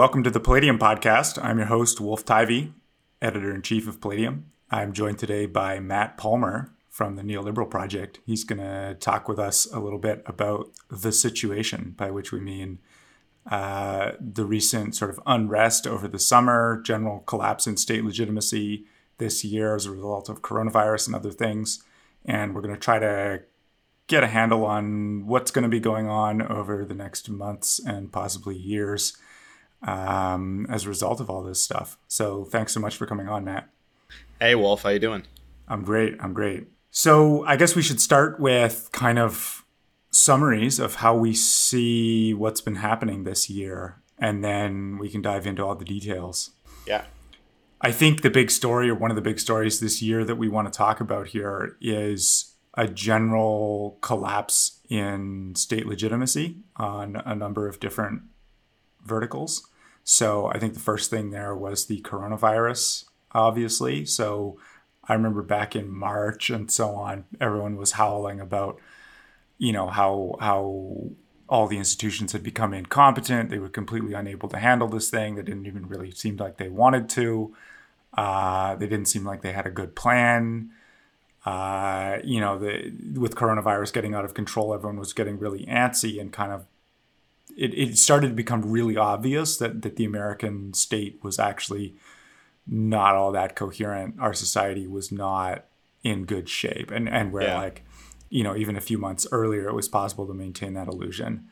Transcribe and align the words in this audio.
Welcome 0.00 0.22
to 0.22 0.30
the 0.30 0.40
Palladium 0.40 0.78
Podcast. 0.78 1.38
I'm 1.44 1.58
your 1.58 1.66
host, 1.66 2.00
Wolf 2.00 2.24
Tivy, 2.24 2.72
editor 3.20 3.54
in 3.54 3.60
chief 3.60 3.86
of 3.86 4.00
Palladium. 4.00 4.50
I'm 4.70 4.94
joined 4.94 5.18
today 5.18 5.44
by 5.44 5.78
Matt 5.78 6.16
Palmer 6.16 6.72
from 6.88 7.16
the 7.16 7.22
Neoliberal 7.22 7.68
Project. 7.68 8.18
He's 8.24 8.42
going 8.42 8.60
to 8.60 8.96
talk 8.98 9.28
with 9.28 9.38
us 9.38 9.70
a 9.70 9.78
little 9.78 9.98
bit 9.98 10.22
about 10.24 10.70
the 10.88 11.12
situation, 11.12 11.92
by 11.98 12.10
which 12.10 12.32
we 12.32 12.40
mean 12.40 12.78
uh, 13.50 14.12
the 14.18 14.46
recent 14.46 14.96
sort 14.96 15.10
of 15.10 15.20
unrest 15.26 15.86
over 15.86 16.08
the 16.08 16.18
summer, 16.18 16.80
general 16.82 17.18
collapse 17.26 17.66
in 17.66 17.76
state 17.76 18.02
legitimacy 18.02 18.86
this 19.18 19.44
year 19.44 19.74
as 19.74 19.84
a 19.84 19.90
result 19.90 20.30
of 20.30 20.40
coronavirus 20.40 21.08
and 21.08 21.14
other 21.14 21.30
things. 21.30 21.84
And 22.24 22.54
we're 22.54 22.62
going 22.62 22.72
to 22.72 22.80
try 22.80 22.98
to 23.00 23.42
get 24.06 24.24
a 24.24 24.28
handle 24.28 24.64
on 24.64 25.26
what's 25.26 25.50
going 25.50 25.64
to 25.64 25.68
be 25.68 25.78
going 25.78 26.08
on 26.08 26.40
over 26.40 26.86
the 26.86 26.94
next 26.94 27.28
months 27.28 27.78
and 27.78 28.10
possibly 28.10 28.56
years 28.56 29.14
um, 29.82 30.66
as 30.68 30.86
a 30.86 30.88
result 30.88 31.20
of 31.20 31.30
all 31.30 31.42
this 31.42 31.62
stuff. 31.62 31.98
So 32.08 32.44
thanks 32.44 32.72
so 32.72 32.80
much 32.80 32.96
for 32.96 33.06
coming 33.06 33.28
on, 33.28 33.44
Matt. 33.44 33.68
Hey, 34.40 34.54
Wolf, 34.54 34.82
how 34.82 34.90
you 34.90 34.98
doing? 34.98 35.24
I'm 35.68 35.82
great. 35.82 36.16
I'm 36.20 36.32
great. 36.32 36.66
So 36.90 37.44
I 37.44 37.56
guess 37.56 37.76
we 37.76 37.82
should 37.82 38.00
start 38.00 38.40
with 38.40 38.88
kind 38.92 39.18
of 39.18 39.64
summaries 40.10 40.80
of 40.80 40.96
how 40.96 41.16
we 41.16 41.34
see 41.34 42.34
what's 42.34 42.60
been 42.60 42.76
happening 42.76 43.24
this 43.24 43.48
year, 43.48 44.02
and 44.18 44.42
then 44.42 44.98
we 44.98 45.08
can 45.08 45.22
dive 45.22 45.46
into 45.46 45.64
all 45.64 45.76
the 45.76 45.84
details. 45.84 46.50
Yeah. 46.86 47.04
I 47.80 47.92
think 47.92 48.22
the 48.22 48.30
big 48.30 48.50
story, 48.50 48.90
or 48.90 48.94
one 48.94 49.10
of 49.10 49.14
the 49.14 49.22
big 49.22 49.38
stories 49.38 49.80
this 49.80 50.02
year 50.02 50.24
that 50.24 50.36
we 50.36 50.48
want 50.48 50.70
to 50.70 50.76
talk 50.76 51.00
about 51.00 51.28
here, 51.28 51.76
is 51.80 52.54
a 52.74 52.86
general 52.86 53.98
collapse 54.00 54.80
in 54.88 55.54
state 55.54 55.86
legitimacy 55.86 56.56
on 56.76 57.22
a 57.24 57.34
number 57.34 57.68
of 57.68 57.80
different 57.80 58.22
verticals. 59.04 59.66
So 60.10 60.46
I 60.46 60.58
think 60.58 60.74
the 60.74 60.80
first 60.80 61.08
thing 61.08 61.30
there 61.30 61.54
was 61.54 61.86
the 61.86 62.00
coronavirus, 62.00 63.04
obviously. 63.30 64.04
So 64.04 64.58
I 65.06 65.14
remember 65.14 65.40
back 65.40 65.76
in 65.76 65.88
March 65.88 66.50
and 66.50 66.68
so 66.68 66.96
on, 66.96 67.26
everyone 67.40 67.76
was 67.76 67.92
howling 67.92 68.40
about, 68.40 68.80
you 69.56 69.72
know, 69.72 69.86
how 69.86 70.34
how 70.40 71.10
all 71.48 71.68
the 71.68 71.78
institutions 71.78 72.32
had 72.32 72.42
become 72.42 72.74
incompetent. 72.74 73.50
They 73.50 73.60
were 73.60 73.68
completely 73.68 74.12
unable 74.12 74.48
to 74.48 74.58
handle 74.58 74.88
this 74.88 75.10
thing. 75.10 75.36
They 75.36 75.42
didn't 75.42 75.66
even 75.66 75.86
really 75.86 76.10
seem 76.10 76.36
like 76.38 76.56
they 76.56 76.68
wanted 76.68 77.08
to. 77.10 77.54
Uh, 78.12 78.74
they 78.74 78.88
didn't 78.88 79.06
seem 79.06 79.24
like 79.24 79.42
they 79.42 79.52
had 79.52 79.68
a 79.68 79.70
good 79.70 79.94
plan. 79.94 80.70
Uh, 81.46 82.18
you 82.24 82.40
know, 82.40 82.58
the, 82.58 82.92
with 83.14 83.36
coronavirus 83.36 83.92
getting 83.92 84.14
out 84.14 84.24
of 84.24 84.34
control, 84.34 84.74
everyone 84.74 84.98
was 84.98 85.12
getting 85.12 85.38
really 85.38 85.64
antsy 85.66 86.20
and 86.20 86.32
kind 86.32 86.50
of 86.50 86.66
it, 87.56 87.74
it 87.74 87.98
started 87.98 88.28
to 88.28 88.34
become 88.34 88.62
really 88.62 88.96
obvious 88.96 89.56
that, 89.58 89.82
that 89.82 89.96
the 89.96 90.04
American 90.04 90.72
state 90.74 91.18
was 91.22 91.38
actually 91.38 91.94
not 92.66 93.14
all 93.14 93.32
that 93.32 93.56
coherent. 93.56 94.14
Our 94.20 94.34
society 94.34 94.86
was 94.86 95.10
not 95.10 95.64
in 96.02 96.24
good 96.24 96.48
shape. 96.48 96.90
And, 96.90 97.08
and 97.08 97.32
where, 97.32 97.48
yeah. 97.48 97.58
like, 97.58 97.84
you 98.28 98.44
know, 98.44 98.56
even 98.56 98.76
a 98.76 98.80
few 98.80 98.98
months 98.98 99.26
earlier, 99.32 99.68
it 99.68 99.74
was 99.74 99.88
possible 99.88 100.26
to 100.26 100.34
maintain 100.34 100.74
that 100.74 100.88
illusion. 100.88 101.48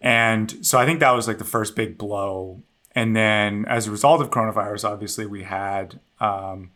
And 0.00 0.64
so 0.64 0.78
I 0.78 0.86
think 0.86 1.00
that 1.00 1.10
was 1.10 1.26
like 1.26 1.38
the 1.38 1.44
first 1.44 1.74
big 1.74 1.98
blow. 1.98 2.62
And 2.94 3.14
then 3.14 3.64
as 3.66 3.86
a 3.86 3.90
result 3.90 4.20
of 4.20 4.30
coronavirus, 4.30 4.88
obviously, 4.88 5.26
we 5.26 5.42
had 5.42 6.00
um, 6.20 6.70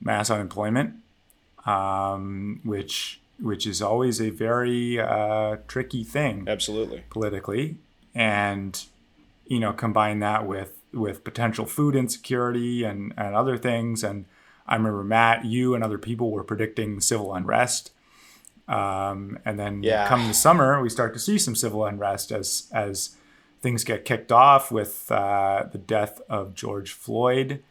mass 0.00 0.30
unemployment, 0.30 0.94
um, 1.66 2.60
which 2.64 3.20
which 3.40 3.66
is 3.66 3.82
always 3.82 4.20
a 4.20 4.30
very 4.30 5.00
uh, 5.00 5.56
tricky 5.66 6.04
thing. 6.04 6.44
Absolutely. 6.46 7.02
Politically 7.10 7.78
and 8.14 8.84
you 9.46 9.60
know 9.60 9.72
combine 9.72 10.20
that 10.20 10.46
with 10.46 10.80
with 10.92 11.24
potential 11.24 11.66
food 11.66 11.96
insecurity 11.96 12.84
and 12.84 13.12
and 13.16 13.34
other 13.34 13.56
things. 13.56 14.02
And 14.04 14.26
i 14.66 14.76
remember 14.76 15.04
matt 15.04 15.44
you 15.44 15.74
and 15.74 15.84
other 15.84 15.98
people 15.98 16.30
were 16.30 16.44
predicting 16.44 17.00
civil 17.00 17.34
unrest. 17.34 17.90
Um, 18.66 19.38
and 19.44 19.58
then 19.58 19.82
yeah. 19.82 20.08
come 20.08 20.26
the 20.26 20.32
summer 20.32 20.80
we 20.80 20.88
start 20.88 21.12
to 21.12 21.20
see 21.20 21.36
some 21.36 21.54
civil 21.54 21.84
unrest 21.84 22.32
as 22.32 22.70
as 22.72 23.16
things 23.60 23.84
get 23.84 24.04
kicked 24.04 24.32
off 24.32 24.72
with 24.72 25.10
uh, 25.12 25.64
the 25.70 25.78
death 25.78 26.20
of 26.30 26.54
george 26.54 26.92
floyd 26.92 27.62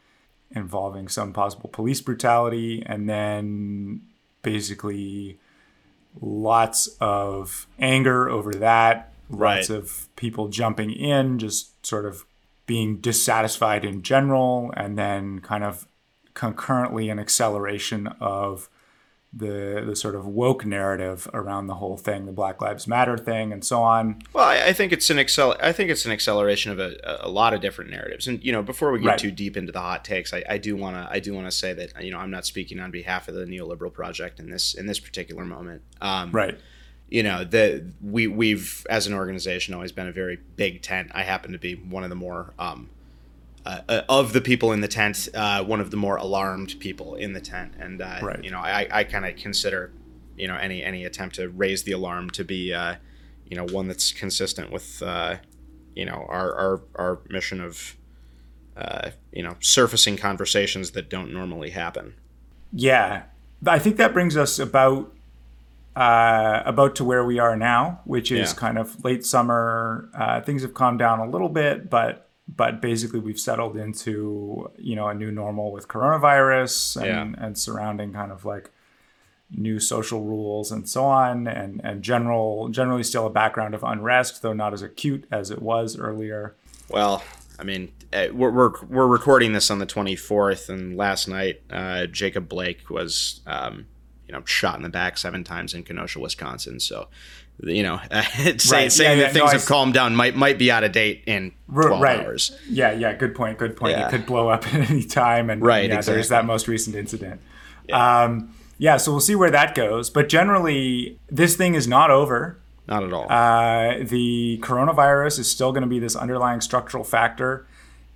involving 0.55 1.07
some 1.07 1.33
possible 1.33 1.69
police 1.69 2.01
brutality. 2.01 2.83
And 2.85 3.09
then 3.09 4.01
basically 4.41 5.39
lots 6.21 6.87
of 6.99 7.67
anger 7.79 8.29
over 8.29 8.53
that 8.53 9.12
right. 9.29 9.57
lots 9.57 9.69
of 9.69 10.09
people 10.15 10.47
jumping 10.47 10.91
in, 10.91 11.39
just 11.39 11.85
sort 11.85 12.05
of 12.05 12.25
being 12.65 12.97
dissatisfied 12.97 13.83
in 13.83 14.01
general, 14.01 14.73
and 14.75 14.97
then 14.97 15.39
kind 15.39 15.63
of 15.63 15.87
concurrently 16.33 17.09
an 17.09 17.19
acceleration 17.19 18.07
of 18.19 18.69
the 19.35 19.83
the 19.85 19.95
sort 19.95 20.13
of 20.13 20.27
woke 20.27 20.63
narrative 20.63 21.27
around 21.33 21.65
the 21.65 21.75
whole 21.75 21.97
thing, 21.97 22.27
the 22.27 22.31
Black 22.31 22.61
Lives 22.61 22.87
Matter 22.87 23.17
thing, 23.17 23.51
and 23.51 23.65
so 23.65 23.81
on. 23.81 24.21
Well, 24.31 24.45
I, 24.45 24.67
I 24.67 24.73
think 24.73 24.91
it's 24.91 25.09
an 25.09 25.17
accel- 25.17 25.57
I 25.61 25.71
think 25.71 25.89
it's 25.89 26.05
an 26.05 26.11
acceleration 26.11 26.71
of 26.71 26.79
a, 26.79 26.95
a 27.21 27.29
lot 27.29 27.53
of 27.53 27.61
different 27.61 27.89
narratives. 27.89 28.27
And 28.27 28.43
you 28.43 28.51
know, 28.51 28.61
before 28.61 28.91
we 28.91 28.99
get 28.99 29.07
right. 29.07 29.19
too 29.19 29.31
deep 29.31 29.57
into 29.57 29.71
the 29.71 29.79
hot 29.79 30.05
takes, 30.05 30.33
I, 30.33 30.43
I 30.47 30.57
do 30.59 30.75
want 30.75 30.95
to 30.95 31.11
I 31.11 31.19
do 31.19 31.33
want 31.33 31.47
to 31.47 31.51
say 31.51 31.73
that 31.73 32.03
you 32.03 32.11
know 32.11 32.19
I'm 32.19 32.31
not 32.31 32.45
speaking 32.45 32.79
on 32.79 32.91
behalf 32.91 33.27
of 33.27 33.33
the 33.33 33.45
neoliberal 33.45 33.91
project 33.91 34.39
in 34.39 34.51
this 34.51 34.75
in 34.75 34.85
this 34.85 34.99
particular 34.99 35.43
moment. 35.43 35.81
Um, 35.99 36.31
right 36.31 36.57
you 37.13 37.21
know 37.21 37.43
that 37.43 37.83
we 38.01 38.25
we've 38.25 38.87
as 38.89 39.05
an 39.05 39.13
organization 39.13 39.75
always 39.75 39.91
been 39.91 40.07
a 40.07 40.11
very 40.11 40.39
big 40.55 40.81
tent. 40.81 41.11
I 41.13 41.21
happen 41.21 41.51
to 41.51 41.59
be 41.59 41.75
one 41.75 42.03
of 42.03 42.09
the 42.09 42.15
more 42.15 42.55
um, 42.57 42.89
uh, 43.67 43.81
uh, 43.87 44.01
of 44.09 44.33
the 44.33 44.41
people 44.41 44.71
in 44.71 44.81
the 44.81 44.87
tent, 44.87 45.29
uh, 45.35 45.63
one 45.63 45.79
of 45.79 45.91
the 45.91 45.97
more 45.97 46.15
alarmed 46.15 46.73
people 46.79 47.13
in 47.13 47.33
the 47.33 47.39
tent, 47.39 47.75
and 47.79 48.01
uh, 48.01 48.17
right. 48.23 48.43
you 48.43 48.49
know 48.49 48.57
I, 48.57 48.87
I 48.91 49.03
kind 49.03 49.27
of 49.27 49.35
consider 49.35 49.91
you 50.35 50.47
know 50.47 50.55
any 50.55 50.83
any 50.83 51.05
attempt 51.05 51.35
to 51.35 51.49
raise 51.49 51.83
the 51.83 51.91
alarm 51.91 52.31
to 52.31 52.43
be 52.43 52.73
uh, 52.73 52.95
you 53.47 53.55
know 53.55 53.65
one 53.65 53.87
that's 53.87 54.11
consistent 54.11 54.71
with 54.71 55.03
uh, 55.03 55.35
you 55.95 56.05
know 56.05 56.25
our 56.27 56.55
our 56.55 56.81
our 56.95 57.19
mission 57.29 57.61
of 57.61 57.95
you 59.31 59.43
know 59.43 59.55
surfacing 59.59 60.17
conversations 60.17 60.91
that 60.91 61.11
don't 61.11 61.31
normally 61.31 61.69
happen. 61.69 62.15
Yeah, 62.71 63.25
I 63.67 63.77
think 63.77 63.97
that 63.97 64.13
brings 64.13 64.35
us 64.35 64.57
about 64.57 65.13
uh, 65.95 66.63
about 66.65 66.95
to 66.95 67.03
where 67.03 67.23
we 67.23 67.39
are 67.39 67.55
now, 67.55 68.01
which 68.05 68.31
is 68.31 68.51
yeah. 68.51 68.59
kind 68.59 68.77
of 68.77 69.03
late 69.03 69.25
summer. 69.25 70.09
Uh, 70.13 70.41
things 70.41 70.61
have 70.61 70.73
calmed 70.73 70.99
down 70.99 71.19
a 71.19 71.29
little 71.29 71.49
bit, 71.49 71.89
but 71.89 72.29
but 72.47 72.81
basically 72.81 73.19
we've 73.19 73.39
settled 73.39 73.77
into 73.77 74.71
you 74.77 74.95
know 74.95 75.07
a 75.07 75.13
new 75.13 75.31
normal 75.31 75.71
with 75.71 75.87
coronavirus 75.87 76.97
and, 76.97 77.35
yeah. 77.35 77.45
and 77.45 77.57
surrounding 77.57 78.13
kind 78.13 78.31
of 78.31 78.43
like 78.43 78.71
new 79.49 79.79
social 79.79 80.23
rules 80.23 80.71
and 80.71 80.89
so 80.89 81.05
on, 81.05 81.47
and 81.47 81.79
and 81.83 82.01
general 82.01 82.69
generally 82.69 83.03
still 83.03 83.27
a 83.27 83.29
background 83.29 83.75
of 83.75 83.83
unrest, 83.83 84.41
though 84.41 84.53
not 84.53 84.73
as 84.73 84.81
acute 84.81 85.25
as 85.31 85.51
it 85.51 85.61
was 85.61 85.97
earlier. 85.97 86.55
Well, 86.89 87.23
I 87.59 87.63
mean, 87.63 87.91
uh, 88.11 88.27
we're, 88.33 88.51
we're, 88.51 88.71
we're 88.89 89.07
recording 89.07 89.53
this 89.53 89.71
on 89.71 89.79
the 89.79 89.85
24th, 89.85 90.69
and 90.69 90.97
last 90.97 91.27
night, 91.27 91.61
uh, 91.69 92.07
Jacob 92.07 92.49
Blake 92.49 92.89
was 92.89 93.41
um, 93.45 93.85
you 94.27 94.33
know 94.33 94.43
shot 94.45 94.77
in 94.77 94.83
the 94.83 94.89
back 94.89 95.17
seven 95.17 95.43
times 95.43 95.73
in 95.73 95.83
Kenosha, 95.83 96.19
Wisconsin. 96.19 96.79
So 96.79 97.07
you 97.61 97.83
know, 97.83 97.99
saying, 98.11 98.57
right. 98.71 98.91
saying 98.91 99.19
yeah, 99.19 99.25
that 99.25 99.33
things 99.33 99.45
no, 99.45 99.59
have 99.59 99.65
calmed 99.65 99.93
down 99.93 100.15
might 100.15 100.35
might 100.35 100.57
be 100.57 100.71
out 100.71 100.83
of 100.83 100.91
date 100.91 101.23
in 101.25 101.53
twelve 101.71 102.01
right. 102.01 102.19
hours. 102.19 102.57
Yeah, 102.69 102.91
yeah, 102.91 103.13
good 103.13 103.35
point. 103.35 103.57
Good 103.57 103.77
point. 103.77 103.97
Yeah. 103.97 104.07
It 104.07 104.11
could 104.11 104.25
blow 104.25 104.49
up 104.49 104.65
at 104.73 104.89
any 104.89 105.03
time, 105.03 105.49
and 105.49 105.61
right, 105.61 105.89
yeah, 105.89 105.97
exactly. 105.97 106.15
there's 106.15 106.29
that 106.29 106.45
most 106.45 106.67
recent 106.67 106.95
incident. 106.95 107.41
Yeah. 107.87 108.23
Um, 108.23 108.55
yeah, 108.77 108.97
so 108.97 109.11
we'll 109.11 109.21
see 109.21 109.35
where 109.35 109.51
that 109.51 109.75
goes. 109.75 110.09
But 110.09 110.29
generally, 110.29 111.19
this 111.29 111.55
thing 111.55 111.75
is 111.75 111.87
not 111.87 112.09
over. 112.11 112.59
Not 112.87 113.03
at 113.03 113.13
all. 113.13 113.31
Uh, 113.31 114.03
the 114.03 114.59
coronavirus 114.61 115.39
is 115.39 115.49
still 115.49 115.71
going 115.71 115.83
to 115.83 115.87
be 115.87 115.99
this 115.99 116.15
underlying 116.15 116.59
structural 116.59 117.03
factor 117.03 117.65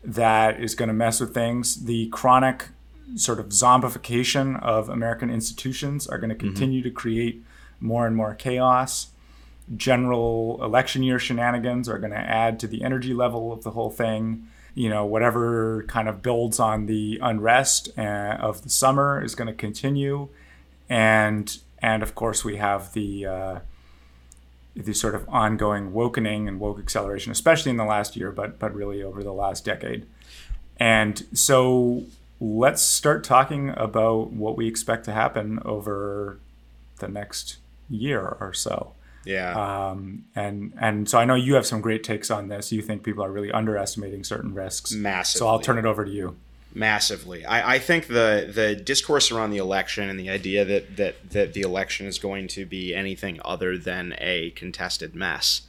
that 0.04 0.60
is 0.60 0.76
going 0.76 0.88
to 0.88 0.94
mess 0.94 1.22
with 1.22 1.34
things. 1.34 1.86
The 1.86 2.08
chronic 2.08 2.70
sort 3.16 3.40
of 3.40 3.48
zombification 3.48 4.62
of 4.62 4.90
American 4.90 5.30
institutions 5.30 6.08
are 6.08 6.18
going 6.18 6.30
to 6.30 6.36
mm-hmm. 6.36 6.48
continue 6.48 6.82
mm-hmm. 6.82 6.90
to 6.90 6.96
create 6.96 7.44
more 7.80 8.06
and 8.06 8.16
more 8.16 8.34
chaos. 8.34 9.08
General 9.76 10.60
election 10.64 11.04
year 11.04 11.20
shenanigans 11.20 11.90
are 11.90 12.00
going 12.00 12.12
to 12.12 12.18
add 12.18 12.60
to 12.60 12.68
the 12.68 12.84
energy 12.84 13.14
level 13.14 13.52
of 13.52 13.64
the 13.64 13.72
whole 13.72 13.90
thing. 13.90 14.48
You 14.76 14.90
know, 14.90 15.06
whatever 15.06 15.84
kind 15.88 16.08
of 16.08 16.22
builds 16.22 16.60
on 16.60 16.86
the 16.86 17.20
unrest 17.22 17.90
uh, 17.98 18.38
of 18.40 18.62
the 18.62 18.70
summer 18.70 19.22
is 19.24 19.36
going 19.36 19.48
to 19.48 19.54
continue, 19.54 20.30
and 20.88 21.58
and 21.80 22.04
of 22.04 22.14
course 22.14 22.46
we 22.46 22.58
have 22.58 22.94
the 22.94 23.26
uh, 23.26 23.60
the 24.76 24.94
sort 24.94 25.16
of 25.16 25.28
ongoing 25.28 25.92
wokening 25.92 26.48
and 26.48 26.60
woke 26.60 26.80
acceleration, 26.80 27.32
especially 27.32 27.72
in 27.72 27.78
the 27.78 27.86
last 27.86 28.16
year, 28.16 28.32
but 28.32 28.60
but 28.60 28.74
really 28.74 29.02
over 29.02 29.24
the 29.24 29.34
last 29.34 29.66
decade. 29.66 30.06
And 30.80 31.26
so 31.34 32.04
let's 32.40 32.82
start 32.82 33.24
talking 33.24 33.74
about 33.76 34.32
what 34.32 34.58
we 34.58 34.68
expect 34.68 35.06
to 35.06 35.12
happen 35.12 35.60
over 35.66 36.40
the 37.00 37.08
next 37.08 37.58
year 37.90 38.38
or 38.40 38.54
so. 38.54 38.94
Yeah. 39.26 39.90
Um, 39.90 40.26
and 40.36 40.74
and 40.80 41.10
so 41.10 41.18
I 41.20 41.26
know 41.26 41.36
you 41.36 41.56
have 41.56 41.66
some 41.66 41.82
great 41.82 42.04
takes 42.04 42.32
on 42.32 42.48
this. 42.48 42.72
You 42.72 42.82
think 42.82 43.04
people 43.04 43.24
are 43.24 43.32
really 43.32 43.52
underestimating 43.52 44.24
certain 44.24 44.54
risks. 44.54 44.94
Massively. 44.94 45.40
So 45.40 45.48
I'll 45.48 45.60
turn 45.60 45.78
it 45.78 45.86
over 45.86 46.06
to 46.06 46.12
you. 46.12 46.38
Massively. 46.74 47.46
I, 47.46 47.76
I 47.76 47.80
think 47.80 48.08
the 48.08 48.50
the 48.54 48.76
discourse 48.76 49.32
around 49.32 49.52
the 49.52 49.58
election 49.58 50.10
and 50.10 50.20
the 50.20 50.30
idea 50.30 50.64
that, 50.64 50.96
that 50.96 51.32
that 51.32 51.54
the 51.54 51.62
election 51.62 52.08
is 52.08 52.20
going 52.20 52.48
to 52.50 52.66
be 52.66 52.96
anything 52.96 53.40
other 53.44 53.78
than 53.78 54.16
a 54.20 54.52
contested 54.52 55.14
mess. 55.14 55.64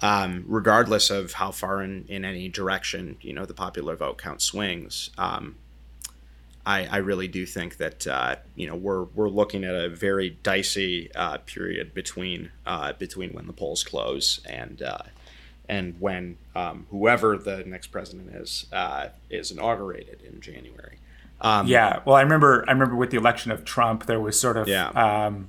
Um, 0.00 0.44
regardless 0.46 1.10
of 1.10 1.34
how 1.34 1.50
far 1.50 1.82
in, 1.82 2.04
in 2.08 2.24
any 2.24 2.48
direction 2.48 3.16
you 3.20 3.32
know 3.32 3.44
the 3.44 3.54
popular 3.54 3.94
vote 3.94 4.18
count 4.18 4.40
swings, 4.40 5.10
um, 5.18 5.56
I, 6.68 6.84
I 6.84 6.96
really 6.98 7.28
do 7.28 7.46
think 7.46 7.78
that 7.78 8.06
uh, 8.06 8.36
you 8.54 8.66
know 8.66 8.76
we're 8.76 9.04
we're 9.04 9.30
looking 9.30 9.64
at 9.64 9.74
a 9.74 9.88
very 9.88 10.36
dicey 10.42 11.10
uh, 11.14 11.38
period 11.38 11.94
between 11.94 12.50
uh, 12.66 12.92
between 12.92 13.32
when 13.32 13.46
the 13.46 13.54
polls 13.54 13.82
close 13.82 14.44
and 14.44 14.82
uh, 14.82 14.98
and 15.66 15.98
when 15.98 16.36
um, 16.54 16.86
whoever 16.90 17.38
the 17.38 17.64
next 17.64 17.86
president 17.86 18.34
is 18.34 18.66
uh, 18.70 19.08
is 19.30 19.50
inaugurated 19.50 20.20
in 20.20 20.42
January. 20.42 20.98
Um, 21.40 21.66
yeah, 21.66 22.00
well, 22.04 22.16
I 22.16 22.20
remember 22.20 22.66
I 22.68 22.72
remember 22.72 22.96
with 22.96 23.12
the 23.12 23.16
election 23.16 23.50
of 23.50 23.64
Trump, 23.64 24.04
there 24.04 24.20
was 24.20 24.38
sort 24.38 24.58
of 24.58 24.68
yeah. 24.68 24.88
um, 24.88 25.48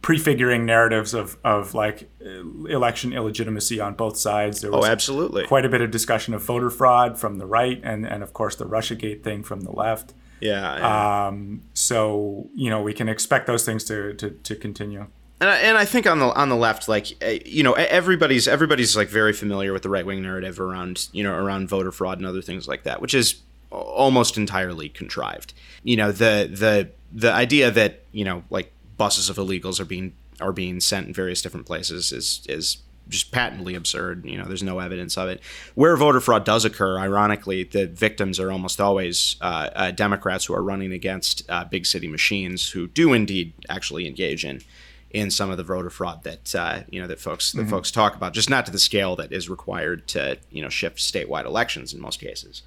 prefiguring 0.00 0.64
narratives 0.64 1.12
of 1.12 1.36
of 1.44 1.74
like 1.74 2.08
election 2.22 3.12
illegitimacy 3.12 3.78
on 3.78 3.92
both 3.92 4.16
sides. 4.16 4.62
There 4.62 4.70
was 4.70 4.86
oh, 4.86 4.90
absolutely 4.90 5.46
quite 5.46 5.66
a 5.66 5.68
bit 5.68 5.82
of 5.82 5.90
discussion 5.90 6.32
of 6.32 6.42
voter 6.42 6.70
fraud 6.70 7.18
from 7.18 7.36
the 7.36 7.44
right, 7.44 7.78
and 7.84 8.06
and 8.06 8.22
of 8.22 8.32
course 8.32 8.56
the 8.56 8.64
RussiaGate 8.64 9.22
thing 9.22 9.42
from 9.42 9.60
the 9.60 9.72
left. 9.72 10.14
Yeah. 10.40 10.78
yeah. 10.78 11.26
Um, 11.26 11.62
so 11.74 12.48
you 12.54 12.70
know 12.70 12.82
we 12.82 12.94
can 12.94 13.08
expect 13.08 13.46
those 13.46 13.64
things 13.64 13.84
to 13.84 14.14
to, 14.14 14.30
to 14.30 14.56
continue. 14.56 15.06
And 15.40 15.48
I, 15.48 15.56
and 15.56 15.78
I 15.78 15.86
think 15.86 16.06
on 16.06 16.18
the 16.18 16.26
on 16.26 16.50
the 16.50 16.56
left, 16.56 16.86
like 16.86 17.16
eh, 17.22 17.38
you 17.46 17.62
know, 17.62 17.72
everybody's 17.72 18.46
everybody's 18.46 18.96
like 18.96 19.08
very 19.08 19.32
familiar 19.32 19.72
with 19.72 19.82
the 19.82 19.88
right 19.88 20.04
wing 20.04 20.22
narrative 20.22 20.60
around 20.60 21.08
you 21.12 21.22
know 21.22 21.34
around 21.34 21.68
voter 21.68 21.92
fraud 21.92 22.18
and 22.18 22.26
other 22.26 22.42
things 22.42 22.68
like 22.68 22.82
that, 22.82 23.00
which 23.00 23.14
is 23.14 23.40
almost 23.70 24.36
entirely 24.36 24.88
contrived. 24.88 25.54
You 25.82 25.96
know, 25.96 26.12
the 26.12 26.50
the 26.52 26.90
the 27.12 27.32
idea 27.32 27.70
that 27.70 28.02
you 28.12 28.24
know 28.24 28.44
like 28.50 28.72
buses 28.98 29.30
of 29.30 29.36
illegals 29.36 29.80
are 29.80 29.86
being 29.86 30.14
are 30.40 30.52
being 30.52 30.78
sent 30.80 31.06
in 31.06 31.14
various 31.14 31.40
different 31.40 31.66
places 31.66 32.12
is 32.12 32.42
is 32.48 32.78
just 33.10 33.32
patently 33.32 33.74
absurd. 33.74 34.24
You 34.24 34.38
know, 34.38 34.44
there's 34.44 34.62
no 34.62 34.78
evidence 34.78 35.18
of 35.18 35.28
it. 35.28 35.40
Where 35.74 35.96
voter 35.96 36.20
fraud 36.20 36.44
does 36.44 36.64
occur, 36.64 36.98
ironically, 36.98 37.64
the 37.64 37.86
victims 37.86 38.40
are 38.40 38.50
almost 38.50 38.80
always 38.80 39.36
uh, 39.40 39.70
uh, 39.74 39.90
Democrats 39.90 40.46
who 40.46 40.54
are 40.54 40.62
running 40.62 40.92
against 40.92 41.42
uh, 41.48 41.64
big 41.64 41.86
city 41.86 42.08
machines 42.08 42.70
who 42.70 42.86
do 42.86 43.12
indeed 43.12 43.52
actually 43.68 44.06
engage 44.06 44.44
in 44.44 44.62
in 45.10 45.30
some 45.30 45.50
of 45.50 45.56
the 45.56 45.64
voter 45.64 45.90
fraud 45.90 46.22
that 46.22 46.54
uh, 46.54 46.80
you 46.88 47.00
know 47.00 47.08
that 47.08 47.20
folks 47.20 47.52
that 47.52 47.62
mm-hmm. 47.62 47.70
folks 47.70 47.90
talk 47.90 48.14
about, 48.14 48.32
just 48.32 48.48
not 48.48 48.64
to 48.66 48.72
the 48.72 48.78
scale 48.78 49.16
that 49.16 49.32
is 49.32 49.48
required 49.48 50.06
to 50.08 50.38
you 50.50 50.62
know 50.62 50.68
shift 50.68 50.98
statewide 50.98 51.44
elections 51.44 51.92
in 51.92 52.00
most 52.00 52.20
cases. 52.20 52.62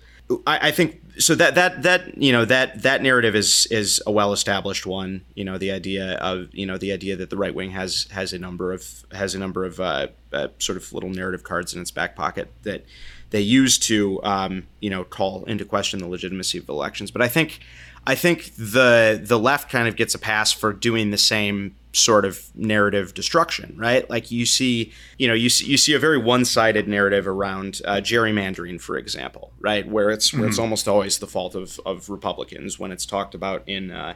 I, 0.47 0.69
I, 0.69 0.71
think 0.71 1.01
so 1.19 1.35
that 1.35 1.55
that 1.55 1.83
that 1.83 2.17
you 2.17 2.31
know 2.31 2.45
that 2.45 2.81
that 2.83 3.01
narrative 3.01 3.35
is 3.35 3.67
is 3.69 4.01
a 4.07 4.11
well 4.11 4.31
established 4.31 4.85
one. 4.85 5.21
You 5.35 5.43
know 5.43 5.57
the 5.57 5.71
idea 5.71 6.13
of 6.15 6.47
you 6.53 6.65
know 6.65 6.77
the 6.77 6.91
idea 6.91 7.15
that 7.17 7.29
the 7.29 7.37
right 7.37 7.53
wing 7.53 7.71
has 7.71 8.07
has 8.11 8.33
a 8.33 8.39
number 8.39 8.71
of 8.71 8.85
has 9.11 9.35
a 9.35 9.39
number 9.39 9.65
of 9.65 9.79
uh, 9.79 10.07
uh, 10.31 10.47
sort 10.59 10.77
of 10.77 10.91
little 10.93 11.09
narrative 11.09 11.43
cards 11.43 11.73
in 11.73 11.81
its 11.81 11.91
back 11.91 12.15
pocket 12.15 12.51
that 12.63 12.85
they 13.31 13.41
use 13.41 13.77
to 13.79 14.23
um, 14.23 14.67
you 14.79 14.89
know 14.89 15.03
call 15.03 15.43
into 15.45 15.65
question 15.65 15.99
the 15.99 16.07
legitimacy 16.07 16.57
of 16.57 16.69
elections. 16.69 17.11
But 17.11 17.21
I 17.21 17.27
think 17.27 17.59
I 18.07 18.15
think 18.15 18.55
the 18.55 19.19
the 19.21 19.37
left 19.37 19.69
kind 19.69 19.87
of 19.87 19.95
gets 19.95 20.15
a 20.15 20.19
pass 20.19 20.51
for 20.51 20.71
doing 20.71 21.11
the 21.11 21.17
same 21.17 21.75
sort 21.93 22.25
of 22.25 22.49
narrative 22.55 23.13
destruction, 23.13 23.75
right? 23.77 24.09
Like 24.09 24.31
you 24.31 24.45
see, 24.45 24.91
you 25.17 25.27
know, 25.27 25.35
you 25.35 25.49
see, 25.49 25.65
you 25.65 25.77
see 25.77 25.93
a 25.93 25.99
very 25.99 26.17
one-sided 26.17 26.87
narrative 26.87 27.27
around 27.27 27.81
uh, 27.85 27.97
gerrymandering, 27.97 28.81
for 28.81 28.97
example, 28.97 29.53
right? 29.59 29.87
Where 29.87 30.09
it's 30.09 30.29
mm-hmm. 30.29 30.39
where 30.39 30.47
it's 30.47 30.57
mm-hmm. 30.57 30.63
almost 30.63 30.87
always 30.87 31.19
the 31.19 31.27
fault 31.27 31.55
of, 31.55 31.79
of 31.85 32.09
Republicans 32.09 32.79
when 32.79 32.91
it's 32.91 33.05
talked 33.05 33.35
about 33.35 33.63
in, 33.67 33.91
uh, 33.91 34.15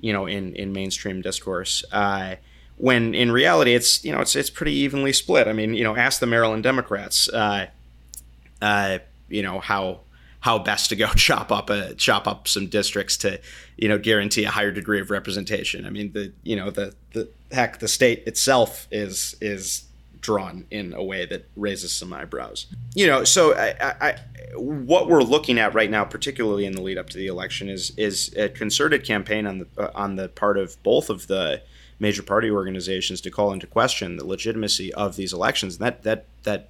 you 0.00 0.12
know, 0.12 0.26
in 0.26 0.54
in 0.56 0.72
mainstream 0.72 1.22
discourse. 1.22 1.84
Uh, 1.92 2.36
when 2.76 3.14
in 3.14 3.30
reality, 3.30 3.74
it's 3.74 4.04
you 4.04 4.10
know, 4.10 4.20
it's 4.20 4.34
it's 4.34 4.50
pretty 4.50 4.72
evenly 4.72 5.12
split. 5.12 5.46
I 5.46 5.52
mean, 5.52 5.74
you 5.74 5.84
know, 5.84 5.96
ask 5.96 6.18
the 6.18 6.26
Maryland 6.26 6.64
Democrats, 6.64 7.28
uh, 7.28 7.68
uh, 8.60 8.98
you 9.28 9.42
know 9.42 9.60
how 9.60 10.00
how 10.42 10.58
best 10.58 10.90
to 10.90 10.96
go 10.96 11.06
chop 11.16 11.50
up 11.50 11.70
a 11.70 11.94
chop 11.94 12.28
up 12.28 12.46
some 12.46 12.66
districts 12.66 13.16
to 13.16 13.40
you 13.76 13.88
know 13.88 13.98
guarantee 13.98 14.44
a 14.44 14.50
higher 14.50 14.70
degree 14.70 15.00
of 15.00 15.10
representation. 15.10 15.86
I 15.86 15.90
mean 15.90 16.12
the 16.12 16.32
you 16.42 16.54
know 16.54 16.70
the 16.70 16.94
the 17.12 17.28
heck 17.50 17.78
the 17.78 17.88
state 17.88 18.24
itself 18.26 18.86
is 18.90 19.34
is 19.40 19.84
drawn 20.20 20.64
in 20.70 20.94
a 20.94 21.02
way 21.02 21.26
that 21.26 21.48
raises 21.56 21.92
some 21.92 22.12
eyebrows. 22.12 22.66
You 22.94 23.08
know, 23.08 23.24
so 23.24 23.54
I, 23.54 23.74
I, 24.00 24.18
what 24.54 25.08
we're 25.08 25.22
looking 25.22 25.58
at 25.58 25.74
right 25.74 25.90
now, 25.90 26.04
particularly 26.04 26.64
in 26.64 26.72
the 26.72 26.80
lead 26.80 26.96
up 26.96 27.10
to 27.10 27.18
the 27.18 27.26
election, 27.26 27.68
is 27.68 27.92
is 27.96 28.34
a 28.36 28.48
concerted 28.48 29.04
campaign 29.04 29.46
on 29.46 29.58
the 29.58 29.66
uh, 29.78 29.90
on 29.94 30.16
the 30.16 30.28
part 30.28 30.58
of 30.58 30.80
both 30.82 31.10
of 31.10 31.26
the 31.26 31.62
major 31.98 32.22
party 32.22 32.50
organizations 32.50 33.20
to 33.20 33.30
call 33.30 33.52
into 33.52 33.66
question 33.66 34.16
the 34.16 34.26
legitimacy 34.26 34.92
of 34.94 35.16
these 35.16 35.32
elections. 35.32 35.76
And 35.76 35.86
that 35.86 36.02
that 36.02 36.26
that 36.44 36.68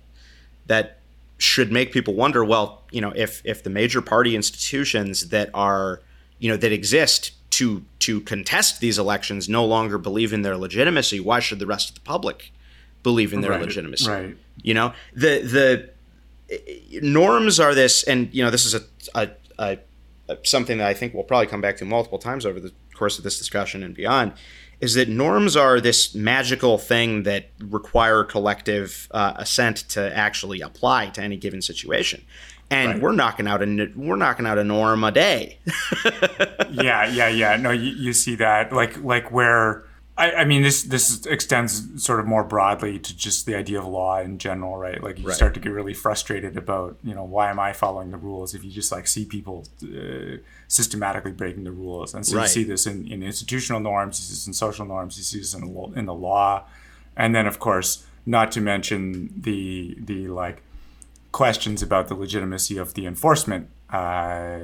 that 0.66 0.98
should 1.42 1.72
make 1.72 1.90
people 1.90 2.14
wonder 2.14 2.44
well 2.44 2.82
you 2.92 3.00
know 3.00 3.12
if 3.16 3.42
if 3.44 3.64
the 3.64 3.70
major 3.70 4.00
party 4.00 4.36
institutions 4.36 5.30
that 5.30 5.50
are 5.52 6.00
you 6.38 6.48
know 6.48 6.56
that 6.56 6.70
exist 6.70 7.32
to 7.50 7.84
to 7.98 8.20
contest 8.20 8.78
these 8.78 8.96
elections 8.96 9.48
no 9.48 9.64
longer 9.64 9.98
believe 9.98 10.32
in 10.32 10.42
their 10.42 10.56
legitimacy 10.56 11.18
why 11.18 11.40
should 11.40 11.58
the 11.58 11.66
rest 11.66 11.88
of 11.88 11.94
the 11.96 12.00
public 12.02 12.52
believe 13.02 13.32
in 13.32 13.40
their 13.40 13.50
right, 13.50 13.60
legitimacy? 13.60 14.08
right. 14.08 14.36
You 14.62 14.74
know 14.74 14.92
the 15.14 15.40
the 15.42 17.00
norms 17.02 17.58
are 17.58 17.74
this 17.74 18.04
and 18.04 18.32
you 18.32 18.44
know 18.44 18.50
this 18.50 18.64
is 18.64 18.74
a, 18.74 18.82
a, 19.16 19.30
a, 19.58 19.78
a 20.28 20.38
something 20.44 20.78
that 20.78 20.86
i 20.86 20.94
think 20.94 21.12
we'll 21.12 21.24
probably 21.24 21.48
come 21.48 21.60
back 21.60 21.76
to 21.78 21.84
multiple 21.84 22.18
times 22.18 22.46
over 22.46 22.60
the 22.60 22.72
course 22.94 23.18
of 23.18 23.24
this 23.24 23.36
discussion 23.36 23.82
and 23.82 23.96
beyond 23.96 24.32
is 24.82 24.94
that 24.94 25.08
norms 25.08 25.56
are 25.56 25.80
this 25.80 26.12
magical 26.12 26.76
thing 26.76 27.22
that 27.22 27.46
require 27.60 28.24
collective 28.24 29.06
uh, 29.12 29.32
assent 29.36 29.76
to 29.90 30.14
actually 30.14 30.60
apply 30.60 31.06
to 31.06 31.22
any 31.22 31.36
given 31.36 31.62
situation. 31.62 32.20
And 32.68 32.94
right. 32.94 33.02
we're 33.02 33.12
knocking 33.12 33.46
out 33.46 33.62
a 33.62 33.92
we're 33.94 34.16
knocking 34.16 34.44
out 34.44 34.58
a 34.58 34.64
norm 34.64 35.04
a 35.04 35.12
day. 35.12 35.58
Yeah 36.72 37.06
yeah 37.06 37.28
yeah. 37.28 37.56
No 37.56 37.70
you, 37.70 37.92
you 37.92 38.12
see 38.14 38.34
that. 38.36 38.72
Like 38.72 38.96
like 39.04 39.30
where 39.30 39.84
I, 40.16 40.32
I, 40.32 40.44
mean, 40.44 40.62
this 40.62 40.82
this 40.82 41.24
extends 41.24 42.04
sort 42.04 42.20
of 42.20 42.26
more 42.26 42.44
broadly 42.44 42.98
to 42.98 43.16
just 43.16 43.46
the 43.46 43.54
idea 43.54 43.78
of 43.78 43.86
law 43.86 44.20
in 44.20 44.36
general, 44.36 44.76
right? 44.76 45.02
Like 45.02 45.18
you 45.18 45.26
right. 45.26 45.34
start 45.34 45.54
to 45.54 45.60
get 45.60 45.70
really 45.70 45.94
frustrated 45.94 46.56
about, 46.56 46.98
you 47.02 47.14
know, 47.14 47.24
why 47.24 47.48
am 47.48 47.58
I 47.58 47.72
following 47.72 48.10
the 48.10 48.18
rules? 48.18 48.54
If 48.54 48.62
you 48.62 48.70
just 48.70 48.92
like 48.92 49.06
see 49.06 49.24
people 49.24 49.66
uh, 49.82 50.36
systematically 50.68 51.32
breaking 51.32 51.64
the 51.64 51.72
rules, 51.72 52.12
and 52.12 52.26
so 52.26 52.36
right. 52.36 52.42
you 52.42 52.48
see 52.48 52.62
this 52.62 52.86
in, 52.86 53.10
in 53.10 53.22
institutional 53.22 53.80
norms, 53.80 54.20
you 54.20 54.24
see 54.24 54.32
this 54.32 54.46
in 54.46 54.52
social 54.52 54.84
norms, 54.84 55.16
you 55.16 55.24
see 55.24 55.38
this 55.38 55.54
in 55.54 55.62
the, 55.62 55.98
in 55.98 56.04
the 56.04 56.14
law, 56.14 56.64
and 57.16 57.34
then 57.34 57.46
of 57.46 57.58
course, 57.58 58.04
not 58.26 58.52
to 58.52 58.60
mention 58.60 59.32
the 59.34 59.96
the 59.98 60.28
like 60.28 60.62
questions 61.32 61.82
about 61.82 62.08
the 62.08 62.14
legitimacy 62.14 62.76
of 62.76 62.92
the 62.92 63.06
enforcement 63.06 63.68
uh, 63.88 64.58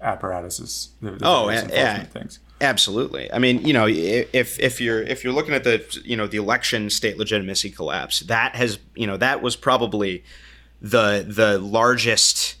apparatuses. 0.00 0.90
The, 1.00 1.12
the 1.12 1.26
oh, 1.26 1.50
yeah, 1.50 2.04
things. 2.04 2.40
Absolutely. 2.62 3.30
I 3.32 3.40
mean, 3.40 3.66
you 3.66 3.72
know, 3.72 3.86
if 3.88 4.58
if 4.60 4.80
you're 4.80 5.02
if 5.02 5.24
you're 5.24 5.32
looking 5.32 5.52
at 5.52 5.64
the 5.64 5.84
you 6.04 6.16
know 6.16 6.28
the 6.28 6.36
election 6.36 6.90
state 6.90 7.18
legitimacy 7.18 7.70
collapse, 7.70 8.20
that 8.20 8.54
has 8.54 8.78
you 8.94 9.06
know 9.06 9.16
that 9.16 9.42
was 9.42 9.56
probably 9.56 10.22
the 10.80 11.26
the 11.28 11.58
largest 11.58 12.54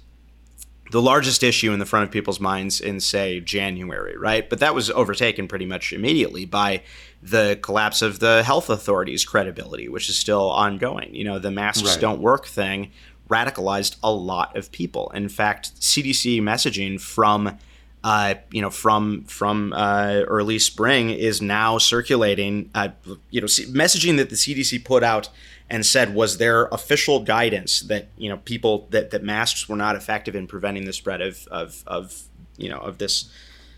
the 0.90 1.00
largest 1.00 1.44
issue 1.44 1.72
in 1.72 1.78
the 1.78 1.86
front 1.86 2.04
of 2.04 2.10
people's 2.10 2.40
minds 2.40 2.80
in 2.80 2.98
say 2.98 3.38
January, 3.38 4.18
right? 4.18 4.50
But 4.50 4.58
that 4.58 4.74
was 4.74 4.90
overtaken 4.90 5.46
pretty 5.46 5.66
much 5.66 5.92
immediately 5.92 6.46
by 6.46 6.82
the 7.22 7.58
collapse 7.62 8.02
of 8.02 8.18
the 8.18 8.42
health 8.42 8.68
authorities' 8.68 9.24
credibility, 9.24 9.88
which 9.88 10.08
is 10.08 10.18
still 10.18 10.50
ongoing. 10.50 11.14
You 11.14 11.22
know, 11.22 11.38
the 11.38 11.52
masks 11.52 11.88
right. 11.88 12.00
don't 12.00 12.20
work 12.20 12.46
thing 12.46 12.90
radicalized 13.30 13.96
a 14.02 14.12
lot 14.12 14.56
of 14.56 14.72
people. 14.72 15.10
In 15.14 15.28
fact, 15.28 15.80
CDC 15.80 16.42
messaging 16.42 17.00
from 17.00 17.56
uh, 18.04 18.34
you 18.50 18.60
know, 18.60 18.70
from 18.70 19.24
from 19.24 19.72
uh, 19.72 20.22
early 20.26 20.58
spring 20.58 21.10
is 21.10 21.40
now 21.40 21.78
circulating. 21.78 22.70
Uh, 22.74 22.88
you 23.30 23.40
know, 23.40 23.46
messaging 23.46 24.16
that 24.16 24.28
the 24.30 24.36
CDC 24.36 24.84
put 24.84 25.02
out 25.02 25.28
and 25.70 25.86
said 25.86 26.14
was 26.14 26.38
their 26.38 26.66
official 26.66 27.20
guidance 27.20 27.80
that 27.82 28.08
you 28.16 28.28
know 28.28 28.38
people 28.38 28.88
that, 28.90 29.10
that 29.10 29.22
masks 29.22 29.68
were 29.68 29.76
not 29.76 29.96
effective 29.96 30.34
in 30.34 30.46
preventing 30.46 30.84
the 30.84 30.92
spread 30.92 31.20
of 31.20 31.46
of, 31.48 31.84
of 31.86 32.24
you 32.56 32.68
know 32.68 32.78
of 32.78 32.98
this 32.98 33.30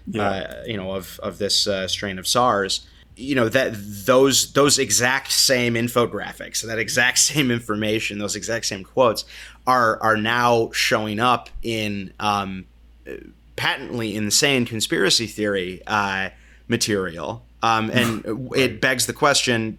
yeah. 0.06 0.22
Uh, 0.22 0.62
you 0.66 0.76
know 0.76 0.92
of 0.92 1.18
of 1.22 1.38
this 1.38 1.66
uh, 1.66 1.86
strain 1.86 2.18
of 2.18 2.26
SARS 2.26 2.86
you 3.16 3.34
know 3.34 3.48
that 3.48 3.72
those 3.74 4.52
those 4.52 4.78
exact 4.78 5.32
same 5.32 5.74
infographics 5.74 6.62
that 6.62 6.78
exact 6.78 7.18
same 7.30 7.50
information 7.50 8.18
those 8.18 8.36
exact 8.36 8.66
same 8.66 8.84
quotes 8.84 9.24
are 9.66 10.02
are 10.02 10.16
now 10.16 10.70
showing 10.72 11.20
up 11.20 11.48
in 11.62 12.12
um, 12.20 12.66
patently 13.56 14.14
insane 14.16 14.64
conspiracy 14.66 15.26
theory 15.26 15.82
uh, 15.86 16.30
material 16.68 17.44
um, 17.62 17.90
and 17.90 18.50
it 18.56 18.80
begs 18.80 19.06
the 19.06 19.12
question 19.12 19.78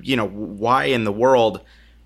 you 0.00 0.16
know, 0.16 0.26
why 0.26 0.84
in 0.84 1.04
the 1.04 1.12
world 1.12 1.60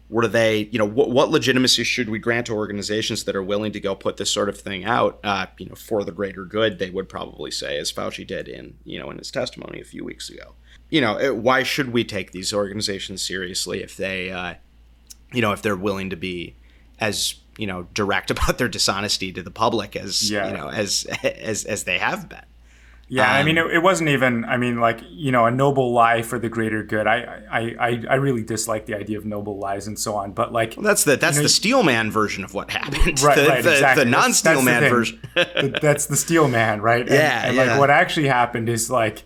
were 0.09 0.29
they, 0.29 0.69
you 0.71 0.79
know, 0.79 0.85
what, 0.85 1.11
what 1.11 1.31
legitimacy 1.31 1.83
should 1.83 2.09
we 2.09 2.19
grant 2.19 2.47
to 2.47 2.53
organizations 2.53 3.25
that 3.25 3.35
are 3.35 3.43
willing 3.43 3.73
to 3.73 3.81
go 3.81 3.95
put 3.95 4.19
this 4.19 4.31
sort 4.31 4.49
of 4.49 4.59
thing 4.59 4.85
out, 4.85 5.19
uh, 5.25 5.47
you 5.59 5.67
know, 5.67 5.75
for 5.75 6.05
the 6.05 6.13
greater 6.13 6.45
good? 6.45 6.79
They 6.79 6.91
would 6.91 7.09
probably 7.09 7.51
say, 7.51 7.77
as 7.79 7.93
Fauci 7.93 8.27
did 8.27 8.47
in, 8.47 8.77
you 8.85 9.01
know, 9.01 9.11
in 9.11 9.19
his 9.19 9.31
testimony 9.31 9.81
a 9.81 9.85
few 9.85 10.05
weeks 10.05 10.31
ago. 10.31 10.55
You 10.91 11.01
know, 11.01 11.35
why 11.35 11.65
should 11.65 11.93
we 11.93 12.05
take 12.05 12.31
these 12.31 12.53
organizations 12.53 13.21
seriously 13.21 13.83
if 13.83 13.97
they, 13.97 14.31
uh, 14.31 14.55
you 15.33 15.43
know, 15.43 15.53
if 15.53 15.61
they're 15.61 15.75
willing 15.75 16.11
to 16.11 16.17
be 16.17 16.55
as 17.01 17.35
you 17.59 17.67
know 17.67 17.87
direct 17.95 18.31
about 18.33 18.59
their 18.59 18.69
dishonesty 18.69 19.33
to 19.33 19.43
the 19.43 19.51
public 19.51 19.97
as 19.97 20.31
yeah. 20.31 20.49
you 20.49 20.57
know 20.57 20.69
as 20.69 21.07
as 21.23 21.65
as 21.65 21.85
they 21.85 21.99
have 21.99 22.29
been. 22.29 22.45
Yeah, 23.09 23.31
um, 23.31 23.37
I 23.37 23.43
mean, 23.45 23.57
it, 23.57 23.67
it, 23.67 23.83
wasn't 23.85 24.09
even. 24.09 24.45
I 24.45 24.57
mean, 24.57 24.81
like 24.81 25.01
you 25.09 25.31
know, 25.31 25.47
a 25.47 25.51
noble 25.51 25.93
lie 25.93 26.23
for 26.23 26.41
the 26.41 26.49
greater 26.49 26.83
good. 26.83 27.07
I, 27.07 27.41
I, 27.49 27.61
I, 27.79 28.03
I 28.11 28.15
really 28.17 28.43
dislike 28.43 28.87
the 28.87 28.97
idea 28.97 29.17
of 29.17 29.25
noble 29.25 29.59
lies 29.59 29.87
and 29.87 29.97
so 29.97 30.17
on. 30.17 30.33
But 30.33 30.53
like, 30.53 30.75
well, 30.77 30.83
that's 30.83 31.05
the 31.05 31.17
that's 31.17 31.37
you 31.37 31.43
know, 31.43 31.45
the 31.45 31.51
Steelman 31.51 32.11
version 32.11 32.43
of 32.43 32.53
what 32.53 32.71
happened. 32.71 32.97
Right, 33.23 33.37
the, 33.37 33.49
right, 33.49 33.63
the, 33.63 33.73
exactly. 33.75 34.05
The 34.05 34.11
non-Steelman 34.11 34.89
version. 34.91 35.21
that's 35.81 36.07
the 36.07 36.17
Steelman, 36.17 36.83
right? 36.83 37.03
And, 37.03 37.11
yeah, 37.11 37.47
and 37.47 37.57
yeah. 37.57 37.65
like 37.65 37.79
what 37.79 37.91
actually 37.91 38.27
happened 38.27 38.69
is 38.69 38.91
like 38.91 39.23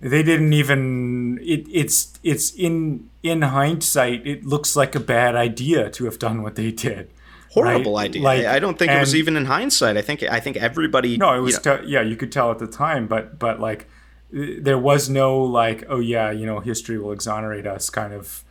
they 0.00 0.24
didn't 0.24 0.52
even. 0.52 1.38
It, 1.40 1.68
it's 1.70 2.18
it's 2.24 2.52
in 2.52 3.08
in 3.22 3.42
hindsight, 3.42 4.26
it 4.26 4.44
looks 4.44 4.74
like 4.74 4.96
a 4.96 5.00
bad 5.00 5.36
idea 5.36 5.88
to 5.90 6.04
have 6.06 6.18
done 6.18 6.42
what 6.42 6.56
they 6.56 6.72
did 6.72 7.10
horrible 7.50 7.94
right? 7.94 8.08
idea. 8.08 8.22
Like, 8.22 8.46
I 8.46 8.58
don't 8.58 8.78
think 8.78 8.90
it 8.92 9.00
was 9.00 9.14
even 9.14 9.36
in 9.36 9.44
hindsight. 9.44 9.96
I 9.96 10.02
think 10.02 10.22
I 10.22 10.40
think 10.40 10.56
everybody. 10.56 11.16
No, 11.16 11.34
it 11.34 11.40
was. 11.40 11.54
You 11.64 11.70
know, 11.70 11.78
te- 11.78 11.86
yeah, 11.88 12.02
you 12.02 12.16
could 12.16 12.32
tell 12.32 12.50
at 12.50 12.58
the 12.58 12.66
time, 12.66 13.06
but 13.06 13.38
but 13.38 13.60
like 13.60 13.88
there 14.32 14.78
was 14.78 15.08
no 15.08 15.38
like 15.38 15.84
oh 15.88 15.98
yeah 15.98 16.30
you 16.30 16.46
know 16.46 16.60
history 16.60 16.98
will 16.98 17.12
exonerate 17.12 17.66
us 17.66 17.90
kind 17.90 18.12
of 18.12 18.44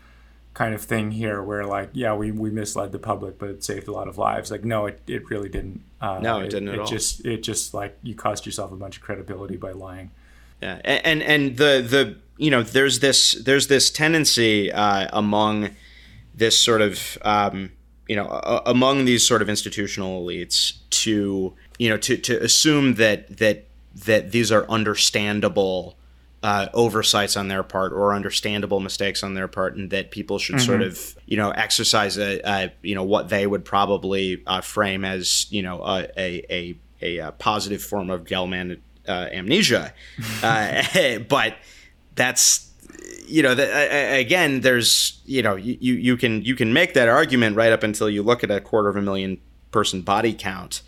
kind 0.54 0.76
of 0.76 0.82
thing 0.82 1.12
here 1.12 1.42
where 1.42 1.66
like 1.66 1.90
yeah 1.94 2.14
we, 2.14 2.32
we 2.32 2.50
misled 2.50 2.92
the 2.92 3.00
public 3.00 3.40
but 3.40 3.50
it 3.50 3.64
saved 3.64 3.88
a 3.88 3.92
lot 3.92 4.08
of 4.08 4.18
lives 4.18 4.52
like 4.52 4.66
no 4.66 4.88
it, 4.88 5.00
it 5.08 5.30
really 5.30 5.48
didn't 5.48 5.82
uh, 6.02 6.20
no 6.20 6.40
it, 6.42 6.50
didn't 6.50 6.68
it, 6.68 6.72
at 6.72 6.76
it 6.76 6.82
all 6.82 6.88
just 6.88 7.26
it 7.26 7.42
just 7.42 7.74
like 7.74 7.98
you 8.04 8.14
cost 8.14 8.46
yourself 8.46 8.72
a 8.72 8.76
bunch 8.76 8.98
of 8.98 9.04
credibility 9.04 9.56
by 9.56 9.72
lying 9.72 10.12
yeah 10.62 10.82
and 10.84 11.06
and, 11.06 11.24
and 11.24 11.58
the 11.58 11.86
the 11.88 12.18
you 12.38 12.52
know 12.52 12.62
there's 12.62 13.00
this 13.00 13.32
there's 13.44 13.68
this 13.68 13.90
tendency 13.90 14.72
uh, 14.72 15.08
among 15.14 15.70
this 16.36 16.58
sort 16.58 16.82
of 16.82 17.18
um, 17.22 17.72
you 18.10 18.16
know, 18.16 18.26
uh, 18.26 18.62
among 18.66 19.06
these 19.06 19.26
sort 19.26 19.42
of 19.42 19.48
institutional 19.48 20.26
elites 20.26 20.74
to, 20.90 21.54
you 21.78 21.90
know, 21.90 21.98
to, 21.98 22.18
to 22.18 22.44
assume 22.44 22.96
that 22.96 23.38
that 23.38 23.66
that 24.06 24.32
these 24.32 24.52
are 24.52 24.68
understandable 24.68 25.96
uh, 26.42 26.68
oversights 26.74 27.38
on 27.38 27.50
their 27.50 27.62
part 27.62 27.94
or 27.94 28.14
understandable 28.14 28.80
mistakes 28.80 29.22
on 29.22 29.36
their 29.36 29.48
part, 29.48 29.76
and 29.76 29.92
that 29.92 30.10
people 30.10 30.40
should 30.40 30.56
mm-hmm. 30.56 30.66
sort 30.66 30.82
of, 30.82 31.16
you 31.28 31.38
know, 31.38 31.52
exercise 31.52 32.18
a, 32.18 32.40
a, 32.50 32.74
you 32.82 32.96
know, 32.96 33.04
what 33.04 33.30
they 33.30 33.46
would 33.46 33.64
probably 33.64 34.42
uh, 34.48 34.62
frame 34.62 35.06
as, 35.06 35.46
you 35.52 35.62
know, 35.62 35.84
a 35.84 36.08
a, 36.18 36.76
a, 37.02 37.18
a 37.20 37.32
positive 37.34 37.82
form 37.82 38.10
of 38.10 38.26
Gell-Mann 38.26 38.82
uh, 39.08 39.28
amnesia, 39.32 39.94
uh, 40.44 40.82
but 41.30 41.58
that's 42.16 42.69
you 43.30 43.44
know, 43.44 43.56
the, 43.56 44.18
again, 44.18 44.62
there's 44.62 45.22
you 45.26 45.42
know, 45.42 45.56
you 45.56 45.94
you 45.94 46.18
can 46.18 46.44
you 46.44 46.56
can 46.56 46.74
make 46.74 46.94
that 46.96 47.08
argument 47.08 47.56
right 47.56 47.72
up 47.72 47.84
until 47.84 48.10
you 48.10 48.24
look 48.24 48.44
at 48.44 48.52
a 48.52 48.60
quarter 48.60 48.90
of 48.90 48.96
a 48.96 49.02
million 49.02 49.40
person 49.72 50.02
body 50.02 50.34
count. 50.34 50.82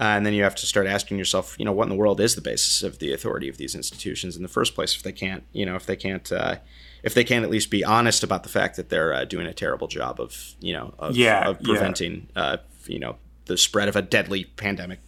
Uh, 0.00 0.16
and 0.16 0.24
then 0.24 0.32
you 0.32 0.42
have 0.42 0.54
to 0.54 0.66
start 0.66 0.86
asking 0.86 1.18
yourself, 1.18 1.54
you 1.58 1.64
know, 1.64 1.70
what 1.70 1.84
in 1.84 1.90
the 1.90 1.94
world 1.94 2.18
is 2.20 2.34
the 2.34 2.40
basis 2.40 2.82
of 2.82 2.98
the 2.98 3.12
authority 3.12 3.48
of 3.48 3.58
these 3.58 3.74
institutions 3.74 4.36
in 4.36 4.42
the 4.42 4.48
first 4.48 4.74
place? 4.74 4.96
If 4.96 5.02
they 5.02 5.12
can't, 5.12 5.44
you 5.52 5.66
know, 5.66 5.76
if 5.76 5.86
they 5.86 5.96
can't, 5.96 6.32
uh, 6.32 6.56
if 7.02 7.14
they 7.14 7.22
can't 7.24 7.44
at 7.44 7.50
least 7.50 7.70
be 7.70 7.84
honest 7.84 8.24
about 8.24 8.42
the 8.42 8.48
fact 8.48 8.76
that 8.76 8.88
they're 8.88 9.12
uh, 9.12 9.24
doing 9.26 9.46
a 9.46 9.52
terrible 9.52 9.88
job 9.88 10.18
of, 10.18 10.54
you 10.60 10.72
know, 10.72 10.94
of, 10.98 11.14
yeah, 11.14 11.46
of 11.46 11.62
preventing, 11.62 12.26
yeah. 12.34 12.42
Uh, 12.42 12.56
you 12.86 12.98
know, 12.98 13.16
the 13.44 13.56
spread 13.56 13.88
of 13.88 13.94
a 13.94 14.02
deadly 14.02 14.44
pandemic 14.44 14.98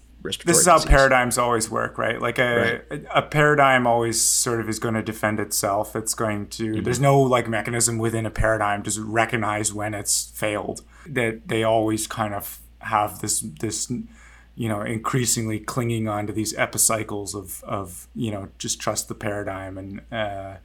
this 0.45 0.59
is 0.59 0.67
how 0.67 0.77
disease. 0.77 0.91
paradigms 0.91 1.39
always 1.39 1.71
work 1.71 1.99
right 1.99 2.21
like 2.21 2.39
a, 2.39 2.83
right. 2.91 3.03
a, 3.15 3.19
a, 3.19 3.23
paradigm 3.23 3.87
always 3.87 4.21
sort 4.21 4.59
of 4.59 4.69
is 4.69 4.79
going 4.79 4.95
to 4.95 5.03
defend 5.03 5.39
itself 5.39 5.95
it's 5.95 6.15
going 6.15 6.47
to 6.47 6.73
mm-hmm. 6.73 6.83
there's 6.83 7.01
no 7.01 7.21
like 7.21 7.47
mechanism 7.47 7.99
within 7.99 8.25
a 8.25 8.31
paradigm 8.31 8.83
to 8.83 9.05
recognize 9.05 9.73
when 9.73 9.93
it's 9.93 10.31
failed 10.31 10.83
that 11.07 11.49
they 11.49 11.63
always 11.63 12.07
kind 12.07 12.35
of 12.35 12.61
have 12.79 13.21
this 13.21 13.41
this 13.41 13.91
you 14.57 14.69
know 14.69 14.81
increasingly 14.83 15.59
clinging 15.59 16.09
on 16.09 16.27
to 16.27 16.33
these 16.33 16.55
epicycles 16.57 17.35
of 17.35 17.63
of 17.65 18.09
you 18.15 18.31
know 18.31 18.49
just 18.59 18.81
trust 18.81 19.09
the 19.09 19.15
paradigm 19.15 19.77
and 19.77 20.01
uh, 20.13 20.57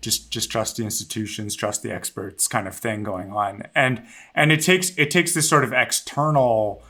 just 0.00 0.30
just 0.30 0.50
trust 0.50 0.76
the 0.76 0.84
institutions 0.84 1.56
trust 1.56 1.82
the 1.82 1.92
experts 1.92 2.46
kind 2.46 2.68
of 2.68 2.74
thing 2.74 3.02
going 3.02 3.32
on 3.32 3.64
and 3.74 4.02
and 4.34 4.52
it 4.52 4.60
takes 4.60 4.96
it 4.96 5.10
takes 5.10 5.34
this 5.34 5.48
sort 5.48 5.64
of 5.64 5.72
external 5.72 6.82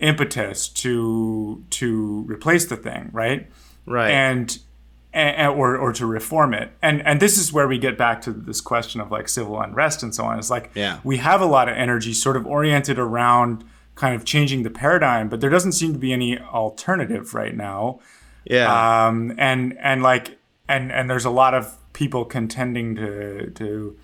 impetus 0.00 0.68
to 0.68 1.64
to 1.70 2.24
replace 2.26 2.66
the 2.66 2.76
thing, 2.76 3.10
right? 3.12 3.48
Right. 3.86 4.10
And, 4.10 4.58
and 5.12 5.48
or 5.52 5.76
or 5.76 5.92
to 5.94 6.06
reform 6.06 6.54
it. 6.54 6.70
And 6.82 7.02
and 7.06 7.20
this 7.20 7.38
is 7.38 7.52
where 7.52 7.66
we 7.66 7.78
get 7.78 7.96
back 7.96 8.20
to 8.22 8.32
this 8.32 8.60
question 8.60 9.00
of 9.00 9.10
like 9.10 9.28
civil 9.28 9.60
unrest 9.60 10.02
and 10.02 10.14
so 10.14 10.24
on. 10.24 10.38
It's 10.38 10.50
like 10.50 10.70
yeah. 10.74 11.00
we 11.02 11.16
have 11.18 11.40
a 11.40 11.46
lot 11.46 11.68
of 11.68 11.76
energy 11.76 12.12
sort 12.12 12.36
of 12.36 12.46
oriented 12.46 12.98
around 12.98 13.64
kind 13.94 14.14
of 14.14 14.24
changing 14.24 14.62
the 14.62 14.70
paradigm, 14.70 15.28
but 15.28 15.40
there 15.40 15.50
doesn't 15.50 15.72
seem 15.72 15.92
to 15.92 15.98
be 15.98 16.12
any 16.12 16.38
alternative 16.38 17.34
right 17.34 17.56
now. 17.56 18.00
Yeah. 18.44 19.06
Um 19.06 19.34
and 19.38 19.76
and 19.80 20.02
like 20.02 20.38
and 20.68 20.92
and 20.92 21.10
there's 21.10 21.24
a 21.24 21.30
lot 21.30 21.54
of 21.54 21.76
people 21.92 22.24
contending 22.24 22.94
to 22.96 23.50
to 23.50 23.96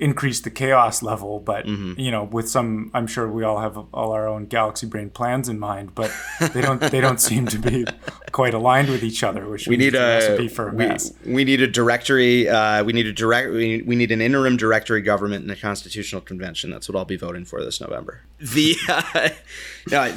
increase 0.00 0.40
the 0.40 0.50
chaos 0.50 1.02
level 1.02 1.38
but 1.38 1.66
mm-hmm. 1.66 1.98
you 2.00 2.10
know 2.10 2.24
with 2.24 2.48
some 2.48 2.90
i'm 2.94 3.06
sure 3.06 3.30
we 3.30 3.44
all 3.44 3.60
have 3.60 3.76
all 3.92 4.12
our 4.12 4.26
own 4.26 4.46
galaxy 4.46 4.86
brain 4.86 5.10
plans 5.10 5.46
in 5.46 5.58
mind 5.58 5.94
but 5.94 6.10
they 6.54 6.62
don't 6.62 6.80
they 6.80 7.02
don't 7.02 7.20
seem 7.20 7.46
to 7.46 7.58
be 7.58 7.84
quite 8.32 8.54
aligned 8.54 8.88
with 8.88 9.04
each 9.04 9.22
other 9.22 9.46
which 9.46 9.68
we 9.68 9.76
need 9.76 9.94
a, 9.94 9.98
recipe 9.98 10.48
for 10.48 10.68
a 10.68 10.72
we, 10.72 10.86
mess. 10.86 11.12
we 11.26 11.44
need 11.44 11.60
a 11.60 11.66
directory 11.66 12.48
uh, 12.48 12.82
we 12.82 12.94
need 12.94 13.06
a 13.06 13.12
direct 13.12 13.50
we, 13.50 13.82
we 13.82 13.94
need 13.94 14.10
an 14.10 14.22
interim 14.22 14.56
directory 14.56 15.02
government 15.02 15.42
and 15.42 15.50
a 15.50 15.56
constitutional 15.56 16.22
convention 16.22 16.70
that's 16.70 16.88
what 16.88 16.96
i'll 16.96 17.04
be 17.04 17.18
voting 17.18 17.44
for 17.44 17.62
this 17.62 17.78
november 17.78 18.22
the 18.38 18.74
uh, 18.88 19.28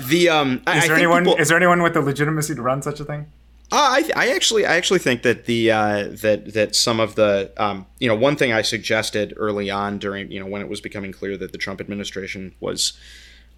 the 0.08 0.30
um 0.30 0.54
is 0.54 0.62
I, 0.66 0.88
there 0.88 0.96
I 0.96 1.00
anyone 1.00 1.26
people, 1.26 1.40
is 1.42 1.50
there 1.50 1.58
anyone 1.58 1.82
with 1.82 1.94
the 1.94 2.02
legitimacy 2.02 2.56
to 2.56 2.62
run 2.62 2.82
such 2.82 3.02
a 3.02 3.06
thing 3.06 3.28
uh, 3.74 3.76
I, 3.76 4.10
I 4.16 4.36
actually 4.36 4.68
I 4.68 4.76
actually 4.76 5.00
think 5.00 5.24
that 5.24 5.46
the 5.46 5.72
uh, 5.72 6.08
that 6.22 6.54
that 6.54 6.76
some 6.76 7.00
of 7.00 7.16
the 7.16 7.52
um, 7.58 7.88
you 7.98 8.08
know 8.08 8.14
one 8.14 8.36
thing 8.36 8.54
I 8.54 8.62
suggested 8.62 9.34
early 9.36 9.72
on 9.72 9.98
during 9.98 10.32
you 10.32 10.40
know 10.40 10.46
when 10.46 10.62
it 10.62 10.70
was 10.70 10.80
becoming 10.80 11.12
clear 11.12 11.38
that 11.38 11.52
the 11.52 11.58
Trump 11.58 11.82
administration 11.82 12.54
was 12.60 12.94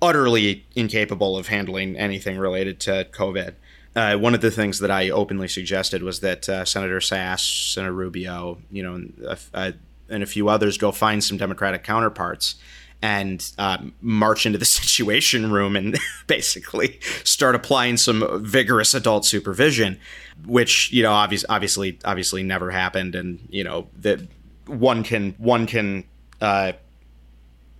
utterly 0.01 0.65
incapable 0.73 1.35
of 1.37 1.49
handling 1.49 1.97
anything 1.97 2.37
related 2.37 2.79
to 2.81 3.05
COVID. 3.11 3.55
Uh, 3.93 4.15
one 4.15 4.33
of 4.33 4.39
the 4.39 4.51
things 4.51 4.79
that 4.79 4.89
I 4.89 5.09
openly 5.09 5.49
suggested 5.49 6.01
was 6.01 6.21
that 6.21 6.47
uh, 6.47 6.63
Senator 6.63 6.99
Sasse, 6.99 7.73
Senator 7.73 7.91
Rubio, 7.91 8.59
you 8.71 8.83
know, 8.83 9.35
uh, 9.53 9.71
and 10.07 10.23
a 10.23 10.25
few 10.25 10.47
others 10.47 10.77
go 10.77 10.93
find 10.93 11.21
some 11.21 11.35
Democratic 11.35 11.83
counterparts 11.83 12.55
and 13.01 13.51
uh, 13.57 13.77
march 14.01 14.45
into 14.45 14.57
the 14.57 14.65
situation 14.81 15.51
room 15.51 15.75
and 15.75 15.97
basically 16.27 16.99
start 17.23 17.55
applying 17.55 17.97
some 17.97 18.43
vigorous 18.43 18.93
adult 18.93 19.25
supervision, 19.25 19.99
which 20.45 20.91
you 20.91 21.03
know 21.03 21.11
obviously 21.11 21.47
obviously 21.49 21.99
obviously 22.05 22.43
never 22.43 22.71
happened, 22.71 23.15
and 23.15 23.45
you 23.49 23.63
know 23.63 23.87
that 23.97 24.21
one 24.67 25.03
can 25.03 25.35
one 25.37 25.67
can 25.67 26.03
uh, 26.41 26.73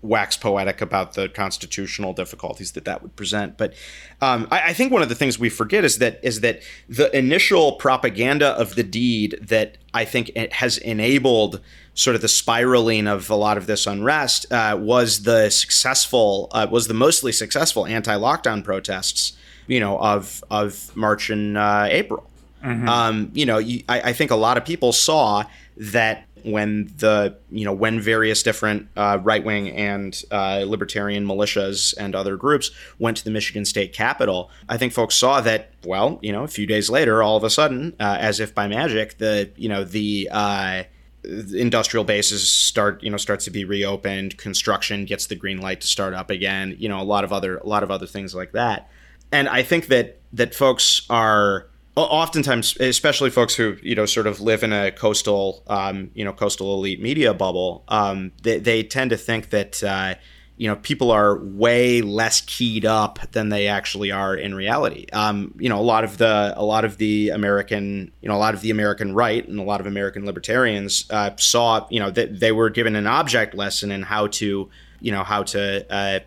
wax 0.06 0.38
poetic 0.38 0.82
about 0.82 1.14
the 1.14 1.28
constitutional 1.30 2.14
difficulties 2.14 2.74
that 2.74 2.86
that 2.86 3.02
would 3.02 3.16
present. 3.16 3.58
But 3.58 3.74
um, 4.22 4.48
I, 4.52 4.70
I, 4.70 4.74
think 4.74 4.92
one 4.92 5.02
of 5.02 5.10
the 5.10 5.16
things 5.16 5.40
we 5.40 5.50
forget 5.50 5.84
is 5.84 5.98
that 5.98 6.20
is 6.24 6.42
that 6.42 6.62
the 6.88 7.16
initial 7.18 7.74
propaganda 7.74 8.50
of 8.50 8.76
the 8.76 8.84
deed 8.84 9.38
that 9.42 9.78
I 9.94 10.06
think 10.06 10.30
it 10.36 10.54
has 10.54 10.78
enabled 10.78 11.60
sort 11.96 12.16
of 12.16 12.22
the 12.22 12.28
spiraling 12.28 13.08
of 13.08 13.30
a 13.30 13.36
lot 13.36 13.58
of 13.58 13.66
this 13.66 13.88
unrest 13.88 14.52
uh, 14.52 14.78
was 14.80 15.24
the 15.24 15.50
successful 15.50 16.50
uh, 16.52 16.68
was 16.70 16.88
the 16.88 16.94
mostly 16.94 17.32
successful 17.32 17.86
anti-lockdown 17.86 18.64
protests 18.64 19.36
you 19.68 19.80
know 19.80 19.98
of 20.00 20.44
of 20.52 20.96
March 20.96 21.30
and 21.30 21.58
uh, 21.58 21.88
April. 21.90 22.30
Mm-hmm. 22.64 22.90
Um, 22.90 23.32
you 23.34 23.46
know, 23.46 23.60
you, 23.60 23.84
I, 23.88 24.02
I, 24.02 24.14
think 24.14 24.32
a 24.32 24.36
lot 24.36 24.58
of 24.58 24.66
people 24.66 24.92
saw 24.92 25.44
that 25.78 26.26
when 26.44 26.92
the 26.98 27.38
you 27.52 27.64
know 27.64 27.74
when 27.74 28.00
various 28.00 28.42
different 28.42 28.88
uh, 28.96 29.20
right 29.22 29.44
wing 29.44 29.70
and 29.70 30.20
uh, 30.32 30.64
libertarian 30.68 31.28
militias 31.28 31.94
and 31.98 32.16
other 32.16 32.38
groups 32.38 32.72
went 32.98 33.18
to 33.18 33.24
the 33.24 33.30
Michigan 33.30 33.66
State 33.66 33.94
Capitol, 33.94 34.50
I 34.68 34.78
think 34.78 34.94
folks 34.94 35.16
saw 35.16 35.42
that 35.42 35.72
well, 35.86 36.18
you 36.24 36.32
know, 36.32 36.44
a 36.44 36.48
few 36.48 36.66
days 36.66 36.90
later, 36.90 37.22
all 37.22 37.38
of 37.38 37.44
a 37.44 37.52
sudden, 37.52 37.96
uh, 38.00 38.18
as 38.20 38.40
if 38.40 38.56
by 38.56 38.68
magic, 38.68 39.20
the 39.20 39.52
you 39.56 39.70
know 39.70 39.84
the 39.84 40.28
industrial 41.54 42.04
bases 42.04 42.52
start 42.52 43.02
you 43.04 43.10
know 43.10 43.18
starts 43.18 43.46
to 43.46 43.52
be 43.52 43.66
reopened 43.66 44.38
construction 44.38 45.06
gets 45.06 45.28
the 45.28 45.36
green 45.36 45.60
light 45.60 45.82
to 45.82 45.88
start 45.88 46.14
up 46.14 46.30
again 46.30 46.76
you 46.80 46.90
know 46.90 47.00
a 47.00 47.04
lot 47.04 47.24
of 47.24 47.34
other 47.34 47.58
a 47.58 47.68
lot 47.68 47.84
of 47.84 47.92
other 47.92 48.08
things 48.08 48.34
like 48.36 48.52
that. 48.54 48.90
And 49.32 49.50
i 49.50 49.64
think 49.64 49.88
that 49.88 50.20
that 50.34 50.54
folks 50.54 51.06
are 51.10 51.68
oftentimes, 51.96 52.78
especially 52.78 53.30
folks 53.30 53.56
who 53.56 53.78
you 53.82 53.96
know 53.96 54.06
sort 54.06 54.28
of 54.28 54.42
live 54.42 54.64
in 54.64 54.74
a 54.74 54.92
coastal, 54.92 55.64
um, 55.68 56.12
you 56.14 56.26
know, 56.26 56.34
coastal 56.34 56.74
elite 56.76 57.02
media 57.02 57.34
bubble, 57.34 57.84
um, 57.88 58.32
they, 58.44 58.60
they 58.60 58.84
tend 58.84 59.10
to 59.10 59.18
think 59.18 59.50
that 59.50 59.84
uh, 59.84 60.16
you 60.58 60.68
know 60.68 60.76
people 60.78 61.12
are 61.12 61.38
way 61.38 62.02
less 62.02 62.42
keyed 62.42 62.86
up 62.86 63.20
than 63.32 63.50
they 63.50 63.68
actually 63.68 64.12
are 64.12 64.36
in 64.36 64.56
reality. 64.56 65.06
Um, 65.12 65.54
you 65.60 65.70
know, 65.70 65.80
a 65.80 65.84
lot 65.84 66.04
of 66.04 66.18
the 66.18 66.54
a 66.56 66.64
lot 66.64 66.86
of 66.86 66.98
the 66.98 67.30
American, 67.30 68.12
you 68.22 68.30
know, 68.30 68.36
a 68.36 68.40
lot 68.40 68.54
of 68.54 68.62
the 68.62 68.72
American 68.72 69.14
right 69.14 69.46
and 69.46 69.60
a 69.60 69.64
lot 69.64 69.82
of 69.82 69.88
American 69.88 70.26
libertarians 70.26 71.06
uh, 71.10 71.32
saw, 71.38 71.86
you 71.90 72.00
know, 72.00 72.10
that 72.12 72.40
they 72.40 72.52
were 72.52 72.70
given 72.70 72.96
an 72.96 73.08
object 73.08 73.54
lesson 73.54 73.92
in 73.92 74.04
how 74.04 74.28
to, 74.28 74.70
you 75.02 75.12
know, 75.12 75.24
how 75.24 75.44
to 75.44 75.86
uh, 75.94 76.20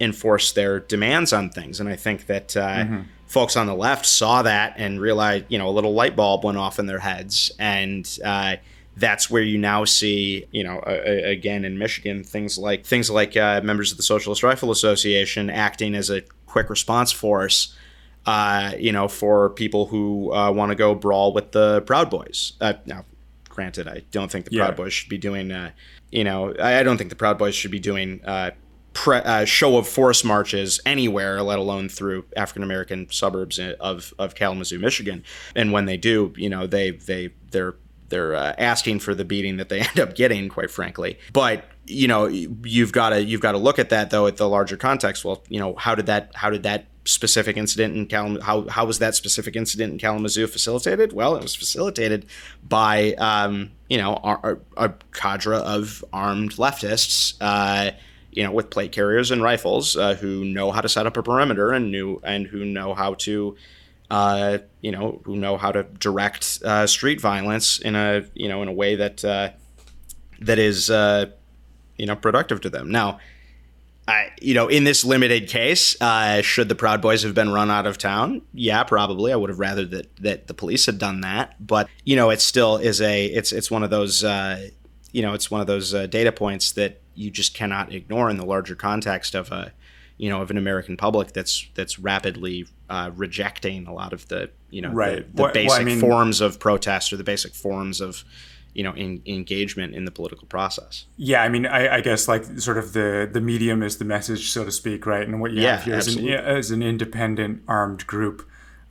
enforce 0.00 0.52
their 0.52 0.80
demands 0.80 1.32
on 1.32 1.50
things, 1.50 1.80
and 1.80 1.88
I 1.88 1.96
think 1.96 2.26
that. 2.26 2.56
Uh, 2.56 2.68
mm-hmm 2.68 3.00
folks 3.28 3.56
on 3.56 3.66
the 3.66 3.74
left 3.74 4.06
saw 4.06 4.42
that 4.42 4.74
and 4.78 5.00
realized, 5.00 5.44
you 5.48 5.58
know, 5.58 5.68
a 5.68 5.70
little 5.70 5.92
light 5.92 6.16
bulb 6.16 6.44
went 6.44 6.56
off 6.56 6.78
in 6.78 6.86
their 6.86 6.98
heads. 6.98 7.52
And 7.58 8.08
uh, 8.24 8.56
that's 8.98 9.30
where 9.30 9.42
you 9.42 9.58
now 9.58 9.84
see, 9.84 10.46
you 10.50 10.64
know, 10.64 10.78
uh, 10.80 11.02
again 11.24 11.64
in 11.64 11.78
Michigan, 11.78 12.24
things 12.24 12.58
like 12.58 12.84
things 12.84 13.10
like 13.10 13.36
uh, 13.36 13.60
members 13.62 13.90
of 13.90 13.96
the 13.96 14.02
Socialist 14.02 14.42
Rifle 14.42 14.70
Association 14.70 15.50
acting 15.50 15.94
as 15.94 16.10
a 16.10 16.22
quick 16.46 16.68
response 16.70 17.12
force. 17.12 17.74
Uh, 18.26 18.72
you 18.78 18.92
know, 18.92 19.08
for 19.08 19.48
people 19.50 19.86
who 19.86 20.30
uh, 20.34 20.50
want 20.50 20.70
to 20.70 20.76
go 20.76 20.94
brawl 20.94 21.32
with 21.32 21.52
the 21.52 21.80
Proud 21.82 22.10
Boys. 22.10 22.52
Uh, 22.60 22.74
now, 22.84 23.06
granted, 23.48 23.88
I 23.88 24.02
don't 24.10 24.30
think 24.30 24.44
the 24.44 24.56
Proud 24.58 24.70
yeah. 24.70 24.74
Boys 24.74 24.92
should 24.92 25.08
be 25.08 25.16
doing. 25.16 25.50
you 26.10 26.24
know, 26.24 26.52
I, 26.60 26.80
I, 26.80 26.82
don't 26.82 26.98
think 26.98 27.08
the 27.08 27.16
Proud 27.16 27.38
Boys 27.38 27.54
should 27.54 27.70
be 27.70 27.78
doing 27.78 28.20
pre- 28.92 29.18
uh, 29.18 29.44
show 29.46 29.78
of 29.78 29.88
force 29.88 30.24
marches 30.24 30.80
anywhere, 30.84 31.42
let 31.42 31.58
alone 31.58 31.88
through 31.88 32.26
African 32.36 32.62
American 32.62 33.08
suburbs 33.10 33.58
of 33.58 34.12
of 34.18 34.34
Kalamazoo, 34.34 34.78
Michigan. 34.78 35.24
And 35.54 35.72
when 35.72 35.86
they 35.86 35.96
do, 35.96 36.34
you 36.36 36.50
know, 36.50 36.66
they 36.66 36.90
they 36.90 37.30
they're 37.50 37.76
they're 38.08 38.34
uh, 38.34 38.54
asking 38.58 39.00
for 39.00 39.14
the 39.14 39.24
beating 39.24 39.56
that 39.58 39.68
they 39.68 39.80
end 39.88 39.98
up 40.00 40.14
getting, 40.14 40.48
quite 40.48 40.70
frankly. 40.70 41.18
But 41.32 41.64
you 41.86 42.08
know, 42.08 42.26
you've 42.26 42.92
got 42.92 43.10
to 43.10 43.22
you've 43.22 43.40
got 43.40 43.52
to 43.52 43.58
look 43.58 43.78
at 43.78 43.90
that 43.90 44.10
though 44.10 44.26
at 44.26 44.36
the 44.36 44.48
larger 44.48 44.76
context. 44.76 45.24
Well, 45.24 45.42
you 45.48 45.58
know, 45.58 45.74
how 45.76 45.94
did 45.94 46.06
that 46.06 46.30
how 46.34 46.50
did 46.50 46.62
that 46.64 46.86
specific 47.08 47.56
incident 47.56 47.96
in 47.96 48.06
Kalamazoo, 48.06 48.42
how, 48.42 48.68
how 48.68 48.84
was 48.84 48.98
that 48.98 49.14
specific 49.14 49.56
incident 49.56 49.94
in 49.94 49.98
Kalamazoo 49.98 50.46
facilitated? 50.46 51.14
Well, 51.14 51.36
it 51.36 51.42
was 51.42 51.54
facilitated 51.54 52.26
by, 52.62 53.14
um, 53.14 53.70
you 53.88 53.96
know, 53.96 54.20
a, 54.22 54.56
a, 54.76 54.92
cadre 55.12 55.56
of 55.56 56.04
armed 56.12 56.56
leftists 56.56 57.34
uh, 57.40 57.92
you 58.30 58.42
know, 58.42 58.52
with 58.52 58.70
plate 58.70 58.92
carriers 58.92 59.30
and 59.30 59.42
rifles 59.42 59.96
uh, 59.96 60.14
who 60.14 60.44
know 60.44 60.70
how 60.70 60.82
to 60.82 60.88
set 60.88 61.06
up 61.06 61.16
a 61.16 61.22
perimeter 61.22 61.72
and 61.72 61.90
knew 61.90 62.20
and 62.22 62.46
who 62.46 62.64
know 62.64 62.94
how 62.94 63.14
to, 63.14 63.56
uh, 64.10 64.58
you 64.80 64.90
know, 64.90 65.20
who 65.24 65.36
know 65.36 65.56
how 65.56 65.72
to 65.72 65.82
direct 65.82 66.60
uh, 66.64 66.86
street 66.86 67.20
violence 67.20 67.78
in 67.78 67.94
a 67.94 68.24
you 68.34 68.48
know 68.48 68.62
in 68.62 68.68
a 68.68 68.72
way 68.72 68.96
that 68.96 69.24
uh, 69.24 69.50
that 70.40 70.58
is 70.58 70.90
uh, 70.90 71.26
you 71.96 72.06
know 72.06 72.16
productive 72.16 72.60
to 72.62 72.70
them. 72.70 72.90
Now, 72.90 73.18
I, 74.06 74.30
you 74.40 74.54
know, 74.54 74.68
in 74.68 74.84
this 74.84 75.04
limited 75.04 75.48
case, 75.48 76.00
uh, 76.00 76.40
should 76.40 76.70
the 76.70 76.74
Proud 76.74 77.02
Boys 77.02 77.22
have 77.22 77.34
been 77.34 77.50
run 77.50 77.70
out 77.70 77.86
of 77.86 77.98
town? 77.98 78.42
Yeah, 78.54 78.82
probably. 78.84 79.32
I 79.32 79.36
would 79.36 79.50
have 79.50 79.58
rather 79.58 79.84
that 79.84 80.16
that 80.16 80.46
the 80.46 80.54
police 80.54 80.86
had 80.86 80.98
done 80.98 81.20
that. 81.20 81.54
But 81.64 81.88
you 82.04 82.16
know, 82.16 82.30
it 82.30 82.40
still 82.40 82.78
is 82.78 83.02
a 83.02 83.26
it's 83.26 83.52
it's 83.52 83.70
one 83.70 83.82
of 83.82 83.90
those 83.90 84.22
you 84.22 85.22
know 85.22 85.34
it's 85.34 85.50
one 85.50 85.60
of 85.60 85.66
those 85.66 85.92
data 86.08 86.32
points 86.32 86.72
that 86.72 87.02
you 87.14 87.30
just 87.30 87.52
cannot 87.52 87.92
ignore 87.92 88.30
in 88.30 88.36
the 88.36 88.46
larger 88.46 88.74
context 88.74 89.34
of 89.34 89.50
a 89.52 89.72
you 90.18 90.28
know 90.28 90.42
of 90.42 90.50
an 90.50 90.58
American 90.58 90.96
public 90.96 91.32
that's 91.32 91.66
that's 91.74 91.98
rapidly 91.98 92.66
uh, 92.90 93.10
rejecting 93.14 93.86
a 93.86 93.94
lot 93.94 94.12
of 94.12 94.28
the 94.28 94.50
you 94.70 94.82
know 94.82 94.90
right. 94.90 95.26
the, 95.28 95.36
the 95.36 95.42
well, 95.44 95.52
basic 95.52 95.70
well, 95.70 95.80
I 95.80 95.84
mean, 95.84 96.00
forms 96.00 96.40
of 96.40 96.60
protest 96.60 97.12
or 97.12 97.16
the 97.16 97.24
basic 97.24 97.54
forms 97.54 98.00
of 98.00 98.24
you 98.74 98.82
know 98.82 98.92
in, 98.92 99.22
engagement 99.26 99.94
in 99.94 100.04
the 100.04 100.10
political 100.10 100.46
process. 100.46 101.06
Yeah, 101.16 101.42
I 101.42 101.48
mean, 101.48 101.66
I, 101.66 101.96
I, 101.96 102.00
guess 102.00 102.28
like 102.28 102.44
sort 102.60 102.78
of 102.78 102.92
the 102.92 103.28
the 103.30 103.40
medium 103.40 103.82
is 103.82 103.98
the 103.98 104.04
message, 104.04 104.50
so 104.50 104.64
to 104.64 104.72
speak, 104.72 105.06
right? 105.06 105.26
And 105.26 105.40
what 105.40 105.52
you 105.52 105.62
yeah, 105.62 105.76
have 105.76 105.84
here 105.84 105.96
is 105.96 106.16
an, 106.16 106.28
as 106.28 106.70
an 106.70 106.82
independent 106.82 107.62
armed 107.66 108.06
group 108.06 108.48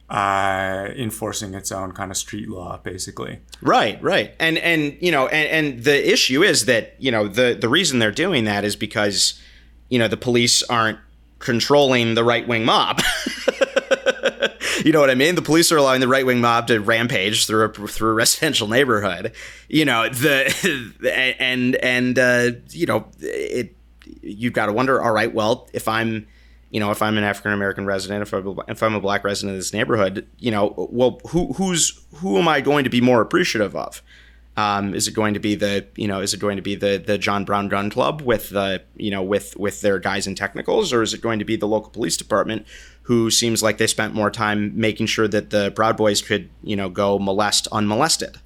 uh, 0.10 0.88
enforcing 0.96 1.54
its 1.54 1.72
own 1.72 1.92
kind 1.92 2.12
of 2.12 2.18
street 2.18 2.50
law, 2.50 2.80
basically. 2.82 3.40
Right, 3.62 4.02
right, 4.02 4.34
and 4.40 4.58
and 4.58 4.98
you 5.02 5.12
know, 5.12 5.28
and, 5.28 5.68
and 5.68 5.84
the 5.84 6.12
issue 6.12 6.44
is 6.44 6.66
that 6.66 6.96
you 7.00 7.12
know 7.12 7.28
the 7.28 7.58
the 7.60 7.70
reason 7.70 8.00
they're 8.00 8.12
doing 8.12 8.46
that 8.46 8.64
is 8.64 8.76
because 8.76 9.42
you 9.90 10.00
know 10.00 10.08
the 10.08 10.18
police 10.18 10.64
aren't 10.64 11.00
controlling 11.40 12.16
the 12.16 12.24
right 12.24 12.48
wing 12.48 12.66
mob. 12.66 13.02
you 14.84 14.92
know 14.92 15.00
what 15.00 15.10
I 15.10 15.16
mean? 15.16 15.36
The 15.36 15.42
police 15.42 15.72
are 15.72 15.78
allowing 15.78 16.02
the 16.02 16.08
right 16.08 16.26
wing 16.26 16.42
mob 16.42 16.68
to 16.68 16.80
rampage 16.80 17.46
through 17.46 17.66
a 17.66 17.88
through 17.88 18.10
a 18.10 18.14
residential 18.14 18.68
neighborhood. 18.68 19.34
You 19.68 19.86
know 19.86 20.10
the 20.10 21.36
and 21.40 21.76
and 21.76 22.20
uh, 22.20 22.52
you 22.70 22.86
know 22.86 23.08
it. 23.20 23.76
You've 24.22 24.54
got 24.54 24.68
to 24.68 24.74
wonder. 24.74 25.02
All 25.02 25.12
right, 25.12 25.34
well, 25.34 25.68
if 25.74 25.88
I'm 25.88 26.28
you 26.70 26.80
know, 26.80 26.92
if 26.92 27.02
I'm 27.02 27.18
an 27.18 27.24
African 27.24 27.54
American 27.54 27.86
resident, 27.86 28.22
if 28.22 28.34
I'm, 28.34 28.60
if 28.68 28.84
I'm 28.84 28.94
a 28.94 29.00
black 29.00 29.24
resident 29.24 29.56
of 29.56 29.60
this 29.60 29.74
neighborhood, 29.74 30.28
you 30.38 30.52
know, 30.52 30.74
well, 30.92 31.20
who 31.30 31.54
who's 31.54 32.06
who 32.16 32.38
am 32.38 32.48
I 32.48 32.62
going 32.62 32.84
to 32.84 32.90
be 32.90 33.02
more 33.02 33.22
appreciative 33.22 33.76
of? 33.76 34.02
Um, 34.58 34.96
is 34.96 35.08
it 35.08 35.14
going 35.14 35.36
to 35.36 35.40
be 35.40 35.54
the 35.54 35.86
you 35.96 36.08
know 36.08 36.20
is 36.20 36.34
it 36.34 36.40
going 36.40 36.56
to 36.56 36.64
be 36.64 36.76
the 36.76 36.98
the 36.98 37.18
John 37.18 37.46
Brown 37.46 37.70
Gun 37.70 37.92
Club 37.92 38.22
with 38.22 38.50
the 38.50 38.82
you 38.96 39.12
know 39.12 39.22
with 39.22 39.56
with 39.56 39.82
their 39.82 40.00
guys 40.00 40.26
in 40.26 40.34
technicals, 40.34 40.92
or 40.92 41.04
is 41.04 41.14
it 41.14 41.22
going 41.22 41.40
to 41.40 41.46
be 41.46 41.56
the 41.56 41.68
local 41.68 41.92
police 41.92 42.18
department 42.18 42.66
who 43.04 43.30
seems 43.30 43.62
like 43.62 43.78
they 43.78 43.88
spent 43.88 44.16
more 44.16 44.32
time 44.32 44.74
making 44.76 45.06
sure 45.06 45.28
that 45.28 45.52
the 45.52 45.72
Proud 45.72 45.96
Boys 45.96 46.22
could 46.22 46.50
you 46.64 46.76
know 46.76 46.90
go 46.90 47.20
molest 47.20 47.68
unmolested? 47.72 48.40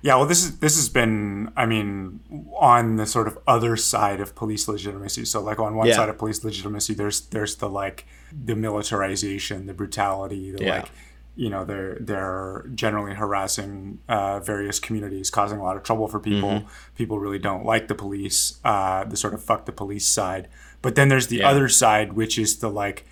Yeah, 0.00 0.14
well, 0.14 0.26
this 0.26 0.44
is 0.44 0.58
this 0.58 0.76
has 0.76 0.88
been, 0.88 1.50
I 1.56 1.66
mean, 1.66 2.20
on 2.56 2.96
the 2.96 3.06
sort 3.06 3.26
of 3.26 3.38
other 3.48 3.76
side 3.76 4.20
of 4.20 4.34
police 4.34 4.68
legitimacy. 4.68 5.24
So, 5.24 5.40
like 5.40 5.58
on 5.58 5.74
one 5.74 5.88
yeah. 5.88 5.94
side 5.94 6.08
of 6.08 6.18
police 6.18 6.44
legitimacy, 6.44 6.94
there's 6.94 7.22
there's 7.22 7.56
the 7.56 7.68
like 7.68 8.06
the 8.32 8.54
militarization, 8.54 9.66
the 9.66 9.74
brutality, 9.74 10.52
the 10.52 10.64
yeah. 10.64 10.74
like, 10.80 10.90
you 11.38 11.48
know, 11.48 11.64
they're 11.64 11.96
they're 12.00 12.66
generally 12.74 13.14
harassing 13.14 14.00
uh, 14.08 14.40
various 14.40 14.80
communities, 14.80 15.30
causing 15.30 15.60
a 15.60 15.62
lot 15.62 15.76
of 15.76 15.84
trouble 15.84 16.08
for 16.08 16.18
people. 16.18 16.50
Mm-hmm. 16.50 16.68
People 16.96 17.20
really 17.20 17.38
don't 17.38 17.64
like 17.64 17.86
the 17.86 17.94
police. 17.94 18.58
Uh, 18.64 19.04
the 19.04 19.16
sort 19.16 19.34
of 19.34 19.42
fuck 19.42 19.64
the 19.64 19.70
police 19.70 20.04
side. 20.04 20.48
But 20.82 20.96
then 20.96 21.08
there's 21.08 21.28
the 21.28 21.36
yeah. 21.36 21.48
other 21.48 21.68
side, 21.68 22.14
which 22.14 22.40
is 22.40 22.58
the 22.58 22.68
like 22.68 23.06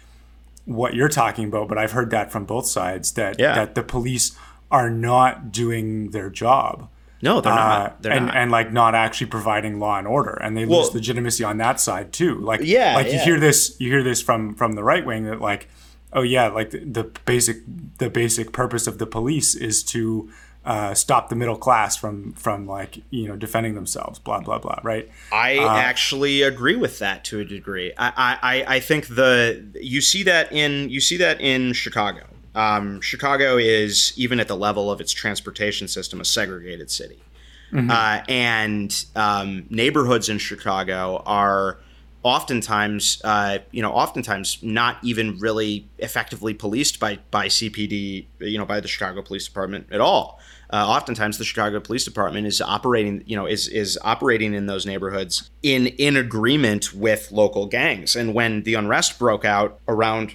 what 0.65 0.95
you're 0.95 1.09
talking 1.09 1.45
about. 1.45 1.69
But 1.69 1.79
I've 1.79 1.93
heard 1.93 2.11
that 2.11 2.33
from 2.33 2.45
both 2.45 2.67
sides 2.67 3.13
that 3.13 3.39
that 3.39 3.77
the 3.77 3.85
police 3.85 4.37
are 4.73 4.91
not 4.91 5.53
doing 5.53 6.11
their 6.11 6.29
job. 6.29 6.89
No, 7.23 7.41
they're 7.41 7.53
uh, 7.53 7.57
not. 7.57 8.03
They're 8.03 8.13
and, 8.13 8.27
not. 8.27 8.37
and 8.37 8.51
like 8.51 8.73
not 8.73 8.97
actually 8.97 9.29
providing 9.29 9.79
law 9.79 9.99
and 9.99 10.07
order, 10.09 10.33
and 10.43 10.57
they 10.57 10.67
well, 10.67 10.81
lose 10.81 10.93
legitimacy 10.93 11.45
on 11.45 11.59
that 11.59 11.79
side 11.79 12.13
too. 12.13 12.41
Like 12.41 12.61
yeah, 12.65 12.97
like 12.97 13.07
yeah. 13.07 13.13
you 13.13 13.19
hear 13.21 13.39
this, 13.39 13.77
you 13.79 13.89
hear 13.89 14.03
this 14.03 14.21
from 14.21 14.53
from 14.53 14.73
the 14.73 14.83
right 14.83 15.07
wing 15.07 15.27
that 15.27 15.41
like, 15.41 15.69
oh 16.13 16.23
yeah, 16.23 16.49
like 16.49 16.71
the, 16.71 16.79
the 16.81 17.05
basic 17.25 17.59
the 17.99 18.11
basic 18.11 18.53
purpose 18.53 18.87
of 18.87 18.99
the 18.99 19.07
police 19.07 19.55
is 19.55 19.83
to 19.85 20.31
uh, 20.65 20.95
stop 20.95 21.29
the 21.29 21.37
middle 21.37 21.57
class 21.57 21.97
from 21.97 22.33
from 22.33 22.67
like 22.67 23.03
you 23.11 23.29
know 23.29 23.37
defending 23.37 23.75
themselves 23.75 24.19
blah 24.19 24.41
blah 24.41 24.59
blah 24.59 24.81
right 24.83 25.09
i 25.31 25.59
uh, 25.59 25.77
actually 25.77 26.43
agree 26.43 26.75
with 26.75 26.99
that 26.99 27.25
to 27.25 27.39
a 27.39 27.45
degree 27.45 27.93
I, 27.97 28.37
I 28.43 28.77
i 28.77 28.81
think 28.81 29.07
the 29.07 29.65
you 29.81 30.01
see 30.01 30.25
that 30.25 30.53
in 30.53 30.91
you 30.91 31.01
see 31.01 31.19
that 31.19 31.41
in 31.41 31.73
chicago 31.73 32.25
um, 32.57 33.03
Chicago 33.03 33.59
is, 33.59 34.15
even 34.17 34.41
at 34.41 34.49
the 34.49 34.57
level 34.57 34.91
of 34.91 35.01
its 35.01 35.13
transportation 35.13 35.87
system, 35.89 36.21
a 36.23 36.25
segregated 36.25 36.91
city. 36.91 37.23
Mm-hmm. 37.71 37.91
Uh, 37.91 38.23
and 38.29 39.05
um, 39.15 39.67
neighborhoods 39.69 40.31
in 40.31 40.39
Chicago 40.39 41.23
are 41.27 41.79
oftentimes, 42.27 43.21
uh, 43.23 43.59
you 43.71 43.81
know, 43.81 43.93
oftentimes 43.93 44.59
not 44.61 44.99
even 45.05 45.39
really 45.39 45.87
effectively 45.99 46.53
policed 46.53 46.99
by 46.99 47.19
by 47.31 47.47
CPD, 47.47 48.27
you 48.41 48.59
know, 48.59 48.67
by 48.67 48.81
the 48.81 48.89
Chicago 48.89 49.23
Police 49.23 49.47
Department 49.47 49.87
at 49.93 50.01
all. 50.01 50.41
Uh, 50.69 50.85
oftentimes, 50.85 51.39
the 51.39 51.45
Chicago 51.45 51.79
Police 51.79 52.05
Department 52.05 52.45
is 52.45 52.61
operating, 52.61 53.23
you 53.27 53.37
know, 53.37 53.47
is 53.47 53.69
is 53.69 53.97
operating 54.03 54.55
in 54.55 54.67
those 54.67 54.85
neighborhoods 54.85 55.51
in 55.63 55.87
in 55.87 56.17
agreement 56.17 56.93
with 56.93 57.31
local 57.31 57.67
gangs. 57.67 58.17
And 58.17 58.35
when 58.35 58.65
the 58.65 58.75
unrest 58.75 59.21
broke 59.21 59.45
out 59.45 59.79
around 59.87 60.35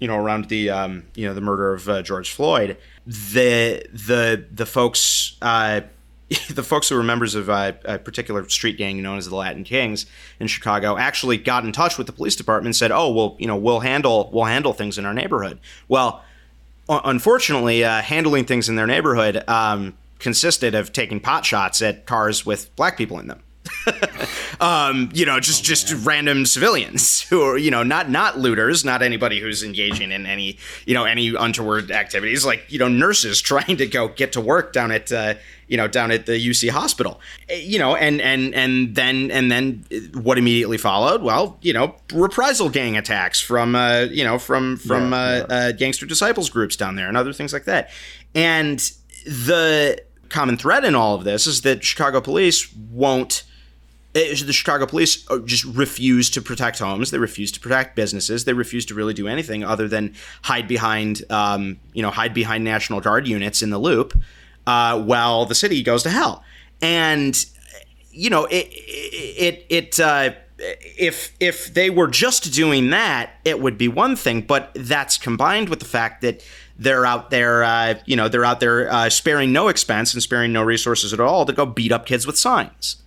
you 0.00 0.08
know 0.08 0.16
around 0.16 0.46
the 0.46 0.70
um, 0.70 1.04
you 1.14 1.26
know 1.26 1.34
the 1.34 1.40
murder 1.40 1.72
of 1.72 1.88
uh, 1.88 2.02
George 2.02 2.32
Floyd, 2.32 2.76
the 3.06 3.86
the 3.92 4.44
the 4.52 4.66
folks 4.66 5.36
uh, 5.40 5.82
the 6.50 6.62
folks 6.62 6.88
who 6.88 6.96
were 6.96 7.02
members 7.02 7.34
of 7.34 7.48
uh, 7.48 7.72
a 7.84 7.98
particular 7.98 8.46
street 8.48 8.76
gang 8.76 9.00
known 9.02 9.16
as 9.16 9.26
the 9.28 9.34
Latin 9.34 9.64
Kings 9.64 10.04
in 10.38 10.46
Chicago 10.46 10.98
actually 10.98 11.38
got 11.38 11.64
in 11.64 11.72
touch 11.72 11.96
with 11.96 12.06
the 12.06 12.12
police 12.12 12.36
department 12.36 12.66
and 12.66 12.76
said, 12.76 12.90
"Oh, 12.90 13.10
well, 13.10 13.36
you 13.38 13.46
know, 13.46 13.56
we'll 13.56 13.80
handle 13.80 14.30
we'll 14.32 14.44
handle 14.44 14.72
things 14.74 14.98
in 14.98 15.06
our 15.06 15.14
neighborhood." 15.14 15.58
Well, 15.88 16.22
unfortunately, 16.88 17.82
uh, 17.82 18.02
handling 18.02 18.44
things 18.44 18.68
in 18.68 18.76
their 18.76 18.86
neighborhood 18.86 19.42
um, 19.48 19.96
consisted 20.18 20.74
of 20.74 20.92
taking 20.92 21.20
pot 21.20 21.46
shots 21.46 21.80
at 21.80 22.04
cars 22.04 22.44
with 22.44 22.74
black 22.76 22.98
people 22.98 23.18
in 23.18 23.28
them. 23.28 23.42
um, 24.60 25.10
you 25.12 25.26
know, 25.26 25.40
just 25.40 25.58
Oh, 25.60 25.64
just 25.64 25.92
random 26.06 26.46
civilians 26.46 27.22
who 27.28 27.42
are, 27.42 27.58
you 27.58 27.70
know, 27.70 27.82
not 27.82 28.10
not 28.10 28.38
looters, 28.38 28.84
not 28.84 29.02
anybody 29.02 29.40
who's 29.40 29.62
engaging 29.62 30.12
in 30.12 30.24
any, 30.26 30.58
you 30.86 30.94
know, 30.94 31.04
any 31.04 31.34
untoward 31.34 31.90
activities, 31.90 32.44
like 32.44 32.64
you 32.68 32.78
know, 32.78 32.88
nurses 32.88 33.40
trying 33.42 33.76
to 33.76 33.86
go 33.86 34.08
get 34.08 34.32
to 34.32 34.40
work 34.40 34.72
down 34.72 34.90
at, 34.92 35.10
uh, 35.12 35.34
you 35.66 35.76
know, 35.76 35.86
down 35.88 36.10
at 36.10 36.26
the 36.26 36.32
UC 36.32 36.70
hospital, 36.70 37.20
Eh, 37.48 37.56
you 37.56 37.78
know, 37.78 37.96
and 37.96 38.20
and 38.20 38.54
and 38.54 38.94
then 38.94 39.30
and 39.30 39.50
then 39.50 39.84
what 40.14 40.38
immediately 40.38 40.78
followed? 40.78 41.22
Well, 41.22 41.58
you 41.60 41.72
know, 41.72 41.94
reprisal 42.12 42.68
gang 42.68 42.96
attacks 42.96 43.40
from, 43.40 43.74
uh, 43.74 44.06
you 44.10 44.24
know, 44.24 44.38
from 44.38 44.76
from 44.76 45.12
Yeah, 45.12 45.18
uh, 45.18 45.46
yeah. 45.48 45.54
uh, 45.56 45.72
gangster 45.72 46.06
disciples 46.06 46.48
groups 46.50 46.76
down 46.76 46.96
there 46.96 47.08
and 47.08 47.16
other 47.16 47.32
things 47.32 47.52
like 47.52 47.64
that, 47.64 47.90
and 48.34 48.78
the 49.26 50.00
common 50.28 50.56
thread 50.56 50.84
in 50.84 50.94
all 50.94 51.14
of 51.14 51.24
this 51.24 51.46
is 51.46 51.62
that 51.62 51.82
Chicago 51.82 52.20
police 52.20 52.72
won't 52.74 53.42
the 54.24 54.52
Chicago 54.52 54.86
police 54.86 55.28
uh, 55.30 55.38
just 55.38 55.64
refuse 55.64 56.30
to 56.30 56.42
protect 56.42 56.78
homes. 56.78 57.10
They 57.10 57.18
refuse 57.18 57.52
to 57.52 57.60
protect 57.60 57.96
businesses. 57.96 58.44
They 58.44 58.52
refuse 58.52 58.84
to 58.86 58.94
really 58.94 59.14
do 59.14 59.28
anything 59.28 59.64
other 59.64 59.88
than 59.88 60.14
hide 60.42 60.68
behind, 60.68 61.22
um, 61.30 61.78
you 61.92 62.02
know, 62.02 62.10
hide 62.10 62.34
behind 62.34 62.64
National 62.64 63.00
Guard 63.00 63.26
units 63.26 63.62
in 63.62 63.70
the 63.70 63.78
loop, 63.78 64.18
uh, 64.66 65.00
while 65.00 65.46
the 65.46 65.54
city 65.54 65.82
goes 65.82 66.02
to 66.02 66.10
hell. 66.10 66.42
And 66.80 67.44
you 68.10 68.30
know, 68.30 68.46
it 68.46 68.68
it 68.70 69.66
it. 69.68 70.00
Uh, 70.00 70.30
if 70.60 71.36
if 71.38 71.72
they 71.72 71.88
were 71.88 72.08
just 72.08 72.52
doing 72.52 72.90
that, 72.90 73.30
it 73.44 73.60
would 73.60 73.78
be 73.78 73.86
one 73.86 74.16
thing. 74.16 74.40
But 74.42 74.72
that's 74.74 75.16
combined 75.16 75.68
with 75.68 75.78
the 75.78 75.84
fact 75.84 76.22
that 76.22 76.44
they're 76.76 77.06
out 77.06 77.30
there, 77.30 77.62
uh, 77.62 77.94
you 78.06 78.16
know, 78.16 78.28
they're 78.28 78.44
out 78.44 78.58
there 78.58 78.90
uh, 78.92 79.08
sparing 79.08 79.52
no 79.52 79.68
expense 79.68 80.14
and 80.14 80.22
sparing 80.22 80.52
no 80.52 80.62
resources 80.62 81.12
at 81.12 81.20
all 81.20 81.46
to 81.46 81.52
go 81.52 81.64
beat 81.64 81.92
up 81.92 82.06
kids 82.06 82.26
with 82.26 82.36
signs 82.36 83.02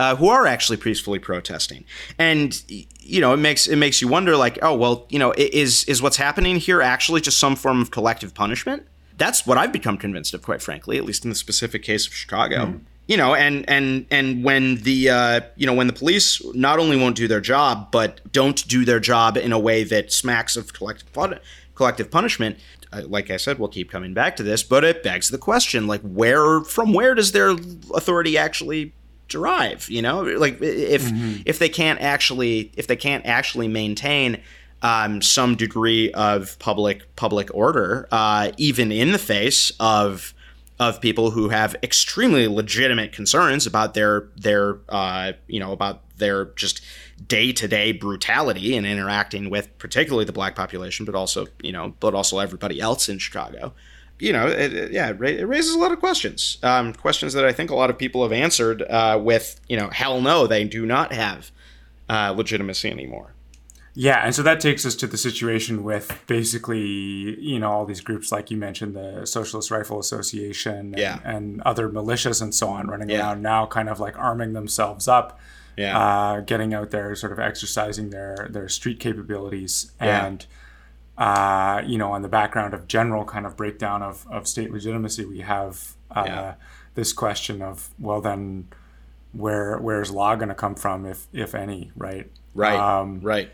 uh, 0.00 0.16
who 0.16 0.30
are 0.30 0.46
actually 0.46 0.78
peacefully 0.78 1.18
protesting. 1.18 1.84
And 2.18 2.58
you 3.00 3.20
know, 3.20 3.34
it 3.34 3.36
makes 3.36 3.66
it 3.66 3.76
makes 3.76 4.00
you 4.00 4.08
wonder, 4.08 4.34
like, 4.34 4.58
oh 4.62 4.74
well, 4.74 5.06
you 5.10 5.18
know, 5.18 5.34
is 5.36 5.84
is 5.84 6.00
what's 6.00 6.16
happening 6.16 6.56
here 6.56 6.80
actually 6.80 7.20
just 7.20 7.38
some 7.38 7.54
form 7.54 7.82
of 7.82 7.90
collective 7.90 8.32
punishment? 8.32 8.86
That's 9.18 9.46
what 9.46 9.58
I've 9.58 9.72
become 9.72 9.98
convinced 9.98 10.32
of, 10.32 10.40
quite 10.40 10.62
frankly, 10.62 10.96
at 10.96 11.04
least 11.04 11.24
in 11.24 11.28
the 11.28 11.36
specific 11.36 11.82
case 11.82 12.06
of 12.06 12.14
Chicago. 12.14 12.80
You 13.08 13.18
know, 13.18 13.34
and 13.34 13.68
and 13.68 14.06
and 14.10 14.42
when 14.42 14.76
the 14.76 15.10
uh, 15.10 15.40
you 15.56 15.66
know 15.66 15.74
when 15.74 15.86
the 15.86 15.92
police 15.92 16.42
not 16.54 16.78
only 16.78 16.96
won't 16.96 17.16
do 17.16 17.28
their 17.28 17.42
job, 17.42 17.90
but 17.90 18.20
don't 18.32 18.66
do 18.66 18.86
their 18.86 19.00
job 19.00 19.36
in 19.36 19.52
a 19.52 19.58
way 19.58 19.84
that 19.84 20.12
smacks 20.12 20.56
of 20.56 20.72
collective 20.72 21.12
pun- 21.12 21.40
collective 21.74 22.10
punishment. 22.10 22.56
Uh, 22.90 23.02
like 23.06 23.30
I 23.30 23.36
said, 23.36 23.58
we'll 23.58 23.68
keep 23.68 23.90
coming 23.90 24.14
back 24.14 24.34
to 24.36 24.42
this, 24.42 24.62
but 24.62 24.82
it 24.82 25.02
begs 25.02 25.28
the 25.28 25.38
question: 25.38 25.86
like, 25.86 26.00
where 26.00 26.60
from 26.60 26.94
where 26.94 27.14
does 27.14 27.32
their 27.32 27.50
authority 27.50 28.38
actually 28.38 28.94
derive 29.30 29.88
you 29.88 30.02
know 30.02 30.22
like 30.22 30.60
if 30.60 31.02
if 31.46 31.58
they 31.58 31.68
can't 31.68 32.00
actually 32.00 32.70
if 32.76 32.86
they 32.86 32.96
can't 32.96 33.24
actually 33.24 33.68
maintain 33.68 34.40
um, 34.82 35.20
some 35.20 35.56
degree 35.56 36.10
of 36.12 36.58
public 36.58 37.14
public 37.16 37.48
order 37.54 38.08
uh, 38.10 38.50
even 38.58 38.92
in 38.92 39.12
the 39.12 39.18
face 39.18 39.72
of 39.80 40.34
of 40.80 40.98
people 40.98 41.30
who 41.32 41.50
have 41.50 41.76
extremely 41.82 42.48
legitimate 42.48 43.12
concerns 43.12 43.66
about 43.66 43.92
their 43.94 44.28
their 44.36 44.78
uh, 44.88 45.32
you 45.46 45.60
know 45.60 45.72
about 45.72 46.02
their 46.16 46.46
just 46.56 46.80
day 47.26 47.52
to 47.52 47.68
day 47.68 47.92
brutality 47.92 48.76
and 48.76 48.86
interacting 48.86 49.50
with 49.50 49.76
particularly 49.78 50.24
the 50.24 50.32
black 50.32 50.56
population, 50.56 51.04
but 51.04 51.14
also 51.14 51.46
you 51.62 51.70
know 51.70 51.94
but 52.00 52.14
also 52.14 52.38
everybody 52.38 52.80
else 52.80 53.08
in 53.08 53.18
Chicago. 53.18 53.74
You 54.20 54.32
know, 54.32 54.46
it, 54.46 54.72
it- 54.74 54.92
yeah, 54.92 55.08
it 55.10 55.18
raises 55.46 55.74
a 55.74 55.78
lot 55.78 55.92
of 55.92 55.98
questions. 56.00 56.58
Um, 56.62 56.92
questions 56.92 57.32
that 57.32 57.44
I 57.44 57.52
think 57.52 57.70
a 57.70 57.74
lot 57.74 57.90
of 57.90 57.98
people 57.98 58.22
have 58.22 58.32
answered 58.32 58.82
uh, 58.82 59.18
with, 59.22 59.60
you 59.68 59.76
know, 59.76 59.88
hell 59.88 60.20
no, 60.20 60.46
they 60.46 60.64
do 60.64 60.84
not 60.86 61.12
have 61.12 61.50
uh, 62.08 62.32
legitimacy 62.36 62.90
anymore. 62.90 63.32
Yeah, 63.94 64.24
and 64.24 64.32
so 64.34 64.42
that 64.44 64.60
takes 64.60 64.86
us 64.86 64.94
to 64.96 65.06
the 65.08 65.16
situation 65.16 65.82
with 65.82 66.16
basically, 66.28 66.78
you 67.40 67.58
know, 67.58 67.70
all 67.72 67.84
these 67.86 68.00
groups 68.00 68.30
like 68.30 68.50
you 68.50 68.56
mentioned, 68.56 68.94
the 68.94 69.26
Socialist 69.26 69.70
Rifle 69.70 69.98
Association 69.98 70.76
and, 70.94 70.98
Yeah. 70.98 71.18
and 71.24 71.60
other 71.62 71.88
militias 71.88 72.40
and 72.40 72.54
so 72.54 72.68
on 72.68 72.86
running 72.86 73.10
Yeah. 73.10 73.20
around 73.20 73.42
now 73.42 73.66
kind 73.66 73.88
of 73.88 73.98
like 73.98 74.16
arming 74.16 74.52
themselves 74.52 75.08
up, 75.08 75.40
Yeah. 75.76 75.98
uh, 75.98 76.40
getting 76.40 76.72
out 76.72 76.90
there, 76.90 77.14
sort 77.16 77.32
of 77.32 77.40
exercising 77.40 78.10
their 78.10 78.48
their 78.50 78.68
street 78.68 79.00
capabilities 79.00 79.92
and. 79.98 80.42
Yeah. 80.42 80.46
Uh, 81.20 81.82
you 81.86 81.98
know, 81.98 82.10
on 82.12 82.22
the 82.22 82.28
background 82.28 82.72
of 82.74 82.88
general 82.88 83.24
kind 83.24 83.44
of 83.46 83.56
breakdown 83.56 84.02
of, 84.02 84.26
of 84.30 84.48
state 84.48 84.72
legitimacy, 84.72 85.24
we 85.26 85.40
have 85.40 85.94
uh, 86.10 86.24
Yeah. 86.26 86.54
this 86.94 87.12
question 87.12 87.60
of, 87.62 87.90
well, 87.98 88.20
then 88.22 88.68
where 89.32 89.76
where's 89.78 90.10
law 90.10 90.34
going 90.34 90.48
to 90.48 90.54
come 90.54 90.74
from, 90.74 91.04
if 91.06 91.28
if 91.32 91.54
any, 91.54 91.92
right? 91.94 92.28
right. 92.54 92.78
Um, 92.78 93.20
right. 93.20 93.50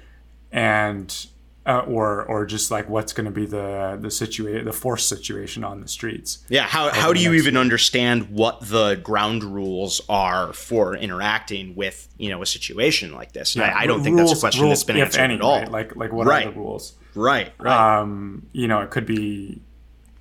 and 0.52 1.26
uh, 1.66 1.80
or 1.80 2.24
or 2.26 2.46
just 2.46 2.70
like 2.70 2.88
what's 2.88 3.12
going 3.12 3.24
to 3.24 3.30
be 3.32 3.44
the 3.44 3.98
the 4.00 4.10
situation 4.10 4.64
the 4.64 4.72
force 4.72 5.04
situation 5.04 5.64
on 5.64 5.80
the 5.80 5.88
streets 5.88 6.44
Yeah, 6.48 6.62
how, 6.62 6.90
how 6.90 7.12
do 7.12 7.20
you 7.20 7.32
even 7.34 7.56
understand 7.56 8.30
what 8.30 8.60
the 8.60 8.94
ground 9.02 9.42
rules 9.42 10.00
are 10.08 10.52
for 10.52 10.94
interacting 10.96 11.74
with, 11.74 12.08
you 12.16 12.30
know, 12.30 12.40
a 12.40 12.46
situation 12.46 13.12
like 13.12 13.32
this? 13.32 13.56
And 13.56 13.64
I, 13.64 13.80
I 13.80 13.86
don't 13.88 14.02
think 14.04 14.16
that's 14.16 14.32
a 14.32 14.36
question 14.38 14.62
rules, 14.62 14.78
that's 14.78 14.84
been 14.84 14.96
answered 14.98 15.20
any, 15.22 15.34
at 15.34 15.40
all. 15.40 15.58
right? 15.58 15.70
like 15.70 15.96
like 15.96 16.12
what 16.12 16.26
Right. 16.28 16.46
are 16.46 16.52
the 16.52 16.56
rules 16.58 16.94
right, 17.16 17.52
right. 17.58 17.98
um 18.00 18.46
you 18.52 18.68
know 18.68 18.80
it 18.80 18.90
could 18.90 19.06
be 19.06 19.60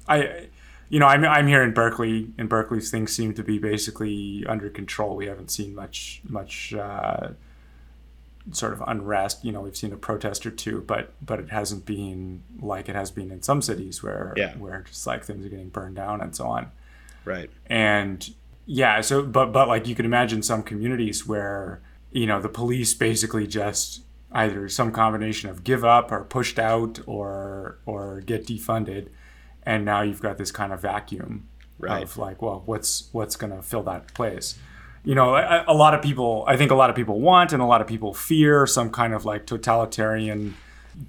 i 0.07 0.47
you 0.89 0.99
know 0.99 1.05
i'm 1.07 1.23
i'm 1.25 1.47
here 1.47 1.63
in 1.63 1.73
berkeley 1.73 2.29
and 2.37 2.47
berkeley's 2.49 2.89
things 2.91 3.13
seem 3.15 3.33
to 3.33 3.43
be 3.43 3.57
basically 3.59 4.45
under 4.47 4.69
control 4.69 5.15
we 5.15 5.25
haven't 5.27 5.49
seen 5.51 5.75
much 5.75 6.21
much 6.27 6.73
uh 6.73 7.29
sort 8.51 8.73
of 8.73 8.83
unrest 8.85 9.43
you 9.43 9.51
know 9.51 9.61
we've 9.61 9.75
seen 9.75 9.91
a 9.91 9.97
protest 9.97 10.45
or 10.45 10.51
two 10.51 10.81
but 10.81 11.13
but 11.25 11.39
it 11.39 11.49
hasn't 11.49 11.83
been 11.85 12.43
like 12.61 12.87
it 12.87 12.95
has 12.95 13.09
been 13.09 13.31
in 13.31 13.41
some 13.41 13.61
cities 13.61 14.03
where 14.03 14.33
Yeah. 14.37 14.55
where 14.57 14.81
just 14.87 15.07
like 15.07 15.23
things 15.23 15.43
are 15.45 15.49
getting 15.49 15.69
burned 15.69 15.95
down 15.95 16.21
and 16.21 16.35
so 16.35 16.45
on 16.45 16.69
right. 17.25 17.49
and 17.65 18.29
yeah 18.67 19.01
so 19.01 19.23
but 19.23 19.51
but 19.51 19.67
like 19.67 19.87
you 19.87 19.95
can 19.95 20.05
imagine 20.05 20.43
some 20.43 20.61
communities 20.61 21.25
where 21.25 21.81
you 22.11 22.27
know 22.27 22.39
the 22.39 22.47
police 22.49 22.93
basically 22.93 23.47
just 23.47 24.03
either 24.35 24.69
some 24.69 24.91
combination 24.91 25.49
of 25.49 25.63
give 25.63 25.83
up 25.83 26.11
or 26.11 26.23
pushed 26.23 26.59
out 26.59 26.99
or 27.07 27.77
or 27.85 28.21
get 28.21 28.45
defunded 28.45 29.07
and 29.63 29.83
now 29.85 30.01
you've 30.01 30.21
got 30.21 30.37
this 30.37 30.51
kind 30.51 30.71
of 30.73 30.81
vacuum 30.81 31.47
Right. 31.77 32.03
of 32.03 32.17
like 32.17 32.41
well 32.41 32.63
what's 32.65 33.09
what's 33.11 33.35
going 33.35 33.51
to 33.53 33.61
fill 33.61 33.83
that 33.83 34.13
place 34.13 34.57
you 35.03 35.13
know 35.13 35.35
a, 35.35 35.65
a 35.67 35.73
lot 35.73 35.93
of 35.93 36.01
people 36.01 36.45
i 36.47 36.55
think 36.55 36.71
a 36.71 36.75
lot 36.75 36.89
of 36.89 36.95
people 36.95 37.19
want 37.19 37.51
and 37.51 37.61
a 37.61 37.65
lot 37.65 37.81
of 37.81 37.87
people 37.87 38.13
fear 38.13 38.65
some 38.65 38.89
kind 38.89 39.13
of 39.13 39.25
like 39.25 39.45
totalitarian 39.45 40.55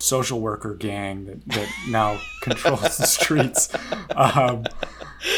social 0.01 0.41
worker 0.41 0.75
gang 0.75 1.25
that, 1.27 1.45
that 1.49 1.69
now 1.89 2.19
controls 2.43 2.97
the 2.99 3.07
streets 3.07 3.69
um, 4.17 4.65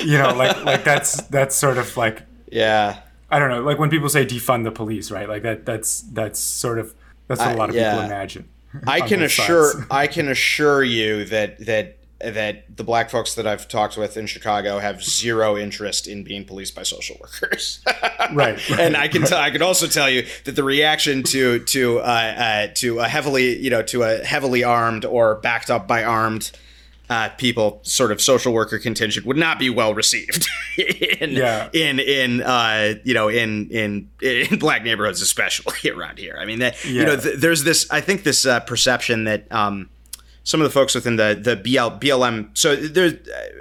you 0.02 0.16
know 0.16 0.32
like 0.34 0.64
like 0.64 0.82
that's 0.82 1.20
that's 1.28 1.54
sort 1.54 1.76
of 1.76 1.94
like 1.98 2.22
Yeah. 2.50 3.00
i 3.30 3.38
don't 3.38 3.50
know 3.50 3.60
like 3.60 3.78
when 3.78 3.90
people 3.90 4.08
say 4.08 4.24
defund 4.24 4.64
the 4.64 4.72
police 4.72 5.10
right 5.10 5.28
like 5.28 5.42
that 5.42 5.66
that's 5.66 6.00
that's 6.00 6.40
sort 6.40 6.78
of 6.78 6.94
that's 7.28 7.40
what 7.40 7.48
a 7.48 7.52
I- 7.52 7.54
lot 7.54 7.68
of 7.68 7.76
yeah. 7.76 7.92
people 7.92 8.06
imagine 8.06 8.48
I 8.86 9.00
can 9.08 9.22
assure. 9.22 9.86
I 9.90 10.06
can 10.06 10.28
assure 10.28 10.82
you 10.84 11.24
that 11.26 11.64
that 11.66 11.94
that 12.20 12.76
the 12.76 12.82
black 12.82 13.10
folks 13.10 13.34
that 13.36 13.46
I've 13.46 13.68
talked 13.68 13.96
with 13.96 14.16
in 14.16 14.26
Chicago 14.26 14.78
have 14.80 15.02
zero 15.02 15.56
interest 15.56 16.08
in 16.08 16.24
being 16.24 16.44
policed 16.44 16.74
by 16.74 16.82
social 16.82 17.16
workers. 17.20 17.80
right 18.32 18.58
and 18.72 18.96
I 18.96 19.08
can 19.08 19.22
tell 19.22 19.38
I 19.38 19.50
can 19.50 19.62
also 19.62 19.86
tell 19.86 20.10
you 20.10 20.26
that 20.44 20.56
the 20.56 20.64
reaction 20.64 21.22
to 21.24 21.60
to 21.60 22.00
uh, 22.00 22.02
uh, 22.02 22.66
to 22.74 22.98
a 22.98 23.08
heavily 23.08 23.58
you 23.58 23.70
know 23.70 23.82
to 23.84 24.02
a 24.02 24.18
heavily 24.24 24.64
armed 24.64 25.04
or 25.04 25.36
backed 25.36 25.70
up 25.70 25.86
by 25.86 26.04
armed 26.04 26.50
uh, 27.10 27.30
people 27.30 27.80
sort 27.84 28.12
of 28.12 28.20
social 28.20 28.52
worker 28.52 28.78
contingent 28.78 29.24
would 29.26 29.36
not 29.36 29.58
be 29.58 29.70
well 29.70 29.94
received 29.94 30.46
in 31.20 31.30
Yeah. 31.30 31.68
in 31.72 31.98
in 32.00 32.42
uh, 32.42 32.94
you 33.04 33.14
know 33.14 33.28
in 33.28 33.68
in 33.70 34.10
in 34.20 34.58
black 34.58 34.82
neighborhoods 34.84 35.22
especially 35.22 35.90
around 35.90 36.18
here. 36.18 36.36
I 36.40 36.44
mean 36.44 36.58
that 36.58 36.84
you 36.84 37.04
know 37.04 37.16
th- 37.16 37.38
there's 37.38 37.64
this 37.64 37.90
I 37.90 38.00
think 38.00 38.24
this 38.24 38.44
uh, 38.46 38.60
perception 38.60 39.24
that 39.24 39.50
um, 39.52 39.88
some 40.44 40.60
of 40.60 40.64
the 40.64 40.70
folks 40.70 40.94
within 40.94 41.16
the 41.16 41.38
the 41.40 41.56
BL, 41.56 41.98
BLM. 41.98 42.56
So 42.56 42.74
there's, 42.76 43.12
uh, 43.14 43.18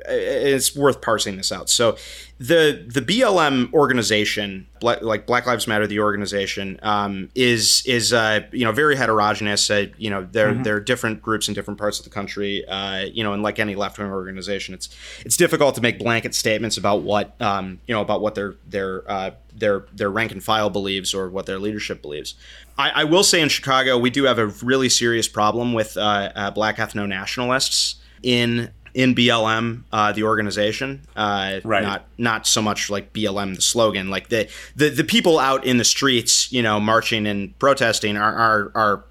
it's 0.09 0.75
worth 0.75 1.01
parsing 1.01 1.35
this 1.37 1.51
out. 1.51 1.69
So 1.69 1.97
the 2.39 2.85
the 2.87 3.01
BLM 3.01 3.73
organization, 3.73 4.67
like 4.81 5.25
Black 5.25 5.47
Lives 5.47 5.67
Matter, 5.67 5.87
the 5.87 5.99
organization, 5.99 6.79
um, 6.83 7.29
is 7.33 7.81
is 7.87 8.13
uh, 8.13 8.41
you 8.51 8.63
know 8.63 8.71
very 8.71 8.95
heterogeneous. 8.95 9.71
Uh, 9.71 9.87
you 9.97 10.11
know 10.11 10.27
there 10.31 10.53
there 10.53 10.75
are 10.75 10.79
different 10.79 11.23
groups 11.23 11.47
in 11.47 11.55
different 11.55 11.79
parts 11.79 11.97
of 11.97 12.03
the 12.03 12.11
country. 12.11 12.63
Uh, 12.67 13.05
you 13.11 13.23
know, 13.23 13.33
and 13.33 13.41
like 13.41 13.57
any 13.57 13.75
left 13.75 13.97
wing 13.97 14.11
organization, 14.11 14.75
it's 14.75 14.89
it's 15.25 15.35
difficult 15.35 15.73
to 15.75 15.81
make 15.81 15.97
blanket 15.97 16.35
statements 16.35 16.77
about 16.77 17.01
what 17.01 17.39
um, 17.41 17.79
you 17.87 17.95
know 17.95 18.01
about 18.01 18.21
what 18.21 18.35
their 18.35 18.53
their 18.67 19.09
uh, 19.09 19.31
their 19.55 19.87
their 19.91 20.11
rank 20.11 20.31
and 20.31 20.43
file 20.43 20.69
believes 20.69 21.15
or 21.15 21.29
what 21.29 21.47
their 21.47 21.57
leadership 21.57 22.03
believes. 22.03 22.35
I, 22.77 22.91
I 22.91 23.03
will 23.05 23.23
say 23.23 23.41
in 23.41 23.49
Chicago, 23.49 23.97
we 23.97 24.11
do 24.11 24.25
have 24.25 24.37
a 24.37 24.45
really 24.45 24.89
serious 24.89 25.27
problem 25.27 25.73
with 25.73 25.97
uh, 25.97 26.31
uh, 26.35 26.51
black 26.51 26.77
ethno 26.77 27.07
nationalists 27.07 27.95
in 28.21 28.71
in 28.97 29.13
BLM, 29.13 29.83
uh, 29.91 30.11
the 30.11 30.23
organization, 30.23 31.03
uh, 31.15 31.59
Right. 31.63 31.83
not 31.83 32.07
not 32.17 32.47
so 32.47 32.63
much 32.63 32.89
like 32.89 33.13
BLM, 33.13 33.55
the 33.55 33.61
slogan. 33.61 34.09
Like 34.09 34.29
the, 34.29 34.49
the 34.75 34.89
the 34.89 35.03
people 35.03 35.37
out 35.37 35.63
in 35.63 35.77
the 35.77 35.83
streets, 35.85 36.51
you 36.51 36.63
know, 36.63 36.79
marching 36.79 37.27
and 37.27 37.57
protesting 37.59 38.17
are 38.17 38.33
are, 38.35 38.71
are 38.73 39.05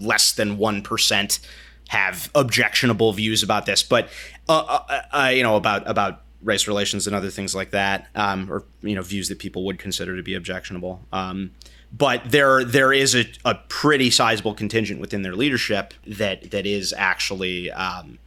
less 0.00 0.32
than 0.32 0.56
one 0.56 0.80
percent 0.82 1.40
have 1.88 2.30
objectionable 2.34 3.12
views 3.12 3.42
about 3.42 3.66
this, 3.66 3.82
but 3.82 4.08
uh, 4.48 4.80
uh, 4.88 5.02
uh, 5.12 5.28
you 5.28 5.42
know 5.42 5.56
about 5.56 5.86
about 5.86 6.22
race 6.42 6.66
relations 6.66 7.06
and 7.06 7.14
other 7.14 7.28
things 7.28 7.54
like 7.54 7.70
that, 7.72 8.06
um, 8.14 8.50
or 8.50 8.64
you 8.80 8.94
know 8.94 9.02
views 9.02 9.28
that 9.28 9.38
people 9.38 9.62
would 9.66 9.78
consider 9.78 10.16
to 10.16 10.22
be 10.22 10.34
objectionable. 10.34 11.02
Um, 11.12 11.50
but 11.92 12.22
there 12.24 12.64
there 12.64 12.94
is 12.94 13.14
a, 13.14 13.26
a 13.44 13.56
pretty 13.68 14.08
sizable 14.10 14.54
contingent 14.54 15.02
within 15.02 15.20
their 15.20 15.36
leadership 15.36 15.92
that 16.06 16.50
that 16.50 16.64
is 16.64 16.94
actually 16.96 17.70
um, 17.72 18.18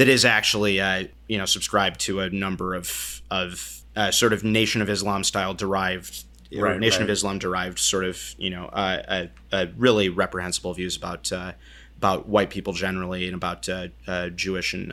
that 0.00 0.08
is 0.08 0.24
actually 0.24 0.80
uh, 0.80 1.04
you 1.28 1.36
know 1.36 1.44
subscribed 1.44 2.00
to 2.00 2.20
a 2.20 2.30
number 2.30 2.74
of 2.74 3.20
of 3.30 3.82
uh, 3.96 4.10
sort 4.10 4.32
of 4.32 4.42
Nation 4.42 4.80
of 4.80 4.88
Islam 4.88 5.22
style 5.24 5.52
derived 5.52 6.24
Right, 6.52 6.80
Nation 6.80 7.02
of. 7.02 7.10
Islam 7.10 7.38
derived 7.38 7.78
sort 7.78 8.04
of 8.04 8.34
you 8.38 8.48
know 8.48 8.64
uh, 8.72 9.02
uh, 9.06 9.26
uh, 9.52 9.66
really 9.76 10.08
reprehensible 10.08 10.72
views 10.72 10.96
about 10.96 11.30
uh, 11.30 11.52
about 11.98 12.28
white 12.28 12.48
people 12.48 12.72
generally 12.72 13.26
and 13.26 13.34
about 13.34 13.68
uh, 13.68 13.88
uh, 14.06 14.30
Jewish 14.30 14.72
and 14.72 14.90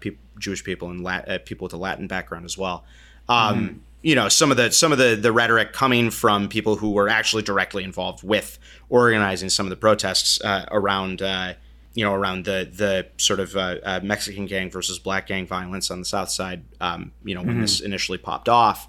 peop 0.00 0.18
Jewish 0.38 0.62
people 0.62 0.90
and 0.90 1.02
Lat- 1.02 1.26
uh, 1.26 1.38
people 1.38 1.64
with 1.64 1.72
a 1.72 1.78
Latin 1.78 2.06
background 2.06 2.44
as 2.44 2.58
well. 2.58 2.84
Um, 3.28 3.82
You 4.02 4.14
know 4.14 4.28
some 4.28 4.50
of 4.50 4.56
the 4.56 4.70
some 4.70 4.92
of 4.92 4.98
the 4.98 5.16
the 5.16 5.32
rhetoric 5.32 5.72
coming 5.72 6.10
from 6.10 6.48
people 6.48 6.76
who 6.76 6.90
were 6.92 7.08
actually 7.08 7.42
directly 7.42 7.82
involved 7.82 8.22
with 8.22 8.58
organizing 8.88 9.48
some 9.50 9.66
of 9.66 9.70
the 9.70 9.76
protests 9.76 10.40
uh, 10.42 10.66
around. 10.70 11.22
You 11.94 12.04
know, 12.04 12.14
around 12.14 12.44
the 12.44 12.68
the 12.72 13.08
sort 13.16 13.40
of 13.40 13.56
uh, 13.56 13.76
uh, 13.84 14.00
Mexican 14.02 14.46
gang 14.46 14.70
versus 14.70 14.98
black 14.98 15.26
gang 15.26 15.46
violence 15.46 15.90
on 15.90 15.98
the 15.98 16.04
South 16.04 16.30
Side. 16.30 16.62
Um, 16.80 17.12
you 17.24 17.34
know, 17.34 17.42
when 17.42 17.60
this 17.60 17.80
initially 17.80 18.16
popped 18.18 18.48
off, 18.48 18.88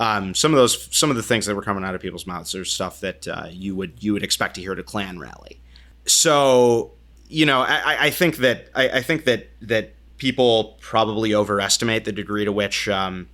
um, 0.00 0.34
some 0.34 0.52
of 0.52 0.58
those 0.58 0.88
some 0.90 1.10
of 1.10 1.16
the 1.16 1.22
things 1.22 1.46
that 1.46 1.54
were 1.54 1.62
coming 1.62 1.84
out 1.84 1.94
of 1.94 2.00
people's 2.00 2.26
mouths 2.26 2.54
are 2.56 2.64
stuff 2.64 3.00
that 3.00 3.28
uh, 3.28 3.46
you 3.50 3.76
would 3.76 4.02
you 4.02 4.12
would 4.12 4.24
expect 4.24 4.56
to 4.56 4.60
hear 4.60 4.72
at 4.72 4.78
a 4.80 4.82
Klan 4.82 5.18
rally. 5.20 5.60
So 6.06 6.92
you 7.28 7.46
know, 7.46 7.60
I, 7.60 7.76
I- 7.94 8.04
I 8.06 8.10
think 8.10 8.38
that 8.38 8.68
I, 8.74 8.88
I 8.88 9.02
think 9.02 9.24
that 9.26 9.48
that 9.62 9.94
people 10.16 10.76
probably 10.80 11.32
overestimate 11.34 12.04
the 12.04 12.12
degree 12.12 12.44
to 12.44 12.52
which 12.52 12.88
um, 12.88 13.28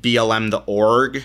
BLM 0.00 0.50
the 0.50 0.58
org 0.66 1.24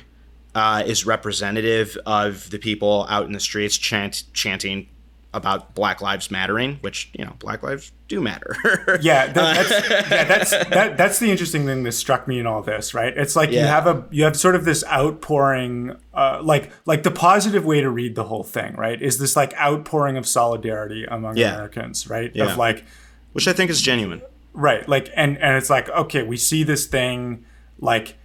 uh, 0.53 0.83
is 0.85 1.05
representative 1.05 1.97
of 2.05 2.49
the 2.49 2.59
people 2.59 3.05
out 3.09 3.25
in 3.25 3.31
the 3.31 3.39
streets 3.39 3.77
chant 3.77 4.23
chanting 4.33 4.89
about 5.33 5.73
Black 5.75 6.01
Lives 6.01 6.29
Mattering, 6.29 6.77
which 6.81 7.09
you 7.13 7.23
know 7.23 7.33
Black 7.39 7.63
lives 7.63 7.91
do 8.09 8.19
matter. 8.19 8.53
yeah, 9.01 9.27
that, 9.31 9.33
that's 9.33 9.71
yeah, 10.11 10.23
that's 10.25 10.49
that, 10.51 10.97
that's 10.97 11.19
the 11.19 11.31
interesting 11.31 11.65
thing 11.65 11.83
that 11.83 11.93
struck 11.93 12.27
me 12.27 12.39
in 12.39 12.45
all 12.45 12.61
this, 12.61 12.93
right? 12.93 13.17
It's 13.17 13.35
like 13.35 13.51
you 13.51 13.59
have 13.59 13.87
a 13.87 14.05
you 14.11 14.23
have 14.25 14.35
sort 14.35 14.55
of 14.55 14.65
this 14.65 14.83
outpouring, 14.85 15.95
uh, 16.13 16.41
like 16.43 16.71
like 16.85 17.03
the 17.03 17.11
positive 17.11 17.63
way 17.65 17.79
to 17.81 17.89
read 17.89 18.15
the 18.15 18.25
whole 18.25 18.43
thing, 18.43 18.75
right? 18.75 19.01
Is 19.01 19.19
this 19.19 19.35
like 19.37 19.53
outpouring 19.53 20.17
of 20.17 20.27
solidarity 20.27 21.05
among 21.05 21.37
Yeah. 21.37 21.53
Americans, 21.53 22.09
right? 22.09 22.31
Yeah. 22.35 22.51
Of 22.51 22.57
like, 22.57 22.83
which 23.31 23.47
I 23.47 23.53
think 23.53 23.71
is 23.71 23.81
genuine. 23.81 24.21
right, 24.53 24.87
like, 24.89 25.09
and 25.15 25.37
and 25.37 25.55
it's 25.55 25.69
like, 25.69 25.87
okay, 25.89 26.23
we 26.23 26.35
see 26.35 26.63
this 26.63 26.87
thing, 26.87 27.45
like, 27.79 28.15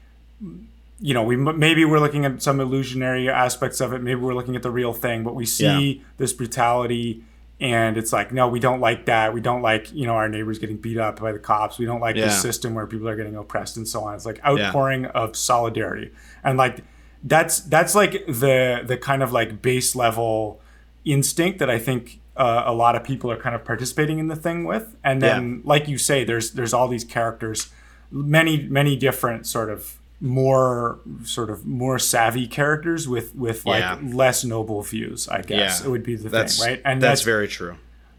you 1.00 1.12
know, 1.14 1.22
we 1.22 1.36
maybe 1.36 1.84
we're 1.84 2.00
looking 2.00 2.24
at 2.24 2.42
some 2.42 2.58
illusionary 2.60 3.28
aspects 3.28 3.80
of 3.80 3.92
it, 3.92 4.02
maybe 4.02 4.20
we're 4.20 4.34
looking 4.34 4.56
at 4.56 4.62
the 4.62 4.70
real 4.70 4.92
thing, 4.92 5.24
but 5.24 5.34
we 5.34 5.44
see 5.46 6.02
this 6.16 6.32
brutality. 6.32 7.22
And 7.58 7.96
it's 7.96 8.12
like, 8.12 8.32
no, 8.32 8.48
we 8.48 8.60
don't 8.60 8.80
like 8.80 9.06
that. 9.06 9.32
We 9.32 9.40
don't 9.40 9.62
like, 9.62 9.90
you 9.92 10.06
know, 10.06 10.14
our 10.14 10.28
neighbors 10.28 10.58
getting 10.58 10.76
beat 10.76 10.98
up 10.98 11.20
by 11.20 11.32
the 11.32 11.38
cops. 11.38 11.78
We 11.78 11.86
don't 11.86 12.00
like 12.00 12.14
Yeah. 12.16 12.26
this 12.26 12.40
system 12.42 12.74
where 12.74 12.86
people 12.86 13.08
are 13.08 13.16
getting 13.16 13.34
oppressed 13.36 13.78
and 13.78 13.88
so 13.88 14.04
on. 14.04 14.14
It's 14.14 14.26
like 14.26 14.40
outpouring 14.44 15.06
of 15.06 15.36
solidarity. 15.36 16.12
And 16.44 16.58
like 16.58 16.80
that's 17.24 17.60
that's 17.60 17.94
like 17.94 18.26
the 18.26 18.82
the 18.86 18.96
kind 18.98 19.22
of 19.22 19.32
like 19.32 19.62
base 19.62 19.96
level 19.96 20.60
instinct 21.04 21.58
that 21.60 21.70
I 21.70 21.78
think 21.78 22.20
uh, 22.36 22.64
a 22.66 22.74
lot 22.74 22.94
of 22.94 23.02
people 23.04 23.30
are 23.30 23.38
kind 23.38 23.54
of 23.54 23.64
participating 23.64 24.18
in 24.18 24.28
the 24.28 24.36
thing 24.36 24.64
with. 24.64 24.94
And 25.02 25.22
then, 25.22 25.62
like 25.64 25.88
you 25.88 25.96
say, 25.96 26.24
there's 26.24 26.50
there's 26.52 26.74
all 26.74 26.88
these 26.88 27.04
characters, 27.04 27.70
many 28.10 28.62
many 28.68 28.96
different 28.96 29.46
sort 29.46 29.70
of 29.70 29.98
more 30.20 30.98
sort 31.24 31.50
of 31.50 31.66
more 31.66 31.98
savvy 31.98 32.46
characters 32.46 33.06
with 33.08 33.34
with 33.34 33.66
like 33.66 33.80
Yeah. 33.80 33.98
less 34.02 34.44
noble 34.44 34.82
views. 34.82 35.28
I 35.28 35.42
guess 35.42 35.80
Yeah. 35.80 35.86
it 35.86 35.90
would 35.90 36.02
be 36.02 36.16
the 36.16 36.28
That's 36.30 36.58
thing, 36.58 36.68
right? 36.74 36.82
And 36.84 37.02
that's, 37.02 37.22
very 37.22 37.46
true. 37.48 37.76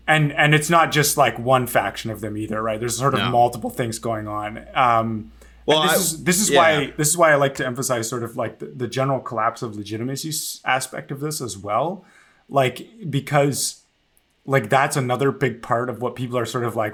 and 0.08 0.32
and 0.34 0.54
it's 0.54 0.70
not 0.70 0.92
just 0.92 1.18
like 1.18 1.40
one 1.40 1.66
faction 1.66 2.12
of 2.12 2.22
them 2.22 2.38
either, 2.38 2.62
right? 2.62 2.80
There's 2.80 2.98
sort 2.98 3.14
of 3.16 3.22
No. 3.22 3.30
multiple 3.32 3.70
things 3.72 3.98
going 4.00 4.28
on. 4.28 4.64
Um, 4.76 5.32
Well, 5.66 5.82
this 5.84 5.92
I- 5.92 5.96
is 5.96 6.24
this 6.24 6.40
is 6.40 6.50
yeah. 6.52 6.58
why 6.60 6.94
this 6.98 7.08
is 7.10 7.18
why 7.18 7.32
I 7.32 7.36
like 7.36 7.56
to 7.56 7.66
emphasize 7.66 8.08
sort 8.08 8.24
of 8.24 8.38
like 8.38 8.60
the, 8.60 8.68
the 8.68 8.88
general 8.88 9.20
collapse 9.20 9.62
of 9.64 9.76
legitimacy 9.76 10.32
aspect 10.66 11.12
of 11.12 11.20
this 11.20 11.42
as 11.42 11.58
well, 11.58 12.06
like 12.48 12.88
because 13.10 13.82
like 14.46 14.70
that's 14.70 14.96
another 14.96 15.32
big 15.32 15.62
part 15.62 15.90
of 15.90 16.02
what 16.02 16.16
people 16.16 16.38
are 16.38 16.46
sort 16.46 16.64
of 16.64 16.76
like 16.76 16.94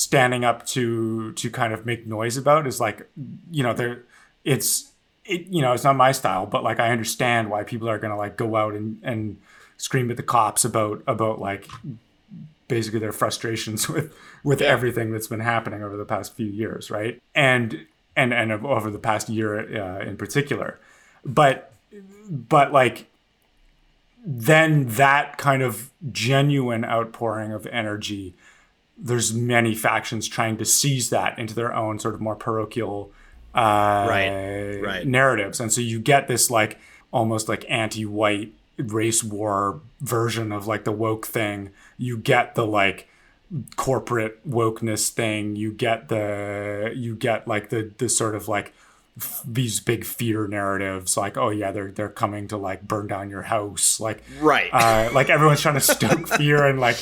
standing 0.00 0.44
up 0.44 0.64
to 0.64 1.32
to 1.32 1.50
kind 1.50 1.74
of 1.74 1.84
make 1.84 2.06
noise 2.06 2.36
about 2.36 2.66
is 2.66 2.80
like 2.80 3.06
you 3.50 3.62
know 3.62 3.74
there 3.74 4.02
it's 4.44 4.92
it 5.26 5.46
you 5.48 5.60
know 5.60 5.74
it's 5.74 5.84
not 5.84 5.94
my 5.94 6.10
style 6.10 6.46
but 6.46 6.64
like 6.64 6.80
i 6.80 6.90
understand 6.90 7.50
why 7.50 7.62
people 7.62 7.88
are 7.88 7.98
gonna 7.98 8.16
like 8.16 8.36
go 8.36 8.56
out 8.56 8.74
and 8.74 8.98
and 9.02 9.36
scream 9.76 10.10
at 10.10 10.16
the 10.16 10.22
cops 10.22 10.64
about 10.64 11.02
about 11.06 11.38
like 11.38 11.68
basically 12.70 13.00
their 13.00 13.12
frustrations 13.12 13.88
with 13.94 14.14
with 14.42 14.62
everything 14.62 15.12
that's 15.12 15.26
been 15.26 15.40
happening 15.40 15.82
over 15.82 15.98
the 15.98 16.06
past 16.06 16.34
few 16.34 16.46
years 16.46 16.90
right? 16.90 17.20
And 17.34 17.86
and 18.16 18.32
and 18.32 18.52
over 18.52 18.90
the 18.90 18.98
past 18.98 19.28
year 19.28 19.58
uh, 19.76 20.00
in 20.00 20.16
particular. 20.16 20.78
But 21.24 21.72
but 22.30 22.72
like 22.72 23.06
then 24.24 24.86
that 24.86 25.36
kind 25.36 25.62
of 25.62 25.90
genuine 26.10 26.84
outpouring 26.84 27.52
of 27.52 27.66
energy 27.66 28.34
there's 29.02 29.32
many 29.32 29.74
factions 29.74 30.28
trying 30.28 30.56
to 30.58 30.64
seize 30.64 31.08
that 31.10 31.38
into 31.38 31.54
their 31.54 31.74
own 31.74 31.98
sort 31.98 32.14
of 32.14 32.20
more 32.20 32.36
parochial 32.36 33.10
uh, 33.54 34.06
Right, 34.08 34.80
right. 34.80 35.06
narratives, 35.06 35.58
and 35.60 35.72
so 35.72 35.80
you 35.80 35.98
get 35.98 36.28
this 36.28 36.50
like 36.50 36.78
almost 37.12 37.48
like 37.48 37.64
anti-white 37.68 38.52
race 38.78 39.24
war 39.24 39.80
version 40.00 40.52
of 40.52 40.66
like 40.66 40.84
the 40.84 40.92
woke 40.92 41.26
thing. 41.26 41.70
You 41.98 42.16
get 42.18 42.54
the 42.54 42.66
like 42.66 43.08
corporate 43.76 44.48
wokeness 44.48 45.08
thing. 45.10 45.56
You 45.56 45.72
get 45.72 46.08
the 46.08 46.92
you 46.94 47.16
get 47.16 47.48
like 47.48 47.70
the 47.70 47.90
the 47.98 48.08
sort 48.08 48.34
of 48.34 48.48
like 48.48 48.72
f- 49.18 49.42
these 49.44 49.80
big 49.80 50.04
fear 50.04 50.46
narratives, 50.46 51.16
like 51.16 51.36
oh 51.36 51.50
yeah, 51.50 51.72
they're 51.72 51.90
they're 51.90 52.08
coming 52.08 52.48
to 52.48 52.56
like 52.56 52.82
burn 52.86 53.06
down 53.08 53.30
your 53.30 53.42
house, 53.42 53.98
like 54.00 54.22
Right. 54.40 54.70
uh, 54.72 55.10
like 55.12 55.30
everyone's 55.30 55.60
trying 55.60 55.74
to 55.74 55.80
stoke 55.80 56.28
fear 56.36 56.64
and 56.66 56.78
like 56.80 56.96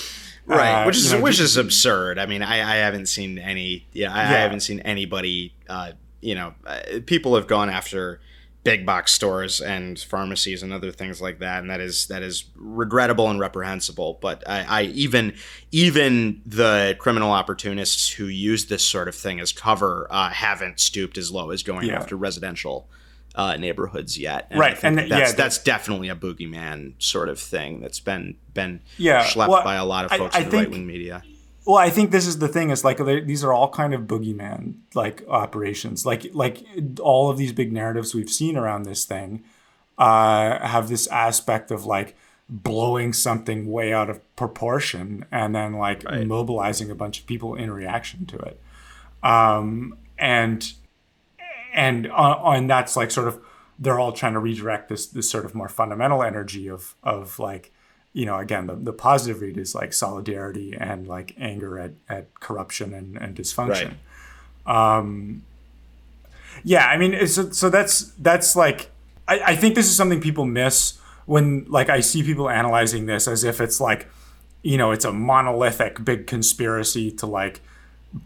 right 0.48 0.82
uh, 0.82 0.84
which 0.86 0.96
is 0.96 1.12
you 1.12 1.18
know, 1.18 1.24
which 1.24 1.40
is 1.40 1.56
absurd 1.56 2.18
i 2.18 2.26
mean 2.26 2.42
i, 2.42 2.54
I 2.54 2.76
haven't 2.76 3.06
seen 3.06 3.38
any 3.38 3.86
yeah 3.92 4.12
I, 4.12 4.20
I 4.22 4.24
haven't 4.24 4.60
seen 4.60 4.80
anybody 4.80 5.54
uh, 5.68 5.92
you 6.20 6.34
know 6.34 6.54
uh, 6.66 6.80
people 7.06 7.34
have 7.36 7.46
gone 7.46 7.70
after 7.70 8.20
big 8.64 8.84
box 8.84 9.14
stores 9.14 9.60
and 9.60 9.98
pharmacies 9.98 10.62
and 10.62 10.72
other 10.72 10.90
things 10.90 11.22
like 11.22 11.38
that 11.38 11.60
and 11.60 11.70
that 11.70 11.80
is 11.80 12.06
that 12.08 12.22
is 12.22 12.44
regrettable 12.56 13.30
and 13.30 13.38
reprehensible 13.40 14.18
but 14.20 14.42
i, 14.48 14.80
I 14.80 14.82
even 14.82 15.34
even 15.70 16.42
the 16.44 16.96
criminal 16.98 17.30
opportunists 17.30 18.08
who 18.10 18.26
use 18.26 18.66
this 18.66 18.84
sort 18.84 19.08
of 19.08 19.14
thing 19.14 19.40
as 19.40 19.52
cover 19.52 20.06
uh, 20.10 20.30
haven't 20.30 20.80
stooped 20.80 21.16
as 21.18 21.30
low 21.30 21.50
as 21.50 21.62
going 21.62 21.86
Yeah. 21.86 21.96
after 21.96 22.16
residential 22.16 22.88
uh, 23.38 23.56
neighborhoods 23.56 24.18
yet 24.18 24.48
I 24.50 24.58
Right, 24.58 24.84
and 24.84 24.98
that 24.98 25.08
yeah, 25.08 25.32
that's, 25.32 25.58
definitely 25.58 26.08
a 26.08 26.16
boogeyman 26.16 26.94
sort 26.98 27.28
of 27.28 27.38
thing 27.38 27.80
that's 27.80 28.00
been 28.00 28.36
been 28.52 28.80
Yeah, 28.98 29.24
schlepped 29.24 29.48
well, 29.48 29.64
by 29.64 29.76
a 29.76 29.84
lot 29.84 30.04
of 30.04 30.10
folks 30.10 30.34
I 30.36 30.40
in 30.40 30.50
the 30.50 30.56
right 30.56 30.70
wing 30.70 30.86
media. 30.86 31.22
Well, 31.64 31.76
I 31.76 31.90
think 31.90 32.10
this 32.10 32.26
is 32.26 32.38
the 32.38 32.48
thing. 32.48 32.70
Is 32.70 32.82
like 32.84 32.98
these 32.98 33.44
are 33.44 33.52
all 33.52 33.68
kind 33.70 33.94
of 33.94 34.02
boogeyman 34.02 34.74
like 34.94 35.22
operations. 35.28 36.04
Like 36.04 36.26
like 36.34 36.64
all 37.00 37.30
of 37.30 37.38
these 37.38 37.52
big 37.52 37.72
narratives 37.72 38.14
we've 38.14 38.30
seen 38.30 38.56
around 38.56 38.82
this 38.84 39.04
thing 39.04 39.44
uh, 39.98 40.66
have 40.66 40.88
this 40.88 41.06
aspect 41.08 41.70
of 41.70 41.86
like 41.86 42.16
blowing 42.48 43.12
something 43.12 43.70
way 43.70 43.92
out 43.92 44.08
of 44.08 44.18
proportion 44.34 45.26
and 45.30 45.54
then 45.54 45.74
like 45.74 46.02
Right. 46.04 46.26
mobilizing 46.26 46.90
a 46.90 46.94
bunch 46.94 47.20
of 47.20 47.26
people 47.26 47.54
in 47.54 47.70
reaction 47.70 48.24
to 48.26 48.36
it. 48.38 48.58
Um, 49.22 49.98
and 50.18 50.72
and 51.72 52.06
uh, 52.10 52.40
and 52.44 52.68
that's 52.68 52.96
like 52.96 53.10
sort 53.10 53.28
of 53.28 53.40
they're 53.78 53.98
all 53.98 54.12
trying 54.12 54.32
to 54.32 54.38
redirect 54.40 54.88
this 54.88 55.06
this 55.06 55.30
sort 55.30 55.44
of 55.44 55.54
more 55.54 55.68
fundamental 55.68 56.22
energy 56.22 56.68
of 56.68 56.94
of 57.02 57.38
like 57.38 57.72
you 58.12 58.26
know 58.26 58.38
again 58.38 58.66
the, 58.66 58.74
the 58.74 58.92
positive 58.92 59.40
read 59.40 59.56
is 59.56 59.74
like 59.74 59.92
solidarity 59.92 60.74
and 60.78 61.06
like 61.06 61.34
anger 61.38 61.78
at, 61.78 61.92
at 62.08 62.40
corruption 62.40 62.94
and, 62.94 63.16
and 63.16 63.36
dysfunction. 63.36 63.94
Um, 64.66 65.42
yeah 66.64 66.86
i 66.86 66.96
mean 66.96 67.14
it's, 67.14 67.58
so 67.58 67.70
that's 67.70 68.12
that's 68.18 68.56
like 68.56 68.90
I, 69.26 69.40
I 69.40 69.56
think 69.56 69.74
this 69.74 69.86
is 69.86 69.96
something 69.96 70.20
people 70.20 70.44
miss 70.44 70.98
when 71.26 71.66
like 71.68 71.88
i 71.88 72.00
see 72.00 72.22
people 72.22 72.48
analyzing 72.50 73.06
this 73.06 73.28
as 73.28 73.44
if 73.44 73.60
it's 73.60 73.80
like 73.80 74.08
you 74.62 74.76
know 74.76 74.90
it's 74.90 75.04
a 75.04 75.12
monolithic 75.12 76.04
big 76.04 76.26
conspiracy 76.26 77.10
to 77.12 77.26
like 77.26 77.60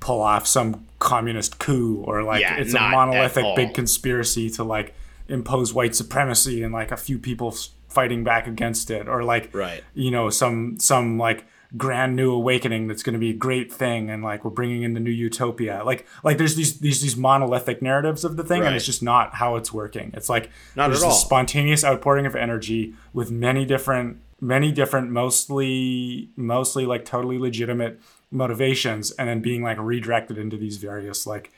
pull 0.01 0.21
off 0.21 0.47
some 0.47 0.87
communist 1.03 1.59
coup 1.59 2.03
or 2.07 2.23
like 2.23 2.41
Yeah, 2.41 2.57
it's 2.57 2.75
a 2.75 2.81
monolithic 2.81 3.45
big 3.57 3.75
conspiracy 3.75 4.49
to 4.51 4.63
like 4.65 4.95
impose 5.29 5.75
white 5.75 5.95
supremacy 5.95 6.63
and 6.63 6.73
like 6.73 6.91
a 6.93 6.97
few 6.97 7.19
people 7.19 7.55
fighting 7.89 8.23
back 8.25 8.47
against 8.47 8.91
it 8.91 9.09
or 9.09 9.23
like 9.25 9.55
Right. 9.55 9.83
you 9.95 10.11
know 10.11 10.31
some 10.31 10.79
some 10.79 11.19
like 11.19 11.45
grand 11.77 12.15
new 12.15 12.31
awakening 12.33 12.87
that's 12.87 13.03
going 13.03 13.15
to 13.15 13.19
be 13.19 13.31
a 13.31 13.35
great 13.35 13.73
thing 13.73 14.11
and 14.11 14.23
like 14.23 14.45
we're 14.45 14.51
bringing 14.51 14.83
in 14.83 14.93
the 14.95 15.01
new 15.01 15.11
utopia 15.11 15.83
like 15.85 16.07
like 16.23 16.37
there's 16.39 16.55
these 16.55 16.79
these 16.81 17.01
these 17.01 17.17
monolithic 17.17 17.81
narratives 17.81 18.25
of 18.25 18.37
the 18.37 18.45
thing 18.45 18.63
and 18.63 18.75
it's 18.77 18.85
just 18.85 19.03
not 19.03 19.35
how 19.37 19.57
it's 19.57 19.73
working 19.73 20.11
it's 20.15 20.29
like 20.29 20.51
Not 20.77 20.89
there's 20.89 21.03
at 21.03 21.07
all. 21.07 21.13
this 21.13 21.21
spontaneous 21.23 21.83
outpouring 21.83 22.27
of 22.27 22.37
energy 22.37 22.95
with 23.15 23.31
many 23.31 23.65
different 23.65 24.19
many 24.41 24.71
different 24.71 25.11
mostly 25.11 26.29
mostly 26.37 26.85
like 26.87 27.05
totally 27.05 27.39
legitimate 27.39 27.99
motivations 28.33 29.13
and 29.13 29.29
then 29.29 29.41
being 29.41 29.63
like 29.63 29.79
redirected 29.79 30.39
into 30.39 30.57
these 30.57 30.79
various 30.79 31.27
like 31.27 31.53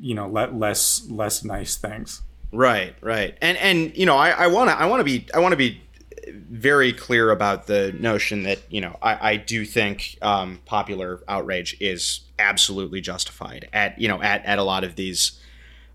you 0.00 0.14
know 0.14 0.28
le- 0.28 0.52
less 0.52 1.06
less 1.10 1.44
nice 1.44 1.76
things 1.76 2.22
Right, 2.52 2.94
right, 3.00 3.36
and 3.42 3.58
and 3.58 3.96
you 3.96 4.06
know, 4.06 4.16
I, 4.16 4.30
I 4.30 4.46
wanna 4.46 4.72
I 4.72 4.86
wanna 4.86 5.04
be 5.04 5.26
I 5.34 5.40
wanna 5.40 5.56
be 5.56 5.82
very 6.28 6.92
clear 6.92 7.30
about 7.30 7.66
the 7.66 7.92
notion 7.98 8.44
that 8.44 8.60
you 8.70 8.80
know 8.80 8.96
I, 9.02 9.32
I 9.32 9.36
do 9.36 9.64
think 9.64 10.16
um, 10.22 10.60
popular 10.64 11.20
outrage 11.28 11.76
is 11.80 12.20
absolutely 12.38 13.00
justified 13.00 13.68
at 13.72 13.98
you 14.00 14.08
know 14.08 14.22
at, 14.22 14.44
at 14.44 14.58
a 14.58 14.62
lot 14.62 14.84
of 14.84 14.96
these 14.96 15.40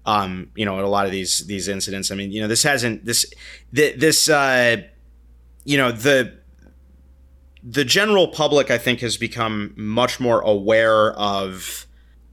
um, 0.05 0.51
you 0.55 0.65
know 0.65 0.77
at 0.77 0.83
a 0.83 0.89
lot 0.89 1.05
of 1.05 1.11
these 1.11 1.47
these 1.47 1.67
incidents. 1.67 2.11
I 2.11 2.15
mean, 2.15 2.31
you 2.31 2.41
know, 2.41 2.47
this 2.47 2.63
hasn't 2.63 3.05
this 3.05 3.25
th- 3.73 3.97
this 3.99 4.29
uh, 4.29 4.83
you 5.63 5.77
know 5.77 5.91
the 5.91 6.33
the 7.63 7.85
general 7.85 8.27
public 8.27 8.71
I 8.71 8.77
think 8.77 9.01
has 9.01 9.17
become 9.17 9.73
much 9.75 10.19
more 10.19 10.41
aware 10.41 11.13
of 11.13 11.85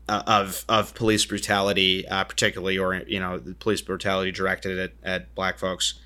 uh, 0.09 0.23
of 0.27 0.64
of 0.69 0.95
police 0.95 1.25
brutality, 1.27 2.07
uh, 2.09 2.25
particularly 2.25 2.79
or 2.79 2.95
you 3.07 3.21
know 3.21 3.38
the 3.38 3.55
police 3.55 3.83
brutality 3.83 4.33
directed 4.33 4.79
at, 4.79 4.93
at 5.03 5.35
black 5.35 5.59
folks 5.59 6.01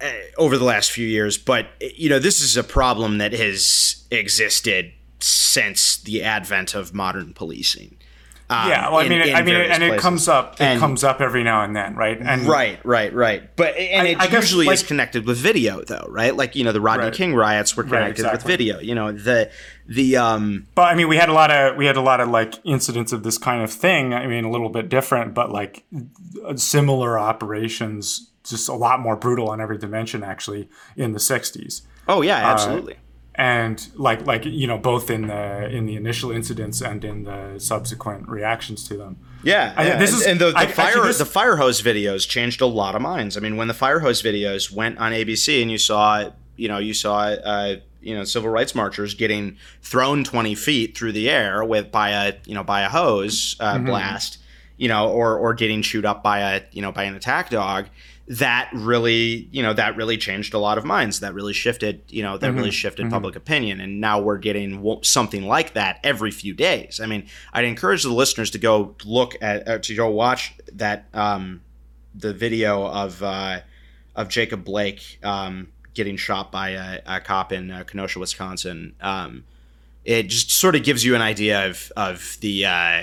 uh, 0.00 0.10
over 0.38 0.56
the 0.56 0.64
last 0.64 0.92
few 0.92 1.06
years. 1.06 1.38
But 1.38 1.68
you 1.80 2.08
know 2.08 2.18
this 2.18 2.40
is 2.40 2.56
a 2.56 2.64
problem 2.64 3.18
that 3.18 3.32
has 3.32 4.06
existed 4.10 4.92
since 5.18 5.96
the 5.96 6.22
advent 6.22 6.74
of 6.74 6.94
modern 6.94 7.32
policing. 7.34 7.96
Um, 8.52 8.68
yeah 8.68 8.88
well 8.90 8.98
i 8.98 9.08
mean 9.08 9.22
in 9.22 9.34
i 9.34 9.42
mean 9.42 9.54
and 9.56 9.82
it 9.82 9.98
comes 9.98 10.28
up 10.28 10.54
it 10.54 10.60
And- 10.60 10.80
comes 10.80 11.02
up 11.04 11.20
every 11.20 11.42
now 11.42 11.62
and 11.64 11.74
then 11.74 11.94
right 11.96 12.18
and 12.20 12.46
Right, 12.46 12.78
right, 12.84 13.12
right. 13.14 13.56
But 13.56 13.76
and 13.76 14.06
I- 14.06 14.10
it 14.10 14.20
I 14.20 14.26
guess, 14.26 14.42
usually 14.52 14.68
is 14.68 14.82
connected 14.82 15.26
with 15.26 15.38
video, 15.38 15.82
though, 15.82 16.06
right? 16.10 16.36
Like 16.36 16.54
you 16.56 16.64
know, 16.64 16.72
the 16.72 16.80
Rodney 16.80 17.06
Right. 17.06 17.14
King 17.14 17.34
riots 17.34 17.76
were 17.76 17.84
Right, 17.84 18.14
connected 18.14 18.30
with 18.30 18.42
video. 18.42 18.78
You 18.80 18.94
know, 18.94 19.12
the 19.12 19.50
the 19.86 20.16
um 20.16 20.66
But 20.74 20.82
I 20.92 20.94
mean, 20.94 21.08
we 21.08 21.16
had 21.16 21.28
a 21.28 21.32
lot 21.32 21.50
of 21.50 21.76
we 21.76 21.86
had 21.86 21.96
a 21.96 22.00
lot 22.02 22.20
of 22.20 22.28
like 22.28 22.54
incidents 22.64 23.12
of 23.12 23.22
this 23.22 23.38
kind 23.38 23.62
of 23.62 23.70
thing. 23.72 24.12
I 24.14 24.26
mean, 24.26 24.44
a 24.44 24.50
little 24.50 24.68
bit 24.68 24.88
different, 24.88 25.32
but 25.34 25.50
like 25.50 25.84
similar 26.56 27.18
operations, 27.18 28.30
just 28.44 28.68
a 28.68 28.74
lot 28.74 29.00
more 29.00 29.16
brutal 29.16 29.48
on 29.50 29.60
every 29.60 29.78
dimension. 29.78 30.22
Actually, 30.22 30.68
in 30.96 31.12
the 31.12 31.18
'60s, 31.20 31.82
oh 32.08 32.22
yeah, 32.22 32.36
absolutely. 32.52 32.96
And 33.34 33.88
like 33.94 34.26
like 34.26 34.44
you 34.44 34.66
know, 34.66 34.78
both 34.78 35.10
in 35.10 35.26
the 35.28 35.68
in 35.70 35.86
the 35.86 35.96
initial 35.96 36.30
incidents 36.30 36.80
and 36.80 37.04
in 37.04 37.24
the 37.24 37.58
subsequent 37.58 38.28
reactions 38.28 38.86
to 38.88 38.96
them. 38.96 39.16
Yeah, 39.44 39.72
I- 39.76 39.86
yeah. 39.86 39.96
this 39.98 40.12
and, 40.12 40.20
is- 40.20 40.26
and 40.26 40.40
the, 40.40 40.50
the 40.52 40.58
I- 40.58 40.66
fire 40.66 40.86
actually, 40.88 41.06
this- 41.08 41.18
the 41.18 41.24
fire 41.24 41.56
hose 41.56 41.82
videos 41.82 42.28
changed 42.28 42.60
a 42.60 42.66
lot 42.66 42.94
of 42.94 43.02
minds. 43.02 43.36
I 43.36 43.40
mean, 43.40 43.56
when 43.56 43.68
the 43.68 43.74
fire 43.74 44.00
hose 44.00 44.22
videos 44.22 44.70
went 44.70 44.98
on 44.98 45.12
ABC 45.12 45.62
and 45.62 45.70
you 45.70 45.78
saw 45.78 46.30
you 46.56 46.68
know 46.68 46.78
you 46.78 46.92
saw 46.94 47.20
uh, 47.22 47.76
you 48.02 48.14
know 48.14 48.24
civil 48.24 48.50
rights 48.50 48.74
marchers 48.74 49.14
getting 49.14 49.56
thrown 49.82 50.24
twenty 50.24 50.54
feet 50.54 50.96
through 50.96 51.12
the 51.12 51.30
air 51.30 51.64
with 51.64 51.90
by 51.90 52.10
a 52.10 52.34
you 52.44 52.54
know 52.54 52.62
by 52.64 52.82
a 52.82 52.88
hose 52.88 53.56
uh, 53.60 53.74
Mm-hmm. 53.76 53.86
blast, 53.86 54.38
you 54.76 54.88
know, 54.88 55.08
or 55.08 55.38
or 55.38 55.54
getting 55.54 55.80
chewed 55.82 56.04
up 56.04 56.22
by 56.22 56.40
a 56.40 56.62
you 56.72 56.82
know 56.82 56.92
by 56.92 57.04
an 57.04 57.14
attack 57.14 57.48
dog. 57.50 57.86
That 58.38 58.70
really, 58.72 59.48
you 59.50 59.62
know, 59.62 59.72
that 59.74 59.96
really 59.96 60.16
changed 60.16 60.54
a 60.54 60.58
lot 60.58 60.78
of 60.78 60.84
minds. 60.84 61.20
That 61.20 61.34
really 61.34 61.52
shifted, 61.52 62.02
you 62.08 62.22
know, 62.22 62.38
that 62.38 62.46
Mm-hmm. 62.48 62.56
really 62.58 62.70
shifted 62.70 63.10
public 63.10 63.36
opinion. 63.36 63.80
And 63.80 64.00
now 64.00 64.20
we're 64.20 64.38
getting 64.38 65.00
something 65.02 65.42
like 65.46 65.74
that 65.74 65.98
every 66.02 66.30
few 66.30 66.54
days. 66.54 67.00
I 67.02 67.06
mean, 67.06 67.26
I'd 67.52 67.64
encourage 67.64 68.04
the 68.04 68.12
listeners 68.12 68.50
to 68.52 68.58
go 68.58 68.94
look 69.04 69.34
at, 69.42 69.68
uh, 69.68 69.78
to 69.78 69.94
go 69.94 70.08
watch 70.08 70.54
that, 70.72 71.06
um, 71.12 71.62
the 72.14 72.32
video 72.32 72.86
of, 72.86 73.22
uh, 73.22 73.60
of 74.14 74.28
Jacob 74.28 74.64
Blake, 74.64 75.18
um, 75.22 75.68
getting 75.94 76.16
shot 76.16 76.50
by 76.52 76.70
a, 76.70 77.00
a 77.06 77.20
cop 77.20 77.52
in 77.52 77.70
uh, 77.70 77.84
Kenosha, 77.84 78.18
Wisconsin. 78.18 78.94
Um, 79.00 79.44
it 80.04 80.28
just 80.28 80.50
sort 80.50 80.74
of 80.74 80.84
gives 80.84 81.04
you 81.04 81.14
an 81.14 81.22
idea 81.22 81.68
of, 81.68 81.92
of 81.96 82.36
the, 82.40 82.66
uh, 82.66 83.02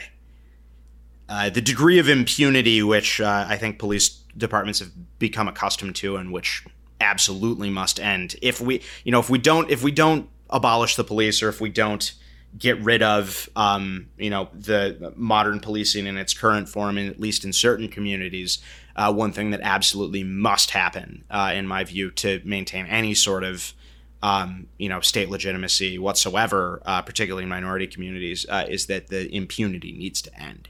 uh, 1.28 1.50
the 1.50 1.62
degree 1.62 2.00
of 2.00 2.10
impunity 2.10 2.82
which 2.82 3.22
uh, 3.22 3.46
I 3.48 3.58
think 3.58 3.78
police 3.80 4.19
departments 4.38 4.80
have 4.80 4.92
become 5.20 5.48
accustomed 5.48 5.96
to, 5.98 6.16
and 6.16 6.32
which 6.32 6.66
absolutely 7.02 7.70
must 7.70 8.00
end. 8.00 8.36
If 8.42 8.62
we, 8.62 8.82
you 9.04 9.12
know, 9.12 9.20
if 9.20 9.30
we 9.30 9.38
don't, 9.38 9.70
if 9.70 9.84
we 9.84 9.92
don't 9.92 10.30
abolish 10.50 10.96
the 10.96 11.04
police, 11.04 11.42
or 11.42 11.50
if 11.50 11.62
we 11.62 11.70
don't 11.70 12.14
get 12.58 12.82
rid 12.82 13.04
of, 13.04 13.48
um, 13.56 14.08
you 14.18 14.30
know, 14.30 14.50
the 14.54 15.14
modern 15.16 15.60
policing 15.60 16.08
in 16.08 16.18
its 16.18 16.34
current 16.34 16.68
form, 16.68 16.98
in, 16.98 17.08
at 17.08 17.20
least 17.20 17.46
in 17.46 17.54
certain 17.54 17.88
communities, 17.88 18.60
uh, 18.96 19.14
one 19.14 19.32
thing 19.32 19.52
that 19.52 19.62
absolutely 19.62 20.24
must 20.24 20.72
happen, 20.72 21.24
uh, 21.30 21.52
in 21.54 21.68
my 21.68 21.84
view, 21.84 22.10
to 22.10 22.42
maintain 22.44 22.86
any 22.88 23.14
sort 23.14 23.44
of 23.44 23.74
um, 24.22 24.68
you 24.78 24.90
know, 24.90 25.00
state 25.00 25.30
legitimacy 25.30 25.98
whatsoever, 25.98 26.82
uh, 26.86 27.02
particularly 27.02 27.44
in 27.44 27.50
minority 27.50 27.88
communities, 27.88 28.46
uh, 28.50 28.66
is 28.68 28.88
that 28.88 29.08
the 29.08 29.34
impunity 29.34 29.94
needs 29.94 30.22
to 30.22 30.42
end 30.42 30.68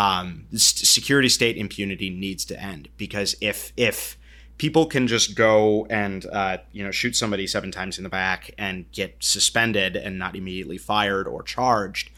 um, 0.00 0.46
security 0.54 1.28
state 1.28 1.56
impunity 1.56 2.10
needs 2.10 2.44
to 2.46 2.54
end 2.60 2.88
because 2.96 3.34
if 3.40 3.72
if 3.76 4.16
people 4.58 4.84
can 4.86 5.06
just 5.06 5.34
go 5.34 5.86
and 5.90 6.26
uh, 6.26 6.58
you 6.72 6.82
know 6.84 6.90
shoot 6.90 7.16
somebody 7.16 7.46
seven 7.46 7.70
times 7.70 7.98
in 7.98 8.04
the 8.04 8.10
back 8.10 8.50
and 8.58 8.90
get 8.92 9.16
suspended 9.20 9.96
and 9.96 10.18
not 10.18 10.36
immediately 10.36 10.78
fired 10.78 11.26
or 11.26 11.42
charged, 11.42 12.10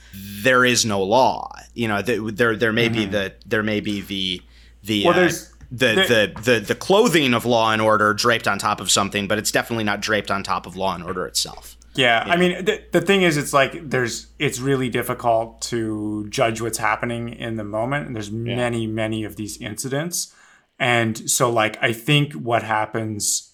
there 0.42 0.64
is 0.64 0.84
no 0.84 1.02
law. 1.02 1.52
You 1.74 1.88
know, 1.88 2.02
th- 2.02 2.20
there 2.34 2.56
there 2.56 2.72
may 2.72 2.88
be 2.88 3.04
the 3.06 3.34
there 3.46 3.62
may 3.62 3.80
be 3.80 4.00
the 4.00 4.42
the 4.84 5.04
Well, 5.04 5.14
uh, 5.14 5.16
there's- 5.20 5.48
the, 5.74 5.94
the 6.34 6.42
the 6.42 6.60
the 6.60 6.74
clothing 6.74 7.32
of 7.32 7.46
law 7.46 7.72
and 7.72 7.80
order 7.80 8.12
draped 8.12 8.46
on 8.46 8.58
top 8.58 8.78
of 8.78 8.90
something, 8.90 9.26
but 9.26 9.38
it's 9.38 9.50
definitely 9.50 9.84
not 9.84 10.00
draped 10.02 10.30
on 10.30 10.42
top 10.42 10.66
of 10.66 10.76
law 10.76 10.94
and 10.94 11.02
order 11.02 11.24
itself. 11.26 11.71
Yeah, 11.94 12.24
I 12.26 12.36
mean, 12.36 12.64
the, 12.64 12.82
the 12.90 13.00
thing 13.02 13.22
is, 13.22 13.36
it's 13.36 13.52
like 13.52 13.90
there's, 13.90 14.28
it's 14.38 14.58
really 14.60 14.88
difficult 14.88 15.60
to 15.62 16.26
judge 16.30 16.60
what's 16.60 16.78
happening 16.78 17.28
in 17.28 17.56
the 17.56 17.64
moment, 17.64 18.06
and 18.06 18.16
there's 18.16 18.30
many, 18.30 18.86
many 18.86 19.24
of 19.24 19.36
these 19.36 19.60
incidents, 19.60 20.34
and 20.78 21.30
so 21.30 21.50
like 21.50 21.76
I 21.82 21.92
think 21.92 22.32
what 22.32 22.62
happens, 22.62 23.52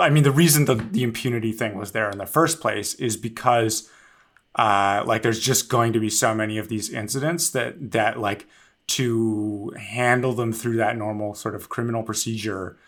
I 0.00 0.08
mean, 0.08 0.22
the 0.22 0.32
reason 0.32 0.64
the 0.64 0.76
the 0.76 1.02
impunity 1.02 1.52
thing 1.52 1.76
was 1.76 1.92
there 1.92 2.08
in 2.08 2.18
the 2.18 2.26
first 2.26 2.60
place 2.60 2.94
is 2.94 3.18
because, 3.18 3.90
uh, 4.54 5.02
like 5.06 5.22
there's 5.22 5.40
just 5.40 5.68
going 5.68 5.92
to 5.92 6.00
be 6.00 6.08
so 6.08 6.34
many 6.34 6.56
of 6.56 6.68
these 6.68 6.90
incidents 6.90 7.50
that 7.50 7.92
that 7.92 8.18
like 8.18 8.46
to 8.86 9.72
handle 9.78 10.32
them 10.32 10.52
through 10.52 10.76
that 10.76 10.96
normal 10.96 11.34
sort 11.34 11.54
of 11.54 11.68
criminal 11.68 12.02
procedure 12.02 12.78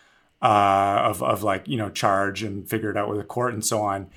uh, 0.42 1.00
of 1.04 1.22
of 1.22 1.42
like 1.42 1.68
you 1.68 1.76
know 1.76 1.90
charge 1.90 2.42
and 2.42 2.68
figure 2.68 2.90
it 2.90 2.96
out 2.96 3.08
with 3.08 3.20
a 3.20 3.24
court 3.24 3.52
and 3.52 3.64
so 3.64 3.82
on 3.82 4.08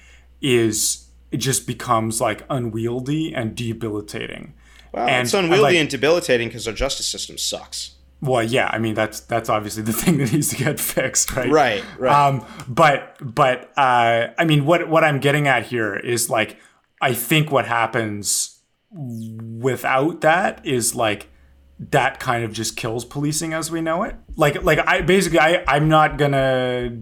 is 0.41 1.07
it 1.31 1.37
just 1.37 1.67
becomes 1.67 2.19
like 2.19 2.43
unwieldy 2.49 3.33
and 3.33 3.55
debilitating. 3.55 4.53
Well, 4.91 5.07
And, 5.07 5.25
it's 5.27 5.33
unwieldy 5.33 5.61
like- 5.61 5.75
and 5.75 5.89
debilitating 5.89 6.47
because 6.47 6.67
our 6.67 6.73
justice 6.73 7.07
system 7.07 7.37
sucks. 7.37 7.95
Well, 8.21 8.43
yeah, 8.43 8.69
I 8.73 8.79
mean 8.79 8.95
that's 8.95 9.21
that's 9.21 9.47
obviously 9.47 9.83
the 9.83 9.93
thing 10.01 10.17
that 10.17 10.33
needs 10.33 10.49
to 10.49 10.57
get 10.57 10.77
fixed, 10.79 11.33
right? 11.35 11.49
Right, 11.49 11.83
right. 11.97 12.27
Um, 12.27 12.45
but 12.67 13.15
but 13.21 13.71
uh, 13.77 14.27
I 14.37 14.43
mean, 14.45 14.65
what 14.65 14.89
what 14.89 15.03
I'm 15.05 15.19
getting 15.19 15.47
at 15.47 15.67
here 15.67 15.95
is 15.95 16.29
like 16.29 16.57
I 17.01 17.13
think 17.13 17.49
what 17.49 17.65
happens 17.65 18.59
without 18.91 20.21
that 20.21 20.65
is 20.65 20.95
like 20.95 21.27
that 21.79 22.19
kind 22.19 22.43
of 22.43 22.51
just 22.51 22.75
kills 22.75 23.05
policing 23.05 23.53
as 23.53 23.71
we 23.71 23.79
know 23.79 24.03
it. 24.03 24.15
Like 24.35 24.63
like 24.63 24.79
I 24.85 25.01
basically 25.01 25.39
I 25.39 25.63
I'm 25.67 25.87
not 25.87 26.17
gonna 26.17 26.97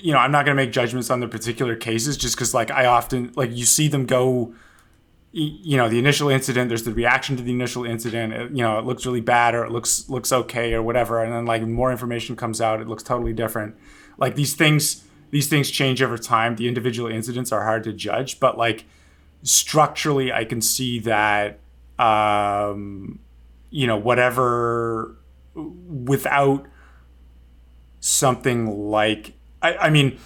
you 0.00 0.12
know 0.12 0.18
I'm 0.18 0.32
not 0.32 0.44
gonna 0.44 0.56
make 0.56 0.72
judgments 0.72 1.10
on 1.10 1.20
the 1.20 1.28
particular 1.28 1.76
cases 1.76 2.16
just 2.16 2.36
because 2.36 2.54
like 2.54 2.70
I 2.70 2.86
often 2.86 3.32
like 3.36 3.50
you 3.54 3.64
see 3.64 3.88
them 3.88 4.06
go 4.06 4.54
you 5.30 5.76
know 5.76 5.88
the 5.88 5.98
initial 5.98 6.28
incident 6.30 6.68
there's 6.68 6.84
the 6.84 6.92
reaction 6.92 7.36
to 7.36 7.42
the 7.42 7.52
initial 7.52 7.84
incident 7.84 8.32
it- 8.32 8.50
you 8.50 8.62
know 8.62 8.78
it 8.78 8.84
looks 8.84 9.04
really 9.06 9.20
bad 9.20 9.54
or 9.54 9.64
it 9.64 9.70
looks 9.70 10.08
looks 10.08 10.32
okay 10.32 10.72
or 10.72 10.82
whatever 10.82 11.22
and 11.22 11.32
then 11.32 11.44
like 11.46 11.62
more 11.62 11.90
information 11.92 12.34
comes 12.34 12.60
out 12.60 12.80
it 12.80 12.88
looks 12.88 13.02
totally 13.02 13.32
different. 13.32 13.76
Like 14.16 14.34
these 14.34 14.54
things 14.54 15.04
these 15.30 15.46
things 15.48 15.70
change 15.70 16.00
over 16.02 16.16
time. 16.16 16.56
The 16.56 16.66
individual 16.66 17.10
incidents 17.10 17.52
are 17.52 17.62
hard 17.64 17.84
to 17.84 17.92
judge 17.92 18.40
but 18.40 18.56
like 18.58 18.84
structurally 19.44 20.32
i 20.32 20.44
can 20.44 20.60
see 20.60 20.98
that 20.98 21.60
um 22.00 23.20
you 23.70 23.86
know 23.86 23.96
whatever 23.96 25.16
without 25.54 26.66
something 28.00 28.90
like 28.90 29.34
i, 29.62 29.74
I 29.74 29.90
mean 29.90 30.18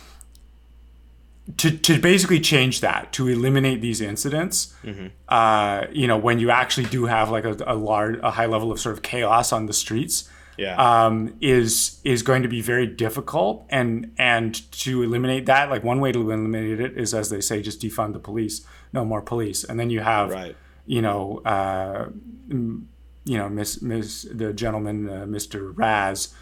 to, 1.57 1.70
to 1.76 1.99
basically 1.99 2.39
change 2.41 2.80
that 2.80 3.12
to 3.14 3.28
eliminate 3.28 3.80
these 3.80 4.01
incidents 4.01 4.74
Mm-hmm. 4.85 5.07
uh, 5.28 5.83
you 5.93 6.07
know 6.07 6.16
when 6.16 6.39
you 6.39 6.51
actually 6.51 6.87
do 6.87 7.07
have 7.07 7.30
like 7.30 7.45
a, 7.45 7.57
a 7.66 7.74
large 7.74 8.18
a 8.22 8.30
high 8.30 8.47
level 8.47 8.70
of 8.72 8.78
sort 8.80 8.95
of 8.97 9.03
chaos 9.03 9.53
on 9.53 9.66
the 9.66 9.72
streets 9.72 10.28
Yeah. 10.57 10.76
um, 10.76 11.35
is 11.41 12.01
is 12.05 12.22
going 12.22 12.43
to 12.43 12.49
be 12.49 12.61
very 12.62 12.87
difficult 12.87 13.64
and 13.70 14.12
and 14.18 14.55
to 14.83 15.03
eliminate 15.03 15.47
that 15.47 15.68
like 15.70 15.83
one 15.83 16.01
way 16.01 16.12
to 16.12 16.20
eliminate 16.20 16.78
it 16.80 16.97
is 16.97 17.12
as 17.14 17.28
they 17.30 17.41
say 17.41 17.61
just 17.62 17.80
defund 17.83 18.12
the 18.12 18.18
police 18.20 18.64
no 18.93 19.05
more 19.05 19.20
police 19.22 19.64
and 19.64 19.78
then 19.80 19.91
you 19.91 20.01
have 20.01 20.30
Right. 20.30 20.57
you 20.87 21.03
know 21.03 21.41
uh, 21.45 22.09
you 22.51 23.37
know 23.39 23.49
miss 23.49 23.83
miss 23.83 24.26
the 24.33 24.53
gentleman 24.53 25.09
uh, 25.09 25.24
mr 25.26 25.72
raz 25.76 26.35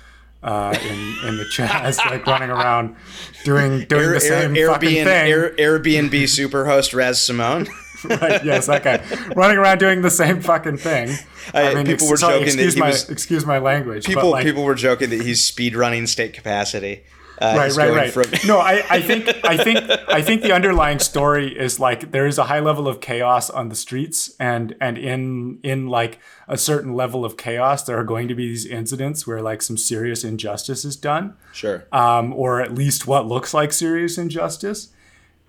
uh, 0.42 0.74
in 0.82 1.28
in 1.28 1.36
the 1.36 1.44
chaz 1.44 1.98
like 2.06 2.26
running 2.26 2.50
around 2.50 2.96
doing 3.44 3.84
doing 3.88 4.02
Air, 4.04 4.12
the 4.14 4.20
same 4.20 4.56
Air, 4.56 4.68
fucking 4.68 4.88
Airbnb, 4.88 5.04
thing 5.04 5.30
Air, 5.32 5.50
Airbnb 5.56 6.22
superhost 6.24 6.94
Raz 6.94 7.20
Simone. 7.22 7.66
right, 8.04 8.42
yes, 8.44 8.66
that 8.66 8.82
guy 8.82 9.02
running 9.36 9.58
around 9.58 9.78
doing 9.78 10.00
the 10.00 10.10
same 10.10 10.40
fucking 10.40 10.78
thing. 10.78 11.10
I- 11.54 11.74
mean 11.74 11.84
people 11.86 12.08
were 12.08 12.16
sorry, 12.16 12.38
joking 12.40 12.56
that 12.56 12.72
he 12.74 12.80
my 12.80 12.88
was- 12.88 13.10
excuse 13.10 13.44
my 13.44 13.58
language. 13.58 14.04
but, 14.06 14.14
People 14.14 14.30
like, 14.30 14.44
people 14.46 14.64
were 14.64 14.74
joking 14.74 15.10
that 15.10 15.20
he's 15.22 15.44
speed 15.44 15.76
running 15.76 16.06
state 16.06 16.32
capacity. 16.32 17.02
Uh, 17.40 17.54
right, 17.56 17.74
right, 17.74 17.94
right. 17.94 18.12
from- 18.12 18.48
no, 18.48 18.58
I, 18.58 18.84
I 18.90 19.00
think 19.00 19.28
I 19.44 19.56
think 19.56 19.78
I 20.08 20.20
think 20.20 20.42
the 20.42 20.52
underlying 20.52 20.98
story 20.98 21.58
is 21.58 21.80
like 21.80 22.12
there 22.12 22.26
is 22.26 22.36
a 22.36 22.44
high 22.44 22.60
level 22.60 22.86
of 22.86 23.00
chaos 23.00 23.48
on 23.48 23.70
the 23.70 23.74
streets, 23.74 24.34
and 24.38 24.76
and 24.80 24.98
in 24.98 25.58
in 25.62 25.88
like 25.88 26.18
a 26.48 26.58
certain 26.58 26.94
level 26.94 27.24
of 27.24 27.36
chaos, 27.36 27.84
there 27.84 27.98
are 27.98 28.04
going 28.04 28.28
to 28.28 28.34
be 28.34 28.48
these 28.48 28.66
incidents 28.66 29.26
where 29.26 29.40
like 29.40 29.62
some 29.62 29.78
serious 29.78 30.22
injustice 30.24 30.84
is 30.84 30.96
done. 30.96 31.34
sure. 31.52 31.86
um, 31.92 32.32
or 32.34 32.60
at 32.60 32.74
least 32.74 33.06
what 33.06 33.26
looks 33.26 33.54
like 33.54 33.72
serious 33.72 34.18
injustice. 34.18 34.90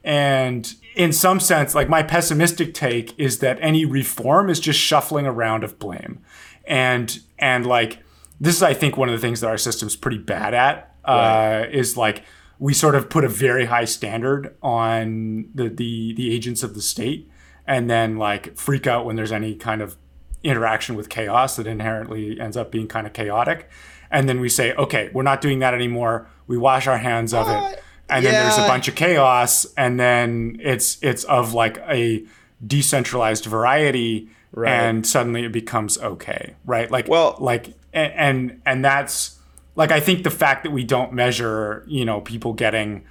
And 0.04 0.74
in 0.96 1.12
some 1.14 1.40
sense, 1.40 1.76
like 1.76 1.90
my 1.90 2.04
pessimistic 2.04 2.74
take 2.74 3.18
is 3.20 3.40
that 3.40 3.58
any 3.62 3.86
reform 3.86 4.50
is 4.50 4.60
just 4.60 4.80
shuffling 4.80 5.28
around 5.28 5.64
of 5.64 5.78
blame, 5.78 6.20
and 6.66 7.20
and 7.38 7.66
like 7.66 8.00
this 8.40 8.56
is 8.56 8.64
I 8.64 8.74
think 8.74 8.98
one 8.98 9.10
of 9.10 9.14
the 9.14 9.22
things 9.22 9.42
that 9.42 9.48
our 9.48 9.58
system's 9.58 9.96
pretty 9.96 10.18
bad 10.18 10.54
at 10.54 10.91
Right. 11.08 11.66
is 11.74 11.98
like 11.98 12.24
we 12.60 12.74
sort 12.74 12.94
of 12.96 13.10
put 13.10 13.24
a 13.24 13.28
very 13.28 13.66
high 13.66 13.86
standard 13.86 14.56
on 14.62 15.50
the, 15.56 15.70
the 15.70 16.14
the 16.14 16.34
agents 16.34 16.62
of 16.64 16.74
the 16.76 16.82
state, 16.82 17.30
and 17.66 17.90
then 17.90 18.18
like 18.18 18.56
freak 18.58 18.86
out 18.88 19.06
when 19.06 19.16
there's 19.16 19.32
any 19.32 19.56
kind 19.56 19.82
of 19.82 19.96
interaction 20.44 20.96
with 20.96 21.10
chaos 21.10 21.56
that 21.56 21.68
inherently 21.68 22.40
ends 22.40 22.58
up 22.58 22.72
being 22.72 22.88
kind 22.88 23.06
of 23.08 23.14
chaotic. 23.14 23.70
And 24.10 24.28
then 24.28 24.40
we 24.40 24.50
say, 24.50 24.74
okay, 24.74 25.10
we're 25.14 25.24
not 25.24 25.40
doing 25.42 25.60
that 25.60 25.74
anymore. 25.74 26.28
We 26.48 26.58
wash 26.58 26.86
our 26.88 26.98
hands 26.98 27.34
of 27.34 27.48
Uh, 27.48 27.70
it. 27.74 27.84
And 28.10 28.26
then 28.26 28.34
there's 28.34 28.58
a 28.58 28.68
bunch 28.68 28.88
of 28.90 28.96
chaos, 28.96 29.66
and 29.78 29.98
then 30.00 30.58
it's 30.60 30.98
it's 31.02 31.24
of 31.24 31.54
like 31.54 31.78
a 31.90 32.24
decentralized 32.66 33.46
variety, 33.46 34.30
Right. 34.54 34.70
and 34.72 35.08
suddenly 35.08 35.46
it 35.46 35.52
becomes 35.54 35.98
okay, 35.98 36.56
right? 36.66 36.92
Like, 36.92 37.08
Well- 37.08 37.38
like, 37.40 37.68
and, 37.94 38.14
and 38.14 38.62
and 38.66 38.86
that's 38.86 39.40
like 39.76 39.92
I 39.92 40.00
think 40.00 40.24
the 40.24 40.30
fact 40.32 40.64
that 40.64 40.72
we 40.72 40.84
don't 40.84 41.14
measure, 41.14 41.84
you 41.88 42.06
know, 42.06 42.22
people 42.22 42.54
getting 42.54 43.06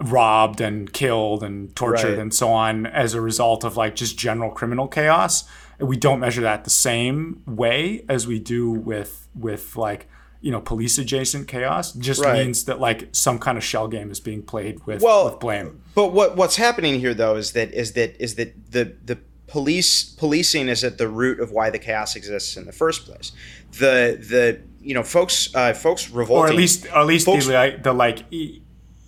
robbed 0.00 0.60
and 0.60 0.92
killed 0.92 1.42
and 1.44 1.74
tortured 1.76 2.10
Right. 2.12 2.18
and 2.18 2.34
so 2.34 2.50
on 2.50 2.86
as 2.86 3.14
a 3.14 3.20
result 3.20 3.62
of 3.62 3.76
like 3.76 3.94
just 3.94 4.18
general 4.18 4.50
criminal 4.50 4.88
chaos 4.88 5.44
we 5.78 5.96
don't 5.96 6.18
measure 6.18 6.40
that 6.42 6.64
the 6.64 6.70
same 6.70 7.42
way 7.46 8.04
as 8.08 8.26
we 8.26 8.40
do 8.40 8.68
with 8.70 9.28
with 9.34 9.76
like 9.76 10.08
you 10.40 10.50
know 10.50 10.60
police 10.60 10.98
adjacent 10.98 11.46
chaos 11.46 11.92
just 11.92 12.20
Right. 12.20 12.44
means 12.44 12.64
that 12.64 12.80
like 12.80 13.10
some 13.12 13.38
kind 13.38 13.56
of 13.56 13.62
shell 13.62 13.86
game 13.86 14.10
is 14.10 14.18
being 14.18 14.42
played 14.42 14.84
with, 14.86 15.02
Well, 15.02 15.26
with 15.26 15.38
blame 15.38 15.80
But 15.94 16.08
what 16.08 16.36
what's 16.36 16.56
happening 16.56 16.98
here 16.98 17.14
though 17.14 17.36
is 17.36 17.52
that 17.52 17.72
is 17.72 17.92
that 17.92 18.20
is 18.20 18.34
that 18.36 18.72
the 18.72 18.96
the 19.04 19.18
police 19.46 20.02
policing 20.02 20.68
is 20.68 20.82
at 20.82 20.98
the 20.98 21.06
root 21.08 21.38
of 21.38 21.52
why 21.52 21.70
the 21.70 21.78
chaos 21.78 22.16
exists 22.16 22.56
in 22.56 22.64
the 22.64 22.72
first 22.72 23.04
place. 23.06 23.30
The 23.72 24.16
the 24.18 24.60
you 24.82 24.94
know 24.94 25.02
folks 25.02 25.54
uh, 25.54 25.72
folks 25.72 26.10
revolting 26.10 26.44
or 26.44 26.48
at 26.48 26.54
least 26.56 26.86
at 26.86 27.06
least 27.06 27.26
Folks- 27.26 27.46
the 27.46 27.52
like 27.54 27.82
the 27.82 27.92
like 27.92 28.24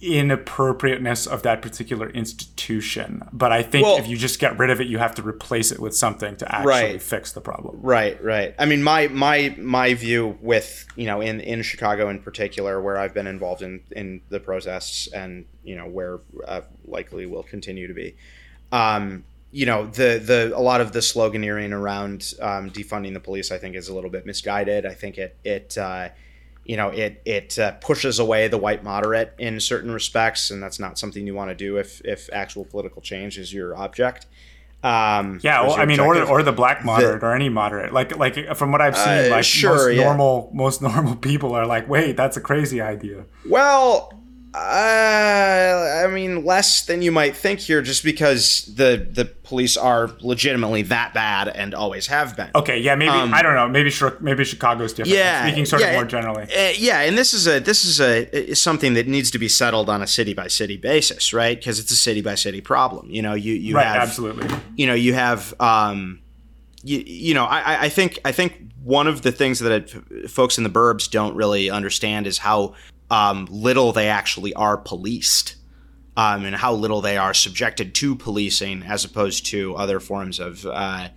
inappropriateness 0.00 1.26
of 1.26 1.42
that 1.42 1.62
particular 1.62 2.10
institution 2.10 3.22
but 3.32 3.52
i 3.52 3.62
think 3.62 3.86
Well- 3.86 3.96
if 3.98 4.06
you 4.06 4.16
just 4.18 4.38
get 4.38 4.58
rid 4.58 4.68
of 4.70 4.80
it 4.80 4.86
you 4.86 4.98
have 4.98 5.14
to 5.14 5.22
replace 5.22 5.72
it 5.72 5.80
with 5.80 5.96
something 5.96 6.36
to 6.36 6.54
actually 6.54 6.68
Right. 6.72 7.02
fix 7.02 7.32
the 7.32 7.40
problem 7.40 7.78
Right, 7.82 8.22
right. 8.22 8.54
I 8.58 8.66
mean, 8.66 8.82
my 8.82 9.08
my 9.08 9.54
my 9.58 9.94
view 9.94 10.38
with 10.40 10.86
you 10.96 11.06
know 11.06 11.20
in 11.20 11.40
in 11.40 11.62
Chicago 11.62 12.08
in 12.08 12.18
particular, 12.20 12.80
where 12.80 12.96
I've 12.98 13.14
been 13.14 13.26
involved 13.26 13.62
in 13.62 13.80
in 13.90 14.20
the 14.28 14.40
protests, 14.40 15.06
and 15.08 15.44
you 15.64 15.74
know 15.76 15.86
where 15.86 16.20
uh, 16.46 16.62
likely 16.86 17.26
will 17.26 17.42
continue 17.42 17.86
to 17.88 17.94
be. 17.94 18.14
Um, 18.72 19.24
you 19.54 19.66
know 19.66 19.86
the 19.86 20.20
the 20.30 20.52
a 20.54 20.60
lot 20.60 20.80
of 20.80 20.90
the 20.92 20.98
sloganeering 20.98 21.72
around 21.72 22.34
um, 22.42 22.70
defunding 22.70 23.14
the 23.14 23.20
police, 23.20 23.52
I 23.52 23.58
think, 23.58 23.76
is 23.76 23.88
a 23.88 23.94
little 23.94 24.10
bit 24.10 24.26
misguided. 24.26 24.84
I 24.84 24.94
think 24.94 25.16
it 25.16 25.36
it. 25.44 25.78
Uh, 25.78 26.08
you 26.66 26.78
know, 26.78 26.88
it 26.88 27.20
it 27.26 27.58
uh, 27.58 27.72
pushes 27.72 28.18
away 28.18 28.48
the 28.48 28.56
white 28.56 28.82
moderate 28.82 29.34
in 29.38 29.60
certain 29.60 29.90
respects, 29.90 30.50
and 30.50 30.62
that's 30.62 30.80
not 30.80 30.98
something 30.98 31.26
you 31.26 31.34
want 31.34 31.50
to 31.50 31.54
do 31.54 31.76
if 31.76 32.00
if 32.04 32.28
actual 32.32 32.64
political 32.64 33.02
change 33.02 33.38
is 33.38 33.52
your 33.52 33.76
object. 33.76 34.26
Um, 34.82 35.40
Yeah, 35.42 35.62
well, 35.62 35.74
I 35.76 35.84
mean, 35.84 36.00
or 36.00 36.12
objective. 36.14 36.30
or 36.30 36.42
the 36.42 36.52
black 36.52 36.82
moderate, 36.84 37.22
or 37.22 37.34
any 37.34 37.50
moderate. 37.50 37.92
Like 37.92 38.16
like 38.16 38.56
from 38.56 38.72
what 38.72 38.80
I've 38.80 38.96
seen, 38.96 39.26
Uh, 39.26 39.36
like 39.36 39.44
sure, 39.44 39.72
most 39.88 39.94
yeah. 39.96 40.04
normal 40.04 40.50
most 40.54 40.80
normal 40.88 41.16
people 41.16 41.54
are 41.54 41.66
like, 41.66 41.86
wait, 41.86 42.16
that's 42.16 42.36
a 42.38 42.40
crazy 42.40 42.80
idea. 42.80 43.26
Well, 43.46 44.13
uh, 44.54 46.04
I 46.04 46.06
mean, 46.08 46.44
less 46.44 46.84
than 46.86 47.02
you 47.02 47.10
might 47.10 47.36
think 47.36 47.60
here, 47.60 47.82
just 47.82 48.04
because 48.04 48.70
the 48.74 49.06
the 49.10 49.24
police 49.24 49.76
are 49.76 50.10
legitimately 50.20 50.82
that 50.82 51.12
bad 51.12 51.48
and 51.48 51.74
always 51.74 52.06
have 52.06 52.36
been. 52.36 52.50
Okay, 52.54 52.78
yeah, 52.80 52.94
maybe 52.94 53.10
I 53.10 53.42
don't 53.42 53.54
know. 53.54 53.68
Maybe 53.68 53.90
maybe 54.20 54.44
Chicago's 54.44 54.92
different. 54.92 55.12
Um, 55.12 55.18
Yeah, 55.18 55.46
speaking 55.46 55.66
sort 55.66 55.82
yeah, 55.82 55.88
of 55.88 55.94
more 55.94 56.04
generally. 56.04 56.42
Uh, 56.44 56.72
yeah, 56.76 57.00
and 57.00 57.18
this 57.18 57.34
is 57.34 57.46
a 57.48 57.58
this 57.60 57.84
is 57.84 58.00
a 58.00 58.28
is 58.50 58.60
something 58.60 58.94
that 58.94 59.08
needs 59.08 59.30
to 59.32 59.38
be 59.38 59.48
settled 59.48 59.88
on 59.88 60.02
a 60.02 60.06
city 60.06 60.34
by 60.34 60.46
city 60.48 60.76
basis, 60.76 61.32
right? 61.32 61.58
Because 61.58 61.78
it's 61.78 61.90
a 61.90 61.96
city 61.96 62.20
by 62.20 62.34
city 62.36 62.60
problem. 62.60 63.10
You 63.10 63.22
know, 63.22 63.34
you 63.34 63.54
you 63.54 63.74
Right, 63.74 63.86
have 63.86 64.02
absolutely. 64.08 64.48
you 64.76 64.86
know 64.86 64.94
you 64.94 65.14
have 65.14 65.52
um 65.60 66.20
you, 66.84 66.98
you 67.06 67.34
know 67.34 67.44
I, 67.44 67.84
I- 67.86 67.88
think 67.88 68.18
I 68.24 68.32
think 68.32 68.70
one 68.82 69.06
of 69.06 69.22
the 69.22 69.32
things 69.32 69.58
that 69.60 69.90
folks 70.28 70.58
in 70.58 70.64
the 70.64 70.70
burbs 70.70 71.10
don't 71.10 71.34
really 71.34 71.70
understand 71.70 72.26
is 72.26 72.38
how 72.38 72.74
um, 73.10 73.46
little 73.50 73.92
they 73.92 74.08
actually 74.08 74.54
are 74.54 74.76
policed 74.76 75.56
um, 76.16 76.44
and 76.44 76.56
how 76.56 76.72
little 76.72 77.00
they 77.00 77.16
are 77.16 77.34
subjected 77.34 77.94
to 77.96 78.14
policing 78.14 78.82
as 78.82 79.04
opposed 79.04 79.46
to 79.46 79.74
other 79.76 80.00
forms 80.00 80.38
of 80.38 80.64
uh, 80.66 81.08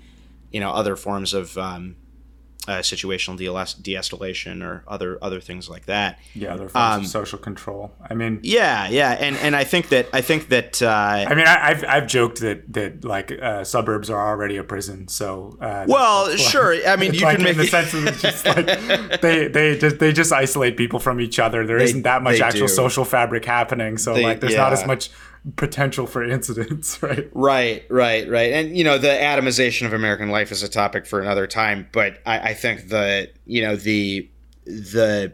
you 0.52 0.60
know 0.60 0.72
other 0.72 0.96
forms 0.96 1.34
of 1.34 1.58
um, 1.58 1.96
uh, 2.68 2.80
situational 2.80 3.38
de- 3.38 3.82
de-escalation 3.82 4.62
or 4.64 4.84
other 4.88 5.18
other 5.22 5.40
things 5.40 5.70
like 5.70 5.86
that 5.86 6.20
Yeah, 6.34 6.54
other 6.54 6.68
forms 6.70 6.96
Um, 6.98 7.02
of 7.04 7.08
social 7.08 7.40
control. 7.40 7.92
I 8.10 8.14
mean, 8.14 8.40
yeah 8.44 8.90
yeah 8.90 9.12
and 9.12 9.36
and 9.38 9.56
I 9.56 9.64
think 9.64 9.90
that 9.90 10.08
I 10.14 10.22
think 10.22 10.50
that 10.50 10.82
uh, 10.82 10.88
I 11.32 11.34
mean, 11.36 11.48
I, 11.48 11.70
I've 11.70 11.84
I've 11.88 12.08
joked 12.08 12.42
that 12.42 12.72
that 12.74 13.04
like 13.06 13.32
uh, 13.32 13.64
suburbs 13.64 14.10
are 14.10 14.28
already 14.30 14.58
a 14.58 14.64
prison. 14.64 15.08
So 15.08 15.58
uh, 15.62 15.86
well 15.88 16.28
that's 16.28 16.44
why- 16.44 16.50
sure 16.50 16.88
I 16.88 16.96
mean 16.98 17.14
you 17.18 17.22
like 17.22 17.36
can 17.38 17.44
make 17.44 17.54
in 17.54 17.58
the 17.60 17.68
sense 17.68 17.94
of 17.94 18.06
it's 18.06 18.22
just 18.22 18.46
like 18.46 18.66
they 19.22 19.48
they 19.48 19.78
just 19.78 20.00
they 20.00 20.12
just 20.14 20.32
isolate 20.34 20.76
people 20.78 21.00
from 21.00 21.20
each 21.22 21.40
other. 21.40 21.66
There 21.66 21.78
not 21.78 22.04
that 22.04 22.22
much 22.24 22.40
actual 22.42 22.68
do. 22.68 22.74
social 22.74 23.06
fabric 23.06 23.46
happening. 23.46 23.98
So 23.98 24.14
They- 24.14 24.24
like, 24.24 24.40
there's 24.42 24.56
not 24.56 24.74
as 24.74 24.86
much 24.86 25.10
potential 25.56 26.08
for 26.08 26.24
incidents, 26.24 27.02
right? 27.04 27.30
Right, 27.34 27.86
right, 27.90 28.30
right. 28.30 28.54
And 28.54 28.78
you 28.78 28.84
know, 28.84 28.98
the 28.98 29.08
atomization 29.08 29.86
of 29.86 29.94
American 29.94 30.30
life 30.30 30.52
is 30.52 30.64
a 30.64 30.70
topic 30.70 31.06
for 31.06 31.22
another 31.22 31.48
time. 31.48 31.88
But 31.92 32.20
I, 32.26 32.40
I 32.50 32.54
think 32.54 32.90
the 32.90 33.30
you 33.46 33.62
know 33.62 33.76
the 33.76 34.30
the 34.66 35.34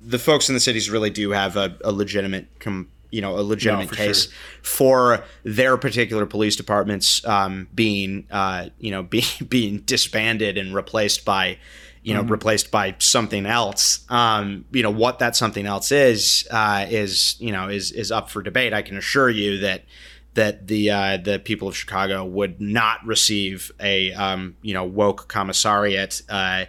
the 0.00 0.18
folks 0.18 0.48
in 0.48 0.54
the 0.54 0.60
cities 0.60 0.90
really 0.90 1.10
do 1.10 1.30
have 1.30 1.56
a, 1.56 1.76
a 1.84 1.92
legitimate 1.92 2.48
com, 2.58 2.88
you 3.10 3.20
know 3.20 3.38
a 3.38 3.42
legitimate 3.42 3.88
for 3.88 3.96
case 3.96 4.24
sure. 4.24 4.32
for 4.62 5.24
their 5.44 5.76
particular 5.76 6.26
police 6.26 6.56
departments 6.56 7.24
um, 7.26 7.68
being 7.74 8.26
uh, 8.30 8.68
you 8.78 8.90
know 8.90 9.02
being 9.16 9.24
being 9.48 9.78
disbanded 9.80 10.56
and 10.58 10.74
replaced 10.74 11.24
by 11.24 11.58
you 12.02 12.14
know 12.14 12.22
replaced 12.22 12.70
by 12.70 12.94
something 12.98 13.46
else. 13.46 14.04
Um, 14.08 14.64
you 14.72 14.82
know 14.82 14.90
what 14.90 15.18
that 15.18 15.36
something 15.36 15.66
else 15.66 15.92
is 15.92 16.46
uh, 16.50 16.86
is 16.88 17.36
you 17.38 17.52
know 17.52 17.68
is 17.68 17.92
is 17.92 18.10
up 18.10 18.30
for 18.30 18.42
debate. 18.42 18.72
I 18.72 18.82
can 18.82 18.96
assure 18.96 19.28
you 19.28 19.58
that 19.58 19.84
that 20.34 20.66
the 20.68 20.90
uh, 20.90 21.16
the 21.18 21.38
people 21.38 21.68
of 21.68 21.76
chicago 21.76 22.24
would 22.24 22.60
not 22.60 23.04
receive 23.04 23.72
a 23.80 24.12
um, 24.14 24.56
you 24.62 24.72
know 24.72 24.84
woke 24.84 25.28
commissariat 25.28 26.22
uh, 26.28 26.64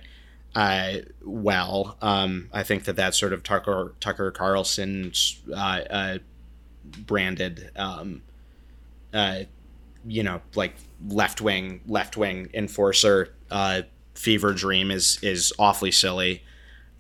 uh, 0.55 0.93
well. 1.23 1.97
Um, 2.01 2.49
i 2.51 2.63
think 2.63 2.83
that 2.85 2.95
that's 2.95 3.17
sort 3.17 3.33
of 3.33 3.43
tucker 3.43 3.93
tucker 3.99 4.31
carlson's 4.31 5.39
uh, 5.49 5.81
uh, 5.89 6.17
branded 7.05 7.71
um, 7.75 8.21
uh, 9.13 9.43
you 10.05 10.23
know 10.23 10.41
like 10.55 10.75
left 11.07 11.41
wing 11.41 11.81
left 11.87 12.17
wing 12.17 12.49
enforcer 12.53 13.33
uh, 13.49 13.83
fever 14.21 14.53
dream 14.53 14.91
is 14.91 15.19
is 15.21 15.51
awfully 15.57 15.91
silly 15.91 16.43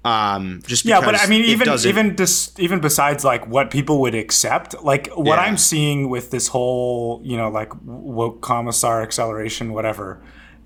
Um, 0.03 0.61
just 0.65 0.83
yeah, 0.83 0.99
but 0.99 1.13
I 1.13 1.27
mean, 1.27 1.43
even 1.45 1.67
even 1.85 2.15
dis, 2.15 2.51
even 2.57 2.79
besides 2.79 3.23
like 3.23 3.45
what 3.47 3.69
people 3.69 4.01
would 4.01 4.15
accept, 4.15 4.69
like 4.83 5.09
what 5.15 5.37
Yeah. 5.37 5.45
I'm 5.45 5.57
seeing 5.57 6.09
with 6.09 6.31
this 6.31 6.47
whole 6.47 7.21
you 7.23 7.37
know 7.37 7.49
like 7.49 7.71
woke 7.85 8.41
commissar 8.41 9.03
acceleration, 9.03 9.73
whatever, 9.73 10.19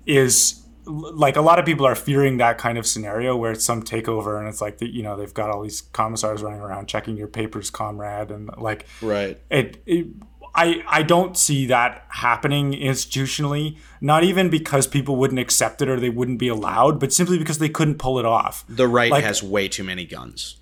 is 0.06 0.62
like 0.86 1.36
a 1.36 1.42
lot 1.42 1.58
of 1.58 1.66
people 1.66 1.84
are 1.84 1.96
fearing 1.96 2.38
that 2.38 2.56
kind 2.58 2.78
of 2.78 2.86
scenario 2.86 3.36
where 3.36 3.52
it's 3.52 3.64
some 3.64 3.82
takeover 3.82 4.38
and 4.38 4.48
it's 4.48 4.60
like 4.62 4.78
the, 4.78 4.88
you 4.88 5.02
know 5.02 5.16
they've 5.18 5.34
got 5.34 5.50
all 5.50 5.60
these 5.62 5.82
commissars 5.92 6.42
running 6.42 6.60
around 6.60 6.86
checking 6.86 7.16
your 7.18 7.28
papers, 7.28 7.68
comrade, 7.70 8.30
and 8.30 8.48
like 8.56 8.86
right. 9.02 9.38
it, 9.50 9.82
it 9.84 10.06
I, 10.56 10.82
I 10.88 11.02
don't 11.02 11.36
see 11.36 11.66
that 11.66 12.04
happening 12.08 12.72
institutionally, 12.72 13.76
not 14.00 14.24
even 14.24 14.48
because 14.50 14.86
people 14.86 15.16
wouldn't 15.16 15.38
accept 15.38 15.82
it 15.82 15.88
or 15.88 16.00
they 16.00 16.08
wouldn't 16.10 16.38
be 16.38 16.48
allowed, 16.48 16.98
but 16.98 17.12
simply 17.12 17.38
because 17.38 17.58
they 17.58 17.68
couldn't 17.68 17.98
pull 17.98 18.18
it 18.18 18.24
off. 18.24 18.64
The 18.68 18.88
right 18.88 19.10
Like- 19.10 19.24
has 19.24 19.42
way 19.42 19.68
too 19.68 19.84
many 19.84 20.04
guns. 20.06 20.56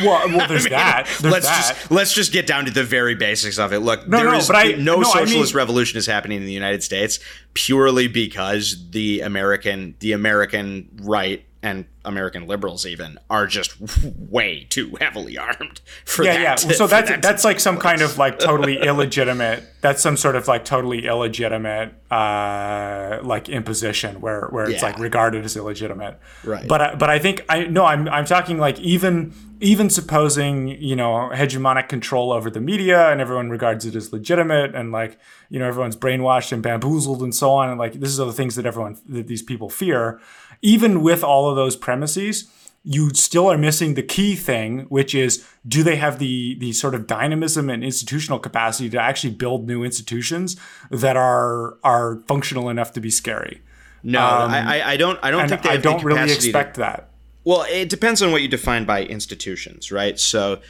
Well, 0.00 0.28
well 0.28 0.48
there's 0.48 0.64
that. 0.68 1.06
There's 1.20 1.32
let's 1.32 1.46
that. 1.46 1.74
just 1.76 1.90
let's 1.90 2.14
just 2.14 2.32
get 2.32 2.46
down 2.46 2.64
to 2.66 2.70
the 2.70 2.84
very 2.84 3.14
basics 3.14 3.58
of 3.58 3.72
it. 3.72 3.80
Look, 3.80 4.08
No, 4.08 4.18
there 4.18 4.30
no, 4.30 4.36
is- 4.38 4.46
but 4.46 4.56
I- 4.56 4.72
no 4.72 5.00
no, 5.00 5.08
I 5.10 5.20
socialist 5.24 5.52
mean- 5.52 5.58
revolution 5.58 5.98
is 5.98 6.06
happening 6.06 6.38
in 6.38 6.46
the 6.46 6.52
United 6.52 6.82
States 6.82 7.18
purely 7.54 8.08
because 8.08 8.90
the 8.90 9.20
American 9.20 9.94
the 10.00 10.12
American 10.12 10.88
right 11.02 11.44
and 11.62 11.86
American 12.04 12.46
liberals 12.46 12.86
even 12.86 13.18
are 13.28 13.46
just 13.46 13.74
way 14.16 14.66
too 14.70 14.96
heavily 15.00 15.36
armed 15.36 15.80
for 16.04 16.24
yeah, 16.24 16.32
that. 16.34 16.42
yeah. 16.42 16.54
to- 16.54 16.74
so 16.74 16.86
that's 16.86 17.08
that 17.10 17.22
that's 17.22 17.44
like 17.44 17.58
some 17.60 17.74
take 17.76 17.82
kind 17.82 18.02
of 18.02 18.16
like 18.18 18.38
totally 18.50 18.78
illegitimate. 18.80 19.64
That's 19.80 20.00
some 20.02 20.16
sort 20.16 20.36
of 20.36 20.46
like 20.48 20.64
totally 20.64 21.06
illegitimate 21.06 21.94
uh, 22.10 23.18
like 23.22 23.48
imposition 23.48 24.20
where 24.20 24.46
where 24.50 24.64
it's 24.70 24.82
Yeah. 24.82 24.88
like 24.88 24.98
regarded 24.98 25.44
as 25.44 25.56
illegitimate. 25.56 26.18
Right. 26.44 26.66
But 26.66 26.80
I, 26.80 26.94
but 26.94 27.10
I 27.10 27.18
think 27.18 27.44
I 27.48 27.64
no 27.64 27.84
I'm 27.84 28.08
I'm 28.08 28.24
talking 28.24 28.58
like 28.58 28.78
even 28.80 29.32
even 29.60 29.90
supposing 29.90 30.68
you 30.68 30.94
know 30.94 31.30
hegemonic 31.34 31.88
control 31.88 32.32
over 32.32 32.48
the 32.50 32.60
media 32.60 33.10
and 33.10 33.20
everyone 33.20 33.50
regards 33.50 33.84
it 33.84 33.94
as 33.96 34.12
legitimate 34.12 34.74
and 34.74 34.92
like 34.92 35.18
you 35.50 35.58
know 35.58 35.66
everyone's 35.66 35.96
brainwashed 35.96 36.52
and 36.52 36.62
bamboozled 36.62 37.20
and 37.22 37.34
so 37.34 37.50
on 37.50 37.68
and 37.68 37.78
like 37.78 37.94
this 37.94 38.10
is 38.10 38.20
all 38.20 38.26
the 38.26 38.32
things 38.32 38.54
that 38.54 38.66
everyone 38.66 38.96
that 39.08 39.26
these 39.26 39.42
people 39.42 39.68
fear. 39.68 40.20
Even 40.62 41.02
with 41.02 41.22
all 41.24 41.48
of 41.50 41.56
those 41.56 41.76
premises 41.76 42.50
you 42.84 43.10
still 43.12 43.50
are 43.50 43.58
missing 43.58 43.94
the 43.94 44.02
key 44.02 44.34
thing, 44.36 44.80
which 44.88 45.14
is 45.14 45.44
do 45.66 45.82
they 45.82 45.96
have 45.96 46.18
the 46.20 46.56
the 46.60 46.72
sort 46.72 46.94
of 46.94 47.06
dynamism 47.06 47.68
and 47.68 47.82
institutional 47.84 48.38
capacity 48.38 48.88
to 48.88 48.98
actually 48.98 49.34
build 49.34 49.66
new 49.66 49.82
institutions 49.84 50.56
that 50.90 51.16
are 51.16 51.76
are 51.82 52.20
functional 52.28 52.70
enough 52.70 52.92
to 52.92 53.00
be 53.00 53.10
scary? 53.10 53.60
no. 54.04 54.20
I, 54.20 54.78
I 54.78 54.92
I 54.92 54.96
don't 54.96 55.18
I 55.24 55.30
don't 55.32 55.42
Um, 55.42 55.48
think 55.48 55.62
they 55.62 55.70
I 55.70 55.76
don't 55.76 56.02
really 56.04 56.20
capacity 56.20 56.52
to- 56.52 56.58
expect 56.58 56.76
that. 56.76 57.10
Well, 57.44 57.66
it 57.68 57.88
depends 57.90 58.22
on 58.22 58.30
what 58.32 58.42
you 58.42 58.48
define 58.48 58.84
by 58.84 59.02
institutions, 59.04 59.90
right? 59.90 60.18
So, 60.18 60.60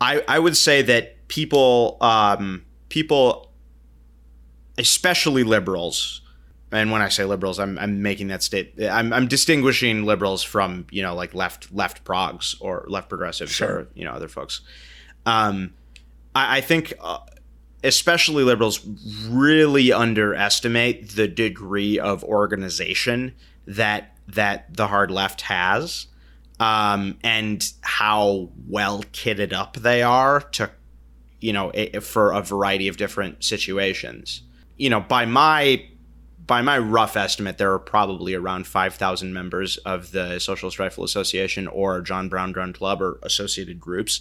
I 0.00 0.22
I 0.28 0.38
would 0.38 0.56
say 0.56 0.82
that 0.82 1.26
people 1.28 1.98
um, 2.00 2.64
people, 2.88 3.50
especially 4.78 5.42
liberals, 5.44 6.20
and 6.76 6.90
when 6.90 7.02
I 7.02 7.08
say 7.08 7.24
liberals, 7.24 7.58
I'm 7.58 7.78
I'm 7.78 8.02
making 8.02 8.28
that 8.28 8.42
state. 8.42 8.74
I'm 8.82 9.12
I'm 9.12 9.26
distinguishing 9.28 10.04
liberals 10.04 10.42
from 10.42 10.86
you 10.90 11.02
know 11.02 11.14
like 11.14 11.34
left 11.34 11.72
left 11.72 12.04
progs 12.04 12.56
or 12.60 12.84
left 12.88 13.08
progressives 13.08 13.52
Sure. 13.52 13.68
or 13.68 13.88
you 13.94 14.04
know 14.04 14.12
other 14.12 14.28
folks. 14.28 14.60
Um, 15.24 15.74
I, 16.34 16.58
I 16.58 16.60
think. 16.60 16.92
Uh, 17.00 17.18
especially 17.84 18.42
liberals 18.42 18.80
really 19.28 19.92
underestimate 19.92 21.10
the 21.10 21.28
degree 21.28 22.00
of 22.00 22.24
organization 22.24 23.32
that 23.66 24.16
that 24.26 24.74
the 24.74 24.88
hard 24.88 25.10
left 25.10 25.42
has 25.42 26.06
um, 26.58 27.18
and 27.22 27.72
how 27.82 28.48
well 28.66 29.02
kitted 29.12 29.52
up 29.52 29.76
they 29.76 30.02
are 30.02 30.40
to 30.40 30.70
you 31.40 31.52
know 31.52 31.70
a, 31.74 32.00
for 32.00 32.32
a 32.32 32.40
variety 32.40 32.88
of 32.88 32.96
different 32.96 33.44
situations 33.44 34.42
you 34.76 34.88
know 34.90 35.00
by 35.00 35.24
my 35.26 35.86
by 36.46 36.62
my 36.62 36.78
rough 36.78 37.16
estimate 37.16 37.58
there 37.58 37.72
are 37.72 37.78
probably 37.78 38.34
around 38.34 38.66
5000 38.66 39.32
members 39.32 39.76
of 39.78 40.12
the 40.12 40.38
socialist 40.38 40.78
rifle 40.78 41.04
association 41.04 41.66
or 41.66 42.00
john 42.00 42.28
brown 42.28 42.52
gun 42.52 42.72
club 42.72 43.02
or 43.02 43.18
associated 43.22 43.80
groups 43.80 44.20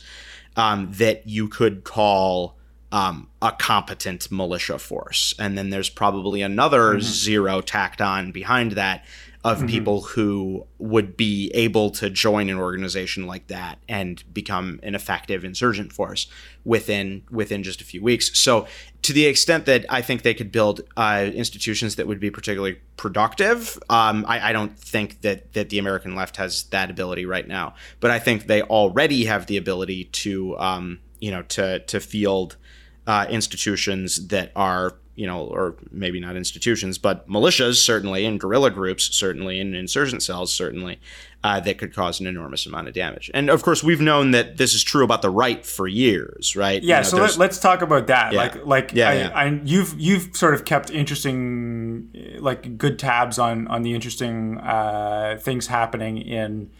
um, 0.56 0.92
that 0.94 1.28
you 1.28 1.48
could 1.48 1.84
call 1.84 2.58
um, 2.92 3.30
a 3.42 3.52
competent 3.52 4.32
militia 4.32 4.80
force. 4.80 5.34
And 5.38 5.58
then 5.58 5.70
there's 5.70 5.90
probably 5.90 6.42
another 6.42 7.00
zero 7.02 7.60
tacked 7.60 8.02
on 8.02 8.32
behind 8.32 8.74
that 8.74 9.04
of 9.46 9.68
people 9.68 10.02
who 10.02 10.66
would 10.80 11.16
be 11.16 11.52
able 11.54 11.92
to 11.92 12.10
join 12.10 12.50
an 12.50 12.58
organization 12.58 13.28
like 13.28 13.46
that 13.46 13.78
and 13.88 14.24
become 14.34 14.80
an 14.82 14.96
effective 14.96 15.46
insurgent 15.46 15.94
force 15.94 16.26
within 16.64 17.22
within 17.30 17.62
just 17.62 17.80
a 17.80 17.84
few 17.84 18.02
weeks. 18.02 18.36
So 18.40 18.66
to 19.04 19.14
the 19.14 19.28
extent 19.28 19.68
that 19.68 19.86
I 19.88 20.02
think 20.02 20.24
they 20.24 20.34
could 20.34 20.52
build 20.52 20.82
uh, 20.98 21.30
institutions 21.32 21.96
that 21.98 22.08
would 22.08 22.20
be 22.20 22.32
particularly 22.32 22.80
productive, 22.98 23.78
um, 23.88 24.26
I, 24.28 24.50
I 24.50 24.52
don't 24.52 24.76
think 24.80 25.22
that 25.22 25.54
that 25.54 25.70
the 25.70 25.78
American 25.78 26.16
left 26.16 26.38
has 26.38 26.64
that 26.72 26.90
ability 26.90 27.28
right 27.28 27.48
now. 27.48 27.76
But 28.00 28.10
I 28.10 28.18
think 28.18 28.48
they 28.48 28.64
already 28.64 29.26
have 29.26 29.46
the 29.46 29.58
ability 29.58 30.06
to 30.06 30.58
um, 30.58 31.02
you 31.20 31.30
know 31.30 31.44
to 31.44 31.80
to 31.82 32.00
field 32.00 32.58
uh, 33.06 33.28
institutions 33.30 34.30
that 34.30 34.52
are 34.56 34.96
you 35.16 35.26
know 35.26 35.42
or 35.46 35.76
maybe 35.92 36.20
not 36.20 36.36
institutions 36.36 36.98
but 36.98 37.28
militias 37.30 37.76
certainly 37.76 38.26
and 38.26 38.40
guerrilla 38.40 38.70
groups 38.70 39.16
certainly 39.16 39.60
and 39.62 39.74
insurgent 39.76 40.22
cells 40.22 40.54
certainly 40.54 41.00
uh, 41.44 41.60
that 41.60 41.78
could 41.78 41.94
cause 41.94 42.20
an 42.20 42.28
enormous 42.28 42.66
amount 42.66 42.88
of 42.88 42.94
damage 42.94 43.32
and 43.34 43.50
of 43.50 43.64
course 43.64 43.82
we've 43.84 44.02
known 44.02 44.32
that 44.32 44.58
this 44.58 44.74
is 44.74 44.84
true 44.84 45.04
about 45.06 45.22
the 45.22 45.30
right 45.30 45.66
for 45.66 45.88
years 45.88 46.56
right 46.56 46.84
Yeah, 46.84 46.98
You 46.98 47.04
know, 47.04 47.28
so 47.28 47.38
let, 47.38 47.50
us 47.52 47.60
talk 47.60 47.82
about 47.82 48.08
that. 48.08 48.34
Yeah. 48.34 48.40
Like, 48.40 48.66
like 48.66 48.92
Yeah, 48.94 49.10
I, 49.10 49.14
yeah. 49.14 49.30
I, 49.34 49.62
you've 49.64 49.98
you've 50.00 50.36
sort 50.36 50.54
of 50.54 50.66
kept 50.66 50.90
interesting, 50.90 52.10
like, 52.40 52.78
good 52.78 52.98
tabs 53.00 53.38
on 53.40 53.68
on 53.68 53.84
the 53.84 53.94
interesting 53.94 54.58
uh, 54.58 55.38
things 55.40 55.68
happening 55.68 56.18
in 56.18 56.72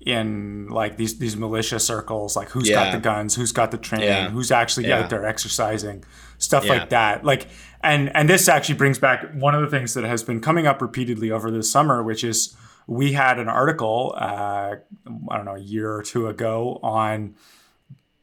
in 0.00 0.66
like 0.68 0.96
these 0.96 1.18
these 1.18 1.36
militia 1.36 1.78
circles. 1.78 2.34
Like, 2.36 2.50
who's 2.50 2.68
got 2.68 2.92
the 2.92 2.98
guns, 2.98 3.36
who's 3.36 3.52
got 3.52 3.70
the 3.70 3.78
training, 3.78 4.08
Yeah. 4.08 4.30
who's 4.30 4.50
actually 4.50 4.88
Yeah. 4.88 5.00
out 5.00 5.10
there 5.10 5.24
exercising, 5.24 6.04
stuff 6.42 6.64
Yeah. 6.64 6.72
like 6.72 6.90
that. 6.90 7.24
Like, 7.24 7.46
and 7.82 8.14
and 8.16 8.28
this 8.28 8.48
actually 8.48 8.76
brings 8.76 8.98
back 8.98 9.32
one 9.34 9.54
of 9.54 9.60
the 9.62 9.68
things 9.68 9.94
that 9.94 10.04
has 10.04 10.22
been 10.22 10.40
coming 10.40 10.66
up 10.66 10.82
repeatedly 10.82 11.30
over 11.30 11.50
this 11.50 11.70
summer, 11.70 12.02
which 12.02 12.24
is 12.24 12.56
we 12.86 13.12
had 13.12 13.38
an 13.38 13.48
article, 13.48 14.14
uh, 14.18 14.74
I 15.30 15.36
don't 15.36 15.44
know, 15.44 15.54
a 15.54 15.60
year 15.60 15.92
or 15.92 16.02
two 16.02 16.26
ago 16.28 16.80
on 16.82 17.34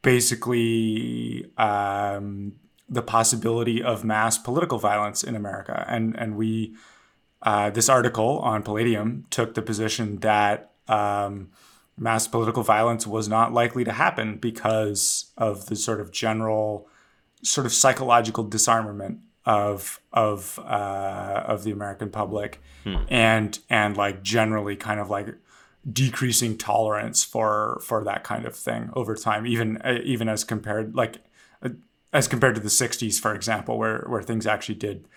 basically 0.02 1.46
um, 1.58 2.54
the 2.90 3.02
possibility 3.02 3.82
of 3.84 4.04
mass 4.04 4.38
political 4.38 4.78
violence 4.78 5.24
in 5.24 5.36
America, 5.36 5.86
and 5.88 6.16
and 6.18 6.36
we 6.36 6.76
uh, 7.42 7.70
this 7.70 7.88
article 7.88 8.40
on 8.40 8.64
Palladium 8.64 9.26
took 9.30 9.54
the 9.54 9.62
position 9.62 10.18
that 10.20 10.72
um, 10.88 11.50
mass 11.98 12.28
political 12.28 12.64
violence 12.64 13.08
was 13.08 13.30
not 13.30 13.54
likely 13.54 13.84
to 13.86 13.92
happen 13.94 14.38
because 14.38 15.32
of 15.38 15.68
the 15.68 15.76
sort 15.76 16.02
of 16.02 16.12
general 16.12 16.89
sort 17.42 17.66
of 17.66 17.74
psychological 17.74 18.44
disarmament 18.44 19.20
of 19.46 20.00
of 20.14 20.60
uh, 20.60 21.44
of 21.46 21.64
the 21.64 21.72
American 21.72 22.10
public, 22.10 22.62
and 23.10 23.60
and 23.70 23.98
like 23.98 24.22
generally 24.24 24.76
kind 24.76 25.00
of 25.00 25.10
like 25.10 25.36
decreasing 25.92 26.58
tolerance 26.58 27.24
for 27.24 27.82
for 27.84 28.04
that 28.04 28.24
kind 28.24 28.46
of 28.46 28.56
thing 28.56 28.90
over 28.94 29.16
time, 29.16 29.48
even 29.48 29.78
uh, 29.78 30.00
even 30.04 30.30
as 30.30 30.44
compared 30.44 30.96
like 30.96 31.18
uh, 31.64 31.70
as 32.14 32.28
compared 32.28 32.56
to 32.56 32.62
the 32.62 32.70
'60s, 32.70 33.20
for 33.20 33.34
example, 33.34 33.78
where 33.78 34.06
where 34.08 34.22
things 34.22 34.46
actually 34.46 34.76
did 34.76 35.08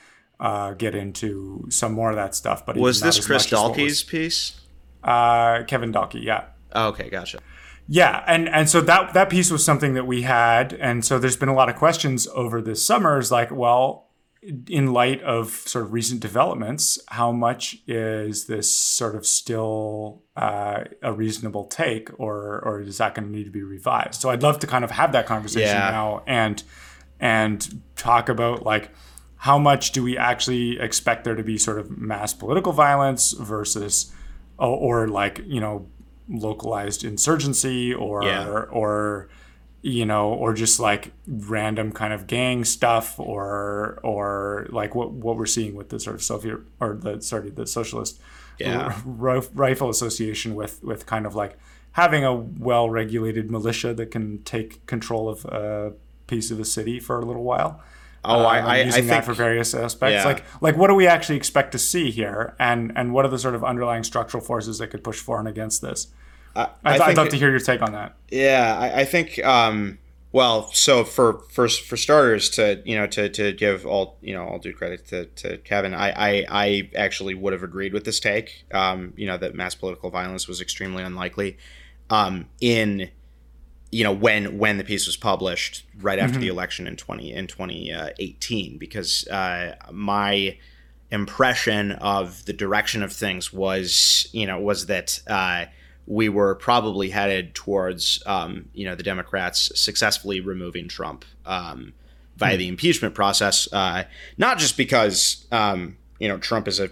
uh, 0.41 0.73
get 0.73 0.95
into 0.95 1.67
some 1.69 1.93
more 1.93 2.11
of 2.11 2.17
that 2.17 2.35
stuff. 2.35 2.65
But 2.65 2.77
was 2.77 3.01
this 3.01 3.25
chris 3.25 3.47
dalkey's 3.47 4.03
piece 4.03 4.61
uh, 5.03 5.65
Kevin 5.65 5.93
Dalkey? 5.93 6.23
Yeah. 6.23 6.45
oh, 6.75 6.89
okay 6.89 7.11
gotcha 7.11 7.41
Yeah, 7.89 8.25
and 8.27 8.49
and 8.49 8.69
so 8.69 8.81
that 8.83 9.13
that 9.15 9.29
piece 9.29 9.51
was 9.51 9.65
something 9.65 9.95
that 9.95 10.07
we 10.07 10.23
had, 10.23 10.73
and 10.75 11.05
so 11.05 11.19
there's 11.19 11.37
been 11.37 11.49
a 11.49 11.55
lot 11.55 11.69
of 11.69 11.77
questions 11.77 12.27
over 12.29 12.63
this 12.63 12.85
summer. 12.87 13.19
Is 13.19 13.31
like, 13.31 13.51
well, 13.51 14.09
in 14.69 14.93
light 14.93 15.21
of 15.23 15.51
sort 15.51 15.85
of 15.85 15.93
recent 15.93 16.21
developments, 16.21 16.99
how 17.09 17.33
much 17.33 17.79
is 17.87 18.47
this 18.47 18.71
sort 18.75 19.15
of 19.15 19.27
still 19.27 20.23
uh, 20.37 20.85
a 21.03 21.13
reasonable 21.13 21.65
take, 21.67 22.09
or 22.19 22.61
or 22.65 22.81
is 22.81 22.99
that 22.99 23.15
going 23.15 23.27
to 23.31 23.37
need 23.37 23.45
to 23.45 23.51
be 23.51 23.63
revised? 23.63 24.21
So 24.21 24.31
I'd 24.31 24.43
love 24.43 24.59
to 24.61 24.67
kind 24.67 24.85
of 24.85 24.93
have 24.93 25.13
that 25.13 25.27
conversation 25.27 25.69
Yeah. 25.77 25.91
now 25.91 26.23
and 26.27 26.63
and 27.21 27.83
talk 27.97 28.29
about 28.29 28.65
like 28.65 28.91
how 29.37 29.59
much 29.59 29.91
do 29.93 30.03
we 30.05 30.17
actually 30.17 30.79
expect 30.79 31.25
there 31.25 31.35
to 31.35 31.43
be 31.43 31.59
sort 31.59 31.79
of 31.79 31.91
mass 31.99 32.33
political 32.33 32.73
violence 32.73 33.33
versus 33.33 34.13
or, 34.59 35.03
or 35.03 35.09
like 35.09 35.41
you 35.47 35.61
know 35.61 35.89
localized 36.33 37.05
insurgency 37.05 37.93
or 37.95 38.25
Yeah. 38.25 38.49
or 38.71 39.29
you 39.83 40.07
know 40.07 40.29
or 40.33 40.55
just 40.55 40.79
like 40.81 41.13
random 41.27 41.91
kind 41.93 42.13
of 42.13 42.27
gang 42.27 42.65
stuff 42.65 43.19
or 43.19 43.99
or 44.03 44.67
like 44.71 44.95
what 44.95 45.11
what 45.13 45.37
we're 45.37 45.47
seeing 45.47 45.75
with 45.75 45.89
the 45.91 45.99
sort 46.01 46.15
of 46.17 46.23
Soviet 46.23 46.59
or 46.81 46.95
the 46.95 47.21
sorry 47.21 47.51
the 47.51 47.67
socialist 47.67 48.21
Yeah. 48.59 48.97
r- 49.21 49.43
rifle 49.55 49.91
association 49.91 50.55
with 50.55 50.83
with 50.83 51.05
kind 51.07 51.27
of 51.27 51.35
like 51.35 51.59
having 51.93 52.25
a 52.25 52.35
well-regulated 52.35 53.51
militia 53.51 53.93
that 53.93 54.11
can 54.11 54.43
take 54.45 54.85
control 54.87 55.29
of 55.29 55.45
a 55.45 55.93
piece 56.27 56.51
of 56.51 56.59
a 56.59 56.65
city 56.65 56.99
for 56.99 57.19
a 57.21 57.25
little 57.25 57.43
while. 57.45 57.83
Oh, 58.25 58.45
I, 58.45 58.61
um, 58.61 58.67
I, 58.67 58.79
I 58.79 58.83
using 58.85 59.07
that 59.09 59.13
think 59.13 59.25
for 59.25 59.35
various 59.35 59.75
aspects. 59.75 60.13
yeah. 60.15 60.25
Like, 60.25 60.45
like 60.63 60.77
what 60.77 60.87
do 60.89 60.95
we 60.95 61.07
actually 61.09 61.37
expect 61.37 61.73
to 61.73 61.79
see 61.79 62.11
here, 62.13 62.55
and 62.59 62.93
and 62.95 63.13
what 63.13 63.25
are 63.25 63.29
the 63.29 63.39
sort 63.39 63.55
of 63.57 63.65
underlying 63.65 64.05
structural 64.05 64.43
forces 64.43 64.79
that 64.79 64.87
could 64.93 65.03
push 65.03 65.19
for 65.19 65.39
and 65.41 65.49
against 65.49 65.83
this? 65.83 66.07
I, 66.55 66.69
I'd, 66.85 67.01
I 67.01 67.07
I'd 67.07 67.17
love 67.17 67.29
to 67.31 67.37
hear 67.37 67.51
your 67.51 67.61
take 67.61 67.83
on 67.83 67.93
that. 67.93 68.15
Yeah, 68.31 68.77
I, 68.79 69.01
I 69.01 69.05
think. 69.05 69.43
Um, 69.45 69.99
well, 70.33 70.73
so 70.73 71.05
for 71.05 71.41
for 71.51 71.69
for 71.69 71.97
starters, 71.97 72.49
to 72.51 72.83
you 72.87 72.97
know, 72.97 73.07
to, 73.09 73.29
to 73.29 73.53
give 73.53 73.87
all 73.87 74.17
you 74.23 74.35
know 74.35 74.45
all 74.45 74.59
due 74.59 74.73
credit 74.73 75.07
to, 75.09 75.27
to 75.27 75.59
Kevin, 75.59 75.93
I, 75.93 76.11
I 76.11 76.47
I 76.49 76.91
actually 76.97 77.35
would 77.35 77.53
have 77.53 77.63
agreed 77.63 77.93
with 77.93 78.05
this 78.05 78.19
take. 78.19 78.65
Um, 78.73 79.13
you 79.17 79.27
know 79.27 79.37
that 79.37 79.55
mass 79.55 79.75
political 79.75 80.11
violence 80.11 80.49
was 80.49 80.61
extremely 80.61 81.03
unlikely. 81.03 81.59
Um, 82.09 82.47
in 82.61 83.11
you 83.91 84.05
know 84.05 84.13
when 84.13 84.59
when 84.59 84.79
the 84.79 84.85
piece 84.85 85.07
was 85.07 85.19
published 85.19 85.85
right 86.01 86.19
after 86.19 86.39
the 86.39 86.49
election 86.49 86.87
in 86.87 86.97
twenty 86.97 87.33
in 87.33 87.47
twenty 87.47 87.95
eighteen, 88.19 88.79
because 88.79 89.29
uh, 89.29 89.77
my 89.91 90.57
impression 91.11 91.93
of 91.93 92.47
the 92.47 92.55
direction 92.55 93.03
of 93.03 93.13
things 93.13 93.53
was 93.53 94.29
you 94.33 94.47
know 94.47 94.59
was 94.59 94.87
that 94.87 95.21
uh, 95.27 95.67
we 96.07 96.29
were 96.29 96.55
probably 96.55 97.11
headed 97.11 97.55
towards 97.55 98.23
um, 98.27 98.69
you 98.73 98.85
know 98.85 98.95
the 98.95 99.03
Democrats 99.03 99.71
successfully 99.79 100.41
removing 100.41 100.89
Trump 100.89 101.25
um, 101.47 101.93
via 102.37 102.57
the 102.57 102.69
impeachment 102.69 103.15
process, 103.15 103.73
uh, 103.73 104.05
not 104.37 104.59
just 104.59 104.77
because 104.77 105.47
um, 105.53 105.97
you 106.19 106.29
know 106.29 106.39
Trump 106.39 106.69
is 106.69 106.81
a 106.81 106.91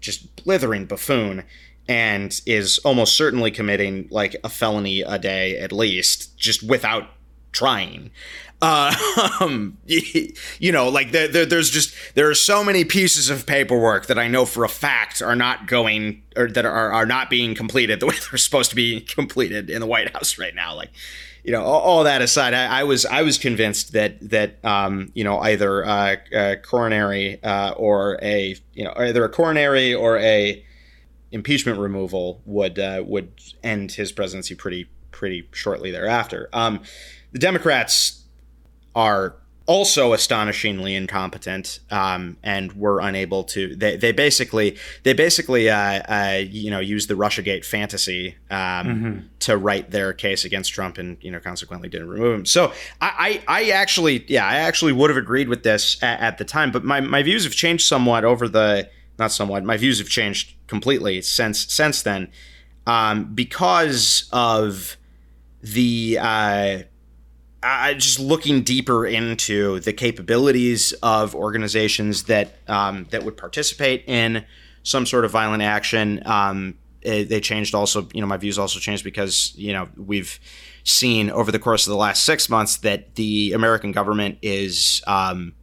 just 0.00 0.44
blithering 0.44 0.84
buffoon 0.84 1.44
and 1.88 2.40
is 2.46 2.78
almost 2.78 3.16
certainly 3.16 3.50
committing 3.50 4.08
like 4.10 4.36
a 4.44 4.48
felony 4.48 5.00
a 5.02 5.18
day 5.18 5.58
at 5.58 5.72
least 5.72 6.36
just 6.38 6.62
without 6.62 7.08
trying 7.54 8.10
uh, 8.60 8.94
um, 9.40 9.76
you 9.86 10.72
know 10.72 10.88
like 10.88 11.12
there, 11.12 11.28
there, 11.28 11.46
there's 11.46 11.70
just 11.70 11.94
there 12.14 12.28
are 12.28 12.34
so 12.34 12.64
many 12.64 12.84
pieces 12.84 13.30
of 13.30 13.46
paperwork 13.46 14.06
that 14.06 14.18
i 14.18 14.28
know 14.28 14.44
for 14.44 14.64
a 14.64 14.68
fact 14.68 15.20
are 15.20 15.36
not 15.36 15.66
going 15.66 16.22
or 16.36 16.48
that 16.48 16.64
are, 16.64 16.92
are 16.92 17.06
not 17.06 17.30
being 17.30 17.54
completed 17.54 18.00
the 18.00 18.06
way 18.06 18.14
they're 18.30 18.38
supposed 18.38 18.70
to 18.70 18.76
be 18.76 19.00
completed 19.00 19.70
in 19.70 19.80
the 19.80 19.86
white 19.86 20.12
house 20.12 20.38
right 20.38 20.54
now 20.54 20.74
like 20.74 20.90
you 21.42 21.52
know 21.52 21.62
all, 21.62 21.80
all 21.80 22.04
that 22.04 22.22
aside 22.22 22.54
I, 22.54 22.80
I 22.80 22.84
was 22.84 23.04
i 23.06 23.22
was 23.22 23.38
convinced 23.38 23.92
that 23.92 24.30
that 24.30 24.64
um, 24.64 25.10
you 25.14 25.24
know 25.24 25.38
either 25.40 25.84
uh, 25.84 26.16
a 26.32 26.56
coronary 26.56 27.42
uh, 27.42 27.72
or 27.76 28.18
a 28.22 28.56
you 28.72 28.84
know 28.84 28.94
either 28.96 29.24
a 29.24 29.28
coronary 29.28 29.92
or 29.94 30.18
a 30.18 30.64
impeachment 31.32 31.78
removal 31.78 32.40
would 32.46 32.78
uh, 32.78 33.02
would 33.04 33.32
end 33.62 33.92
his 33.92 34.12
presidency 34.12 34.54
pretty 34.54 34.88
pretty 35.10 35.48
shortly 35.52 35.90
thereafter. 35.90 36.48
Um, 36.52 36.80
the 37.34 37.40
Democrats 37.40 38.22
are 38.94 39.34
also 39.66 40.12
astonishingly 40.12 40.94
incompetent 40.94 41.80
um, 41.90 42.36
and 42.42 42.72
were 42.74 43.00
unable 43.00 43.42
to. 43.42 43.74
They, 43.74 43.96
they 43.96 44.12
basically 44.12 44.76
they 45.02 45.14
basically 45.14 45.68
uh, 45.68 46.02
uh, 46.02 46.42
you 46.48 46.70
know 46.70 46.78
use 46.78 47.08
the 47.08 47.14
RussiaGate 47.14 47.64
fantasy 47.64 48.36
um, 48.50 49.28
to 49.40 49.56
write 49.56 49.90
their 49.90 50.12
case 50.12 50.44
against 50.44 50.72
Trump 50.72 50.96
and 50.96 51.16
you 51.20 51.30
know 51.30 51.40
consequently 51.40 51.88
didn't 51.88 52.08
remove 52.08 52.38
him. 52.38 52.46
So 52.46 52.72
I, 53.00 53.42
I, 53.48 53.62
I 53.62 53.70
actually 53.70 54.24
yeah 54.28 54.46
I 54.46 54.56
actually 54.56 54.92
would 54.92 55.10
have 55.10 55.16
agreed 55.16 55.48
with 55.48 55.64
this 55.64 56.00
at, 56.02 56.20
at 56.20 56.38
the 56.38 56.44
time, 56.44 56.70
but 56.70 56.84
my, 56.84 57.00
my 57.00 57.22
views 57.22 57.44
have 57.44 57.54
changed 57.54 57.86
somewhat 57.86 58.24
over 58.24 58.48
the 58.48 58.88
not 59.18 59.32
somewhat 59.32 59.64
my 59.64 59.76
views 59.76 59.98
have 59.98 60.08
changed 60.08 60.54
completely 60.68 61.20
since 61.20 61.72
since 61.72 62.02
then 62.02 62.30
um, 62.86 63.34
because 63.34 64.28
of 64.32 64.96
the 65.62 66.18
uh, 66.20 66.78
I 67.64 67.94
just 67.94 68.20
looking 68.20 68.62
deeper 68.62 69.06
into 69.06 69.80
the 69.80 69.92
capabilities 69.92 70.92
of 71.02 71.34
organizations 71.34 72.24
that 72.24 72.56
um, 72.68 73.06
that 73.10 73.24
would 73.24 73.36
participate 73.36 74.04
in 74.06 74.44
some 74.82 75.06
sort 75.06 75.24
of 75.24 75.30
violent 75.30 75.62
action. 75.62 76.22
Um, 76.26 76.74
it- 77.02 77.28
they 77.28 77.40
changed 77.40 77.74
also, 77.74 78.08
you 78.12 78.20
know, 78.20 78.26
my 78.26 78.36
views 78.36 78.58
also 78.58 78.78
changed 78.78 79.04
because 79.04 79.52
you 79.56 79.72
know 79.72 79.88
we've 79.96 80.38
seen 80.84 81.30
over 81.30 81.50
the 81.50 81.58
course 81.58 81.86
of 81.86 81.90
the 81.90 81.96
last 81.96 82.24
six 82.24 82.48
months 82.50 82.76
that 82.78 83.14
the 83.14 83.52
American 83.54 83.90
government 83.92 84.36
is, 84.42 85.02
um, 85.06 85.54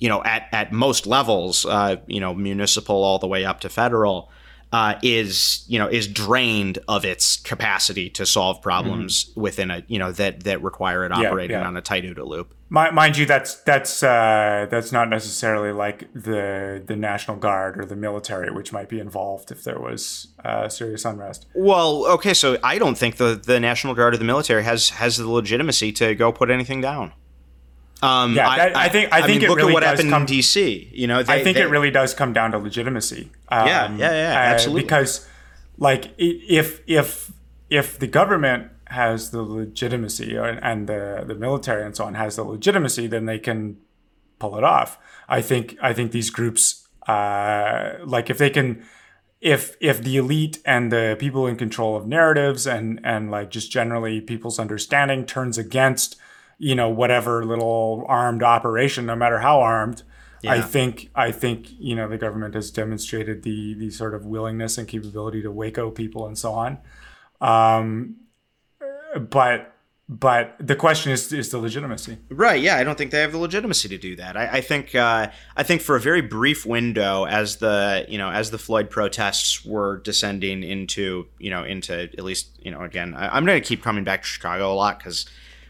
you 0.00 0.08
know, 0.08 0.22
at 0.24 0.48
at 0.52 0.72
most 0.72 1.06
levels, 1.06 1.64
uh, 1.66 1.96
you 2.06 2.18
know, 2.20 2.34
municipal 2.34 3.02
all 3.04 3.18
the 3.18 3.28
way 3.28 3.44
up 3.44 3.60
to 3.60 3.68
federal. 3.68 4.30
Uh, 4.74 4.98
is 5.04 5.64
you 5.68 5.78
know 5.78 5.86
is 5.86 6.08
drained 6.08 6.80
of 6.88 7.04
its 7.04 7.36
capacity 7.36 8.10
to 8.10 8.26
solve 8.26 8.60
problems 8.60 9.30
within 9.36 9.70
a 9.70 9.84
you 9.86 10.00
know 10.00 10.10
that 10.10 10.42
that 10.42 10.60
require 10.64 11.04
it 11.04 11.12
operating 11.12 11.56
yeah. 11.56 11.64
on 11.64 11.76
a 11.76 11.80
tight 11.80 12.02
OODA 12.02 12.26
loop. 12.26 12.52
Mi- 12.70 12.90
Mind 12.90 13.16
you, 13.16 13.24
that's 13.24 13.54
that's 13.62 14.02
uh, 14.02 14.66
that's 14.68 14.90
not 14.90 15.08
necessarily 15.08 15.70
like 15.70 16.12
the 16.12 16.82
the 16.84 16.96
National 16.96 17.36
Guard 17.36 17.78
or 17.78 17.84
the 17.84 17.94
military, 17.94 18.50
which 18.50 18.72
might 18.72 18.88
be 18.88 18.98
involved 18.98 19.52
if 19.52 19.62
there 19.62 19.78
was 19.78 20.34
uh, 20.44 20.68
serious 20.68 21.04
unrest. 21.04 21.46
Well, 21.54 22.04
okay, 22.06 22.34
so 22.34 22.58
I 22.64 22.78
don't 22.78 22.98
think 22.98 23.14
the 23.16 23.40
the 23.40 23.60
National 23.60 23.94
Guard 23.94 24.14
or 24.14 24.16
the 24.16 24.24
military 24.24 24.64
has 24.64 24.90
has 24.90 25.18
the 25.18 25.30
legitimacy 25.30 25.92
to 25.92 26.16
go 26.16 26.32
put 26.32 26.50
anything 26.50 26.80
down. 26.80 27.12
Um, 28.02 28.34
Yeah, 28.34 28.56
that- 28.56 28.76
I 28.76 28.88
think- 28.88 29.08
I 29.12 29.22
think 29.22 29.40
mean, 29.40 29.44
it 29.44 29.48
look 29.48 29.58
really 29.58 29.70
at 29.70 29.74
what 29.74 29.80
does 29.80 29.90
happened 29.90 30.10
come- 30.10 30.22
in 30.22 30.26
D.C. 30.26 30.90
You 30.92 31.06
know, 31.06 31.20
I 31.20 31.42
think 31.42 31.56
they- 31.56 31.62
it 31.62 31.70
really 31.70 31.90
does 31.90 32.12
come 32.14 32.32
down 32.32 32.50
to 32.52 32.58
legitimacy. 32.58 33.30
Um, 33.48 33.66
Yeah, 33.68 33.90
yeah, 33.96 34.10
yeah, 34.12 34.30
uh, 34.32 34.52
absolutely. 34.52 34.82
because, 34.82 35.26
like, 35.78 36.10
if 36.18 36.80
if 36.86 37.30
if 37.70 37.98
the 37.98 38.06
government 38.06 38.68
has 38.88 39.30
the 39.30 39.42
legitimacy 39.42 40.36
or- 40.36 40.58
and 40.62 40.86
the 40.86 41.24
the 41.26 41.34
military 41.34 41.84
and 41.84 41.96
so 41.96 42.04
on 42.04 42.14
has 42.14 42.36
the 42.36 42.44
legitimacy, 42.44 43.06
then 43.06 43.24
they 43.26 43.38
can 43.38 43.76
pull 44.38 44.58
it 44.58 44.64
off. 44.64 44.98
I 45.28 45.40
think 45.40 45.76
I 45.80 45.92
think 45.94 46.12
these 46.12 46.30
groups, 46.30 46.86
uh, 47.08 47.92
like, 48.04 48.28
if 48.30 48.38
they 48.38 48.50
can. 48.50 48.82
If, 49.40 49.76
if 49.78 50.02
the 50.02 50.16
elite 50.16 50.58
and 50.64 50.90
the 50.90 51.16
people 51.20 51.46
in 51.46 51.56
control 51.56 51.96
of 51.96 52.06
narratives 52.06 52.66
and, 52.66 52.98
and 53.04 53.30
like 53.30 53.50
just 53.50 53.70
generally 53.70 54.22
people's 54.22 54.58
understanding 54.58 55.26
turns 55.26 55.58
against 55.58 56.16
you 56.64 56.74
know 56.74 56.88
whatever 56.88 57.44
little 57.44 58.04
armed 58.08 58.42
operation 58.42 59.04
no 59.04 59.14
matter 59.14 59.38
how 59.38 59.60
armed 59.60 60.02
I 60.46 60.60
think 60.60 61.10
I 61.14 61.32
think 61.32 61.68
you 61.78 61.94
know 61.94 62.08
the 62.08 62.18
government 62.18 62.54
has 62.54 62.70
demonstrated 62.70 63.42
the 63.42 63.74
the 63.74 63.90
sort 63.90 64.14
of 64.14 64.26
willingness 64.26 64.78
and 64.78 64.86
capability 64.86 65.42
to 65.42 65.50
Waco 65.50 65.90
people 65.90 66.26
and 66.26 66.36
so 66.36 66.52
on. 66.52 66.78
Um, 67.40 68.16
but 69.30 69.72
but 70.08 70.54
the 70.60 70.76
question 70.76 71.12
is 71.12 71.32
is 71.32 71.50
the 71.50 71.58
legitimacy. 71.58 72.18
Right. 72.28 72.60
Yeah, 72.60 72.76
I 72.76 72.84
don't 72.84 72.98
think 72.98 73.10
they 73.10 73.20
have 73.20 73.32
the 73.32 73.38
legitimacy 73.38 73.88
to 73.88 73.98
do 73.98 74.16
that. 74.16 74.36
I, 74.36 74.58
I 74.58 74.60
think 74.60 74.94
uh, 74.94 75.30
I 75.56 75.62
think 75.62 75.80
for 75.80 75.96
a 75.96 76.00
very 76.00 76.20
brief 76.20 76.66
window, 76.66 77.24
as 77.24 77.56
the 77.56 78.04
you 78.08 78.18
know 78.18 78.30
as 78.30 78.50
the 78.50 78.58
Floyd 78.58 78.90
protests 78.90 79.64
were 79.64 79.98
descending 79.98 80.62
into 80.62 81.26
you 81.38 81.50
know 81.50 81.64
into 81.64 81.94
at 82.02 82.24
least 82.24 82.50
you 82.58 82.70
know 82.70 82.82
again, 82.82 83.14
I, 83.14 83.34
I'm 83.34 83.46
going 83.46 83.60
to 83.60 83.66
keep 83.66 83.82
coming 83.82 84.04
back 84.04 84.22
to 84.22 84.28
Chicago 84.28 84.72
a 84.72 84.74
lot 84.74 84.98
because 84.98 85.26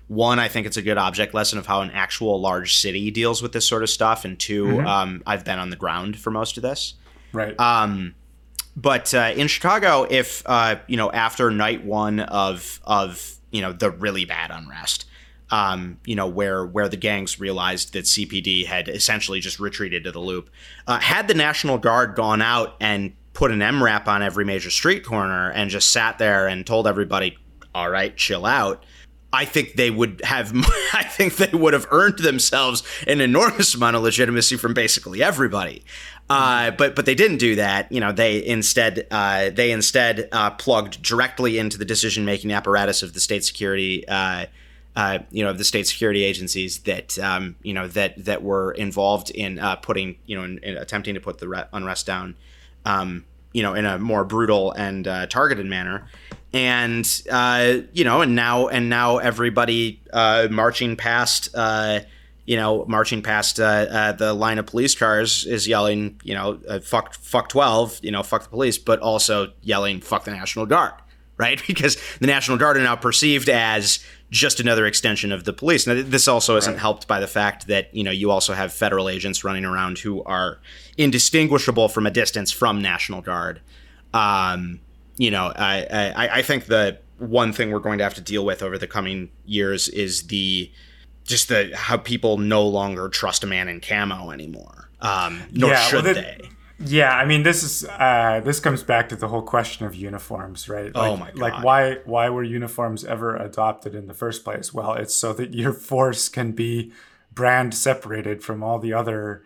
one, 0.09 0.39
I 0.39 0.49
think 0.49 0.67
it's 0.67 0.77
a 0.77 0.83
good 0.83 0.99
object 0.99 1.35
lesson 1.35 1.59
of 1.59 1.67
how 1.67 1.81
an 1.81 1.91
actual 1.91 2.41
large 2.41 2.77
city 2.77 3.11
deals 3.11 3.43
with 3.43 3.53
this 3.53 3.67
sort 3.67 3.83
of 3.83 3.91
stuff, 3.91 4.25
and 4.25 4.39
2 4.39 4.81
um, 4.83 5.23
I've 5.27 5.45
been 5.45 5.59
on 5.59 5.71
the 5.71 5.77
ground 5.77 6.19
for 6.19 6.31
most 6.31 6.57
of 6.57 6.63
this. 6.63 6.95
Right. 7.33 7.59
Um, 7.59 8.15
but 8.77 9.15
uh, 9.15 9.33
in 9.37 9.49
Chicago, 9.49 10.07
if 10.09 10.43
uh, 10.47 10.77
you 10.87 10.97
know, 10.97 11.11
after 11.11 11.51
night 11.51 11.85
one 11.85 12.21
of 12.21 12.81
of 12.85 13.37
you 13.51 13.63
know 13.63 13.73
the 13.73 13.91
really 13.91 14.25
bad 14.25 14.51
unrest, 14.51 15.07
um, 15.51 15.99
you 16.05 16.17
know 16.17 16.27
where 16.27 16.67
where 16.67 16.89
the 16.89 16.97
gangs 16.97 17.39
realized 17.39 17.93
that 17.93 18.05
CPD 18.05 18.67
had 18.67 18.89
essentially 18.89 19.41
just 19.41 19.61
retreated 19.61 20.05
to 20.05 20.13
the 20.13 20.19
loop, 20.19 20.51
uh, 20.87 20.99
had 20.99 21.29
the 21.29 21.35
National 21.35 21.79
Guard 21.79 22.15
gone 22.17 22.43
out 22.43 22.75
and 22.81 23.15
put 23.33 23.51
an 23.51 23.61
MRAP 23.61 24.07
on 24.09 24.23
every 24.23 24.45
major 24.45 24.71
street 24.71 25.05
corner 25.05 25.51
and 25.51 25.71
just 25.71 25.91
sat 25.91 26.19
there 26.19 26.49
and 26.49 26.67
told 26.67 26.87
everybody, 26.87 27.39
"All 27.75 27.91
right, 27.91 28.17
chill 28.17 28.45
out." 28.45 28.85
I 29.35 29.45
think 29.45 29.75
they 29.75 29.91
would 29.91 30.21
have. 30.25 30.53
I 30.93 31.03
think 31.03 31.37
they 31.37 31.57
would 31.57 31.73
have 31.73 31.87
earned 31.91 32.19
themselves 32.19 32.83
an 33.07 33.21
enormous 33.21 33.75
amount 33.75 33.97
of 33.97 34.03
legitimacy 34.03 34.57
from 34.57 34.75
basically 34.75 35.23
everybody. 35.23 35.85
Uh, 36.31 36.71
but 36.71 36.95
but 36.95 37.05
they 37.05 37.15
didn't 37.15 37.39
do 37.39 37.57
that. 37.57 37.91
You 37.93 38.01
know, 38.01 38.13
they 38.13 38.45
instead 38.45 39.07
uh, 39.11 39.51
they 39.51 39.73
instead 39.73 40.29
uh, 40.33 40.51
plugged 40.51 41.03
directly 41.03 41.59
into 41.59 41.77
the 41.77 41.85
decision 41.85 42.25
making 42.25 42.53
apparatus 42.53 43.03
of 43.03 43.13
the 43.13 43.21
state 43.21 43.45
security. 43.45 44.07
Uh, 44.09 44.47
uh, 44.97 45.19
you 45.33 45.43
know, 45.43 45.51
of 45.51 45.59
the 45.59 45.65
state 45.65 45.89
security 45.89 46.23
agencies 46.23 46.79
that 46.81 47.19
um, 47.19 47.57
you 47.63 47.75
know 47.75 47.89
that 47.89 48.25
that 48.25 48.43
were 48.43 48.73
involved 48.73 49.31
in 49.31 49.59
uh, 49.59 49.77
putting 49.77 50.17
you 50.25 50.37
know 50.37 50.45
in, 50.45 50.59
in 50.59 50.77
attempting 50.77 51.15
to 51.15 51.21
put 51.21 51.39
the 51.39 51.49
re- 51.49 51.65
unrest 51.73 52.07
down. 52.07 52.37
Um, 52.85 53.25
you 53.53 53.63
know, 53.63 53.75
in 53.75 53.85
a 53.85 53.99
more 53.99 54.25
brutal 54.25 54.73
and 54.73 55.05
targeted 55.31 55.67
manner, 55.67 56.09
and 56.55 57.23
uh, 57.31 57.79
you 57.93 58.05
know, 58.05 58.23
and 58.23 58.37
now 58.37 58.69
and 58.69 58.89
now 58.89 59.19
everybody 59.19 60.01
uh, 60.13 60.47
marching 60.51 60.95
past, 60.95 61.49
uh, 61.53 62.01
you 62.47 62.57
know, 62.57 62.85
marching 62.87 63.23
past 63.23 63.59
uh, 63.59 63.65
uh, 63.65 64.13
the 64.13 64.33
line 64.33 64.59
of 64.59 64.67
police 64.67 64.95
cars 64.95 65.45
is 65.47 65.67
yelling, 65.67 66.21
you 66.23 66.33
know, 66.33 66.61
uh, 66.69 66.79
fuck, 66.79 67.15
fuck 67.15 67.49
twelve, 67.49 67.99
you 68.03 68.13
know, 68.13 68.23
fuck 68.23 68.45
the 68.45 68.49
police, 68.49 68.79
but 68.79 69.01
also 69.01 69.53
yelling, 69.63 70.01
fuck 70.01 70.25
the 70.25 70.31
National 70.31 70.65
Guard. 70.65 70.95
right? 71.37 71.61
Because 71.67 71.99
the 72.21 72.29
National 72.29 72.57
Guard 72.57 72.77
are 72.77 72.83
now 72.83 72.95
perceived 72.95 73.49
as 73.49 73.99
just 74.31 74.61
another 74.61 74.87
extension 74.87 75.33
of 75.33 75.43
the 75.43 75.53
police. 75.53 75.85
Now, 75.85 76.01
this 76.01 76.29
also 76.29 76.57
isn't 76.57 76.75
right. 76.75 76.81
helped 76.81 77.09
by 77.09 77.19
the 77.19 77.27
fact 77.27 77.67
that 77.67 77.93
you 77.93 78.05
know 78.05 78.13
you 78.13 78.31
also 78.31 78.53
have 78.53 78.73
federal 78.73 79.09
agents 79.09 79.43
running 79.43 79.65
around 79.65 79.99
who 79.99 80.23
are 80.23 80.61
indistinguishable 80.97 81.89
from 81.89 82.07
a 82.07 82.11
distance 82.13 82.53
from 82.53 82.81
National 82.81 83.21
Guard. 83.21 83.61
Um, 84.13 84.79
you 85.17 85.31
know, 85.31 85.53
I, 85.55 86.13
I 86.17 86.39
I 86.39 86.43
think 86.43 86.67
the 86.67 86.99
one 87.19 87.53
thing 87.53 87.71
we're 87.71 87.79
going 87.79 87.99
to 87.99 88.05
have 88.05 88.15
to 88.15 88.21
deal 88.21 88.45
with 88.45 88.63
over 88.63 88.79
the 88.79 88.87
coming 88.87 89.31
years 89.45 89.89
is 89.89 90.27
the 90.27 90.71
just 91.25 91.49
the 91.49 91.71
how 91.75 91.97
people 91.97 92.39
no 92.39 92.67
longer 92.67 93.09
trust 93.09 93.45
a 93.45 93.47
man 93.47 93.69
in 93.69 93.81
camo 93.81 94.31
anymore. 94.31 94.91
Um, 95.01 95.43
nor 95.53 95.71
yeah, 95.71 95.81
should 95.81 96.05
well, 96.05 96.15
the, 96.15 96.21
they. 96.21 96.41
Yeah, 96.81 97.15
I 97.15 97.25
mean, 97.25 97.45
this 97.45 97.63
is 97.63 97.85
uh, 97.89 98.41
this 98.45 98.59
comes 98.59 98.83
back 98.83 99.09
to 99.11 99.17
the 99.17 99.29
whole 99.29 99.43
question 99.43 99.87
of 99.87 99.95
uniforms, 99.95 100.69
right? 100.69 100.91
Oh 100.95 101.01
like, 101.01 101.11
oh 101.11 101.17
my 101.17 101.31
god! 101.31 101.39
Like, 101.39 101.65
why 101.65 101.99
why 102.05 102.29
were 102.29 102.43
uniforms 102.43 103.05
ever 103.05 103.37
adopted 103.37 103.95
in 103.95 104.07
the 104.07 104.15
first 104.15 104.45
place? 104.45 104.75
Well, 104.75 104.95
it's 104.95 105.15
so 105.15 105.33
that 105.35 105.55
your 105.55 105.73
force 105.91 106.29
can 106.29 106.53
be 106.53 106.93
brand 107.33 107.75
separated 107.75 108.43
from 108.43 108.63
all 108.63 108.79
the 108.79 108.93
other 108.93 109.45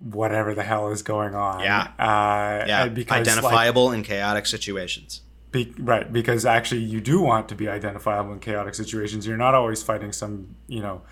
whatever 0.00 0.54
the 0.54 0.62
hell 0.62 0.90
is 0.90 1.02
going 1.02 1.34
on. 1.34 1.60
Yeah, 1.60 1.92
uh, 1.98 2.64
yeah. 2.66 2.88
Because, 2.88 3.28
identifiable 3.28 3.86
like, 3.86 3.98
in 3.98 4.04
chaotic 4.04 4.46
situations. 4.46 5.22
Be, 5.52 5.74
right, 5.78 6.10
because 6.12 6.46
actually 6.46 6.82
you 6.82 7.00
do 7.00 7.20
want 7.20 7.48
to 7.48 7.54
be 7.54 7.68
identifiable 7.68 8.32
in 8.32 8.38
chaotic 8.38 8.74
situations. 8.74 9.26
You're 9.26 9.36
not 9.36 9.54
always 9.54 9.82
fighting 9.82 10.12
some, 10.12 10.54
you 10.68 10.80
know, 10.80 11.02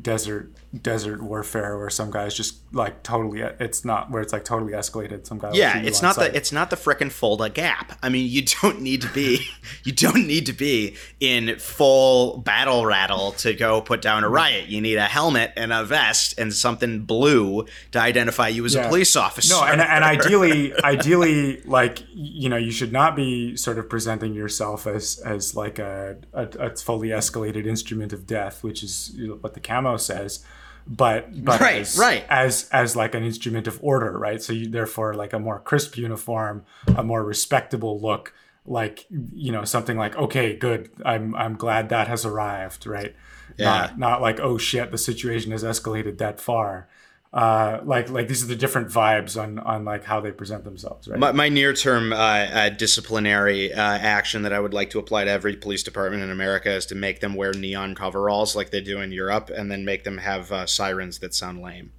desert 0.00 0.52
desert 0.82 1.22
warfare 1.22 1.78
where 1.78 1.90
some 1.90 2.10
guys 2.10 2.34
just 2.34 2.60
like 2.72 3.02
totally 3.02 3.40
it's 3.40 3.84
not 3.84 4.10
where 4.10 4.22
it's 4.22 4.32
like 4.32 4.44
totally 4.44 4.72
escalated 4.72 5.26
some 5.26 5.38
guy 5.38 5.50
yeah 5.52 5.78
it's 5.78 6.02
not 6.02 6.16
the 6.16 6.34
it's 6.34 6.52
not 6.52 6.70
the 6.70 6.76
frickin' 6.76 7.10
Fulda 7.10 7.50
Gap. 7.50 7.98
I 8.02 8.08
mean 8.08 8.28
you 8.28 8.42
don't 8.62 8.80
need 8.80 9.02
to 9.02 9.08
be 9.08 9.46
you 9.84 9.92
don't 9.92 10.26
need 10.26 10.46
to 10.46 10.52
be 10.52 10.96
in 11.20 11.58
full 11.58 12.38
battle 12.38 12.86
rattle 12.86 13.32
to 13.32 13.52
go 13.54 13.80
put 13.80 14.00
down 14.00 14.24
a 14.24 14.26
mm-hmm. 14.26 14.36
riot. 14.36 14.68
You 14.68 14.80
need 14.80 14.96
a 14.96 15.04
helmet 15.04 15.52
and 15.56 15.72
a 15.72 15.84
vest 15.84 16.38
and 16.38 16.52
something 16.52 17.00
blue 17.00 17.66
to 17.92 17.98
identify 17.98 18.48
you 18.48 18.64
as 18.64 18.74
yeah. 18.74 18.86
a 18.86 18.88
police 18.88 19.16
officer. 19.16 19.54
No 19.54 19.64
and, 19.64 19.80
and 19.80 20.04
ideally 20.04 20.72
ideally 20.82 21.60
like 21.62 22.02
you 22.12 22.48
know 22.48 22.56
you 22.56 22.70
should 22.70 22.92
not 22.92 23.16
be 23.16 23.56
sort 23.56 23.78
of 23.78 23.88
presenting 23.88 24.34
yourself 24.34 24.86
as 24.86 25.18
as 25.24 25.54
like 25.54 25.78
a, 25.78 26.16
a, 26.32 26.44
a 26.58 26.76
fully 26.76 27.08
escalated 27.08 27.66
instrument 27.66 28.12
of 28.12 28.26
death 28.26 28.62
which 28.62 28.82
is 28.82 29.12
you 29.14 29.28
know, 29.28 29.34
what 29.50 29.54
the 29.54 29.60
camo 29.60 29.96
says 29.96 30.44
but 30.86 31.28
but 31.44 31.60
right, 31.60 31.80
as, 31.80 31.98
right. 31.98 32.24
as 32.30 32.68
as 32.72 32.94
like 32.96 33.14
an 33.14 33.24
instrument 33.24 33.66
of 33.66 33.78
order 33.82 34.16
right 34.16 34.40
so 34.42 34.52
you 34.52 34.68
therefore 34.68 35.14
like 35.14 35.32
a 35.32 35.38
more 35.38 35.58
crisp 35.58 35.96
uniform 35.96 36.64
a 36.96 37.02
more 37.02 37.24
respectable 37.24 38.00
look 38.00 38.32
like 38.64 39.06
you 39.10 39.50
know 39.50 39.64
something 39.64 39.96
like 39.96 40.16
okay 40.16 40.56
good 40.56 40.90
i'm 41.04 41.34
i'm 41.34 41.56
glad 41.56 41.88
that 41.88 42.08
has 42.08 42.24
arrived 42.24 42.86
right 42.86 43.14
yeah. 43.56 43.64
not 43.64 43.98
not 43.98 44.20
like 44.20 44.38
oh 44.40 44.56
shit 44.56 44.90
the 44.90 44.98
situation 44.98 45.50
has 45.50 45.64
escalated 45.64 46.18
that 46.18 46.40
far 46.40 46.88
uh, 47.32 47.78
like 47.84 48.10
like 48.10 48.26
these 48.26 48.42
are 48.42 48.46
the 48.46 48.56
different 48.56 48.88
vibes 48.88 49.40
on 49.40 49.60
on 49.60 49.84
like 49.84 50.04
how 50.04 50.20
they 50.20 50.32
present 50.32 50.64
themselves 50.64 51.06
right 51.06 51.18
my, 51.18 51.30
my 51.30 51.48
near 51.48 51.72
term 51.72 52.12
uh, 52.12 52.16
uh, 52.16 52.68
disciplinary 52.70 53.72
uh, 53.72 53.80
action 53.80 54.42
that 54.42 54.52
i 54.52 54.58
would 54.58 54.74
like 54.74 54.90
to 54.90 54.98
apply 54.98 55.22
to 55.24 55.30
every 55.30 55.54
police 55.54 55.84
department 55.84 56.24
in 56.24 56.30
america 56.30 56.72
is 56.72 56.86
to 56.86 56.96
make 56.96 57.20
them 57.20 57.34
wear 57.34 57.52
neon 57.52 57.94
coveralls 57.94 58.56
like 58.56 58.70
they 58.70 58.80
do 58.80 59.00
in 59.00 59.12
europe 59.12 59.48
and 59.48 59.70
then 59.70 59.84
make 59.84 60.02
them 60.02 60.18
have 60.18 60.50
uh, 60.50 60.66
sirens 60.66 61.20
that 61.20 61.32
sound 61.32 61.62
lame 61.62 61.92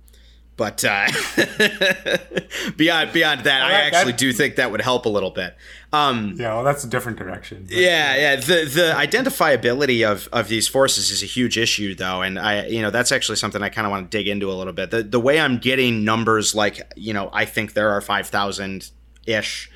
but 0.58 0.84
uh, 0.84 1.08
beyond 2.78 3.14
beyond 3.14 3.46
that, 3.46 3.62
well, 3.64 3.72
I 3.72 3.82
actually 3.82 4.12
that, 4.12 4.20
do 4.20 4.32
think 4.32 4.58
that 4.58 4.70
would 4.70 4.82
help 4.82 5.08
a 5.08 5.10
little 5.10 5.32
bit. 5.32 5.56
Um, 5.94 6.36
yeah, 6.38 6.54
well, 6.54 6.64
that's 6.64 6.86
a 6.86 6.88
different 6.88 7.18
direction. 7.18 7.66
But, 7.68 7.76
yeah, 7.76 8.16
yeah. 8.16 8.36
The 8.38 8.66
the 8.66 8.94
identifiability 8.96 10.10
of 10.10 10.30
of 10.32 10.48
these 10.48 10.68
forces 10.68 11.12
is 11.12 11.22
a 11.22 11.26
huge 11.26 11.58
issue, 11.58 11.96
though, 11.96 12.22
and 12.22 12.40
I 12.40 12.68
you 12.68 12.82
know 12.82 12.92
that's 12.92 13.12
actually 13.12 13.36
something 13.36 13.62
I 13.62 13.70
kind 13.70 13.86
of 13.86 13.92
want 13.92 14.10
to 14.10 14.18
dig 14.18 14.28
into 14.28 14.50
a 14.50 14.54
little 14.54 14.74
bit. 14.74 14.92
The 14.92 15.04
the 15.04 15.20
way 15.20 15.40
I'm 15.40 15.58
getting 15.58 16.06
numbers 16.06 16.56
like 16.56 16.94
you 16.96 17.14
know 17.14 17.30
I 17.34 17.44
think 17.44 17.74
there 17.74 17.90
are 17.90 18.00
five 18.00 18.28
thousand 18.28 18.90
ish 19.28 19.70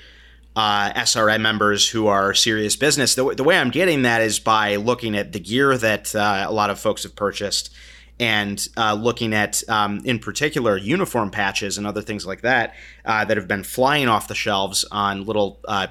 uh, 0.55 0.93
SRM 0.93 1.41
members 1.41 1.89
who 1.89 2.07
are 2.07 2.33
serious 2.33 2.75
business. 2.75 3.15
The, 3.15 3.35
the 3.35 3.43
way 3.43 3.57
I'm 3.57 3.71
getting 3.71 4.03
that 4.03 4.21
is 4.21 4.39
by 4.39 4.77
looking 4.77 5.15
at 5.15 5.33
the 5.33 5.39
gear 5.39 5.77
that 5.77 6.15
uh, 6.15 6.45
a 6.47 6.53
lot 6.53 6.69
of 6.69 6.79
folks 6.79 7.03
have 7.03 7.15
purchased 7.15 7.73
and 8.19 8.65
uh, 8.77 8.93
looking 8.93 9.33
at, 9.33 9.61
um, 9.67 9.99
in 10.05 10.19
particular, 10.19 10.77
uniform 10.77 11.31
patches 11.31 11.77
and 11.77 11.85
other 11.85 12.01
things 12.01 12.25
like 12.25 12.41
that 12.41 12.73
uh, 13.03 13.25
that 13.25 13.35
have 13.35 13.47
been 13.47 13.63
flying 13.63 14.07
off 14.07 14.27
the 14.27 14.35
shelves 14.35 14.85
on 14.91 15.25
little. 15.25 15.59
Uh, 15.67 15.87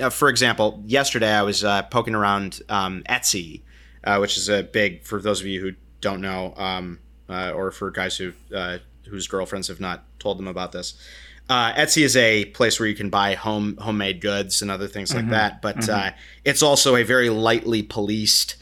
uh 0.00 0.10
for 0.10 0.28
example, 0.28 0.82
yesterday 0.86 1.32
I 1.32 1.42
was 1.42 1.64
uh, 1.64 1.82
poking 1.82 2.14
around 2.14 2.60
um, 2.68 3.02
Etsy, 3.08 3.62
uh, 4.04 4.18
which 4.18 4.36
is 4.36 4.48
a 4.48 4.62
big 4.62 5.04
for 5.04 5.20
those 5.20 5.40
of 5.40 5.46
you 5.46 5.60
who 5.60 5.72
don't 6.00 6.20
know, 6.20 6.54
um, 6.56 6.98
or 7.28 7.70
for 7.70 7.90
guys 7.90 8.16
who 8.16 8.32
whose 9.08 9.26
girlfriends 9.26 9.68
have 9.68 9.80
not 9.80 10.04
told 10.18 10.38
them 10.38 10.48
about 10.48 10.72
this. 10.72 10.94
Etsy 11.48 12.02
is 12.02 12.16
a 12.16 12.46
place 12.46 12.80
where 12.80 12.88
you 12.88 12.94
can 12.94 13.08
buy 13.08 13.34
home 13.34 13.76
homemade 13.76 14.20
goods 14.20 14.62
and 14.62 14.70
other 14.70 14.88
things 14.88 15.10
mm-hmm. 15.10 15.20
like 15.20 15.30
that, 15.30 15.62
but 15.62 15.76
mm-hmm. 15.78 16.16
it's 16.44 16.62
also 16.62 16.96
a 16.96 17.04
very 17.04 17.30
lightly 17.30 17.82
policed 17.82 18.56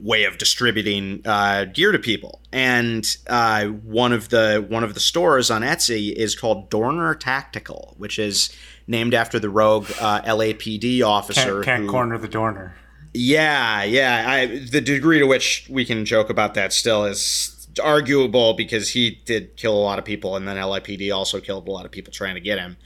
way 0.00 0.24
of 0.24 0.38
distributing 0.38 1.20
uh, 1.26 1.64
gear 1.64 1.92
to 1.92 1.98
people. 1.98 2.40
And 2.52 3.04
uh, 3.26 3.66
one 3.66 4.12
of 4.12 4.28
the 4.28 4.64
one 4.68 4.84
of 4.84 4.94
the 4.94 5.00
stores 5.00 5.50
on 5.50 5.62
Etsy 5.62 6.12
is 6.12 6.34
called 6.34 6.70
Dorner 6.70 7.14
Tactical, 7.14 7.94
which 7.98 8.18
is 8.18 8.54
named 8.88 9.14
after 9.14 9.38
the 9.38 9.50
rogue 9.50 9.86
uh, 10.00 10.22
LAPD 10.22 11.02
officer. 11.02 11.62
Can't, 11.62 11.64
can't 11.64 11.82
who, 11.84 11.90
corner 11.90 12.18
the 12.18 12.26
Dorner. 12.26 12.74
Yeah, 13.14 13.84
yeah. 13.84 14.24
I, 14.26 14.46
the 14.46 14.80
degree 14.80 15.18
to 15.18 15.26
which 15.26 15.66
we 15.70 15.84
can 15.84 16.04
joke 16.04 16.30
about 16.30 16.54
that 16.54 16.72
still 16.72 17.04
is 17.04 17.68
arguable 17.82 18.54
because 18.54 18.90
he 18.90 19.20
did 19.24 19.56
kill 19.56 19.74
a 19.74 19.78
lot 19.78 19.98
of 19.98 20.04
people, 20.04 20.34
and 20.34 20.48
then 20.48 20.56
LAPD 20.56 21.14
also 21.14 21.40
killed 21.40 21.68
a 21.68 21.70
lot 21.70 21.84
of 21.84 21.92
people 21.92 22.12
trying 22.12 22.34
to 22.34 22.40
get 22.40 22.58
him. 22.58 22.76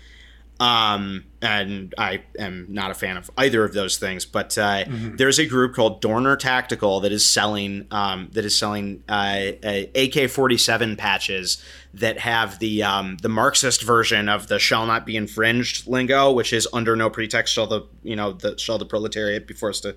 Um, 0.62 1.24
and 1.42 1.92
I 1.98 2.22
am 2.38 2.66
not 2.68 2.92
a 2.92 2.94
fan 2.94 3.16
of 3.16 3.28
either 3.36 3.64
of 3.64 3.72
those 3.72 3.98
things. 3.98 4.24
But 4.24 4.56
uh, 4.56 4.84
mm-hmm. 4.84 5.16
there's 5.16 5.40
a 5.40 5.46
group 5.46 5.74
called 5.74 6.00
Dorner 6.00 6.36
Tactical 6.36 7.00
that 7.00 7.10
is 7.10 7.26
selling 7.26 7.88
um, 7.90 8.28
that 8.32 8.44
is 8.44 8.56
selling 8.56 9.02
uh, 9.08 9.50
AK-47 9.64 10.96
patches 10.96 11.60
that 11.94 12.20
have 12.20 12.60
the 12.60 12.84
um, 12.84 13.16
the 13.22 13.28
Marxist 13.28 13.82
version 13.82 14.28
of 14.28 14.46
the 14.46 14.60
"shall 14.60 14.86
not 14.86 15.04
be 15.04 15.16
infringed" 15.16 15.88
lingo, 15.88 16.30
which 16.30 16.52
is 16.52 16.68
under 16.72 16.94
no 16.94 17.10
pretext 17.10 17.52
shall 17.52 17.66
the 17.66 17.82
you 18.04 18.14
know 18.14 18.30
the 18.30 18.56
shall 18.56 18.78
the 18.78 18.86
proletariat 18.86 19.48
be 19.48 19.54
forced 19.54 19.82
to 19.82 19.96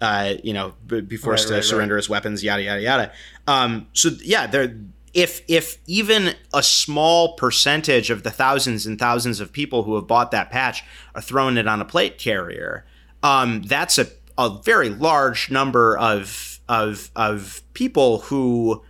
uh, 0.00 0.32
you 0.42 0.54
know 0.54 0.72
be 0.86 1.18
forced 1.18 1.44
right, 1.44 1.48
to 1.48 1.54
right, 1.56 1.64
surrender 1.64 1.94
right. 1.94 1.98
his 1.98 2.08
weapons, 2.08 2.42
yada 2.42 2.62
yada 2.62 2.80
yada. 2.80 3.12
Um, 3.46 3.86
so 3.92 4.08
yeah, 4.22 4.46
they're 4.46 4.74
if 5.16 5.40
if 5.48 5.78
even 5.86 6.34
a 6.52 6.62
small 6.62 7.36
percentage 7.36 8.10
of 8.10 8.22
the 8.22 8.30
thousands 8.30 8.84
and 8.84 8.98
thousands 8.98 9.40
of 9.40 9.50
people 9.50 9.82
who 9.82 9.94
have 9.94 10.06
bought 10.06 10.30
that 10.30 10.50
patch 10.50 10.84
are 11.14 11.22
throwing 11.22 11.56
it 11.56 11.66
on 11.66 11.80
a 11.80 11.86
plate 11.86 12.18
carrier, 12.18 12.84
um, 13.22 13.62
that's 13.62 13.96
a, 13.96 14.06
a 14.36 14.50
very 14.62 14.90
large 14.90 15.50
number 15.50 15.96
of 15.96 16.60
of 16.68 17.10
of 17.16 17.62
people 17.72 18.18
who 18.18 18.84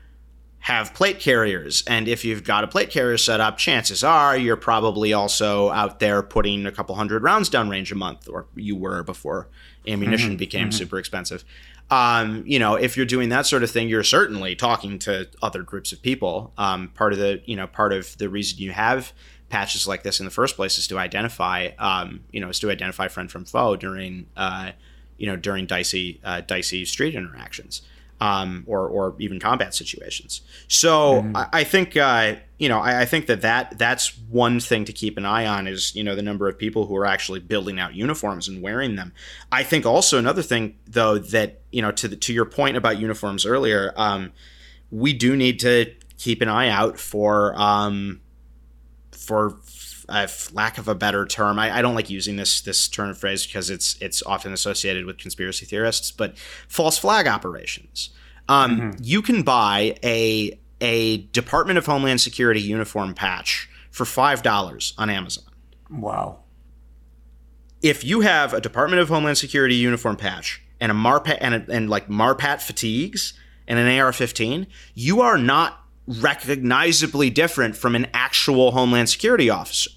have 0.58 0.92
plate 0.94 1.20
carriers. 1.20 1.84
And 1.86 2.08
if 2.08 2.24
you've 2.24 2.42
got 2.42 2.64
a 2.64 2.66
plate 2.66 2.90
carrier 2.90 3.18
set 3.18 3.40
up, 3.40 3.56
chances 3.56 4.02
are 4.02 4.36
you're 4.36 4.56
probably 4.56 5.12
also 5.12 5.70
out 5.70 6.00
there 6.00 6.24
putting 6.24 6.66
a 6.66 6.72
couple 6.72 6.96
hundred 6.96 7.22
rounds 7.22 7.48
down 7.48 7.68
range 7.68 7.92
a 7.92 7.94
month, 7.94 8.28
or 8.28 8.46
you 8.56 8.74
were 8.74 9.04
before 9.04 9.48
ammunition 9.86 10.30
mm-hmm, 10.30 10.38
became 10.38 10.70
mm-hmm. 10.70 10.78
super 10.78 10.98
expensive 10.98 11.44
um, 11.90 12.42
you 12.46 12.58
know, 12.58 12.74
if 12.74 12.96
you're 12.96 13.06
doing 13.06 13.28
that 13.28 13.46
sort 13.46 13.62
of 13.62 13.70
thing, 13.70 13.88
you're 13.88 14.02
certainly 14.02 14.56
talking 14.56 14.98
to 15.00 15.28
other 15.42 15.62
groups 15.62 15.92
of 15.92 16.02
people. 16.02 16.52
Um, 16.58 16.88
part 16.88 17.12
of 17.12 17.18
the, 17.18 17.42
you 17.44 17.56
know, 17.56 17.66
part 17.66 17.92
of 17.92 18.16
the 18.18 18.28
reason 18.28 18.58
you 18.58 18.72
have 18.72 19.12
patches 19.48 19.86
like 19.86 20.02
this 20.02 20.18
in 20.18 20.24
the 20.24 20.32
first 20.32 20.56
place 20.56 20.78
is 20.78 20.88
to 20.88 20.98
identify, 20.98 21.70
um, 21.78 22.20
you 22.32 22.40
know, 22.40 22.48
is 22.48 22.58
to 22.60 22.70
identify 22.70 23.06
friend 23.06 23.30
from 23.30 23.44
foe 23.44 23.76
during, 23.76 24.26
uh, 24.36 24.72
you 25.16 25.26
know, 25.26 25.36
during 25.36 25.66
dicey, 25.66 26.20
uh, 26.24 26.40
dicey 26.40 26.84
street 26.84 27.14
interactions 27.14 27.82
um, 28.20 28.64
or 28.66 28.88
or 28.88 29.14
even 29.18 29.38
combat 29.38 29.74
situations. 29.74 30.40
So 30.68 31.22
mm-hmm. 31.22 31.36
I, 31.36 31.48
I, 31.52 31.64
think 31.64 31.96
uh, 31.96 32.36
you 32.58 32.68
know 32.68 32.78
I, 32.78 33.02
I, 33.02 33.04
think 33.04 33.26
that, 33.26 33.42
that 33.42 33.78
that's 33.78 34.16
one 34.30 34.60
thing 34.60 34.84
to 34.86 34.92
keep 34.92 35.18
an 35.18 35.26
eye 35.26 35.46
on 35.46 35.66
is 35.66 35.94
you 35.94 36.02
know 36.02 36.14
the 36.14 36.22
number 36.22 36.48
of 36.48 36.58
people 36.58 36.86
who 36.86 36.96
are 36.96 37.06
actually 37.06 37.40
building 37.40 37.78
out 37.78 37.94
uniforms 37.94 38.48
and 38.48 38.62
wearing 38.62 38.96
them. 38.96 39.12
I 39.52 39.62
think 39.62 39.84
also 39.84 40.18
another 40.18 40.42
thing 40.42 40.76
though 40.86 41.18
that 41.18 41.60
you 41.70 41.82
know 41.82 41.92
to 41.92 42.08
the, 42.08 42.16
to 42.16 42.32
your 42.32 42.46
point 42.46 42.76
about 42.76 42.98
uniforms 42.98 43.44
earlier, 43.44 43.92
um, 43.96 44.32
we 44.90 45.12
do 45.12 45.36
need 45.36 45.60
to 45.60 45.92
keep 46.16 46.40
an 46.40 46.48
eye 46.48 46.68
out 46.68 46.98
for 46.98 47.54
um, 47.60 48.20
for 49.12 49.58
uh, 50.08 50.26
lack 50.52 50.78
of 50.78 50.88
a 50.88 50.94
better 50.94 51.26
term, 51.26 51.58
I, 51.58 51.78
I, 51.78 51.82
don't 51.82 51.94
like 51.94 52.08
using 52.10 52.36
this 52.36 52.60
this 52.60 52.88
term 52.88 53.14
phrase 53.14 53.46
because 53.46 53.70
it's 53.70 53.96
it's 54.00 54.22
often 54.22 54.52
associated 54.52 55.04
with 55.04 55.18
conspiracy 55.18 55.66
theorists, 55.66 56.10
but 56.10 56.38
false 56.68 56.98
flag 56.98 57.26
operations. 57.26 58.10
Um, 58.48 58.80
mm-hmm. 58.80 58.90
You 59.02 59.22
can 59.22 59.42
buy 59.42 59.96
a 60.04 60.58
a 60.80 61.18
Department 61.18 61.78
of 61.78 61.86
Homeland 61.86 62.20
Security 62.20 62.60
uniform 62.60 63.14
patch 63.14 63.68
for 63.90 64.04
five 64.04 64.42
dollars 64.42 64.94
on 64.96 65.10
Amazon. 65.10 65.44
Wow. 65.90 66.40
if 67.82 68.02
you 68.02 68.20
have 68.22 68.52
a 68.52 68.60
Department 68.60 69.00
of 69.00 69.08
Homeland 69.08 69.38
Security 69.38 69.76
uniform 69.76 70.16
patch 70.16 70.60
and 70.80 70.90
a 70.90 70.94
Marpat 70.94 71.38
and, 71.40 71.54
a, 71.54 71.64
and 71.70 71.88
like 71.88 72.08
Marpat 72.08 72.60
fatigues 72.60 73.34
and 73.68 73.78
an 73.78 73.86
AR-15, 74.00 74.66
you 74.94 75.20
are 75.20 75.38
not 75.38 75.80
recognizably 76.06 77.30
different 77.30 77.76
from 77.76 77.94
an 77.94 78.06
actual 78.14 78.72
Homeland 78.72 79.08
Security 79.08 79.50
officer. 79.50 79.90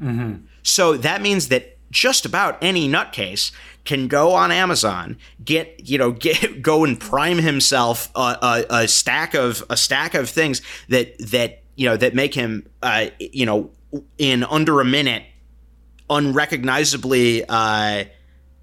Mm-hmm. 0.00 0.44
So 0.62 0.96
that 0.96 1.22
means 1.22 1.48
that 1.48 1.78
just 1.90 2.26
about 2.26 2.58
any 2.62 2.88
nutcase 2.88 3.52
can 3.84 4.08
go 4.08 4.32
on 4.32 4.52
Amazon, 4.52 5.16
get 5.44 5.88
you 5.88 5.98
know, 5.98 6.12
get 6.26 6.62
go 6.62 6.84
and 6.84 6.98
prime 6.98 7.38
himself 7.38 8.10
a, 8.14 8.36
a, 8.70 8.74
a 8.82 8.88
stack 8.88 9.34
of 9.34 9.64
a 9.70 9.76
stack 9.76 10.14
of 10.14 10.28
things 10.28 10.62
that 10.88 11.18
that 11.18 11.62
you 11.76 11.88
know 11.88 11.96
that 11.96 12.14
make 12.14 12.34
him 12.34 12.66
uh, 12.82 13.06
you 13.18 13.46
know 13.46 13.70
in 14.18 14.44
under 14.44 14.80
a 14.80 14.84
minute 14.84 15.22
unrecognizably 16.10 17.44
uh, 17.48 18.04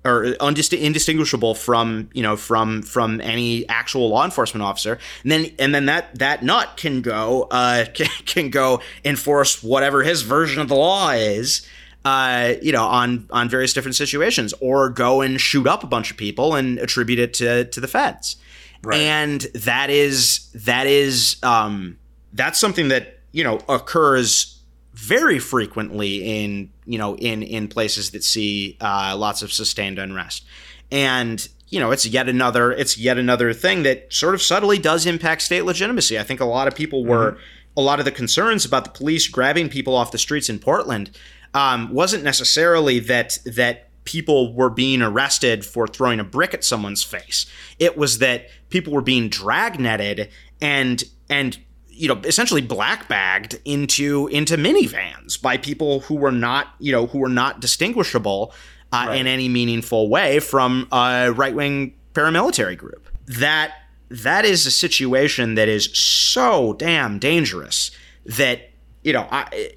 or 0.06 0.36
undist- 0.40 0.80
indistinguishable 0.80 1.56
from 1.56 2.10
you 2.14 2.22
know 2.22 2.38
from 2.38 2.84
from 2.84 3.20
any 3.22 3.68
actual 3.68 4.10
law 4.10 4.24
enforcement 4.24 4.64
officer 4.64 5.00
and 5.24 5.32
then 5.32 5.52
and 5.58 5.74
then 5.74 5.88
that 5.88 6.14
that 6.18 6.44
nut 6.44 6.78
can 6.78 7.02
go 7.02 7.48
uh, 7.52 7.86
can, 7.94 8.08
can 8.26 8.50
go 8.50 8.82
enforce 9.04 9.64
whatever 9.64 10.04
his 10.04 10.22
version 10.22 10.62
of 10.62 10.70
the 10.70 10.76
law 10.76 11.10
is 11.10 11.68
uh, 12.06 12.54
you 12.62 12.72
know 12.72 12.86
on 12.86 13.28
on 13.32 13.50
various 13.50 13.74
different 13.74 13.96
situations 13.96 14.54
or 14.62 14.90
go 14.90 15.22
and 15.22 15.42
shoot 15.42 15.68
up 15.68 15.84
a 15.84 15.88
bunch 15.88 16.12
of 16.12 16.18
people 16.18 16.56
and 16.56 16.78
attribute 16.78 17.20
it 17.20 17.34
to 17.34 17.66
to 17.66 17.82
the 17.82 17.88
feds 17.88 18.38
right. 18.84 19.00
and 19.00 19.42
that 19.56 19.90
is 19.90 20.50
that 20.54 20.86
is 20.86 21.38
um, 21.42 21.98
that's 22.34 22.60
something 22.60 22.90
that 22.90 23.20
you 23.32 23.44
know 23.44 23.60
occurs 23.68 24.60
very 24.94 25.40
frequently 25.40 26.24
in 26.24 26.72
you 26.86 26.98
know 26.98 27.16
in 27.18 27.44
in 27.44 27.68
places 27.68 28.12
that 28.12 28.24
see 28.24 28.78
uh, 28.82 29.16
lots 29.18 29.42
of 29.42 29.52
sustained 29.52 30.00
unrest. 30.00 30.46
And 30.92 31.48
you 31.70 31.80
know 31.80 31.92
it's 31.92 32.06
yet 32.06 32.30
another 32.30 32.72
it's 32.72 32.98
yet 32.98 33.18
another 33.18 33.54
thing 33.54 33.84
that 33.84 34.12
sort 34.14 34.36
of 34.36 34.42
subtly 34.42 34.78
does 34.78 35.06
impact 35.06 35.42
state 35.42 35.64
legitimacy. 35.64 36.20
I 36.20 36.24
think 36.24 36.40
a 36.40 36.46
lot 36.46 36.68
of 36.68 36.76
people 36.76 37.06
were 37.06 37.32
mm-hmm. 37.32 37.40
a 37.78 37.82
lot 37.82 38.00
of 38.00 38.06
the 38.06 38.12
concerns 38.12 38.66
about 38.66 38.84
the 38.84 38.92
police 38.92 39.28
grabbing 39.28 39.70
people 39.70 39.96
off 39.96 40.12
the 40.12 40.18
streets 40.18 40.50
in 40.50 40.60
portland 40.60 41.12
um, 41.56 41.92
wasn't 41.94 42.24
necessarily 42.24 43.00
that 43.00 43.40
that 43.46 43.90
people 44.04 44.54
were 44.54 44.70
being 44.70 45.02
arrested 45.02 45.66
for 45.66 45.88
throwing 45.88 46.20
a 46.20 46.24
brick 46.24 46.54
at 46.54 46.64
someone's 46.64 47.04
face. 47.04 47.48
It 47.80 47.98
was 47.98 48.20
that 48.20 48.50
people 48.70 48.94
were 48.94 49.02
being 49.02 49.30
dragnetted 49.30 50.30
and 50.62 51.04
and 51.30 51.58
you 51.96 52.08
know 52.08 52.20
essentially 52.26 52.62
black 52.62 53.08
bagged 53.08 53.60
into 53.64 54.28
into 54.28 54.58
minivans 54.58 55.42
by 55.42 55.58
people 55.58 56.02
who 56.02 56.16
were 56.16 56.32
not 56.32 56.76
you 56.80 56.92
know 56.92 57.08
who 57.08 57.20
were 57.20 57.30
not 57.30 57.62
distinguishable 57.62 58.54
uh, 58.92 59.06
right. 59.08 59.20
in 59.20 59.28
any 59.28 59.50
meaningful 59.50 60.10
way 60.10 60.40
from 60.40 60.88
a 60.92 61.32
right 61.32 61.56
wing 61.56 61.96
paramilitary 62.14 62.78
group. 62.78 63.10
That 63.28 63.74
that 64.10 64.46
is 64.46 64.66
a 64.66 64.72
situation 64.72 65.56
that 65.56 65.68
is 65.68 65.86
so 65.98 66.74
damn 66.74 67.20
dangerous 67.20 67.92
that 68.26 68.72
you 69.04 69.14
know 69.14 69.28
I. 69.32 69.72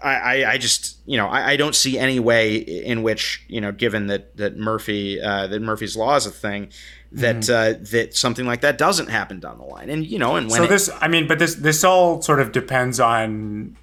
I, 0.00 0.44
I 0.44 0.58
just 0.58 0.98
you 1.06 1.16
know 1.16 1.26
I, 1.26 1.50
I 1.50 1.56
don't 1.56 1.74
see 1.74 1.98
any 1.98 2.20
way 2.20 2.54
in 2.54 3.02
which 3.02 3.44
you 3.48 3.60
know 3.60 3.72
given 3.72 4.06
that 4.06 4.36
that 4.36 4.56
Murphy 4.56 5.20
uh, 5.20 5.48
that 5.48 5.60
Murphy's 5.60 5.96
law 5.96 6.14
is 6.14 6.24
a 6.24 6.30
thing 6.30 6.68
that 7.12 7.36
mm-hmm. 7.36 7.82
uh, 7.82 7.86
that 7.90 8.14
something 8.14 8.46
like 8.46 8.60
that 8.60 8.78
doesn't 8.78 9.08
happen 9.08 9.40
down 9.40 9.58
the 9.58 9.64
line. 9.64 9.90
And 9.90 10.06
you 10.06 10.18
know, 10.18 10.36
and 10.36 10.50
when 10.50 10.60
so 10.62 10.66
this, 10.66 10.90
I 11.00 11.08
mean, 11.08 11.26
but 11.26 11.38
this 11.38 11.54
this 11.54 11.84
all 11.84 12.20
sort 12.22 12.40
of 12.40 12.52
depends 12.52 13.00
on, 13.00 13.76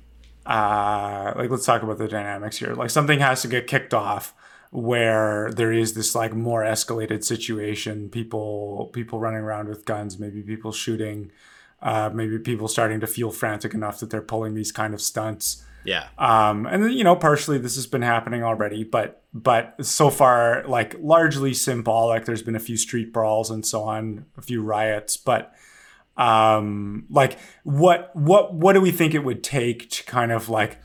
uh, 0.45 1.33
like 1.35 1.49
let's 1.49 1.65
talk 1.65 1.81
about 1.81 1.97
the 1.97 2.07
dynamics 2.07 2.57
here. 2.57 2.73
Like 2.73 2.89
something 2.89 3.19
has 3.19 3.41
to 3.41 3.47
get 3.47 3.67
kicked 3.67 3.93
off 3.93 4.33
where 4.71 5.51
there 5.53 5.71
is 5.71 5.93
this 5.93 6.13
like 6.13 6.33
more 6.33 6.63
escalated 6.63 7.23
situation. 7.23 8.09
People 8.09 8.89
people 8.93 9.19
running 9.19 9.39
around 9.41 9.69
with 9.69 9.85
guns, 9.85 10.19
maybe 10.19 10.41
people 10.41 10.71
shooting, 10.71 11.31
uh, 11.81 12.09
maybe 12.13 12.37
people 12.37 12.67
starting 12.67 12.99
to 12.99 13.07
feel 13.07 13.31
frantic 13.31 13.73
enough 13.73 13.99
that 13.99 14.09
they're 14.09 14.21
pulling 14.21 14.53
these 14.53 14.71
kind 14.71 14.93
of 14.93 15.01
stunts. 15.01 15.63
Yeah. 15.85 16.07
Um, 16.17 16.65
and 16.65 16.91
you 16.91 17.03
know, 17.03 17.15
partially 17.15 17.57
this 17.57 17.75
has 17.75 17.87
been 17.87 18.01
happening 18.01 18.43
already, 18.43 18.83
but 18.83 19.23
but 19.33 19.75
so 19.85 20.09
far, 20.09 20.63
like 20.67 20.95
largely 20.99 21.53
symbolic. 21.53 22.25
There's 22.25 22.41
been 22.41 22.55
a 22.55 22.59
few 22.59 22.77
street 22.77 23.13
brawls 23.13 23.51
and 23.51 23.65
so 23.65 23.83
on, 23.83 24.25
a 24.37 24.41
few 24.41 24.61
riots, 24.61 25.15
but 25.15 25.53
um, 26.17 27.05
like 27.09 27.37
what 27.63 28.15
what 28.15 28.53
what 28.53 28.73
do 28.73 28.81
we 28.81 28.91
think 28.91 29.13
it 29.13 29.23
would 29.23 29.43
take 29.43 29.89
to 29.91 30.03
kind 30.05 30.31
of 30.31 30.49
like 30.49 30.79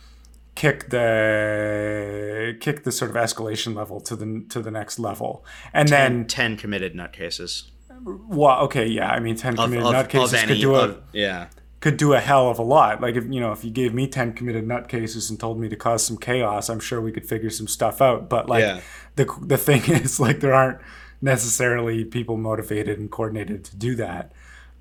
kick 0.54 0.90
the 0.90 2.56
kick 2.60 2.84
the 2.84 2.92
sort 2.92 3.10
of 3.10 3.16
escalation 3.16 3.74
level 3.74 4.00
to 4.02 4.16
the 4.16 4.44
to 4.50 4.60
the 4.60 4.70
next 4.70 4.98
level, 4.98 5.44
and 5.72 5.88
ten, 5.88 6.18
then 6.18 6.26
ten 6.26 6.56
committed 6.56 6.94
nutcases. 6.94 7.70
Well, 8.02 8.60
okay, 8.64 8.86
yeah. 8.86 9.10
I 9.10 9.20
mean, 9.20 9.36
ten 9.36 9.56
committed 9.56 9.86
of, 9.86 9.94
nutcases 9.94 10.24
of 10.24 10.34
any, 10.34 10.46
could 10.54 10.60
do 10.60 10.74
a 10.74 10.84
of, 10.84 11.02
yeah 11.12 11.48
could 11.80 11.96
do 11.96 12.12
a 12.12 12.20
hell 12.20 12.48
of 12.48 12.58
a 12.58 12.62
lot. 12.62 13.00
Like 13.00 13.16
if 13.16 13.24
you 13.24 13.40
know, 13.40 13.52
if 13.52 13.64
you 13.64 13.70
gave 13.70 13.94
me 13.94 14.06
ten 14.06 14.32
committed 14.32 14.66
nutcases 14.66 15.30
and 15.30 15.40
told 15.40 15.58
me 15.58 15.68
to 15.68 15.76
cause 15.76 16.04
some 16.04 16.18
chaos, 16.18 16.68
I'm 16.68 16.80
sure 16.80 17.00
we 17.00 17.12
could 17.12 17.26
figure 17.26 17.50
some 17.50 17.66
stuff 17.66 18.00
out. 18.00 18.28
But 18.28 18.48
like 18.48 18.62
yeah. 18.62 18.80
the 19.16 19.26
the 19.40 19.56
thing 19.56 19.82
is, 19.86 20.20
like 20.20 20.40
there 20.40 20.54
aren't 20.54 20.80
necessarily 21.22 22.04
people 22.04 22.36
motivated 22.36 22.98
and 22.98 23.10
coordinated 23.10 23.64
to 23.64 23.76
do 23.76 23.94
that. 23.96 24.32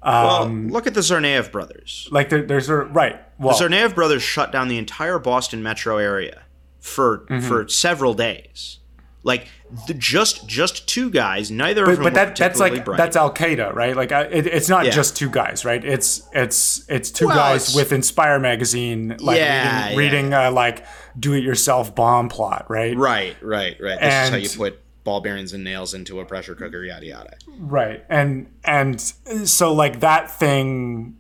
Um, 0.01 0.65
well, 0.65 0.73
look 0.73 0.87
at 0.87 0.93
the 0.93 1.01
Tsarnaev 1.01 1.51
brothers. 1.51 2.07
Like 2.11 2.29
there, 2.29 2.41
there's 2.41 2.69
a 2.69 2.75
right. 2.75 3.21
Well, 3.37 3.57
the 3.57 3.65
Tsarnaev 3.65 3.95
brothers 3.95 4.23
shut 4.23 4.51
down 4.51 4.67
the 4.67 4.77
entire 4.77 5.19
Boston 5.19 5.63
metro 5.63 5.97
area 5.97 6.43
for 6.79 7.19
mm-hmm. 7.29 7.47
for 7.47 7.67
several 7.67 8.13
days. 8.13 8.79
Like 9.21 9.49
the, 9.87 9.93
just 9.93 10.47
just 10.47 10.87
two 10.87 11.09
guys, 11.09 11.51
neither 11.51 11.83
but, 11.85 11.91
of 11.91 11.97
them. 11.97 12.03
But 12.05 12.13
that, 12.13 12.35
that's 12.37 12.57
like 12.57 12.85
bright. 12.85 12.95
that's 12.95 13.17
Al 13.17 13.33
Qaeda, 13.33 13.75
right? 13.75 13.93
Like 13.93 14.13
it, 14.13 14.47
it's 14.47 14.69
not 14.69 14.85
yeah. 14.85 14.91
just 14.91 15.17
two 15.17 15.29
guys, 15.29 15.65
right? 15.65 15.83
It's 15.83 16.25
it's 16.31 16.85
it's 16.87 17.11
two 17.11 17.27
well, 17.27 17.35
guys 17.35 17.67
it's, 17.67 17.75
with 17.75 17.91
Inspire 17.91 18.39
magazine, 18.39 19.17
like 19.19 19.37
yeah, 19.37 19.89
reading, 19.89 19.91
yeah. 19.91 19.97
reading 19.97 20.33
uh, 20.33 20.51
like 20.51 20.85
do-it-yourself 21.19 21.95
bomb 21.95 22.29
plot, 22.29 22.67
right? 22.69 22.95
Right, 22.95 23.35
right, 23.41 23.75
right. 23.81 23.99
This 23.99 24.13
and, 24.13 24.35
is 24.35 24.55
how 24.55 24.63
you 24.63 24.71
put 24.71 24.79
ball 25.03 25.19
bearings 25.19 25.51
and 25.51 25.65
nails 25.65 25.93
into 25.93 26.21
a 26.21 26.25
pressure 26.25 26.55
cooker, 26.55 26.81
yada 26.81 27.05
yada. 27.05 27.37
Right, 27.57 28.05
and 28.09 28.49
and 28.63 29.01
so 29.01 29.73
like 29.73 29.99
that 29.99 30.31
thing, 30.31 31.17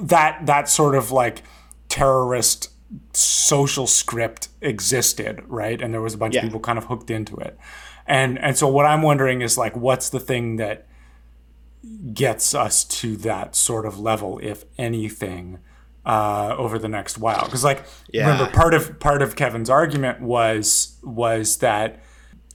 that 0.00 0.46
that 0.46 0.68
sort 0.68 0.94
of 0.94 1.10
like 1.10 1.42
terrorist 1.88 2.70
social 3.12 3.86
script 3.86 4.48
existed, 4.60 5.42
right? 5.46 5.80
And 5.80 5.92
there 5.92 6.00
was 6.02 6.14
a 6.14 6.18
bunch 6.18 6.34
yeah. 6.34 6.40
of 6.40 6.44
people 6.44 6.60
kind 6.60 6.78
of 6.78 6.84
hooked 6.84 7.10
into 7.10 7.36
it. 7.36 7.58
And 8.06 8.38
and 8.38 8.56
so 8.56 8.68
what 8.68 8.86
I'm 8.86 9.02
wondering 9.02 9.42
is 9.42 9.58
like 9.58 9.76
what's 9.76 10.10
the 10.10 10.20
thing 10.20 10.56
that 10.56 10.86
gets 12.12 12.54
us 12.54 12.84
to 12.84 13.16
that 13.18 13.56
sort 13.56 13.86
of 13.86 13.98
level, 13.98 14.38
if 14.42 14.64
anything, 14.78 15.58
uh, 16.04 16.54
over 16.56 16.78
the 16.78 16.88
next 16.88 17.18
while? 17.18 17.44
Because 17.44 17.64
like 17.64 17.84
yeah. 18.12 18.30
remember 18.30 18.52
part 18.52 18.74
of 18.74 19.00
part 19.00 19.22
of 19.22 19.36
Kevin's 19.36 19.70
argument 19.70 20.20
was 20.20 20.98
was 21.02 21.58
that 21.58 22.00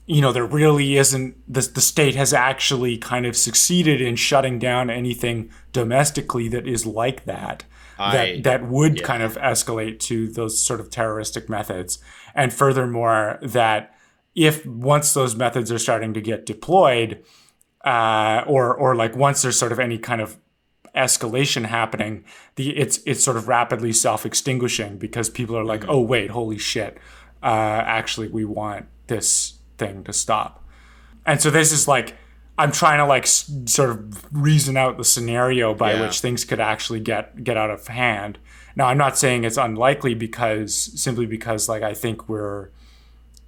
you 0.06 0.20
know 0.20 0.32
there 0.32 0.46
really 0.46 0.96
isn't 0.96 1.36
the, 1.52 1.60
the 1.60 1.80
state 1.80 2.14
has 2.14 2.32
actually 2.32 2.96
kind 2.96 3.26
of 3.26 3.36
succeeded 3.36 4.00
in 4.00 4.16
shutting 4.16 4.58
down 4.58 4.90
anything 4.90 5.50
domestically 5.72 6.48
that 6.48 6.66
is 6.66 6.86
like 6.86 7.24
that 7.24 7.64
that 8.10 8.42
that 8.42 8.68
would 8.68 8.98
yeah. 8.98 9.06
kind 9.06 9.22
of 9.22 9.36
escalate 9.36 9.98
to 10.00 10.28
those 10.28 10.58
sort 10.58 10.80
of 10.80 10.90
terroristic 10.90 11.48
methods. 11.48 11.98
And 12.34 12.52
furthermore, 12.52 13.38
that 13.42 13.94
if 14.34 14.64
once 14.66 15.14
those 15.14 15.36
methods 15.36 15.70
are 15.70 15.78
starting 15.78 16.14
to 16.14 16.20
get 16.20 16.46
deployed, 16.46 17.24
uh, 17.84 18.42
or 18.46 18.74
or 18.74 18.94
like 18.94 19.14
once 19.16 19.42
there's 19.42 19.58
sort 19.58 19.72
of 19.72 19.78
any 19.78 19.98
kind 19.98 20.20
of 20.20 20.36
escalation 20.94 21.66
happening, 21.66 22.24
the 22.56 22.76
it's 22.76 23.00
it's 23.06 23.22
sort 23.22 23.36
of 23.36 23.48
rapidly 23.48 23.92
self 23.92 24.24
extinguishing 24.26 24.98
because 24.98 25.28
people 25.28 25.56
are 25.56 25.64
like, 25.64 25.82
mm-hmm. 25.82 25.90
oh 25.90 26.00
wait, 26.00 26.30
holy 26.30 26.58
shit, 26.58 26.98
uh, 27.42 27.82
actually 27.84 28.28
we 28.28 28.44
want 28.44 28.86
this 29.06 29.58
thing 29.78 30.04
to 30.04 30.12
stop. 30.12 30.64
And 31.26 31.40
so 31.40 31.50
this 31.50 31.72
is 31.72 31.86
like 31.86 32.16
I'm 32.58 32.72
trying 32.72 32.98
to 32.98 33.06
like 33.06 33.24
s- 33.24 33.50
sort 33.66 33.90
of 33.90 34.26
reason 34.32 34.76
out 34.76 34.98
the 34.98 35.04
scenario 35.04 35.74
by 35.74 35.94
yeah. 35.94 36.02
which 36.02 36.20
things 36.20 36.44
could 36.44 36.60
actually 36.60 37.00
get 37.00 37.44
get 37.44 37.56
out 37.56 37.70
of 37.70 37.86
hand. 37.86 38.38
Now, 38.74 38.86
I'm 38.86 38.98
not 38.98 39.18
saying 39.18 39.44
it's 39.44 39.56
unlikely 39.56 40.14
because 40.14 40.74
simply 40.74 41.26
because 41.26 41.68
like 41.68 41.82
I 41.82 41.94
think 41.94 42.28
we're 42.28 42.70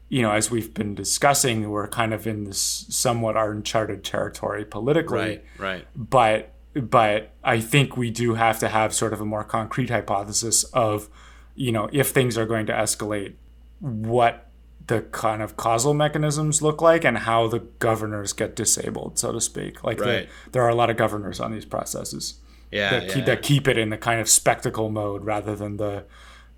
you 0.09 0.23
know, 0.23 0.31
as 0.31 0.51
we've 0.51 0.73
been 0.73 0.95
discussing, 0.95 1.71
we're 1.71 1.89
kind 1.89 2.15
of 2.15 2.27
in 2.27 2.45
this 2.45 2.87
somewhat 2.89 3.37
uncharted 3.37 4.05
territory 4.05 4.65
politically. 4.65 5.19
Right, 5.19 5.45
right. 5.59 5.87
But 5.97 6.53
but 6.75 7.31
I 7.43 7.61
think 7.61 7.97
we 7.97 8.11
do 8.11 8.35
have 8.35 8.59
to 8.61 8.69
have 8.69 8.95
sort 8.95 9.13
of 9.13 9.21
a 9.21 9.25
more 9.25 9.45
concrete 9.45 9.91
hypothesis 9.91 10.65
of, 10.65 11.09
you 11.55 11.73
know, 11.73 11.89
if 11.93 12.11
things 12.11 12.37
are 12.37 12.47
going 12.47 12.67
to 12.67 12.73
escalate, 12.73 13.35
what 13.81 14.51
the 14.87 15.03
kind 15.03 15.43
of 15.43 15.57
causal 15.57 15.95
mechanisms 15.95 16.61
look 16.61 16.83
like 16.83 17.05
and 17.05 17.19
how 17.19 17.49
the 17.49 17.61
governors 17.61 18.33
get 18.33 18.55
disabled, 18.55 19.19
so 19.19 19.33
to 19.33 19.41
speak. 19.41 19.83
Like 19.83 20.01
right. 20.01 20.29
the, 20.29 20.51
there 20.53 20.63
are 20.63 20.69
a 20.69 20.75
lot 20.75 20.91
of 20.91 20.97
governors 20.97 21.41
on 21.41 21.53
these 21.53 21.65
processes. 21.65 22.41
Yeah, 22.71 22.91
that, 22.91 23.03
yeah. 23.05 23.15
Keep, 23.15 23.25
that 23.27 23.43
keep 23.43 23.69
it 23.69 23.79
in 23.79 23.91
the 23.91 23.97
kind 23.97 24.21
of 24.21 24.29
spectacle 24.29 24.91
mode 24.91 25.25
rather 25.25 25.55
than 25.55 25.77
the 25.77 26.05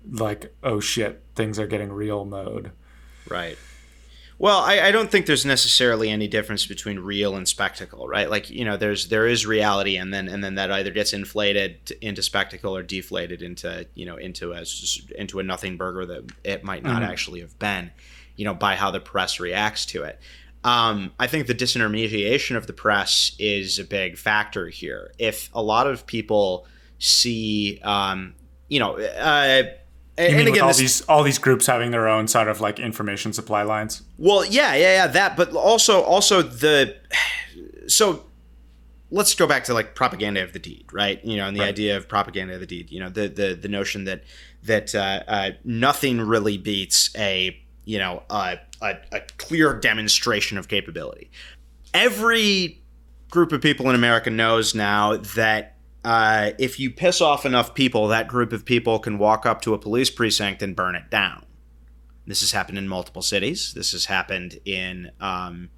like 0.09 0.53
oh 0.63 0.79
shit 0.79 1.21
things 1.35 1.59
are 1.59 1.67
getting 1.67 1.91
real 1.91 2.25
mode. 2.25 2.71
Right. 3.29 3.57
Well, 4.39 4.59
I, 4.59 4.81
I, 4.81 4.91
don't 4.91 5.09
think 5.09 5.25
there's 5.25 5.45
necessarily 5.45 6.11
any 6.11 6.27
difference 6.27 6.67
between 6.67 6.99
real 6.99 7.35
and 7.35 7.47
spectacle, 7.47 8.07
right? 8.07 8.29
Like 8.29 8.51
you 8.51 8.65
know, 8.65 8.77
there's 8.77 9.07
there 9.07 9.25
is 9.25 9.47
reality, 9.47 9.97
and 9.97 10.13
then 10.13 10.27
and 10.27 10.43
then 10.43 10.55
that 10.55 10.71
either 10.71 10.91
gets 10.91 11.11
inflated 11.11 11.91
into 12.01 12.21
spectacle 12.21 12.75
or 12.75 12.83
deflated 12.83 13.41
into 13.41 13.87
you 13.95 14.05
know 14.05 14.17
into 14.17 14.53
a 14.53 14.63
into 15.17 15.39
a 15.39 15.43
nothing 15.43 15.75
burger 15.75 16.05
that 16.05 16.31
it 16.43 16.63
might 16.63 16.83
not 16.83 17.01
mm-hmm. 17.01 17.11
actually 17.11 17.41
have 17.41 17.57
been, 17.57 17.89
you 18.37 18.45
know, 18.45 18.53
by 18.53 18.75
how 18.75 18.91
the 18.91 19.01
press 19.01 19.39
reacts 19.39 19.85
to 19.87 20.03
it. 20.03 20.19
Um, 20.63 21.11
I 21.19 21.27
think 21.27 21.47
the 21.47 21.55
disintermediation 21.55 22.55
of 22.55 22.67
the 22.67 22.73
press 22.73 23.35
is 23.39 23.79
a 23.79 23.83
big 23.83 24.17
factor 24.17 24.69
here. 24.69 25.11
If 25.17 25.49
a 25.53 25.61
lot 25.61 25.87
of 25.87 26.05
people 26.07 26.65
see, 26.99 27.79
um, 27.83 28.35
you 28.67 28.79
know, 28.79 28.97
uh, 28.97 29.63
and, 30.17 30.35
and 30.35 30.47
again, 30.47 30.63
all 30.63 30.69
this, 30.69 30.77
these 30.77 31.01
all 31.01 31.23
these 31.23 31.37
groups 31.37 31.67
having 31.67 31.91
their 31.91 32.07
own 32.07 32.27
sort 32.27 32.47
of 32.47 32.59
like 32.59 32.79
information 32.79 33.33
supply 33.33 33.61
lines. 33.61 34.01
Well, 34.17 34.43
yeah, 34.45 34.73
yeah, 34.73 34.93
yeah, 34.93 35.07
that, 35.07 35.37
but 35.37 35.53
also 35.53 36.01
also 36.01 36.41
the 36.41 36.95
so 37.87 38.25
let's 39.11 39.35
go 39.35 39.47
back 39.47 39.63
to 39.65 39.73
like 39.73 39.95
propaganda 39.95 40.43
of 40.43 40.53
the 40.53 40.59
deed, 40.59 40.85
right? 40.91 41.23
You 41.23 41.37
know, 41.37 41.47
and 41.47 41.55
the 41.55 41.61
right. 41.61 41.69
idea 41.69 41.97
of 41.97 42.07
propaganda 42.07 42.55
of 42.55 42.59
the 42.59 42.65
deed. 42.65 42.91
You 42.91 42.99
know, 42.99 43.09
the 43.09 43.27
the 43.27 43.53
the 43.53 43.67
notion 43.67 44.05
that 44.05 44.23
that 44.63 44.95
uh, 44.95 45.23
uh, 45.27 45.51
nothing 45.63 46.19
really 46.19 46.57
beats 46.57 47.15
a 47.15 47.57
you 47.87 47.97
know 47.97 48.21
a, 48.29 48.59
a, 48.81 48.97
a 49.13 49.21
clear 49.37 49.73
demonstration 49.73 50.57
of 50.57 50.67
capability. 50.67 51.31
Every 51.93 52.83
group 53.31 53.51
of 53.53 53.61
people 53.61 53.89
in 53.89 53.95
America 53.95 54.29
knows 54.29 54.75
now 54.75 55.17
that 55.35 55.77
uh, 56.03 56.51
if 56.59 56.79
you 56.79 56.91
piss 56.91 57.21
off 57.21 57.45
enough 57.45 57.73
people, 57.73 58.09
that 58.09 58.27
group 58.27 58.51
of 58.51 58.65
people 58.65 58.99
can 58.99 59.17
walk 59.17 59.45
up 59.45 59.61
to 59.61 59.73
a 59.73 59.79
police 59.79 60.09
precinct 60.09 60.61
and 60.61 60.75
burn 60.75 60.95
it 60.95 61.09
down. 61.09 61.45
This 62.25 62.41
has 62.41 62.51
happened 62.51 62.77
in 62.77 62.89
multiple 62.89 63.21
cities. 63.21 63.73
This 63.73 63.93
has 63.93 64.05
happened 64.05 64.59
in, 64.65 65.11
um, 65.21 65.69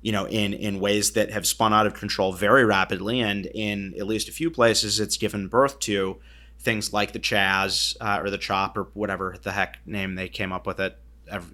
you 0.00 0.12
know, 0.12 0.26
in 0.26 0.54
in 0.54 0.80
ways 0.80 1.12
that 1.12 1.30
have 1.30 1.46
spun 1.46 1.74
out 1.74 1.86
of 1.86 1.92
control 1.92 2.32
very 2.32 2.64
rapidly, 2.64 3.20
and 3.20 3.44
in 3.44 3.94
at 3.98 4.06
least 4.06 4.30
a 4.30 4.32
few 4.32 4.50
places, 4.50 4.98
it's 4.98 5.18
given 5.18 5.46
birth 5.46 5.78
to 5.80 6.16
things 6.58 6.94
like 6.94 7.12
the 7.12 7.18
Chaz 7.18 7.96
uh, 8.00 8.18
or 8.22 8.30
the 8.30 8.38
Chop 8.38 8.78
or 8.78 8.84
whatever 8.94 9.36
the 9.42 9.52
heck 9.52 9.78
name 9.86 10.14
they 10.14 10.28
came 10.28 10.52
up 10.52 10.66
with 10.66 10.80
it. 10.80 10.98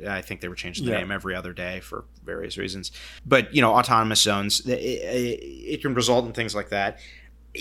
I 0.08 0.22
think 0.22 0.40
they 0.40 0.48
were 0.48 0.54
changing 0.54 0.84
the 0.84 0.92
yeah. 0.92 0.98
name 0.98 1.10
every 1.10 1.34
other 1.34 1.52
day 1.52 1.80
for 1.80 2.04
various 2.24 2.56
reasons. 2.56 2.92
But 3.24 3.54
you 3.54 3.60
know, 3.60 3.74
autonomous 3.74 4.20
zones, 4.20 4.60
it, 4.66 4.78
it, 4.78 5.40
it 5.42 5.82
can 5.82 5.94
result 5.94 6.26
in 6.26 6.32
things 6.32 6.54
like 6.54 6.70
that 6.70 6.98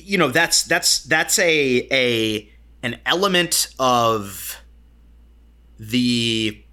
you 0.03 0.17
know 0.17 0.29
that's 0.29 0.63
that's 0.63 1.03
that's 1.03 1.39
a 1.39 1.87
a 1.91 2.49
an 2.83 2.99
element 3.05 3.67
of 3.79 4.61
the 5.79 6.63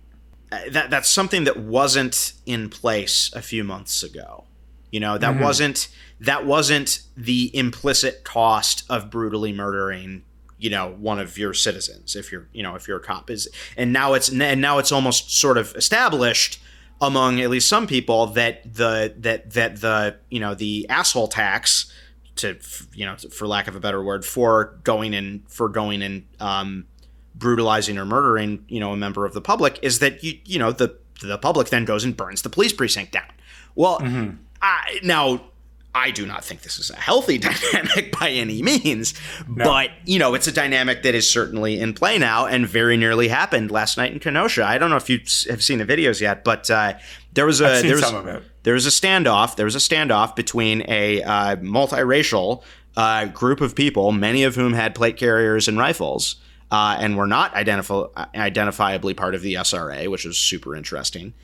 uh, 0.50 0.58
that 0.70 0.90
that's 0.90 1.08
something 1.08 1.44
that 1.44 1.58
wasn't 1.58 2.34
in 2.46 2.68
place 2.68 3.32
a 3.34 3.42
few 3.42 3.64
months 3.64 4.02
ago. 4.02 4.44
You 4.90 5.00
know, 5.00 5.16
that 5.16 5.34
mm-hmm. 5.34 5.42
wasn't 5.42 5.88
that 6.20 6.44
wasn't 6.44 7.00
the 7.16 7.54
implicit 7.56 8.24
cost 8.24 8.84
of 8.90 9.10
brutally 9.10 9.52
murdering 9.52 10.24
you 10.62 10.70
know 10.70 10.94
one 10.98 11.18
of 11.18 11.36
your 11.36 11.52
citizens 11.52 12.14
if 12.14 12.30
you're 12.30 12.48
you 12.52 12.62
know 12.62 12.74
if 12.74 12.86
you're 12.86 12.98
a 12.98 13.02
cop 13.02 13.30
is 13.30 13.48
and 13.76 13.92
now 13.92 14.14
it's 14.14 14.28
and 14.28 14.60
now 14.60 14.78
it's 14.78 14.92
almost 14.92 15.36
sort 15.36 15.58
of 15.58 15.74
established 15.74 16.60
among 17.00 17.40
at 17.40 17.50
least 17.50 17.68
some 17.68 17.86
people 17.86 18.26
that 18.26 18.62
the 18.74 19.12
that 19.18 19.50
that 19.50 19.80
the 19.80 20.16
you 20.30 20.38
know 20.38 20.54
the 20.54 20.86
asshole 20.88 21.28
tax 21.28 21.92
to 22.36 22.56
you 22.94 23.04
know 23.04 23.16
for 23.16 23.46
lack 23.46 23.66
of 23.66 23.74
a 23.74 23.80
better 23.80 24.02
word 24.02 24.24
for 24.24 24.78
going 24.84 25.14
and 25.14 25.42
for 25.50 25.68
going 25.68 26.00
and 26.02 26.24
um, 26.40 26.86
brutalizing 27.34 27.98
or 27.98 28.04
murdering 28.04 28.64
you 28.68 28.78
know 28.78 28.92
a 28.92 28.96
member 28.96 29.26
of 29.26 29.34
the 29.34 29.40
public 29.40 29.78
is 29.82 29.98
that 29.98 30.22
you 30.22 30.38
you 30.44 30.58
know 30.58 30.70
the 30.70 30.96
the 31.20 31.38
public 31.38 31.68
then 31.68 31.84
goes 31.84 32.04
and 32.04 32.16
burns 32.16 32.42
the 32.42 32.50
police 32.50 32.72
precinct 32.72 33.12
down. 33.12 33.30
Well, 33.74 34.00
mm-hmm. 34.00 34.36
I, 34.60 34.98
now 35.02 35.51
I 35.94 36.10
do 36.10 36.24
not 36.26 36.42
think 36.42 36.62
this 36.62 36.78
is 36.78 36.90
a 36.90 36.96
healthy 36.96 37.38
dynamic 37.38 38.18
by 38.18 38.30
any 38.30 38.62
means, 38.62 39.14
no. 39.46 39.64
but 39.64 39.90
you 40.04 40.18
know, 40.18 40.34
it's 40.34 40.46
a 40.46 40.52
dynamic 40.52 41.02
that 41.02 41.14
is 41.14 41.30
certainly 41.30 41.78
in 41.78 41.92
play 41.92 42.18
now 42.18 42.46
and 42.46 42.66
very 42.66 42.96
nearly 42.96 43.28
happened 43.28 43.70
last 43.70 43.98
night 43.98 44.12
in 44.12 44.18
Kenosha. 44.18 44.64
I 44.64 44.78
don't 44.78 44.90
know 44.90 44.96
if 44.96 45.10
you 45.10 45.18
have 45.50 45.62
seen 45.62 45.78
the 45.78 45.84
videos 45.84 46.20
yet, 46.20 46.44
but 46.44 46.70
uh, 46.70 46.94
there 47.34 47.44
was 47.46 47.60
a 47.60 47.82
there 47.82 47.96
was, 47.96 48.42
there 48.62 48.74
was 48.74 48.86
a 48.86 48.90
standoff. 48.90 49.56
There 49.56 49.66
was 49.66 49.74
a 49.74 49.80
standoff 49.80 50.34
between 50.34 50.82
a 50.88 51.22
uh, 51.22 51.56
multiracial 51.56 52.62
uh, 52.96 53.26
group 53.26 53.60
of 53.60 53.74
people, 53.74 54.12
many 54.12 54.44
of 54.44 54.54
whom 54.54 54.72
had 54.72 54.94
plate 54.94 55.16
carriers 55.16 55.68
and 55.68 55.78
rifles. 55.78 56.36
Uh, 56.70 56.96
and 56.98 57.18
were 57.18 57.26
not 57.26 57.52
identifi- 57.52 58.10
identifiably 58.34 59.14
part 59.14 59.34
of 59.34 59.42
the 59.42 59.52
SRA, 59.52 60.08
which 60.08 60.24
was 60.24 60.38
super 60.38 60.74
interesting 60.74 61.34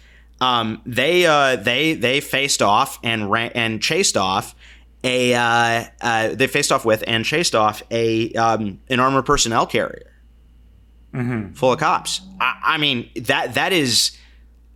um, 0.41 0.82
they 0.86 1.26
uh, 1.26 1.57
they 1.57 1.95
they 1.95 2.20
faced 2.20 2.62
off 2.62 2.99
and 3.03 3.30
ran 3.30 3.51
and 3.55 3.82
chased 3.82 4.16
off 4.16 4.55
a 5.05 5.34
uh, 5.34 5.84
uh, 6.01 6.34
they 6.34 6.47
faced 6.47 6.72
off 6.72 6.84
with 6.84 7.05
and 7.07 7.24
chased 7.24 7.55
off 7.55 7.82
a 7.91 8.32
um, 8.34 8.80
an 8.89 9.01
armored 9.01 9.26
personnel 9.26 9.66
carrier 9.66 10.12
mm-hmm. 11.14 11.53
full 11.53 11.72
of 11.72 11.78
cops. 11.78 12.20
I, 12.41 12.61
I, 12.62 12.78
mean 12.78 13.11
that 13.16 13.55
that 13.55 13.72
is. 13.72 14.12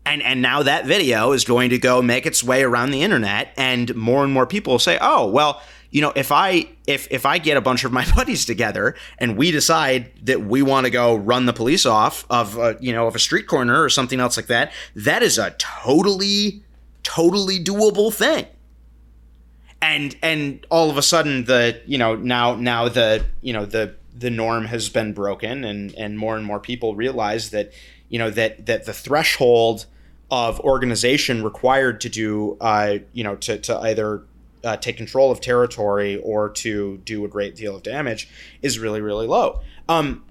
And, 0.04 0.20
and 0.20 0.42
now 0.42 0.64
that 0.64 0.84
video 0.84 1.30
is 1.30 1.44
going 1.44 1.70
to 1.70 1.78
go 1.78 2.02
make 2.02 2.26
its 2.26 2.42
way 2.42 2.64
around 2.64 2.90
the 2.90 3.02
internet, 3.02 3.54
and 3.56 3.94
more 3.94 4.24
and 4.24 4.32
more 4.32 4.48
people 4.48 4.72
will 4.72 4.80
say, 4.80 4.98
"Oh, 5.00 5.30
well, 5.30 5.62
you 5.92 6.00
know, 6.00 6.12
if 6.16 6.32
I 6.32 6.70
if 6.86 7.06
if 7.10 7.24
I 7.26 7.38
get 7.38 7.56
a 7.56 7.60
bunch 7.60 7.84
of 7.84 7.92
my 7.92 8.10
buddies 8.16 8.44
together 8.44 8.96
and 9.18 9.36
we 9.36 9.52
decide 9.52 10.10
that 10.24 10.42
we 10.42 10.62
want 10.62 10.86
to 10.86 10.90
go 10.90 11.14
run 11.14 11.46
the 11.46 11.52
police 11.52 11.86
off 11.86 12.26
of 12.28 12.56
a, 12.58 12.76
you 12.80 12.92
know 12.92 13.06
of 13.06 13.14
a 13.14 13.20
street 13.20 13.46
corner 13.46 13.80
or 13.80 13.88
something 13.88 14.18
else 14.18 14.36
like 14.36 14.46
that, 14.46 14.72
that 14.96 15.22
is 15.22 15.38
a 15.38 15.50
totally 15.58 16.62
totally 17.02 17.62
doable 17.62 18.12
thing. 18.12 18.46
And 19.82 20.16
and 20.22 20.66
all 20.70 20.90
of 20.90 20.96
a 20.96 21.02
sudden 21.02 21.44
the 21.44 21.80
you 21.86 21.98
know 21.98 22.16
now 22.16 22.56
now 22.56 22.88
the 22.88 23.26
you 23.42 23.52
know 23.52 23.66
the 23.66 23.94
the 24.16 24.30
norm 24.30 24.64
has 24.64 24.88
been 24.88 25.12
broken 25.12 25.62
and 25.62 25.94
and 25.96 26.18
more 26.18 26.36
and 26.36 26.46
more 26.46 26.58
people 26.58 26.94
realize 26.96 27.50
that 27.50 27.70
you 28.08 28.18
know 28.18 28.30
that 28.30 28.64
that 28.64 28.86
the 28.86 28.94
threshold 28.94 29.84
of 30.30 30.58
organization 30.60 31.42
required 31.42 32.00
to 32.00 32.08
do 32.08 32.56
uh, 32.62 32.96
you 33.12 33.22
know 33.22 33.36
to, 33.36 33.58
to 33.58 33.76
either 33.80 34.22
uh, 34.64 34.76
take 34.76 34.96
control 34.96 35.30
of 35.30 35.40
territory 35.40 36.16
or 36.18 36.50
to 36.50 36.98
do 36.98 37.24
a 37.24 37.28
great 37.28 37.54
deal 37.54 37.76
of 37.76 37.82
damage 37.82 38.28
is 38.60 38.78
really 38.78 39.00
really 39.00 39.26
low. 39.26 39.60
Um, 39.88 40.24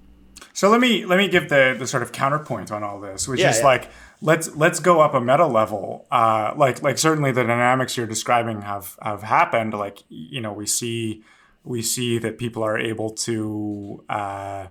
so 0.52 0.68
let 0.70 0.80
me 0.80 1.04
let 1.06 1.18
me 1.18 1.28
give 1.28 1.48
the 1.48 1.74
the 1.78 1.86
sort 1.86 2.02
of 2.02 2.12
counterpoint 2.12 2.70
on 2.70 2.82
all 2.82 3.00
this, 3.00 3.26
which 3.26 3.40
yeah, 3.40 3.50
is 3.50 3.58
yeah. 3.58 3.64
like 3.64 3.90
let's 4.20 4.54
let's 4.56 4.80
go 4.80 5.00
up 5.00 5.14
a 5.14 5.20
meta 5.20 5.46
level. 5.46 6.06
Uh, 6.10 6.54
like 6.56 6.82
like 6.82 6.98
certainly 6.98 7.32
the 7.32 7.42
dynamics 7.42 7.96
you're 7.96 8.06
describing 8.06 8.62
have 8.62 8.96
have 9.02 9.22
happened. 9.22 9.74
Like 9.74 10.02
you 10.08 10.40
know 10.40 10.52
we 10.52 10.66
see 10.66 11.22
we 11.64 11.82
see 11.82 12.18
that 12.18 12.38
people 12.38 12.62
are 12.62 12.78
able 12.78 13.10
to. 13.10 14.04
Uh, 14.08 14.66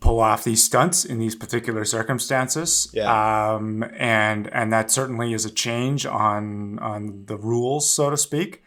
pull 0.00 0.20
off 0.20 0.44
these 0.44 0.62
stunts 0.62 1.04
in 1.04 1.18
these 1.18 1.34
particular 1.34 1.84
circumstances. 1.84 2.88
Yeah. 2.92 3.54
Um, 3.54 3.84
and 3.96 4.52
and 4.52 4.72
that 4.72 4.90
certainly 4.90 5.32
is 5.32 5.44
a 5.44 5.50
change 5.50 6.06
on 6.06 6.78
on 6.78 7.24
the 7.26 7.36
rules, 7.36 7.88
so 7.88 8.10
to 8.10 8.16
speak, 8.16 8.62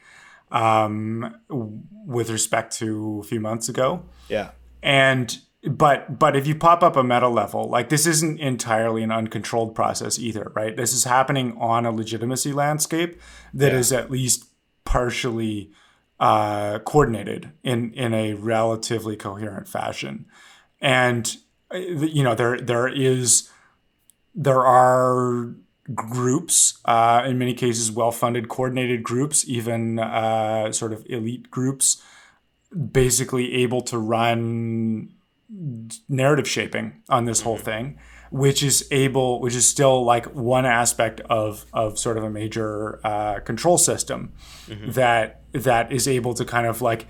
um, 0.51 1.35
with 1.49 2.29
respect 2.29 2.75
to 2.77 3.19
a 3.23 3.27
few 3.27 3.39
months 3.39 3.69
ago. 3.69 4.05
Yeah. 4.29 4.51
And 4.81 5.37
but 5.69 6.19
but 6.19 6.35
if 6.35 6.47
you 6.47 6.55
pop 6.55 6.83
up 6.83 6.95
a 6.95 7.03
meta 7.03 7.27
level, 7.27 7.69
like 7.69 7.89
this 7.89 8.05
isn't 8.05 8.39
entirely 8.39 9.03
an 9.03 9.11
uncontrolled 9.11 9.75
process 9.75 10.19
either, 10.19 10.51
right? 10.55 10.75
This 10.75 10.93
is 10.93 11.03
happening 11.03 11.55
on 11.59 11.85
a 11.85 11.91
legitimacy 11.91 12.53
landscape 12.53 13.21
that 13.53 13.71
yeah. 13.71 13.77
is 13.77 13.93
at 13.93 14.11
least 14.11 14.45
partially 14.83 15.71
uh, 16.19 16.79
coordinated 16.79 17.51
in 17.63 17.93
in 17.93 18.13
a 18.13 18.33
relatively 18.33 19.15
coherent 19.15 19.67
fashion 19.67 20.25
and 20.83 21.37
uh, 21.73 21.77
you 21.77 22.23
know 22.23 22.35
there 22.35 22.59
there 22.59 22.87
is 22.87 23.49
there 24.35 24.63
are 24.63 25.55
groups 25.95 26.79
uh, 26.85 27.23
in 27.25 27.39
many 27.39 27.53
cases 27.53 27.91
well-funded 27.91 28.47
coordinated 28.49 29.01
groups 29.01 29.47
even 29.47 29.97
uh, 29.97 30.71
sort 30.71 30.93
of 30.93 31.03
elite 31.09 31.49
groups 31.49 32.03
basically 32.91 33.53
able 33.53 33.81
to 33.81 33.97
run 33.97 35.09
narrative 36.09 36.47
shaping 36.47 37.01
on 37.09 37.25
this 37.25 37.41
whole 37.41 37.55
mm-hmm. 37.55 37.65
thing 37.65 37.99
which 38.31 38.63
is 38.63 38.87
able 38.91 39.39
which 39.39 39.55
is 39.55 39.67
still 39.67 40.03
like 40.03 40.25
one 40.33 40.65
aspect 40.65 41.21
of 41.21 41.65
of 41.73 41.99
sort 41.99 42.17
of 42.17 42.23
a 42.23 42.29
major 42.29 42.99
uh, 43.05 43.39
control 43.41 43.77
system 43.77 44.33
mm-hmm. 44.67 44.91
that 44.91 45.41
that 45.51 45.91
is 45.91 46.07
able 46.07 46.33
to 46.33 46.43
kind 46.43 46.65
of 46.65 46.81
like 46.81 47.07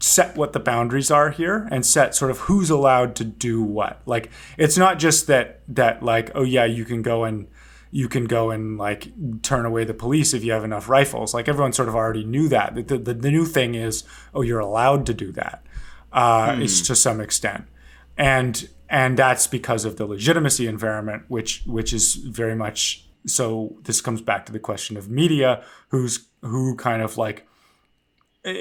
set 0.00 0.36
what 0.36 0.52
the 0.52 0.60
boundaries 0.60 1.10
are 1.10 1.30
here 1.30 1.68
and 1.70 1.84
set 1.84 2.14
sort 2.14 2.30
of 2.30 2.38
who's 2.40 2.70
allowed 2.70 3.14
to 3.16 3.24
do 3.24 3.62
what. 3.62 4.00
Like 4.06 4.30
it's 4.56 4.78
not 4.78 4.98
just 4.98 5.26
that 5.26 5.62
that 5.68 6.02
like 6.02 6.30
oh 6.34 6.42
yeah 6.42 6.64
you 6.64 6.84
can 6.84 7.02
go 7.02 7.24
and 7.24 7.46
you 7.90 8.08
can 8.08 8.24
go 8.24 8.50
and 8.50 8.76
like 8.78 9.12
turn 9.42 9.64
away 9.64 9.84
the 9.84 9.94
police 9.94 10.34
if 10.34 10.42
you 10.42 10.52
have 10.52 10.64
enough 10.64 10.88
rifles. 10.88 11.34
Like 11.34 11.48
everyone 11.48 11.72
sort 11.72 11.88
of 11.88 11.94
already 11.94 12.24
knew 12.24 12.48
that. 12.48 12.74
The, 12.74 12.98
the, 12.98 13.14
the 13.14 13.30
new 13.30 13.44
thing 13.46 13.74
is 13.74 14.04
oh 14.34 14.42
you're 14.42 14.60
allowed 14.60 15.06
to 15.06 15.14
do 15.14 15.32
that. 15.32 15.64
Uh, 16.12 16.54
hmm. 16.56 16.62
It's 16.62 16.80
to 16.82 16.96
some 16.96 17.20
extent. 17.20 17.66
and 18.16 18.68
and 18.88 19.18
that's 19.18 19.46
because 19.46 19.84
of 19.84 19.96
the 19.96 20.06
legitimacy 20.06 20.66
environment, 20.66 21.24
which 21.28 21.62
which 21.66 21.92
is 21.92 22.14
very 22.14 22.54
much 22.54 23.06
so. 23.26 23.76
This 23.82 24.00
comes 24.00 24.20
back 24.20 24.46
to 24.46 24.52
the 24.52 24.58
question 24.58 24.96
of 24.96 25.08
media, 25.10 25.64
who's 25.88 26.26
who 26.42 26.76
kind 26.76 27.02
of 27.02 27.16
like 27.16 27.46
Uh, 28.46 28.52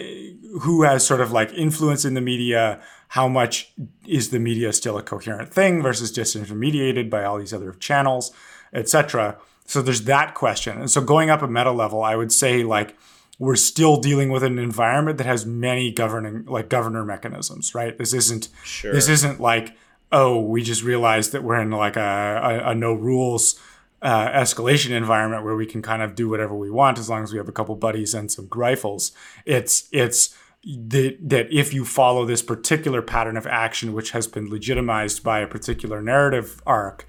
who 0.61 0.83
has 0.83 1.05
sort 1.05 1.19
of 1.19 1.33
like 1.33 1.51
influence 1.53 2.05
in 2.05 2.13
the 2.13 2.21
media 2.21 2.81
how 3.09 3.27
much 3.27 3.73
is 4.07 4.29
the 4.29 4.39
media 4.39 4.71
still 4.71 4.97
a 4.97 5.03
coherent 5.03 5.53
thing 5.53 5.81
versus 5.81 6.09
disintermediated 6.09 7.09
by 7.09 7.25
all 7.25 7.37
these 7.37 7.53
other 7.53 7.73
channels 7.73 8.31
etc 8.73 9.37
so 9.65 9.81
there's 9.81 10.03
that 10.03 10.35
question. 10.35 10.77
And 10.79 10.91
so 10.91 11.01
going 11.01 11.29
up 11.29 11.41
a 11.41 11.47
meta 11.47 11.71
level 11.71 12.03
i 12.03 12.15
would 12.15 12.31
say 12.31 12.63
like 12.63 12.95
we're 13.39 13.55
still 13.55 13.97
dealing 13.97 14.29
with 14.29 14.43
an 14.43 14.59
environment 14.59 15.17
that 15.17 15.25
has 15.25 15.45
many 15.45 15.91
governing 15.91 16.45
like 16.45 16.69
governor 16.69 17.03
mechanisms 17.03 17.75
right? 17.75 17.97
This 17.97 18.13
isn't 18.13 18.49
sure. 18.63 18.93
this 18.93 19.09
isn't 19.09 19.39
like 19.39 19.75
oh 20.11 20.39
we 20.39 20.63
just 20.63 20.83
realized 20.83 21.31
that 21.31 21.43
we're 21.43 21.59
in 21.59 21.71
like 21.71 21.97
a, 21.97 22.61
a, 22.65 22.69
a 22.71 22.75
no 22.75 22.93
rules 22.93 23.59
uh, 24.03 24.29
escalation 24.31 24.91
environment 24.91 25.43
where 25.43 25.55
we 25.55 25.65
can 25.65 25.81
kind 25.81 26.01
of 26.01 26.13
do 26.13 26.29
whatever 26.29 26.55
we 26.55 26.69
want 26.69 26.99
as 26.99 27.09
long 27.09 27.23
as 27.23 27.31
we 27.31 27.37
have 27.37 27.49
a 27.49 27.53
couple 27.53 27.75
buddies 27.75 28.13
and 28.13 28.31
some 28.31 28.47
rifles 28.53 29.11
it's 29.45 29.87
it's 29.91 30.35
that 30.65 31.17
that 31.21 31.51
if 31.51 31.73
you 31.73 31.83
follow 31.83 32.25
this 32.25 32.41
particular 32.41 33.01
pattern 33.01 33.35
of 33.35 33.45
action, 33.45 33.93
which 33.93 34.11
has 34.11 34.27
been 34.27 34.49
legitimized 34.49 35.23
by 35.23 35.39
a 35.39 35.47
particular 35.47 36.01
narrative 36.01 36.61
arc, 36.65 37.05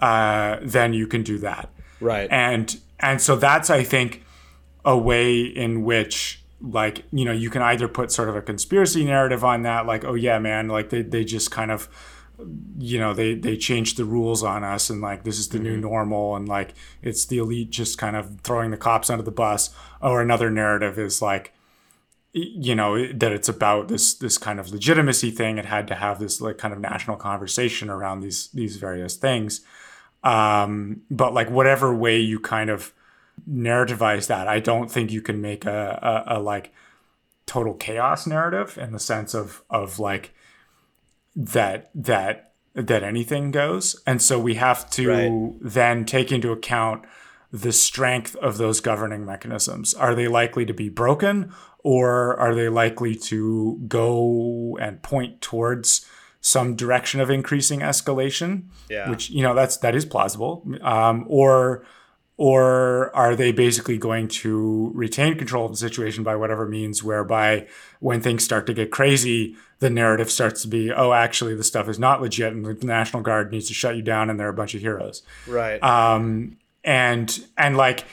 uh, 0.00 0.56
then 0.62 0.92
you 0.92 1.06
can 1.06 1.22
do 1.22 1.38
that. 1.38 1.70
Right. 2.00 2.28
And 2.30 2.78
and 2.98 3.20
so 3.20 3.36
that's 3.36 3.70
I 3.70 3.84
think 3.84 4.24
a 4.84 4.96
way 4.96 5.40
in 5.40 5.84
which 5.84 6.42
like 6.60 7.04
you 7.12 7.24
know 7.24 7.32
you 7.32 7.50
can 7.50 7.62
either 7.62 7.86
put 7.86 8.10
sort 8.10 8.28
of 8.28 8.34
a 8.34 8.42
conspiracy 8.42 9.04
narrative 9.04 9.44
on 9.44 9.62
that, 9.62 9.86
like 9.86 10.04
oh 10.04 10.14
yeah 10.14 10.38
man, 10.38 10.68
like 10.68 10.90
they 10.90 11.02
they 11.02 11.24
just 11.24 11.50
kind 11.50 11.70
of 11.70 11.88
you 12.78 12.98
know 12.98 13.14
they 13.14 13.34
they 13.34 13.56
changed 13.56 13.96
the 13.96 14.04
rules 14.04 14.42
on 14.42 14.62
us 14.62 14.90
and 14.90 15.00
like 15.00 15.24
this 15.24 15.38
is 15.38 15.48
the 15.48 15.58
mm-hmm. 15.58 15.66
new 15.66 15.76
normal 15.78 16.36
and 16.36 16.48
like 16.48 16.74
it's 17.02 17.24
the 17.26 17.38
elite 17.38 17.70
just 17.70 17.98
kind 17.98 18.16
of 18.16 18.40
throwing 18.42 18.70
the 18.70 18.76
cops 18.76 19.10
under 19.10 19.22
the 19.22 19.30
bus. 19.30 19.70
Or 20.00 20.20
another 20.20 20.50
narrative 20.50 20.98
is 20.98 21.22
like 21.22 21.52
you 22.32 22.74
know 22.74 23.10
that 23.12 23.32
it's 23.32 23.48
about 23.48 23.88
this 23.88 24.14
this 24.14 24.38
kind 24.38 24.60
of 24.60 24.70
legitimacy 24.70 25.30
thing. 25.30 25.58
It 25.58 25.66
had 25.66 25.88
to 25.88 25.94
have 25.94 26.18
this 26.18 26.40
like 26.40 26.58
kind 26.58 26.74
of 26.74 26.80
national 26.80 27.16
conversation 27.16 27.88
around 27.88 28.20
these 28.20 28.48
these 28.48 28.76
various 28.76 29.16
things. 29.16 29.62
Um 30.22 31.02
but 31.10 31.32
like 31.32 31.50
whatever 31.50 31.94
way 31.94 32.18
you 32.18 32.38
kind 32.38 32.70
of 32.70 32.92
narrativize 33.48 34.28
that 34.28 34.48
i 34.48 34.58
don't 34.58 34.90
think 34.90 35.12
you 35.12 35.20
can 35.20 35.40
make 35.40 35.64
a, 35.66 36.24
a, 36.26 36.38
a 36.38 36.40
like 36.40 36.72
total 37.44 37.74
chaos 37.74 38.26
narrative 38.26 38.76
in 38.76 38.92
the 38.92 38.98
sense 38.98 39.34
of 39.34 39.62
of 39.70 39.98
like 39.98 40.34
that 41.36 41.90
that 41.94 42.54
that 42.74 43.02
anything 43.02 43.50
goes 43.50 44.02
and 44.06 44.20
so 44.20 44.38
we 44.38 44.54
have 44.54 44.88
to 44.90 45.08
right. 45.08 45.58
then 45.60 46.04
take 46.04 46.32
into 46.32 46.50
account 46.50 47.04
the 47.52 47.72
strength 47.72 48.34
of 48.36 48.58
those 48.58 48.80
governing 48.80 49.24
mechanisms 49.24 49.94
are 49.94 50.14
they 50.14 50.26
likely 50.26 50.66
to 50.66 50.74
be 50.74 50.88
broken 50.88 51.52
or 51.86 52.36
are 52.40 52.52
they 52.52 52.68
likely 52.68 53.14
to 53.14 53.80
go 53.86 54.76
and 54.80 55.00
point 55.02 55.40
towards 55.40 56.04
some 56.46 56.76
direction 56.76 57.20
of 57.20 57.28
increasing 57.28 57.80
escalation? 57.80 58.64
Yeah. 58.88 59.10
Which 59.10 59.30
you 59.30 59.42
know 59.42 59.54
that's 59.54 59.76
that 59.78 59.94
is 59.94 60.04
plausible. 60.04 60.64
Um, 60.82 61.24
or 61.28 61.84
or 62.38 63.14
are 63.16 63.34
they 63.34 63.50
basically 63.50 63.96
going 63.96 64.28
to 64.28 64.90
retain 64.94 65.38
control 65.38 65.64
of 65.64 65.70
the 65.70 65.76
situation 65.76 66.22
by 66.22 66.36
whatever 66.36 66.66
means 66.66 67.02
whereby 67.02 67.66
when 68.00 68.20
things 68.20 68.44
start 68.44 68.66
to 68.66 68.74
get 68.74 68.90
crazy 68.90 69.56
the 69.78 69.90
narrative 69.90 70.30
starts 70.30 70.62
to 70.62 70.68
be 70.68 70.92
oh 70.92 71.12
actually 71.12 71.54
the 71.54 71.64
stuff 71.64 71.88
is 71.88 71.98
not 71.98 72.20
legit 72.20 72.52
and 72.52 72.64
the 72.64 72.86
national 72.86 73.22
guard 73.22 73.52
needs 73.52 73.68
to 73.68 73.74
shut 73.74 73.96
you 73.96 74.02
down 74.02 74.30
and 74.30 74.38
they're 74.38 74.48
a 74.48 74.54
bunch 74.54 74.74
of 74.74 74.80
heroes. 74.80 75.22
Right. 75.46 75.82
Um 75.82 76.56
and 76.84 77.44
and 77.58 77.76
like 77.76 78.04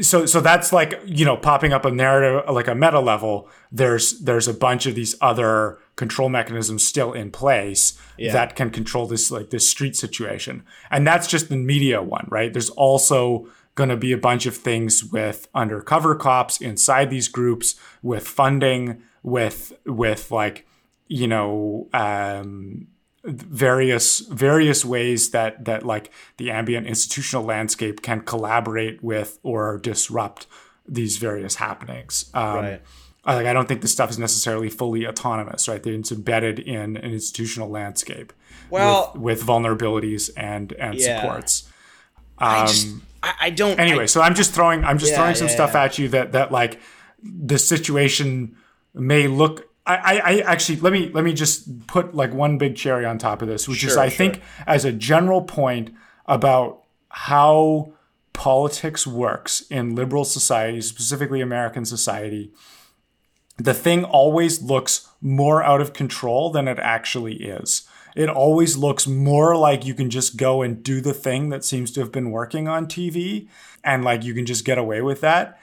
so 0.00 0.26
so 0.26 0.40
that's 0.40 0.72
like 0.72 1.00
you 1.04 1.24
know 1.24 1.36
popping 1.36 1.72
up 1.72 1.84
a 1.84 1.90
narrative 1.90 2.42
like 2.52 2.66
a 2.66 2.74
meta 2.74 2.98
level 2.98 3.48
there's 3.70 4.18
there's 4.20 4.48
a 4.48 4.54
bunch 4.54 4.86
of 4.86 4.96
these 4.96 5.14
other 5.20 5.78
control 5.94 6.28
mechanisms 6.28 6.84
still 6.84 7.12
in 7.12 7.30
place 7.30 7.98
yeah. 8.16 8.32
that 8.32 8.56
can 8.56 8.70
control 8.70 9.06
this 9.06 9.30
like 9.30 9.50
this 9.50 9.68
street 9.68 9.94
situation 9.94 10.64
and 10.90 11.06
that's 11.06 11.28
just 11.28 11.48
the 11.48 11.56
media 11.56 12.02
one 12.02 12.26
right 12.28 12.52
there's 12.52 12.70
also 12.70 13.46
going 13.76 13.88
to 13.88 13.96
be 13.96 14.10
a 14.10 14.18
bunch 14.18 14.46
of 14.46 14.56
things 14.56 15.04
with 15.04 15.46
undercover 15.54 16.16
cops 16.16 16.60
inside 16.60 17.08
these 17.08 17.28
groups 17.28 17.76
with 18.02 18.26
funding 18.26 19.00
with 19.22 19.72
with 19.86 20.32
like 20.32 20.66
you 21.06 21.28
know 21.28 21.88
um 21.92 22.88
various 23.28 24.20
various 24.20 24.84
ways 24.84 25.30
that 25.30 25.64
that 25.64 25.84
like 25.84 26.10
the 26.38 26.50
ambient 26.50 26.86
institutional 26.86 27.44
landscape 27.44 28.02
can 28.02 28.22
collaborate 28.22 29.02
with 29.02 29.38
or 29.42 29.78
disrupt 29.78 30.46
these 30.86 31.18
various 31.18 31.56
happenings. 31.56 32.30
Um, 32.34 32.56
right. 32.56 32.82
I, 33.24 33.34
like 33.34 33.46
I 33.46 33.52
don't 33.52 33.68
think 33.68 33.82
this 33.82 33.92
stuff 33.92 34.10
is 34.10 34.18
necessarily 34.18 34.70
fully 34.70 35.06
autonomous, 35.06 35.68
right? 35.68 35.86
It's 35.86 36.10
embedded 36.10 36.58
in 36.58 36.96
an 36.96 37.12
institutional 37.12 37.68
landscape. 37.68 38.32
Well, 38.70 39.12
with, 39.14 39.22
with 39.22 39.42
vulnerabilities 39.46 40.30
and 40.36 40.72
and 40.74 40.94
yeah. 40.94 41.20
supports. 41.20 41.68
Um, 42.38 42.48
I, 42.48 42.66
just, 42.66 42.88
I, 43.22 43.34
I 43.42 43.50
don't. 43.50 43.78
Anyway, 43.78 44.04
I, 44.04 44.06
so 44.06 44.22
I'm 44.22 44.34
just 44.34 44.54
throwing 44.54 44.84
I'm 44.84 44.98
just 44.98 45.12
yeah, 45.12 45.18
throwing 45.18 45.34
some 45.34 45.48
yeah, 45.48 45.54
stuff 45.54 45.74
at 45.74 45.98
you 45.98 46.08
that 46.08 46.32
that 46.32 46.50
like 46.50 46.80
the 47.22 47.58
situation 47.58 48.56
may 48.94 49.26
look 49.26 49.67
I, 49.94 50.18
I 50.18 50.38
actually 50.40 50.80
let 50.80 50.92
me 50.92 51.10
let 51.12 51.24
me 51.24 51.32
just 51.32 51.86
put 51.86 52.14
like 52.14 52.32
one 52.32 52.58
big 52.58 52.76
cherry 52.76 53.06
on 53.06 53.18
top 53.18 53.40
of 53.40 53.48
this, 53.48 53.66
which 53.66 53.78
sure, 53.78 53.90
is 53.90 53.96
I 53.96 54.08
sure. 54.08 54.16
think 54.16 54.42
as 54.66 54.84
a 54.84 54.92
general 54.92 55.42
point 55.42 55.94
about 56.26 56.82
how 57.08 57.92
politics 58.34 59.06
works 59.06 59.62
in 59.70 59.94
liberal 59.94 60.24
society, 60.24 60.80
specifically 60.82 61.40
American 61.40 61.84
society, 61.84 62.52
the 63.56 63.74
thing 63.74 64.04
always 64.04 64.62
looks 64.62 65.08
more 65.20 65.62
out 65.62 65.80
of 65.80 65.92
control 65.92 66.50
than 66.50 66.68
it 66.68 66.78
actually 66.78 67.36
is. 67.36 67.88
It 68.14 68.28
always 68.28 68.76
looks 68.76 69.06
more 69.06 69.56
like 69.56 69.86
you 69.86 69.94
can 69.94 70.10
just 70.10 70.36
go 70.36 70.62
and 70.62 70.82
do 70.82 71.00
the 71.00 71.14
thing 71.14 71.48
that 71.48 71.64
seems 71.64 71.90
to 71.92 72.00
have 72.00 72.12
been 72.12 72.30
working 72.30 72.68
on 72.68 72.86
TV 72.86 73.48
and 73.82 74.04
like 74.04 74.24
you 74.24 74.34
can 74.34 74.44
just 74.44 74.64
get 74.64 74.78
away 74.78 75.02
with 75.02 75.20
that 75.20 75.58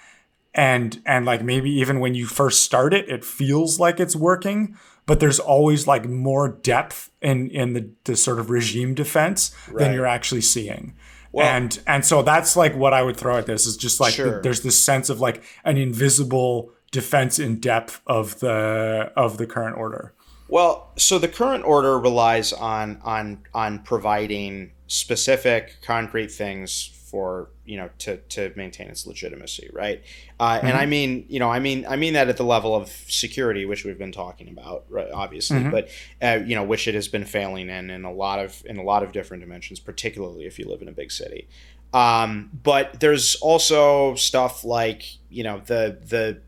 and 0.56 1.02
and 1.06 1.26
like 1.26 1.44
maybe 1.44 1.70
even 1.70 2.00
when 2.00 2.16
you 2.16 2.26
first 2.26 2.64
start 2.64 2.94
it 2.94 3.08
it 3.10 3.24
feels 3.24 3.80
like 3.80 4.00
it's 4.00 4.16
working 4.16 4.76
but 5.06 5.20
there's 5.20 5.40
always 5.40 5.86
like 5.86 6.08
more 6.08 6.48
depth 6.48 7.12
in 7.22 7.50
in 7.52 7.74
the, 7.74 7.90
the 8.06 8.16
sort 8.16 8.40
of 8.40 8.50
regime 8.50 8.94
defense 8.96 9.54
right. 9.68 9.80
than 9.80 9.94
you're 9.94 10.06
actually 10.06 10.42
seeing 10.42 10.96
well, 11.32 11.46
and 11.46 11.80
and 11.86 12.06
so 12.06 12.22
that's 12.22 12.56
like 12.56 12.74
what 12.76 12.94
i 12.94 13.04
would 13.04 13.18
throw 13.18 13.38
at 13.38 13.46
this 13.46 13.66
is 13.66 13.76
just 13.76 14.00
like 14.00 14.14
sure. 14.14 14.36
the, 14.36 14.42
there's 14.42 14.62
this 14.62 14.82
sense 14.82 15.10
of 15.10 15.20
like 15.20 15.44
an 15.66 15.78
invisible 15.78 16.72
defense 16.92 17.38
in 17.38 17.60
depth 17.60 18.02
of 18.08 18.40
the 18.40 19.12
of 19.18 19.38
the 19.38 19.46
current 19.46 19.78
order 19.78 20.14
well 20.48 20.94
so 20.96 21.20
the 21.20 21.28
current 21.28 21.66
order 21.66 22.00
relies 22.00 22.54
on 22.54 22.98
on 23.04 23.44
on 23.54 23.80
providing 23.80 24.72
specific 24.88 25.78
concrete 25.82 26.32
things 26.32 26.92
for 27.10 27.50
you 27.66 27.78
know 27.78 27.90
to 28.00 28.18
to 28.18 28.54
maintain 28.56 28.88
its 28.88 29.06
legitimacy, 29.06 29.70
right? 29.74 30.04
Uh, 30.40 30.58
mm-hmm. 30.58 30.68
And 30.68 30.78
I 30.78 30.86
mean, 30.86 31.26
you 31.30 31.40
know, 31.40 31.50
I 31.50 31.60
mean, 31.60 31.86
I 31.88 31.96
mean 31.96 32.14
that 32.14 32.30
at 32.30 32.38
the 32.38 32.46
level 32.46 32.76
of 32.76 32.90
security, 32.90 33.66
which 33.66 33.84
we've 33.84 33.98
been 33.98 34.12
talking 34.12 34.48
about, 34.48 34.86
right? 34.90 35.10
Obviously, 35.12 35.60
mm-hmm. 35.60 35.72
but 35.72 35.90
uh, 36.22 36.44
you 36.46 36.56
know, 36.56 36.64
which 36.64 36.88
it 36.88 36.96
has 36.96 37.08
been 37.08 37.26
failing 37.26 37.70
in 37.70 37.90
in 37.90 38.06
a 38.06 38.12
lot 38.12 38.40
of 38.40 38.64
in 38.66 38.78
a 38.78 38.84
lot 38.84 39.04
of 39.04 39.12
different 39.12 39.42
dimensions, 39.42 39.80
particularly 39.80 40.46
if 40.46 40.60
you 40.60 40.66
live 40.70 40.82
in 40.82 40.88
a 40.88 40.94
big 40.94 41.12
city. 41.12 41.48
Um, 41.94 42.50
but 42.64 43.00
there's 43.00 43.36
also 43.36 44.16
stuff 44.16 44.64
like 44.64 45.04
you 45.30 45.44
know 45.44 45.62
the 45.66 45.98
the 46.06 46.42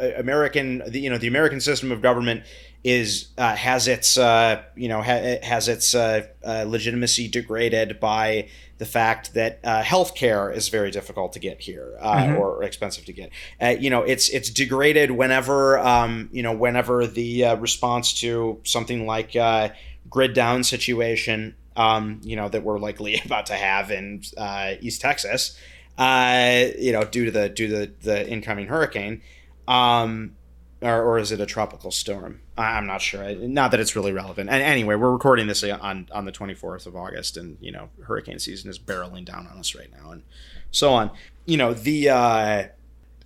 uh, 0.00 0.18
American 0.18 0.82
the, 0.86 1.00
you 1.00 1.10
know 1.10 1.18
the 1.18 1.26
American 1.26 1.60
system 1.60 1.90
of 1.90 2.00
government 2.00 2.44
is 2.90 3.28
uh, 3.38 3.54
has 3.54 3.88
its 3.88 4.16
uh, 4.16 4.62
you 4.76 4.88
know 4.88 5.02
ha- 5.02 5.38
has 5.42 5.68
its 5.68 5.94
uh, 5.94 6.26
uh 6.44 6.64
legitimacy 6.66 7.28
degraded 7.28 8.00
by 8.00 8.48
the 8.78 8.86
fact 8.86 9.34
that 9.34 9.58
uh, 9.64 9.82
healthcare 9.82 10.54
is 10.54 10.68
very 10.68 10.90
difficult 10.90 11.32
to 11.32 11.40
get 11.40 11.60
here 11.60 11.96
uh, 12.00 12.16
mm-hmm. 12.16 12.36
or 12.36 12.62
expensive 12.62 13.04
to 13.04 13.12
get. 13.12 13.30
Uh, 13.60 13.74
you 13.78 13.90
know, 13.90 14.02
it's 14.02 14.28
it's 14.28 14.50
degraded 14.50 15.10
whenever 15.10 15.78
um, 15.80 16.28
you 16.32 16.42
know 16.42 16.52
whenever 16.52 17.06
the 17.06 17.44
uh, 17.44 17.56
response 17.56 18.12
to 18.20 18.60
something 18.64 19.06
like 19.06 19.34
uh, 19.36 19.68
grid 20.08 20.32
down 20.32 20.62
situation, 20.62 21.56
um, 21.76 22.20
you 22.22 22.36
know, 22.36 22.48
that 22.48 22.62
we're 22.62 22.78
likely 22.78 23.20
about 23.24 23.46
to 23.46 23.54
have 23.54 23.90
in 23.90 24.22
uh, 24.36 24.74
East 24.80 25.00
Texas, 25.00 25.58
you 25.98 26.92
know, 26.92 27.04
due 27.10 27.26
to 27.26 27.30
the 27.30 27.48
due 27.48 27.68
to 27.68 27.74
the, 27.74 27.92
the 28.02 28.28
incoming 28.28 28.68
hurricane. 28.68 29.20
Um, 29.66 30.34
or, 30.80 31.02
or 31.02 31.18
is 31.18 31.32
it 31.32 31.40
a 31.40 31.46
tropical 31.46 31.90
storm? 31.90 32.40
I'm 32.58 32.86
not 32.86 33.00
sure. 33.00 33.34
Not 33.36 33.70
that 33.70 33.78
it's 33.78 33.94
really 33.94 34.12
relevant. 34.12 34.50
And 34.50 34.62
anyway, 34.62 34.96
we're 34.96 35.12
recording 35.12 35.46
this 35.46 35.62
on 35.62 36.08
on 36.12 36.24
the 36.24 36.32
24th 36.32 36.86
of 36.86 36.96
August, 36.96 37.36
and 37.36 37.56
you 37.60 37.70
know, 37.70 37.88
hurricane 38.02 38.38
season 38.38 38.68
is 38.68 38.78
barreling 38.78 39.24
down 39.24 39.46
on 39.46 39.58
us 39.58 39.74
right 39.74 39.90
now, 40.02 40.10
and 40.10 40.22
so 40.72 40.92
on. 40.92 41.10
You 41.46 41.56
know, 41.56 41.72
the 41.72 42.08
uh, 42.08 42.64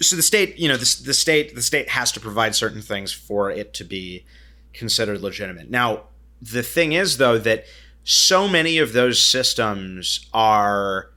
so 0.00 0.16
the 0.16 0.22
state, 0.22 0.58
you 0.58 0.68
know, 0.68 0.76
the, 0.76 1.02
the 1.04 1.14
state, 1.14 1.54
the 1.54 1.62
state 1.62 1.88
has 1.90 2.12
to 2.12 2.20
provide 2.20 2.54
certain 2.54 2.82
things 2.82 3.12
for 3.12 3.50
it 3.50 3.72
to 3.74 3.84
be 3.84 4.24
considered 4.72 5.20
legitimate. 5.20 5.70
Now, 5.70 6.04
the 6.40 6.62
thing 6.62 6.92
is 6.92 7.18
though 7.18 7.38
that 7.38 7.64
so 8.04 8.48
many 8.48 8.78
of 8.78 8.92
those 8.92 9.24
systems 9.24 10.28
are 10.34 11.10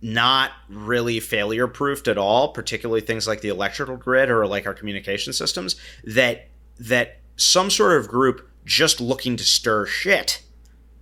not 0.00 0.52
really 0.68 1.18
failure 1.18 1.66
proofed 1.66 2.08
at 2.08 2.18
all, 2.18 2.48
particularly 2.48 3.00
things 3.00 3.26
like 3.26 3.40
the 3.40 3.48
electrical 3.48 3.96
grid 3.96 4.30
or 4.30 4.46
like 4.46 4.66
our 4.66 4.74
communication 4.74 5.32
systems, 5.32 5.76
that 6.04 6.46
that 6.78 7.20
some 7.36 7.70
sort 7.70 7.98
of 7.98 8.08
group 8.08 8.48
just 8.64 9.00
looking 9.00 9.36
to 9.36 9.44
stir 9.44 9.86
shit 9.86 10.42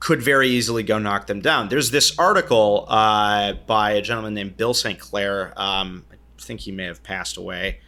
could 0.03 0.20
very 0.20 0.49
easily 0.49 0.82
go 0.82 0.99
knock 0.99 1.28
them 1.28 1.40
down. 1.40 1.69
There's 1.69 1.93
this 1.93 2.19
article 2.19 2.86
uh, 2.89 3.53
by 3.66 3.93
a 3.93 4.03
gentleman 4.03 4.35
named 4.35 4.57
Bill 4.57 4.74
St. 4.74 4.99
Clair. 4.99 5.53
Um, 5.57 6.05
I 6.12 6.16
think 6.43 6.61
he 6.61 6.73
may 6.73 6.86
have 6.86 7.05
passed 7.05 7.36
away 7.36 7.78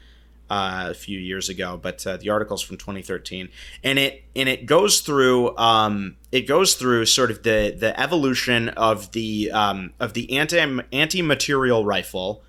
uh, 0.49 0.87
a 0.91 0.95
few 0.95 1.19
years 1.19 1.49
ago, 1.49 1.77
but 1.81 2.07
uh, 2.07 2.17
the 2.17 2.31
article's 2.31 2.63
from 2.63 2.77
2013, 2.77 3.49
and 3.83 3.99
it 3.99 4.23
and 4.37 4.49
it 4.49 4.67
goes 4.67 5.01
through 5.01 5.57
um, 5.57 6.17
it 6.31 6.43
goes 6.43 6.75
through 6.75 7.07
sort 7.07 7.33
of 7.33 7.43
the 7.43 7.75
the 7.77 7.99
evolution 7.99 8.69
of 8.71 9.11
the 9.11 9.51
um, 9.51 9.93
of 9.99 10.13
the 10.13 10.37
anti 10.39 10.59
anti 10.93 11.23
material 11.23 11.85
rifle. 11.85 12.43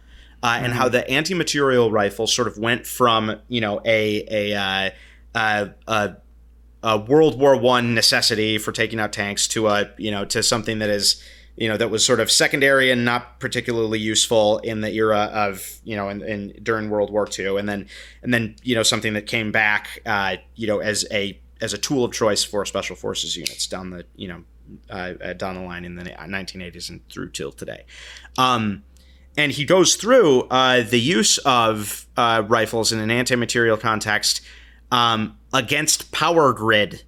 Uh, 0.44 0.57
and 0.57 0.74
mm-hmm. 0.74 0.82
how 0.82 0.88
the 0.88 1.10
anti-material 1.10 1.90
rifle 1.90 2.28
sort 2.28 2.48
of 2.48 2.56
went 2.60 2.86
from 2.86 3.40
you 3.48 3.60
know 3.60 3.82
a 3.84 4.53
a, 4.53 4.94
uh, 5.36 5.68
uh, 5.88 6.10
a, 6.84 6.88
a 6.88 6.98
World 6.98 7.40
War 7.40 7.57
One 7.57 7.94
necessity 7.94 8.57
for 8.57 8.72
taking 8.72 8.99
out 8.99 9.14
tanks 9.14 9.48
to 9.49 9.68
a 9.68 9.91
you 9.98 10.12
know 10.12 10.26
to 10.26 10.41
something 10.41 10.80
that 10.80 10.90
is 10.90 11.22
you 11.57 11.68
know 11.68 11.78
that 11.78 11.90
was 11.90 12.06
sort 12.06 12.20
of 12.20 12.32
secondary 12.32 12.91
and 12.91 13.06
not 13.06 13.40
particularly 13.40 13.99
useful 13.99 14.60
in 14.60 14.82
the 14.82 14.91
era 14.91 15.30
of 15.34 15.80
you 15.84 15.95
know 15.95 16.10
in, 16.10 16.22
in 16.24 16.53
during 16.64 16.90
World 16.90 17.12
War 17.12 17.28
II, 17.38 17.57
and 17.57 17.68
then 17.68 17.88
and 18.24 18.34
then 18.34 18.56
you 18.64 18.76
know 18.76 18.84
something 18.84 19.14
that 19.14 19.28
came 19.28 19.52
back 19.52 19.99
uh, 20.06 20.38
you 20.56 20.68
know 20.68 20.80
as 20.80 21.06
a 21.12 21.40
as 21.62 21.74
a 21.74 21.78
tool 21.78 22.03
of 22.03 22.12
choice 22.12 22.44
for 22.44 22.66
special 22.66 22.95
forces 22.95 23.38
units 23.38 23.68
down 23.68 23.90
the 23.90 24.06
you 24.16 24.28
know 24.28 24.44
uh, 24.90 25.14
uh 25.24 25.34
down 25.34 25.56
the 25.56 25.62
line 25.62 25.86
in 25.86 25.95
the 25.95 26.03
1980s 26.03 26.90
and 26.90 27.07
through 27.10 27.30
till 27.30 27.52
today. 27.52 27.86
Um, 28.38 28.84
and 29.38 29.52
he 29.52 29.66
goes 29.66 29.95
through 29.95 30.44
uh, 30.44 30.82
the 30.82 30.99
use 30.99 31.38
of 31.40 32.07
uh, 32.16 32.44
rifles 32.48 32.94
in 32.94 32.99
an 32.99 33.12
anti-material 33.12 33.76
context 33.76 34.41
um, 34.95 35.38
against 35.53 36.13
power 36.13 36.53
grid 36.53 37.03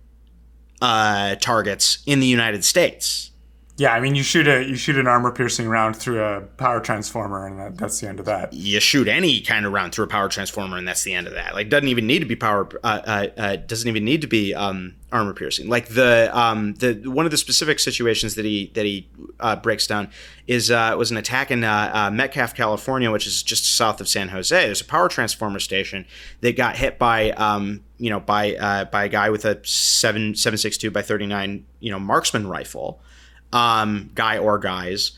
uh, 0.81 1.35
targets 1.35 2.03
in 2.05 2.19
the 2.19 2.27
United 2.27 2.65
States. 2.65 3.31
Yeah, 3.77 3.93
I 3.93 3.99
mean, 3.99 4.15
you 4.15 4.23
shoot 4.23 4.47
a 4.47 4.63
you 4.63 4.75
shoot 4.75 4.97
an 4.97 5.05
armor 5.05 5.31
piercing 5.31 5.67
round 5.67 5.95
through 5.95 6.23
a 6.23 6.41
power 6.41 6.79
transformer, 6.79 7.45
and 7.45 7.59
that, 7.59 7.77
that's 7.77 7.99
the 7.99 8.07
end 8.07 8.19
of 8.19 8.25
that. 8.25 8.51
You 8.51 8.79
shoot 8.79 9.07
any 9.07 9.39
kind 9.39 9.67
of 9.67 9.71
round 9.71 9.93
through 9.93 10.05
a 10.05 10.07
power 10.07 10.29
transformer, 10.29 10.77
and 10.77 10.87
that's 10.87 11.03
the 11.03 11.13
end 11.13 11.27
of 11.27 11.33
that. 11.33 11.53
Like, 11.53 11.69
doesn't 11.69 11.87
even 11.87 12.07
need 12.07 12.19
to 12.19 12.25
be 12.25 12.35
power. 12.35 12.67
Uh, 12.83 13.01
uh, 13.05 13.27
uh, 13.37 13.55
doesn't 13.57 13.87
even 13.87 14.03
need 14.03 14.21
to 14.21 14.27
be 14.27 14.55
um, 14.55 14.95
armor 15.11 15.35
piercing. 15.35 15.69
Like 15.69 15.89
the 15.89 16.31
um, 16.35 16.73
the 16.73 17.03
one 17.05 17.25
of 17.25 17.31
the 17.31 17.37
specific 17.37 17.77
situations 17.77 18.33
that 18.33 18.45
he 18.45 18.71
that 18.73 18.83
he 18.83 19.07
uh, 19.39 19.55
breaks 19.57 19.85
down 19.85 20.09
is 20.47 20.71
uh, 20.71 20.95
was 20.97 21.11
an 21.11 21.17
attack 21.17 21.51
in 21.51 21.59
Metcalf, 21.59 22.55
California, 22.55 23.11
which 23.11 23.27
is 23.27 23.43
just 23.43 23.75
south 23.77 24.01
of 24.01 24.07
San 24.07 24.29
Jose. 24.29 24.55
There's 24.59 24.81
a 24.81 24.85
power 24.85 25.07
transformer 25.07 25.59
station 25.59 26.07
that 26.41 26.57
got 26.57 26.77
hit 26.77 26.97
by 26.97 27.29
um, 27.33 27.83
you 27.99 28.09
know 28.09 28.19
by 28.19 28.87
by 28.91 29.03
a 29.03 29.09
guy 29.09 29.29
with 29.29 29.45
a 29.45 29.63
seven 29.63 30.33
seven 30.33 30.57
six 30.57 30.79
two 30.79 30.89
by 30.89 31.03
thirty 31.03 31.27
nine 31.27 31.67
you 31.79 31.91
know 31.91 31.99
marksman 31.99 32.47
rifle 32.47 33.01
um, 33.53 34.09
guy 34.15 34.37
or 34.37 34.59
guys, 34.59 35.11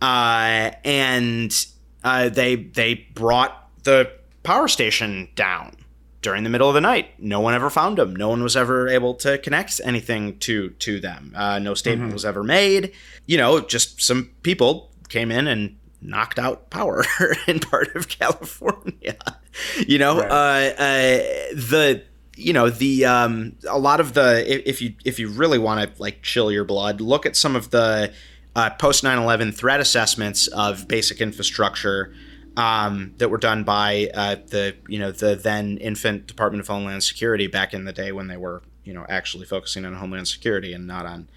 uh, 0.00 0.70
and 0.84 1.66
uh, 2.04 2.28
they 2.28 2.56
they 2.56 2.94
brought 3.14 3.68
the 3.84 4.10
power 4.42 4.68
station 4.68 5.28
down 5.34 5.76
during 6.22 6.44
the 6.44 6.50
middle 6.50 6.68
of 6.68 6.74
the 6.74 6.80
night. 6.80 7.10
No 7.18 7.40
one 7.40 7.54
ever 7.54 7.68
found 7.68 7.98
them. 7.98 8.14
No 8.14 8.28
one 8.28 8.42
was 8.42 8.56
ever 8.56 8.88
able 8.88 9.14
to 9.14 9.38
connect 9.38 9.80
anything 9.84 10.38
to 10.40 10.70
to 10.70 11.00
them. 11.00 11.32
Uh, 11.36 11.58
no 11.58 11.74
statement 11.74 12.08
mm-hmm. 12.08 12.14
was 12.14 12.24
ever 12.24 12.42
made. 12.42 12.92
You 13.26 13.36
know, 13.36 13.60
just 13.60 14.00
some 14.00 14.30
people 14.42 14.90
came 15.08 15.30
in 15.30 15.46
and 15.46 15.76
knocked 16.00 16.38
out 16.38 16.70
power 16.70 17.04
in 17.46 17.60
part 17.60 17.94
of 17.94 18.08
California. 18.08 19.16
you 19.86 19.98
know, 19.98 20.20
right. 20.20 20.30
uh, 20.30 20.82
uh, 20.82 21.18
the 21.54 22.02
you 22.42 22.52
know 22.52 22.70
the 22.70 23.04
um, 23.04 23.56
a 23.68 23.78
lot 23.78 24.00
of 24.00 24.14
the 24.14 24.68
if 24.68 24.82
you 24.82 24.94
if 25.04 25.18
you 25.18 25.28
really 25.28 25.58
want 25.58 25.94
to 25.94 26.02
like 26.02 26.22
chill 26.22 26.50
your 26.50 26.64
blood, 26.64 27.00
look 27.00 27.26
at 27.26 27.36
some 27.36 27.56
of 27.56 27.70
the 27.70 28.12
uh, 28.54 28.70
post 28.70 29.04
9/11 29.04 29.54
threat 29.54 29.80
assessments 29.80 30.46
of 30.48 30.88
basic 30.88 31.20
infrastructure 31.20 32.14
um, 32.56 33.14
that 33.18 33.30
were 33.30 33.38
done 33.38 33.64
by 33.64 34.10
uh, 34.14 34.36
the 34.48 34.76
you 34.88 34.98
know 34.98 35.10
the 35.10 35.36
then 35.36 35.78
infant 35.78 36.26
Department 36.26 36.60
of 36.60 36.68
Homeland 36.68 37.02
Security 37.02 37.46
back 37.46 37.72
in 37.72 37.84
the 37.84 37.92
day 37.92 38.12
when 38.12 38.28
they 38.28 38.36
were 38.36 38.62
you 38.84 38.92
know 38.92 39.06
actually 39.08 39.46
focusing 39.46 39.84
on 39.84 39.94
Homeland 39.94 40.28
Security 40.28 40.72
and 40.72 40.86
not 40.86 41.06
on 41.06 41.28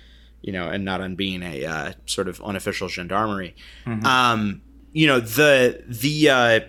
you 0.41 0.51
know 0.51 0.69
and 0.69 0.83
not 0.83 1.01
on 1.01 1.15
being 1.15 1.41
a 1.43 1.65
uh, 1.65 1.91
sort 2.05 2.27
of 2.27 2.41
unofficial 2.41 2.87
gendarmerie. 2.87 3.55
Mm-hmm. 3.85 4.05
Um, 4.05 4.61
you 4.91 5.07
know 5.07 5.19
the 5.19 5.83
the 5.87 6.29
uh, 6.29 6.59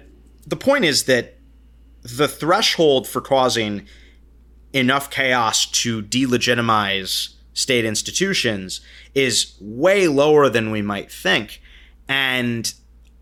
the 0.46 0.56
point 0.56 0.84
is 0.84 1.04
that 1.04 1.38
the 2.02 2.28
threshold 2.28 3.08
for 3.08 3.20
causing 3.20 3.86
enough 4.76 5.10
chaos 5.10 5.64
to 5.64 6.02
delegitimize 6.02 7.34
state 7.54 7.86
institutions 7.86 8.82
is 9.14 9.56
way 9.60 10.06
lower 10.06 10.50
than 10.50 10.70
we 10.70 10.82
might 10.82 11.10
think. 11.10 11.62
And 12.06 12.72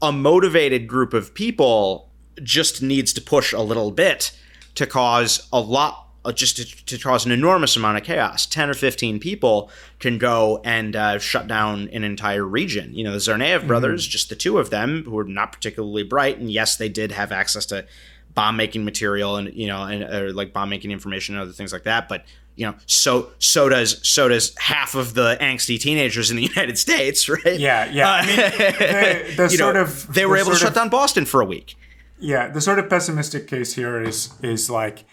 a 0.02 0.10
motivated 0.10 0.88
group 0.88 1.14
of 1.14 1.32
people 1.32 2.10
just 2.42 2.82
needs 2.82 3.12
to 3.12 3.20
push 3.20 3.52
a 3.52 3.60
little 3.60 3.92
bit 3.92 4.36
to 4.74 4.86
cause 4.86 5.48
a 5.52 5.60
lot 5.60 6.08
uh, 6.24 6.32
just 6.32 6.56
to, 6.56 6.86
to, 6.86 6.98
cause 6.98 7.24
an 7.24 7.30
enormous 7.30 7.76
amount 7.76 7.98
of 7.98 8.02
chaos. 8.02 8.46
10 8.46 8.70
or 8.70 8.74
15 8.74 9.20
people 9.20 9.70
can 10.00 10.18
go 10.18 10.60
and 10.64 10.96
uh, 10.96 11.18
shut 11.18 11.46
down 11.46 11.88
an 11.92 12.02
entire 12.02 12.44
region. 12.44 12.94
You 12.94 13.04
know, 13.04 13.12
the 13.12 13.18
Tsarnaev 13.18 13.58
mm-hmm. 13.58 13.66
brothers, 13.68 14.06
just 14.06 14.30
the 14.30 14.34
two 14.34 14.58
of 14.58 14.70
them, 14.70 15.04
who 15.04 15.12
were 15.12 15.24
not 15.24 15.52
particularly 15.52 16.02
bright, 16.02 16.38
and 16.38 16.50
yes, 16.50 16.76
they 16.76 16.88
did 16.88 17.12
have 17.12 17.30
access 17.30 17.66
to 17.66 17.86
bomb 18.34 18.56
making 18.56 18.84
material 18.84 19.36
and 19.36 19.52
you 19.54 19.66
know 19.66 19.82
and 19.84 20.34
like 20.34 20.52
bomb 20.52 20.68
making 20.68 20.90
information 20.90 21.34
and 21.34 21.42
other 21.42 21.52
things 21.52 21.72
like 21.72 21.84
that 21.84 22.08
but 22.08 22.24
you 22.56 22.66
know 22.66 22.74
so 22.86 23.30
so 23.38 23.68
does 23.68 24.06
so 24.06 24.28
does 24.28 24.54
half 24.58 24.94
of 24.94 25.14
the 25.14 25.36
angsty 25.40 25.78
teenagers 25.78 26.30
in 26.30 26.36
the 26.36 26.42
united 26.54 26.78
states 26.78 27.28
right? 27.28 27.58
Yeah 27.58 27.90
yeah. 27.90 28.10
Uh, 28.10 28.14
I 28.14 28.26
mean, 28.26 28.36
the, 28.36 29.34
the 29.36 29.48
sort 29.50 29.74
know, 29.74 29.82
of 29.82 30.12
they 30.12 30.26
were 30.26 30.36
able 30.36 30.50
to 30.50 30.56
shut 30.56 30.68
of, 30.68 30.74
down 30.74 30.88
boston 30.88 31.24
for 31.24 31.40
a 31.40 31.44
week. 31.44 31.76
Yeah 32.18 32.48
the 32.48 32.60
sort 32.60 32.78
of 32.78 32.88
pessimistic 32.88 33.46
case 33.46 33.74
here 33.74 34.00
is 34.02 34.32
is 34.42 34.68
like 34.68 35.04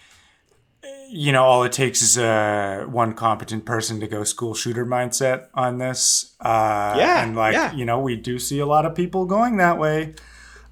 you 1.10 1.32
know 1.32 1.44
all 1.44 1.64
it 1.64 1.74
takes 1.74 2.02
is 2.02 2.18
uh, 2.18 2.86
one 2.90 3.14
competent 3.14 3.66
person 3.66 4.00
to 4.00 4.08
go 4.08 4.24
school 4.24 4.54
shooter 4.54 4.86
mindset 4.86 5.48
on 5.54 5.78
this 5.78 6.36
uh, 6.40 6.96
yeah 6.98 7.24
and 7.24 7.36
like 7.36 7.54
yeah. 7.54 7.72
you 7.74 7.86
know 7.86 8.00
we 8.00 8.16
do 8.16 8.40
see 8.40 8.60
a 8.60 8.66
lot 8.66 8.86
of 8.86 8.96
people 8.96 9.26
going 9.26 9.58
that 9.58 9.78
way 9.78 10.14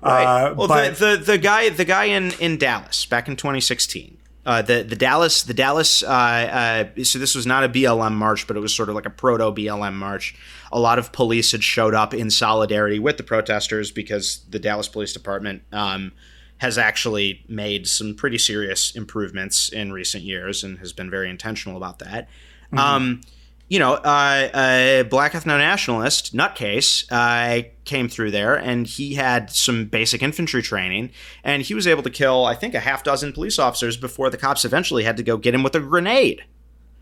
Right. 0.02 0.24
Uh, 0.24 0.54
well, 0.54 0.68
but, 0.68 0.96
the, 0.96 1.18
the 1.18 1.24
the 1.24 1.38
guy 1.38 1.70
the 1.70 1.86
guy 1.86 2.06
in 2.06 2.32
in 2.40 2.58
Dallas 2.58 3.06
back 3.06 3.28
in 3.28 3.36
2016. 3.36 4.18
Uh, 4.46 4.62
the 4.62 4.82
the 4.82 4.96
Dallas 4.96 5.44
the 5.44 5.54
Dallas 5.54 6.02
uh, 6.02 6.08
uh, 6.08 7.04
so 7.04 7.20
this 7.20 7.36
was 7.36 7.46
not 7.46 7.64
a 7.64 7.70
BLM 7.70 8.14
march, 8.14 8.48
but 8.48 8.56
it 8.56 8.62
was 8.62 8.74
sort 8.74 8.90
of 8.90 8.96
like 8.96 9.06
a 9.06 9.10
proto 9.10 9.52
BLM 9.52 9.94
march. 9.94 10.36
A 10.72 10.80
lot 10.80 10.98
of 10.98 11.12
police 11.12 11.52
had 11.52 11.64
showed 11.64 11.94
up 11.94 12.14
in 12.14 12.32
solidarity 12.32 12.98
with 12.98 13.18
the 13.18 13.24
protesters 13.24 13.92
because 13.92 14.42
the 14.50 14.60
Dallas 14.60 14.88
Police 14.88 15.12
Department 15.12 15.64
um, 15.74 16.14
has 16.60 16.78
actually 16.78 17.44
made 17.50 17.88
some 17.88 18.16
pretty 18.16 18.38
serious 18.38 18.96
improvements 18.96 19.70
in 19.70 19.92
recent 19.92 20.24
years 20.24 20.64
and 20.64 20.80
has 20.80 20.94
been 20.94 21.10
very 21.10 21.30
intentional 21.30 21.76
about 21.76 22.00
that. 22.00 22.30
Mm-hmm. 22.72 22.80
Um, 22.80 23.22
you 23.70 23.78
know, 23.78 23.94
uh, 23.94 24.50
a 24.54 25.04
black 25.10 25.34
ethno 25.34 25.58
nationalist 25.60 26.36
nutcase 26.36 27.06
uh, 27.12 27.68
came 27.86 28.10
through 28.10 28.32
there, 28.32 28.56
and 28.56 28.88
he 28.88 29.14
had 29.14 29.52
some 29.52 29.86
basic 29.86 30.24
infantry 30.24 30.64
training, 30.64 31.12
and 31.44 31.62
he 31.62 31.76
was 31.76 31.86
able 31.86 32.02
to 32.02 32.10
kill, 32.10 32.46
I 32.46 32.56
think, 32.56 32.74
a 32.74 32.80
half 32.80 33.04
dozen 33.04 33.32
police 33.32 33.60
officers 33.60 33.96
before 33.96 34.32
the 34.32 34.38
cops 34.38 34.66
eventually 34.66 35.04
had 35.04 35.18
to 35.18 35.24
go 35.24 35.38
get 35.38 35.54
him 35.54 35.62
with 35.62 35.76
a 35.76 35.80
grenade. 35.80 36.44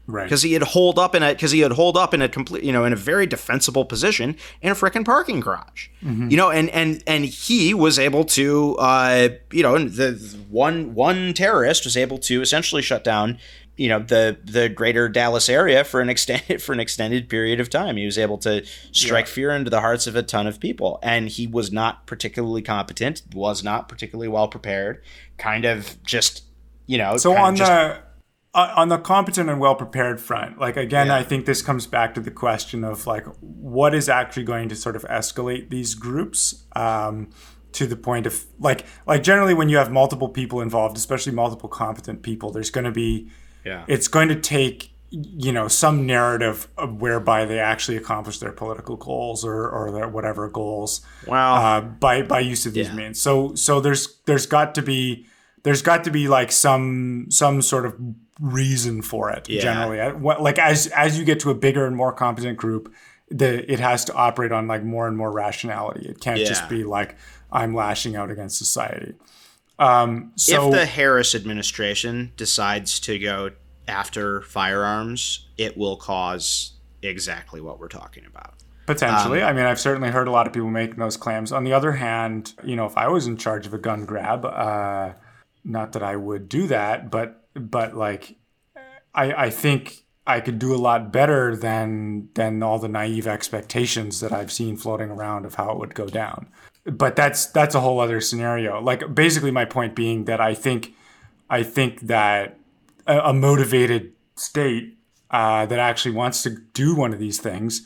Right. 0.07 0.23
Because 0.23 0.41
he 0.41 0.53
had 0.53 0.63
holed 0.63 0.97
up 0.97 1.15
in 1.15 1.23
a 1.23 1.33
because 1.33 1.51
he 1.51 1.59
had 1.59 1.73
holed 1.73 1.97
up 1.97 2.13
in 2.13 2.21
a 2.21 2.29
complete 2.29 2.63
you 2.63 2.71
know 2.71 2.85
in 2.85 2.93
a 2.93 2.95
very 2.95 3.27
defensible 3.27 3.83
position 3.83 4.37
in 4.61 4.71
a 4.71 4.75
freaking 4.75 5.03
parking 5.03 5.41
garage. 5.41 5.89
Mm-hmm. 6.01 6.29
You 6.29 6.37
know, 6.37 6.49
and 6.49 6.69
and 6.69 7.03
and 7.05 7.25
he 7.25 7.73
was 7.73 7.99
able 7.99 8.23
to 8.23 8.77
uh, 8.77 9.29
you 9.51 9.63
know 9.63 9.77
the 9.77 10.13
one 10.49 10.93
one 10.93 11.33
terrorist 11.33 11.83
was 11.83 11.97
able 11.97 12.19
to 12.19 12.41
essentially 12.41 12.81
shut 12.81 13.03
down 13.03 13.37
you 13.77 13.87
know 13.87 13.99
the 13.99 14.37
the 14.43 14.67
greater 14.67 15.07
Dallas 15.07 15.47
area 15.47 15.83
for 15.83 16.01
an 16.01 16.09
extended 16.09 16.61
for 16.61 16.73
an 16.73 16.79
extended 16.79 17.29
period 17.29 17.59
of 17.59 17.69
time. 17.69 17.95
He 17.95 18.05
was 18.05 18.17
able 18.17 18.37
to 18.39 18.65
strike 18.91 19.27
yeah. 19.27 19.31
fear 19.31 19.51
into 19.51 19.69
the 19.69 19.81
hearts 19.81 20.07
of 20.07 20.15
a 20.15 20.23
ton 20.23 20.47
of 20.47 20.59
people, 20.59 20.99
and 21.01 21.29
he 21.29 21.47
was 21.47 21.71
not 21.71 22.05
particularly 22.07 22.63
competent, 22.63 23.21
was 23.33 23.63
not 23.63 23.87
particularly 23.87 24.27
well 24.27 24.47
prepared. 24.47 25.01
Kind 25.37 25.65
of 25.65 26.01
just 26.03 26.43
you 26.87 26.97
know. 26.97 27.17
So 27.17 27.35
on 27.35 27.55
just, 27.55 27.71
the 27.71 27.99
uh, 28.53 28.73
on 28.75 28.89
the 28.89 28.97
competent 28.97 29.49
and 29.49 29.59
well 29.59 29.75
prepared 29.75 30.19
front, 30.19 30.59
like 30.59 30.75
again, 30.75 31.07
yeah. 31.07 31.15
I 31.15 31.23
think 31.23 31.45
this 31.45 31.61
comes 31.61 31.85
back 31.85 32.15
to 32.15 32.21
the 32.21 32.31
question 32.31 32.83
of 32.83 33.05
like 33.05 33.25
what 33.39 33.93
is 33.93 34.09
actually 34.09 34.43
going 34.43 34.69
to 34.69 34.75
sort 34.75 34.95
of 34.95 35.03
escalate 35.03 35.69
these 35.69 35.93
groups. 35.93 36.65
Um, 36.75 37.29
to 37.73 37.85
the 37.85 37.97
point 37.97 38.25
of 38.25 38.45
like 38.59 38.85
like 39.05 39.21
generally 39.21 39.53
when 39.53 39.69
you 39.69 39.77
have 39.77 39.91
multiple 39.91 40.29
people 40.29 40.61
involved 40.61 40.97
especially 40.97 41.33
multiple 41.33 41.67
competent 41.67 42.23
people 42.23 42.49
there's 42.49 42.71
going 42.71 42.85
to 42.85 42.91
be 42.91 43.29
yeah. 43.67 43.85
It's 43.87 44.07
going 44.07 44.29
to 44.29 44.39
take 44.39 44.91
you 45.09 45.53
know 45.53 45.67
some 45.67 46.05
narrative 46.05 46.67
whereby 46.97 47.45
they 47.45 47.59
actually 47.59 47.95
accomplish 47.95 48.39
their 48.39 48.51
political 48.51 48.97
goals 48.97 49.45
or, 49.45 49.69
or 49.69 49.91
their 49.91 50.07
whatever 50.07 50.49
goals 50.49 51.01
wow. 51.25 51.55
uh, 51.55 51.81
by 51.81 52.21
by 52.21 52.39
use 52.39 52.65
of 52.65 52.73
these 52.73 52.87
yeah. 52.87 52.95
means 52.95 53.21
so 53.21 53.55
so 53.55 53.79
there's 53.79 54.19
there's 54.25 54.45
got 54.45 54.75
to 54.75 54.81
be 54.81 55.25
there's 55.63 55.81
got 55.81 56.03
to 56.03 56.11
be 56.11 56.27
like 56.27 56.51
some 56.51 57.27
some 57.29 57.61
sort 57.61 57.85
of 57.85 57.95
reason 58.41 59.01
for 59.01 59.29
it 59.31 59.47
yeah. 59.47 59.61
generally 59.61 59.97
like 60.41 60.59
as 60.59 60.87
as 60.87 61.17
you 61.17 61.23
get 61.23 61.39
to 61.39 61.49
a 61.49 61.55
bigger 61.55 61.85
and 61.85 61.95
more 61.95 62.11
competent 62.11 62.57
group 62.57 62.93
the 63.29 63.71
it 63.71 63.79
has 63.79 64.03
to 64.03 64.13
operate 64.13 64.51
on 64.51 64.67
like 64.67 64.83
more 64.83 65.07
and 65.07 65.17
more 65.17 65.31
rationality 65.31 66.07
it 66.09 66.19
can't 66.19 66.39
yeah. 66.39 66.45
just 66.45 66.67
be 66.67 66.83
like 66.83 67.15
i'm 67.51 67.73
lashing 67.73 68.15
out 68.15 68.29
against 68.29 68.57
society 68.57 69.15
um, 69.79 70.31
so 70.35 70.67
if 70.67 70.73
the 70.73 70.85
harris 70.85 71.35
administration 71.35 72.31
decides 72.35 72.99
to 73.01 73.19
go 73.19 73.51
after 73.87 74.41
firearms, 74.41 75.47
it 75.57 75.77
will 75.77 75.97
cause 75.97 76.73
exactly 77.01 77.61
what 77.61 77.79
we're 77.79 77.87
talking 77.87 78.25
about. 78.25 78.53
Potentially. 78.85 79.41
Um, 79.41 79.49
I 79.49 79.53
mean, 79.53 79.65
I've 79.65 79.79
certainly 79.79 80.09
heard 80.09 80.27
a 80.27 80.31
lot 80.31 80.47
of 80.47 80.53
people 80.53 80.69
making 80.69 80.97
those 80.97 81.17
claims. 81.17 81.51
On 81.51 81.63
the 81.63 81.73
other 81.73 81.91
hand, 81.91 82.53
you 82.63 82.75
know, 82.75 82.85
if 82.85 82.97
I 82.97 83.07
was 83.07 83.27
in 83.27 83.37
charge 83.37 83.67
of 83.67 83.73
a 83.73 83.77
gun 83.77 84.05
grab, 84.05 84.45
uh, 84.45 85.13
not 85.63 85.91
that 85.93 86.03
I 86.03 86.15
would 86.15 86.47
do 86.47 86.67
that, 86.67 87.11
but 87.11 87.43
but 87.53 87.95
like, 87.95 88.37
I 89.13 89.33
I 89.33 89.49
think 89.49 90.05
I 90.25 90.39
could 90.39 90.57
do 90.57 90.73
a 90.73 90.77
lot 90.77 91.11
better 91.11 91.55
than 91.55 92.29
than 92.35 92.63
all 92.63 92.79
the 92.79 92.87
naive 92.87 93.27
expectations 93.27 94.21
that 94.21 94.31
I've 94.31 94.51
seen 94.51 94.77
floating 94.77 95.09
around 95.09 95.45
of 95.45 95.55
how 95.55 95.71
it 95.71 95.79
would 95.79 95.93
go 95.93 96.07
down. 96.07 96.47
But 96.87 97.15
that's 97.15 97.47
that's 97.47 97.75
a 97.75 97.81
whole 97.81 97.99
other 97.99 98.21
scenario. 98.21 98.81
Like 98.81 99.13
basically, 99.13 99.51
my 99.51 99.65
point 99.65 99.95
being 99.95 100.25
that 100.25 100.39
I 100.39 100.53
think 100.53 100.93
I 101.49 101.63
think 101.63 102.01
that 102.01 102.57
a, 103.05 103.19
a 103.19 103.33
motivated 103.33 104.13
state 104.35 104.97
uh, 105.29 105.65
that 105.65 105.79
actually 105.79 106.15
wants 106.15 106.43
to 106.43 106.51
do 106.73 106.95
one 106.95 107.13
of 107.13 107.19
these 107.19 107.39
things 107.39 107.85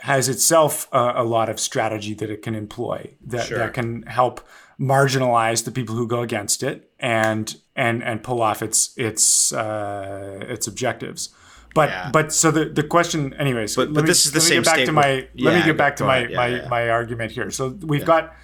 has 0.00 0.28
itself 0.28 0.88
a, 0.92 1.12
a 1.16 1.24
lot 1.24 1.48
of 1.48 1.60
strategy 1.60 2.14
that 2.14 2.28
it 2.28 2.42
can 2.42 2.54
employ 2.54 3.14
that, 3.24 3.46
sure. 3.46 3.58
that 3.58 3.72
can 3.72 4.02
help 4.02 4.46
marginalize 4.80 5.64
the 5.64 5.70
people 5.70 5.94
who 5.94 6.08
go 6.08 6.22
against 6.22 6.62
it 6.62 6.90
and 6.98 7.56
and 7.76 8.02
and 8.02 8.22
pull 8.22 8.42
off 8.42 8.62
its 8.62 8.92
its 8.96 9.52
uh, 9.52 10.44
its 10.48 10.66
objectives. 10.66 11.28
But 11.74 11.88
yeah. 11.88 12.10
but 12.12 12.32
so 12.32 12.50
the, 12.50 12.66
the 12.66 12.82
question 12.82 13.34
anyways. 13.34 13.76
But, 13.76 13.92
but 13.92 14.02
me, 14.02 14.06
this 14.06 14.26
is 14.26 14.32
the 14.32 14.40
same. 14.40 14.62
Back 14.62 14.84
to 14.84 14.92
my 14.92 15.28
yeah, 15.34 15.50
let 15.50 15.58
me 15.58 15.64
get 15.64 15.76
back 15.76 15.96
to 15.96 16.04
my 16.04 16.26
yeah, 16.26 16.36
my, 16.36 16.68
my 16.68 16.90
argument 16.90 17.32
here. 17.32 17.50
So 17.50 17.68
we've 17.68 18.04
got 18.04 18.34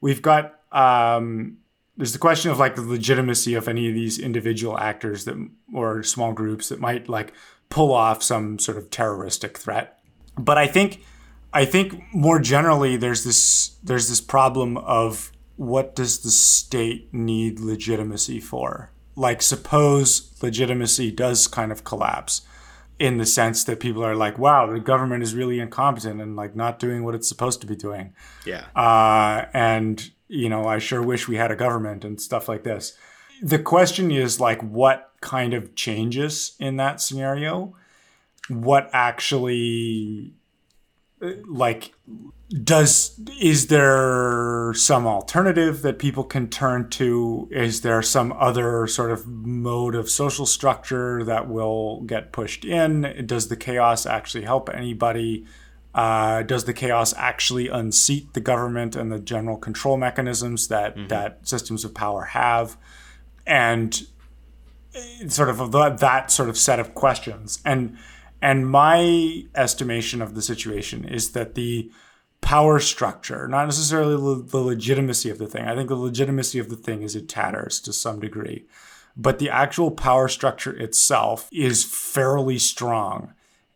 we've 0.00 0.22
got 0.22 0.60
um, 0.72 1.58
there's 1.96 2.12
the 2.12 2.18
question 2.18 2.50
of 2.50 2.58
like 2.58 2.76
the 2.76 2.82
legitimacy 2.82 3.54
of 3.54 3.68
any 3.68 3.88
of 3.88 3.94
these 3.94 4.18
individual 4.18 4.78
actors 4.78 5.24
that 5.24 5.36
or 5.74 6.02
small 6.02 6.32
groups 6.32 6.68
that 6.70 6.80
might 6.80 7.08
like 7.08 7.34
pull 7.68 7.92
off 7.92 8.22
some 8.22 8.58
sort 8.58 8.78
of 8.78 8.88
terroristic 8.90 9.58
threat. 9.58 9.98
But 10.38 10.56
I 10.56 10.66
think 10.66 11.04
I 11.52 11.64
think 11.64 12.02
more 12.12 12.38
generally 12.38 12.96
there's 12.96 13.24
this 13.24 13.76
there's 13.82 14.08
this 14.08 14.20
problem 14.20 14.76
of 14.78 15.32
what 15.56 15.96
does 15.96 16.20
the 16.20 16.30
state 16.30 17.12
need 17.12 17.60
legitimacy 17.60 18.40
for? 18.40 18.92
Like 19.16 19.42
suppose 19.42 20.32
legitimacy 20.40 21.10
does 21.10 21.48
kind 21.48 21.72
of 21.72 21.82
collapse 21.82 22.42
in 22.98 23.18
the 23.18 23.26
sense 23.26 23.64
that 23.64 23.80
people 23.80 24.04
are 24.04 24.16
like, 24.16 24.38
wow, 24.38 24.66
the 24.66 24.80
government 24.80 25.22
is 25.22 25.34
really 25.34 25.60
incompetent 25.60 26.20
and 26.20 26.34
like 26.34 26.56
not 26.56 26.78
doing 26.78 27.04
what 27.04 27.14
it's 27.14 27.28
supposed 27.28 27.60
to 27.60 27.66
be 27.66 27.76
doing. 27.76 28.12
Yeah. 28.44 28.64
Uh, 28.74 29.46
and 29.54 30.10
you 30.28 30.48
know, 30.48 30.66
I 30.66 30.78
sure 30.78 31.02
wish 31.02 31.26
we 31.26 31.36
had 31.36 31.50
a 31.50 31.56
government 31.56 32.04
and 32.04 32.20
stuff 32.20 32.48
like 32.48 32.64
this. 32.64 32.96
The 33.42 33.58
question 33.58 34.10
is 34.10 34.40
like, 34.40 34.62
what 34.62 35.12
kind 35.20 35.54
of 35.54 35.74
changes 35.74 36.54
in 36.58 36.76
that 36.76 37.00
scenario? 37.00 37.74
What 38.48 38.90
actually, 38.92 40.34
like, 41.20 41.92
does 42.48 43.20
is 43.40 43.66
there 43.66 44.72
some 44.74 45.06
alternative 45.06 45.82
that 45.82 45.98
people 45.98 46.24
can 46.24 46.48
turn 46.48 46.88
to? 46.90 47.48
Is 47.50 47.82
there 47.82 48.02
some 48.02 48.32
other 48.32 48.86
sort 48.86 49.10
of 49.10 49.26
mode 49.26 49.94
of 49.94 50.08
social 50.08 50.46
structure 50.46 51.24
that 51.24 51.48
will 51.48 52.02
get 52.02 52.32
pushed 52.32 52.64
in? 52.64 53.24
Does 53.26 53.48
the 53.48 53.56
chaos 53.56 54.06
actually 54.06 54.44
help 54.44 54.70
anybody? 54.72 55.46
Uh, 55.94 56.42
does 56.42 56.64
the 56.64 56.72
chaos 56.72 57.12
actually 57.16 57.68
unseat 57.68 58.32
the 58.34 58.40
government 58.40 58.94
and 58.94 59.10
the 59.10 59.18
general 59.18 59.56
control 59.56 59.96
mechanisms 59.96 60.68
that 60.68 60.96
mm-hmm. 60.96 61.08
that 61.08 61.46
systems 61.46 61.84
of 61.84 61.94
power 61.94 62.24
have? 62.24 62.76
And 63.46 64.06
sort 65.28 65.48
of 65.48 65.72
that 65.72 66.30
sort 66.30 66.48
of 66.48 66.56
set 66.56 66.80
of 66.80 66.94
questions. 66.94 67.60
And 67.64 67.98
and 68.40 68.68
my 68.68 69.44
estimation 69.54 70.22
of 70.22 70.34
the 70.34 70.42
situation 70.42 71.04
is 71.04 71.32
that 71.32 71.54
the 71.54 71.90
power 72.40 72.78
structure, 72.78 73.48
not 73.48 73.64
necessarily 73.64 74.14
the 74.14 74.58
legitimacy 74.58 75.28
of 75.28 75.38
the 75.38 75.46
thing. 75.46 75.64
I 75.64 75.74
think 75.74 75.88
the 75.88 75.96
legitimacy 75.96 76.58
of 76.58 76.68
the 76.68 76.76
thing 76.76 77.02
is 77.02 77.16
in 77.16 77.26
tatters 77.26 77.80
to 77.80 77.92
some 77.92 78.20
degree, 78.20 78.66
but 79.16 79.38
the 79.38 79.50
actual 79.50 79.90
power 79.90 80.28
structure 80.28 80.76
itself 80.76 81.48
is 81.52 81.84
fairly 81.84 82.58
strong. 82.58 83.34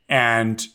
And 0.08 0.66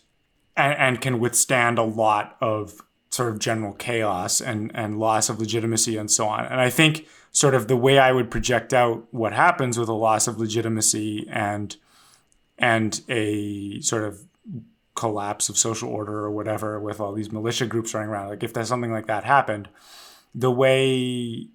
and, 0.58 0.78
and 0.78 1.02
can 1.02 1.20
withstand 1.20 1.78
a 1.78 1.84
lot 1.84 2.36
of 2.42 2.82
sort 3.12 3.30
of 3.30 3.40
general 3.40 3.74
chaos 3.74 4.42
and, 4.42 4.72
and 4.74 5.00
loss 5.00 5.30
of 5.30 5.40
legitimacy 5.40 5.96
and 5.96 6.12
so 6.12 6.28
on. 6.28 6.46
And 6.46 6.60
I 6.60 6.70
think 6.70 7.08
sort 7.32 7.54
of 7.56 7.68
the 7.68 7.78
way 7.78 8.00
I 8.00 8.12
would 8.12 8.30
project 8.30 8.74
out 8.74 9.08
what 9.12 9.32
happens 9.32 9.78
with 9.78 9.88
a 9.88 9.94
loss 9.94 10.28
of 10.28 10.40
legitimacy 10.40 11.28
and 11.32 11.78
and 12.58 13.02
a 13.10 13.80
sort 13.82 14.04
of 14.04 14.24
collapse 14.96 15.48
of 15.48 15.58
social 15.58 15.90
order 15.90 16.20
or 16.20 16.32
whatever 16.32 16.80
with 16.80 17.00
all 17.00 17.14
these 17.14 17.32
militia 17.32 17.68
groups 17.68 17.94
running 17.94 18.10
around. 18.10 18.30
Like 18.30 18.44
if 18.44 18.54
there's 18.54 18.68
something 18.68 18.92
like 18.92 19.06
that 19.08 19.24
happened 19.24 19.70
the 20.38 20.52
way 20.52 21.48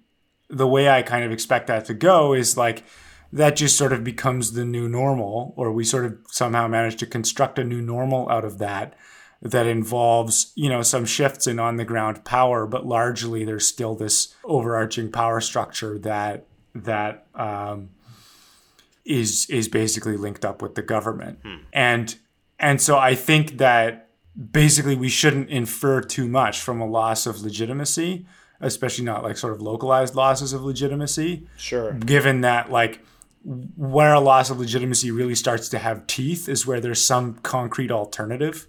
the 0.49 0.67
way 0.67 0.89
I 0.89 1.01
kind 1.01 1.23
of 1.23 1.31
expect 1.31 1.67
that 1.67 1.85
to 1.85 1.93
go 1.93 2.33
is 2.33 2.57
like 2.57 2.83
that 3.31 3.55
just 3.55 3.77
sort 3.77 3.93
of 3.93 4.03
becomes 4.03 4.51
the 4.51 4.65
new 4.65 4.87
normal, 4.87 5.53
or 5.55 5.71
we 5.71 5.83
sort 5.83 6.05
of 6.05 6.19
somehow 6.27 6.67
manage 6.67 6.97
to 6.97 7.07
construct 7.07 7.57
a 7.57 7.63
new 7.63 7.81
normal 7.81 8.29
out 8.29 8.45
of 8.45 8.59
that 8.59 8.93
that 9.41 9.65
involves, 9.65 10.51
you 10.55 10.69
know, 10.69 10.83
some 10.83 11.05
shifts 11.05 11.47
in 11.47 11.59
on 11.59 11.77
the 11.77 11.85
ground 11.85 12.23
power, 12.23 12.67
but 12.67 12.85
largely 12.85 13.43
there's 13.43 13.65
still 13.65 13.95
this 13.95 14.35
overarching 14.43 15.11
power 15.11 15.41
structure 15.41 15.97
that 15.97 16.45
that 16.75 17.25
um, 17.33 17.89
is 19.05 19.49
is 19.49 19.67
basically 19.67 20.17
linked 20.17 20.45
up 20.45 20.61
with 20.61 20.75
the 20.75 20.81
government. 20.81 21.39
Hmm. 21.43 21.55
And 21.71 22.15
and 22.59 22.81
so 22.81 22.97
I 22.97 23.15
think 23.15 23.57
that 23.57 24.09
basically 24.51 24.95
we 24.95 25.09
shouldn't 25.09 25.49
infer 25.49 26.01
too 26.01 26.27
much 26.27 26.59
from 26.59 26.81
a 26.81 26.87
loss 26.87 27.25
of 27.25 27.41
legitimacy, 27.41 28.25
especially 28.61 29.05
not 29.05 29.23
like 29.23 29.37
sort 29.37 29.53
of 29.53 29.61
localized 29.61 30.15
losses 30.15 30.53
of 30.53 30.63
legitimacy. 30.63 31.47
Sure. 31.57 31.93
Given 31.93 32.41
that 32.41 32.71
like 32.71 33.01
where 33.43 34.13
a 34.13 34.21
loss 34.21 34.49
of 34.49 34.59
legitimacy 34.59 35.11
really 35.11 35.35
starts 35.35 35.67
to 35.69 35.79
have 35.79 36.07
teeth 36.07 36.47
is 36.47 36.65
where 36.65 36.79
there's 36.79 37.03
some 37.03 37.35
concrete 37.43 37.91
alternative. 37.91 38.67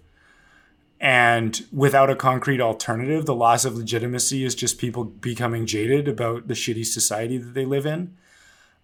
And 0.99 1.65
without 1.71 2.09
a 2.09 2.15
concrete 2.15 2.61
alternative, 2.61 3.25
the 3.25 3.35
loss 3.35 3.63
of 3.63 3.77
legitimacy 3.77 4.43
is 4.43 4.55
just 4.55 4.77
people 4.77 5.03
becoming 5.03 5.65
jaded 5.65 6.07
about 6.07 6.47
the 6.47 6.53
shitty 6.53 6.85
society 6.85 7.37
that 7.37 7.53
they 7.53 7.65
live 7.65 7.85
in. 7.85 8.15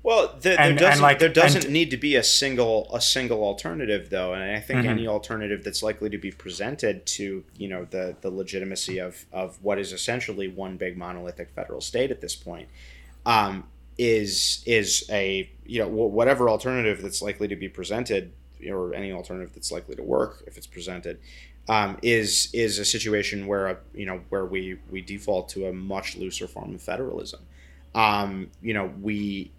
Well, 0.03 0.35
there, 0.39 0.59
and, 0.59 0.79
there 0.79 0.89
doesn't, 0.89 1.03
like, 1.03 1.19
there 1.19 1.29
doesn't 1.29 1.65
and, 1.65 1.73
need 1.73 1.91
to 1.91 1.97
be 1.97 2.15
a 2.15 2.23
single 2.23 2.89
a 2.91 2.99
single 2.99 3.43
alternative 3.43 4.09
though, 4.09 4.33
and 4.33 4.43
I 4.43 4.59
think 4.59 4.79
mm-hmm. 4.79 4.89
any 4.89 5.07
alternative 5.07 5.63
that's 5.63 5.83
likely 5.83 6.09
to 6.09 6.17
be 6.17 6.31
presented 6.31 7.05
to 7.07 7.43
you 7.55 7.67
know 7.67 7.85
the 7.85 8.15
the 8.21 8.31
legitimacy 8.31 8.97
of 8.97 9.25
of 9.31 9.59
what 9.61 9.77
is 9.77 9.93
essentially 9.93 10.47
one 10.47 10.77
big 10.77 10.97
monolithic 10.97 11.51
federal 11.51 11.81
state 11.81 12.09
at 12.09 12.19
this 12.19 12.35
point 12.35 12.67
um, 13.27 13.65
is 13.97 14.63
is 14.65 15.05
a 15.11 15.49
you 15.65 15.79
know 15.79 15.87
whatever 15.87 16.49
alternative 16.49 17.01
that's 17.01 17.21
likely 17.21 17.47
to 17.47 17.55
be 17.55 17.69
presented 17.69 18.33
or 18.69 18.93
any 18.95 19.11
alternative 19.11 19.53
that's 19.53 19.71
likely 19.71 19.95
to 19.95 20.03
work 20.03 20.43
if 20.47 20.57
it's 20.57 20.67
presented 20.67 21.19
um, 21.69 21.97
is 22.01 22.49
is 22.53 22.79
a 22.79 22.85
situation 22.85 23.47
where 23.47 23.67
a, 23.67 23.77
you 23.93 24.05
know 24.05 24.21
where 24.29 24.45
we 24.45 24.79
we 24.89 25.01
default 25.01 25.49
to 25.49 25.67
a 25.67 25.73
much 25.73 26.17
looser 26.17 26.47
form 26.47 26.75
of 26.75 26.81
federalism. 26.81 27.41
Um, 27.93 28.49
you 28.61 28.73
know 28.73 28.91
we 29.01 29.51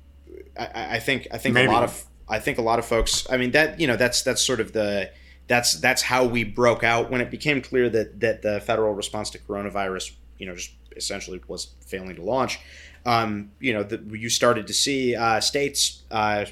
I, 0.59 0.97
I 0.97 0.99
think 0.99 1.29
I 1.31 1.39
think 1.39 1.55
Maybe. 1.55 1.69
a 1.69 1.73
lot 1.73 1.85
of 1.85 2.05
I 2.29 2.39
think 2.39 2.59
a 2.59 2.63
lot 2.63 2.79
of 2.79 2.85
folks 2.85 3.27
I 3.31 3.37
mean 3.37 3.53
that 3.53 3.81
you 3.81 3.87
know 3.87 3.97
that's 3.97 4.23
that's 4.23 4.43
sort 4.43 4.61
of 4.61 4.73
the 4.73 5.11
that's 5.49 5.81
that's 5.81 6.03
how 6.03 6.25
we 6.25 6.45
broke 6.45 6.85
out 6.85 7.11
when 7.11 7.21
it 7.21 7.31
became 7.31 7.61
clear 7.61 7.89
that 7.91 8.21
that 8.21 8.43
the 8.43 8.61
federal 8.61 8.95
response 8.95 9.31
to 9.31 9.39
coronavirus 9.39 10.13
you 10.39 10.47
know 10.47 10.55
just 10.55 10.73
essentially 10.97 11.41
was 11.49 11.69
failing 11.87 12.17
to 12.17 12.23
launch 12.23 12.59
um, 13.05 13.51
you 13.59 13.73
know, 13.73 13.83
that 13.83 14.03
you 14.11 14.29
started 14.29 14.67
to 14.69 14.75
see 14.75 15.17
uh, 15.17 15.41
states 15.41 16.03
uh, 16.11 16.47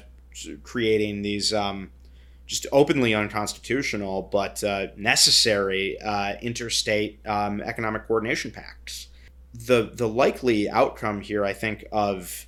creating 0.63 1.21
these 1.21 1.53
um, 1.53 1.91
just 2.45 2.67
openly 2.71 3.13
unconstitutional 3.13 4.23
but 4.23 4.63
uh, 4.63 4.87
necessary 4.97 5.99
uh, 6.01 6.35
interstate 6.41 7.25
um, 7.25 7.61
economic 7.61 8.07
coordination 8.07 8.51
pacts. 8.51 9.07
The 9.53 9.91
the 9.93 10.07
likely 10.07 10.69
outcome 10.69 11.21
here, 11.21 11.43
I 11.43 11.53
think, 11.53 11.85
of 11.91 12.47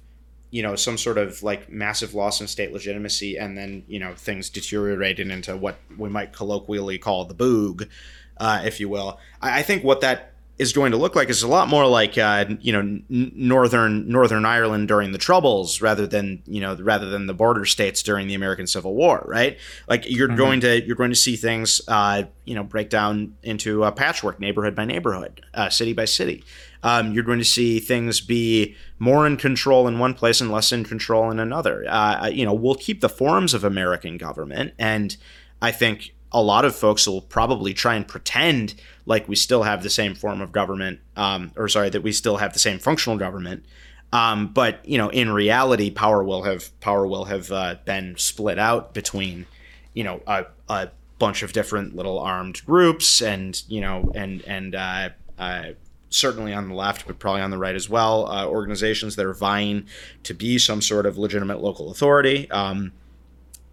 you 0.53 0.61
know 0.61 0.75
some 0.75 0.99
sort 0.99 1.17
of 1.17 1.41
like 1.41 1.71
massive 1.71 2.13
loss 2.13 2.39
in 2.39 2.45
state 2.45 2.71
legitimacy 2.71 3.38
and 3.38 3.57
then 3.57 3.84
you 3.88 3.97
know 3.97 4.13
things 4.13 4.51
deteriorated 4.51 5.31
into 5.31 5.57
what 5.57 5.80
we 5.97 6.07
might 6.09 6.31
colloquially 6.31 6.99
call 6.99 7.25
the 7.25 7.34
boog 7.34 7.89
uh, 8.38 8.61
if 8.63 8.80
you 8.80 8.88
will 8.88 9.19
I, 9.41 9.59
I, 9.59 9.63
think 9.63 9.84
what 9.84 10.01
that 10.01 10.34
is 10.59 10.71
going 10.71 10.91
to 10.91 10.97
look 10.97 11.15
like 11.15 11.30
is 11.30 11.41
a 11.41 11.47
lot 11.47 11.67
more 11.67 11.88
like 11.88 12.19
uh, 12.19 12.45
you 12.61 12.71
know 12.71 12.81
n- 12.81 13.03
northern 13.09 14.07
northern 14.07 14.45
Ireland 14.45 14.88
during 14.88 15.11
the 15.11 15.17
Troubles 15.17 15.81
rather 15.81 16.05
than 16.05 16.43
you 16.45 16.61
know 16.61 16.75
rather 16.75 17.09
than 17.09 17.25
the 17.25 17.34
border 17.34 17.65
states 17.65 18.03
during 18.03 18.27
the 18.27 18.35
American 18.35 18.67
Civil 18.67 18.93
War, 18.93 19.23
right? 19.27 19.57
Like 19.88 20.07
you're 20.07 20.27
mm-hmm. 20.27 20.38
going 20.38 20.59
to 20.61 20.85
you're 20.85 20.95
going 20.95 21.09
to 21.09 21.15
see 21.15 21.35
things 21.35 21.81
uh, 21.88 22.25
you 22.45 22.53
know 22.53 22.63
break 22.63 22.91
down 22.91 23.35
into 23.41 23.84
a 23.84 23.91
patchwork, 23.91 24.39
neighborhood 24.39 24.75
by 24.75 24.85
neighborhood, 24.85 25.43
uh, 25.55 25.69
city 25.69 25.93
by 25.93 26.05
city. 26.05 26.43
Um, 26.84 27.14
you're 27.14 27.23
going 27.23 27.39
to 27.39 27.45
see 27.45 27.80
things 27.80 28.22
be 28.22 28.76
more 28.99 29.26
in 29.26 29.38
control 29.38 29.88
in 29.88 29.99
one 29.99 30.14
place 30.14 30.41
and 30.41 30.51
less 30.51 30.72
in 30.72 30.84
control 30.84 31.31
in 31.31 31.39
another. 31.39 31.85
Uh, 31.88 32.27
you 32.27 32.45
know, 32.45 32.53
we'll 32.53 32.76
keep 32.76 33.01
the 33.01 33.10
forms 33.10 33.53
of 33.53 33.64
American 33.64 34.18
government, 34.18 34.73
and 34.77 35.15
I 35.61 35.72
think 35.72 36.14
a 36.34 36.41
lot 36.41 36.65
of 36.65 36.76
folks 36.76 37.07
will 37.07 37.22
probably 37.22 37.73
try 37.73 37.95
and 37.95 38.07
pretend 38.07 38.73
like 39.05 39.27
we 39.27 39.35
still 39.35 39.64
have 39.64 39.84
the 39.84 39.89
same 39.89 40.15
form 40.15 40.41
of 40.41 40.51
government, 40.51 40.99
um, 41.15 41.51
or 41.55 41.68
sorry, 41.68 41.89
that 41.89 42.01
we 42.01 42.11
still 42.11 42.38
have 42.38 42.53
the 42.53 42.60
same 42.60 42.80
functional 42.80 43.18
government. 43.18 43.65
Um, 44.11 44.47
but 44.47 44.88
you 44.88 44.97
know, 44.97 45.10
in 45.10 45.31
reality, 45.31 45.89
power 45.89 46.23
will 46.23 46.43
have 46.43 46.80
power 46.80 47.07
will 47.07 47.26
have 47.26 47.51
uh, 47.51 47.76
been 47.85 48.15
split 48.18 48.60
out 48.60 48.93
between, 48.93 49.45
you 49.93 50.03
know, 50.03 50.22
a, 50.27 50.45
a, 50.69 50.89
bunch 51.19 51.43
of 51.43 51.53
different 51.53 51.95
little 51.95 52.19
armed 52.19 52.65
groups, 52.65 53.22
and 53.22 53.64
you 53.69 53.80
know, 53.80 54.11
and 54.14 54.41
and 54.41 54.76
uh, 54.76 55.10
uh, 55.39 55.69
certainly 56.14 56.53
on 56.53 56.69
the 56.69 56.76
left, 56.76 57.07
but 57.07 57.19
probably 57.19 57.41
on 57.41 57.52
the 57.52 57.57
right 57.57 57.76
as 57.76 57.90
well, 57.90 58.30
uh, 58.30 58.45
organizations 58.45 59.15
that 59.15 59.26
are 59.26 59.34
vying 59.34 59.85
to 60.23 60.34
be 60.34 60.57
some 60.57 60.81
sort 60.81 61.06
of 61.06 61.18
legitimate 61.18 61.61
local 61.61 61.91
authority. 61.91 62.49
Um, 62.52 62.91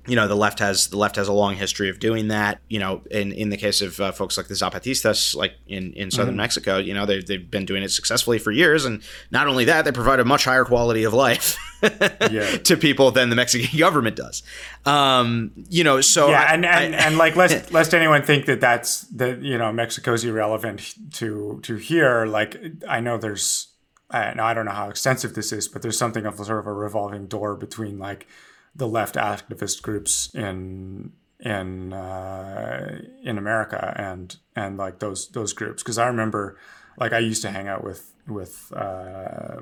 you 0.07 0.17
know 0.17 0.27
the 0.27 0.37
left 0.37 0.59
has 0.59 0.89
the 0.89 0.97
left 0.97 1.17
has 1.17 1.29
a 1.29 1.33
long 1.33 1.55
history 1.55 1.89
of 1.89 1.99
doing 1.99 2.29
that 2.29 2.61
you 2.69 2.79
know 2.79 3.03
in 3.11 3.33
in 3.33 3.51
the 3.51 3.57
case 3.57 3.81
of 3.81 4.01
uh, 4.01 4.11
folks 4.13 4.37
like 4.37 4.49
the 4.49 4.55
zapatistas 4.55 5.35
like 5.37 5.55
in 5.67 5.93
in 5.93 6.11
southern 6.11 6.33
mm-hmm. 6.33 6.39
mexico 6.39 6.79
you 6.79 6.95
know 6.95 7.05
they've, 7.05 7.27
they've 7.27 7.51
been 7.51 7.67
doing 7.67 7.83
it 7.83 7.91
successfully 7.91 8.39
for 8.39 8.51
years 8.51 8.85
and 8.85 9.03
not 9.31 9.47
only 9.47 9.65
that 9.65 9.85
they 9.85 9.93
provide 9.93 10.19
a 10.19 10.25
much 10.25 10.45
higher 10.45 10.65
quality 10.65 11.05
of 11.05 11.13
life 11.13 11.59
yeah. 12.31 12.57
to 12.59 12.77
people 12.77 13.11
than 13.11 13.31
the 13.31 13.37
mexican 13.37 13.79
government 13.79 14.17
does 14.17 14.43
um, 14.87 15.53
you 15.69 15.85
know 15.85 16.01
so 16.01 16.29
yeah 16.29 16.41
I, 16.49 16.55
and 16.55 16.65
and, 16.65 16.95
I, 16.95 16.99
and 16.99 17.19
like 17.19 17.37
lest 17.37 17.71
lest 17.73 17.93
anyone 17.95 18.23
think 18.23 18.47
that 18.47 18.61
that's 18.61 19.03
that 19.09 19.43
you 19.43 19.59
know 19.59 19.71
mexico's 19.73 20.25
irrelevant 20.25 20.95
to 21.15 21.61
to 21.63 21.77
here 21.77 22.25
like 22.27 22.57
i 22.89 23.01
know 23.01 23.19
there's 23.19 23.69
I, 24.11 24.35
I 24.41 24.55
don't 24.55 24.65
know 24.65 24.73
how 24.73 24.89
extensive 24.89 25.35
this 25.35 25.53
is 25.53 25.69
but 25.69 25.83
there's 25.83 25.99
something 25.99 26.25
of 26.25 26.37
sort 26.37 26.59
of 26.59 26.67
a 26.67 26.73
revolving 26.73 27.27
door 27.27 27.55
between 27.55 27.99
like 27.99 28.27
the 28.75 28.89
left 28.89 29.17
activist 29.17 29.83
groups 29.83 30.35
in 30.35 31.13
in 31.41 31.93
uh, 31.93 33.01
in 33.23 33.39
America 33.39 33.95
and 33.97 34.37
and 34.55 34.77
like 34.77 34.99
those 34.99 35.29
those 35.31 35.53
groups 35.53 35.83
because 35.83 35.99
I 35.99 36.07
remember 36.07 36.59
like 36.99 37.13
I 37.13 37.19
used 37.19 37.43
to 37.43 37.51
hang 37.51 37.69
out 37.69 37.83
with 37.83 38.13
with 38.27 38.73
uh, 38.73 39.61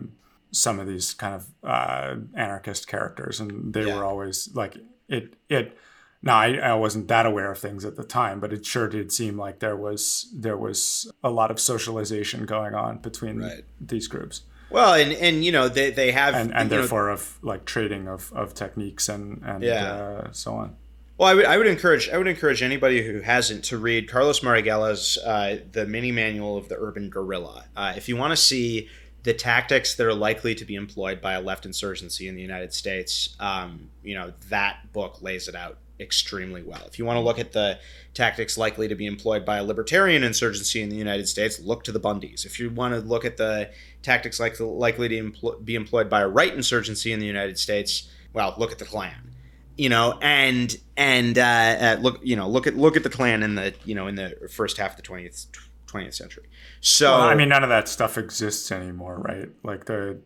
some 0.50 0.80
of 0.80 0.86
these 0.86 1.14
kind 1.14 1.34
of 1.34 1.46
uh, 1.62 2.16
anarchist 2.34 2.88
characters 2.88 3.40
and 3.40 3.72
they 3.72 3.86
yeah. 3.86 3.96
were 3.96 4.04
always 4.04 4.48
like 4.54 4.76
it 5.08 5.34
it 5.48 5.78
now 6.20 6.36
I, 6.36 6.54
I 6.54 6.74
wasn't 6.74 7.08
that 7.08 7.26
aware 7.26 7.50
of 7.52 7.58
things 7.58 7.84
at 7.84 7.96
the 7.96 8.04
time 8.04 8.40
but 8.40 8.52
it 8.52 8.66
sure 8.66 8.88
did 8.88 9.12
seem 9.12 9.38
like 9.38 9.60
there 9.60 9.76
was 9.76 10.32
there 10.34 10.56
was 10.56 11.10
a 11.22 11.30
lot 11.30 11.50
of 11.50 11.60
socialization 11.60 12.44
going 12.44 12.74
on 12.74 12.98
between 12.98 13.38
right. 13.38 13.64
these 13.80 14.08
groups 14.08 14.42
well, 14.70 14.94
and 14.94 15.12
and 15.12 15.44
you 15.44 15.52
know 15.52 15.68
they, 15.68 15.90
they 15.90 16.12
have 16.12 16.34
and, 16.34 16.54
and 16.54 16.70
therefore 16.70 17.06
know, 17.06 17.14
of 17.14 17.38
like 17.42 17.64
trading 17.64 18.08
of, 18.08 18.32
of 18.32 18.54
techniques 18.54 19.08
and 19.08 19.42
and 19.44 19.62
yeah. 19.62 19.92
uh, 19.92 20.32
so 20.32 20.54
on. 20.54 20.76
Well, 21.16 21.28
I 21.28 21.34
would, 21.34 21.44
I 21.46 21.56
would 21.56 21.66
encourage 21.66 22.08
I 22.08 22.18
would 22.18 22.28
encourage 22.28 22.62
anybody 22.62 23.02
who 23.02 23.20
hasn't 23.20 23.64
to 23.66 23.78
read 23.78 24.08
Carlos 24.08 24.40
Marighella's 24.40 25.18
uh, 25.18 25.58
the 25.72 25.86
mini 25.86 26.12
manual 26.12 26.56
of 26.56 26.68
the 26.68 26.76
urban 26.78 27.10
guerrilla. 27.10 27.64
Uh, 27.76 27.94
if 27.96 28.08
you 28.08 28.16
want 28.16 28.32
to 28.32 28.36
see 28.36 28.88
the 29.24 29.34
tactics 29.34 29.96
that 29.96 30.06
are 30.06 30.14
likely 30.14 30.54
to 30.54 30.64
be 30.64 30.76
employed 30.76 31.20
by 31.20 31.32
a 31.32 31.40
left 31.40 31.66
insurgency 31.66 32.28
in 32.28 32.36
the 32.36 32.42
United 32.42 32.72
States, 32.72 33.36
um, 33.40 33.90
you 34.02 34.14
know 34.14 34.32
that 34.48 34.92
book 34.92 35.20
lays 35.20 35.48
it 35.48 35.54
out 35.54 35.78
extremely 36.00 36.62
well. 36.62 36.82
If 36.86 36.98
you 36.98 37.04
want 37.04 37.16
to 37.16 37.20
look 37.20 37.38
at 37.38 37.52
the 37.52 37.78
tactics 38.14 38.56
likely 38.56 38.88
to 38.88 38.94
be 38.94 39.06
employed 39.06 39.44
by 39.44 39.58
a 39.58 39.64
libertarian 39.64 40.22
insurgency 40.22 40.82
in 40.82 40.88
the 40.88 40.96
United 40.96 41.28
States, 41.28 41.60
look 41.60 41.84
to 41.84 41.92
the 41.92 42.00
Bundys. 42.00 42.44
If 42.44 42.58
you 42.58 42.70
want 42.70 42.94
to 42.94 43.00
look 43.00 43.24
at 43.24 43.36
the 43.36 43.70
tactics 44.02 44.40
like 44.40 44.58
likely 44.60 45.08
to 45.08 45.58
be 45.64 45.74
employed 45.74 46.08
by 46.08 46.20
a 46.20 46.28
right 46.28 46.52
insurgency 46.52 47.12
in 47.12 47.20
the 47.20 47.26
United 47.26 47.58
States, 47.58 48.10
well, 48.32 48.54
look 48.58 48.72
at 48.72 48.78
the 48.78 48.84
Klan. 48.84 49.34
You 49.76 49.88
know, 49.88 50.18
and 50.20 50.76
and 50.96 51.38
uh, 51.38 51.42
uh, 51.42 51.98
look, 52.00 52.20
you 52.22 52.34
know, 52.34 52.48
look 52.48 52.66
at 52.66 52.76
look 52.76 52.96
at 52.96 53.04
the 53.04 53.10
Klan 53.10 53.42
in 53.42 53.54
the 53.54 53.74
you 53.84 53.94
know 53.94 54.08
in 54.08 54.16
the 54.16 54.48
first 54.52 54.76
half 54.76 54.90
of 54.92 54.96
the 54.96 55.02
twentieth 55.02 55.46
twentieth 55.86 56.14
century. 56.14 56.48
So 56.80 57.12
well, 57.12 57.20
I 57.20 57.34
mean, 57.34 57.48
none 57.48 57.62
of 57.62 57.68
that 57.68 57.88
stuff 57.88 58.18
exists 58.18 58.72
anymore, 58.72 59.18
right? 59.18 59.48
Like 59.62 59.84
the 59.84 60.18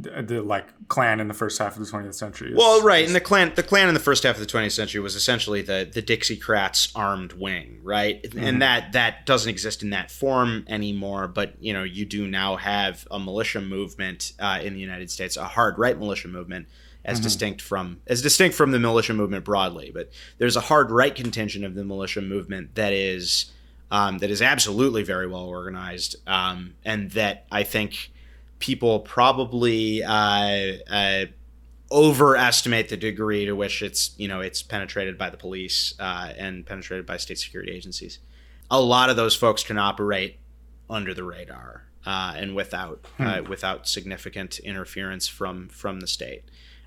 the, 0.00 0.22
the, 0.22 0.42
like 0.42 0.66
Klan 0.88 1.18
in 1.18 1.28
the 1.28 1.34
first 1.34 1.58
half 1.58 1.76
of 1.76 1.84
the 1.84 1.90
20th 1.90 2.14
century. 2.14 2.52
Is, 2.52 2.56
well, 2.56 2.80
right, 2.82 3.02
is, 3.02 3.08
and 3.08 3.16
the 3.16 3.20
Klan 3.20 3.52
the 3.56 3.62
Klan 3.62 3.88
in 3.88 3.94
the 3.94 4.00
first 4.00 4.22
half 4.22 4.36
of 4.36 4.40
the 4.40 4.46
20th 4.46 4.72
century 4.72 5.00
was 5.00 5.16
essentially 5.16 5.60
the 5.60 5.88
the 5.92 6.02
Dixiecrats 6.02 6.92
armed 6.94 7.32
wing, 7.32 7.80
right? 7.82 8.22
Mm-hmm. 8.22 8.38
And 8.38 8.62
that 8.62 8.92
that 8.92 9.26
doesn't 9.26 9.50
exist 9.50 9.82
in 9.82 9.90
that 9.90 10.10
form 10.10 10.64
anymore. 10.68 11.26
But 11.26 11.54
you 11.60 11.72
know, 11.72 11.82
you 11.82 12.04
do 12.04 12.28
now 12.28 12.56
have 12.56 13.06
a 13.10 13.18
militia 13.18 13.60
movement 13.60 14.32
uh, 14.38 14.60
in 14.62 14.74
the 14.74 14.80
United 14.80 15.10
States, 15.10 15.36
a 15.36 15.44
hard 15.44 15.78
right 15.78 15.98
militia 15.98 16.28
movement. 16.28 16.68
As 17.04 17.18
mm-hmm. 17.18 17.24
distinct 17.24 17.62
from 17.62 18.00
as 18.06 18.20
distinct 18.20 18.56
from 18.56 18.72
the 18.72 18.78
militia 18.78 19.14
movement 19.14 19.44
broadly, 19.44 19.90
but 19.94 20.10
there's 20.36 20.56
a 20.56 20.60
hard 20.60 20.90
right 20.90 21.14
contingent 21.14 21.64
of 21.64 21.74
the 21.74 21.84
militia 21.84 22.20
movement 22.20 22.74
that 22.74 22.92
is 22.92 23.52
um, 23.90 24.18
that 24.18 24.30
is 24.30 24.42
absolutely 24.42 25.04
very 25.04 25.26
well 25.26 25.46
organized, 25.46 26.16
um, 26.26 26.74
and 26.84 27.12
that 27.12 27.46
I 27.50 27.62
think 27.62 28.10
people 28.58 29.00
probably 29.00 30.02
uh, 30.02 30.72
uh, 30.90 31.24
overestimate 31.90 32.88
the 32.88 32.96
degree 32.96 33.46
to 33.46 33.52
which 33.52 33.82
it's 33.82 34.12
you 34.18 34.28
know 34.28 34.40
it's 34.40 34.62
penetrated 34.62 35.16
by 35.16 35.30
the 35.30 35.36
police 35.36 35.94
uh, 35.98 36.32
and 36.36 36.66
penetrated 36.66 37.06
by 37.06 37.16
state 37.16 37.38
security 37.38 37.72
agencies. 37.72 38.18
A 38.70 38.80
lot 38.80 39.08
of 39.10 39.16
those 39.16 39.34
folks 39.34 39.62
can 39.62 39.78
operate 39.78 40.38
under 40.90 41.14
the 41.14 41.24
radar 41.24 41.84
uh, 42.06 42.34
and 42.36 42.54
without 42.54 43.06
uh, 43.18 43.40
hmm. 43.40 43.48
without 43.48 43.88
significant 43.88 44.58
interference 44.60 45.28
from 45.28 45.68
from 45.68 46.00
the 46.00 46.06
state, 46.06 46.44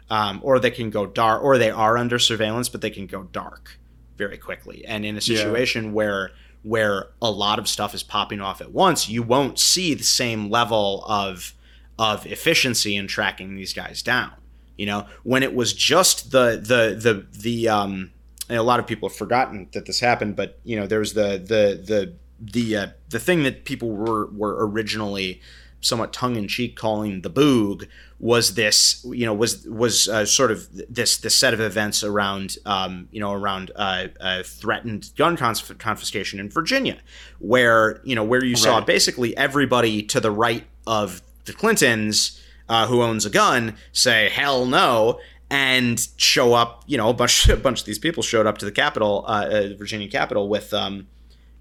um, 0.10 0.40
or 0.44 0.60
they 0.60 0.72
can 0.72 0.90
go 0.90 1.06
dark, 1.06 1.44
or 1.44 1.58
they 1.58 1.72
are 1.72 1.98
under 1.98 2.20
surveillance, 2.20 2.70
but 2.70 2.82
they 2.82 2.90
can 2.90 3.08
go 3.08 3.24
dark 3.24 3.80
very 4.18 4.38
quickly. 4.38 4.86
And 4.86 5.06
in 5.06 5.18
a 5.18 5.22
situation 5.22 5.86
yeah. 5.86 5.92
where 5.92 6.32
where 6.64 7.08
a 7.22 7.32
lot 7.32 7.58
of 7.58 7.68
stuff 7.68 7.96
is 7.96 8.04
popping 8.04 8.40
off 8.40 8.62
at 8.62 8.72
once, 8.72 9.10
you 9.10 9.24
won't 9.24 9.58
see 9.58 9.94
the 9.94 10.04
same 10.04 10.50
level 10.50 11.04
of 11.08 11.54
of 12.02 12.26
efficiency 12.26 12.96
in 12.96 13.06
tracking 13.06 13.56
these 13.56 13.74
guys 13.74 14.02
down. 14.02 14.32
You 14.76 14.88
know, 14.88 15.06
when 15.22 15.44
it 15.44 15.54
was 15.54 15.72
just 15.72 16.32
the 16.32 16.58
the 16.58 16.98
the 17.00 17.28
the 17.40 17.70
um, 17.70 18.12
a 18.50 18.64
lot 18.64 18.80
of 18.80 18.88
people 18.88 19.08
have 19.08 19.16
forgotten 19.16 19.68
that 19.74 19.86
this 19.86 20.00
happened, 20.00 20.36
but 20.36 20.60
you 20.64 20.76
know, 20.76 20.88
there's 20.88 21.14
the 21.14 21.38
the 21.38 21.80
the 21.86 22.14
the 22.40 22.76
uh, 22.76 22.88
the 23.10 23.20
thing 23.20 23.44
that 23.44 23.66
people 23.66 23.92
were 23.92 24.26
were 24.32 24.68
originally 24.68 25.42
somewhat 25.82 26.12
tongue 26.12 26.36
in 26.36 26.48
cheek 26.48 26.76
calling 26.76 27.22
the 27.22 27.30
boog 27.30 27.88
was 28.20 28.56
this 28.56 29.06
you 29.10 29.26
know 29.26 29.34
was 29.34 29.68
was 29.68 30.08
uh, 30.08 30.26
sort 30.26 30.50
of 30.50 30.68
this 30.90 31.18
this 31.18 31.36
set 31.36 31.54
of 31.54 31.60
events 31.60 32.04
around 32.04 32.58
um, 32.66 33.10
you 33.12 33.20
know 33.20 33.32
around 33.32 33.70
uh, 33.76 34.08
uh, 34.20 34.42
threatened 34.42 35.12
gun 35.16 35.38
conf- 35.38 35.78
confiscation 35.78 36.40
in 36.40 36.50
Virginia 36.50 36.98
where 37.38 38.02
you 38.04 38.16
know 38.16 38.24
where 38.24 38.44
you 38.44 38.54
right. 38.54 38.64
saw 38.64 38.82
basically 38.82 39.38
everybody 39.38 40.02
to 40.02 40.20
the 40.20 40.32
right 40.32 40.64
of 40.88 41.22
the 41.46 41.54
Clintons, 41.54 42.42
uh, 42.70 42.88
who 42.88 43.02
owns 43.02 43.26
a 43.26 43.30
gun, 43.30 43.76
say 43.92 44.30
hell 44.30 44.66
no 44.66 45.20
and 45.52 46.08
show 46.16 46.54
up. 46.54 46.84
You 46.88 46.98
know, 46.98 47.10
a 47.10 47.14
bunch 47.14 47.48
a 47.50 47.58
bunch 47.58 47.82
of 47.82 47.86
these 47.86 48.00
people 48.00 48.24
showed 48.24 48.48
up 48.48 48.58
to 48.60 48.66
the 48.66 48.72
Capitol, 48.72 49.26
uh, 49.28 49.46
uh, 49.46 49.70
Virginia 49.78 50.08
Capitol, 50.08 50.50
with 50.50 50.74
um, 50.74 51.08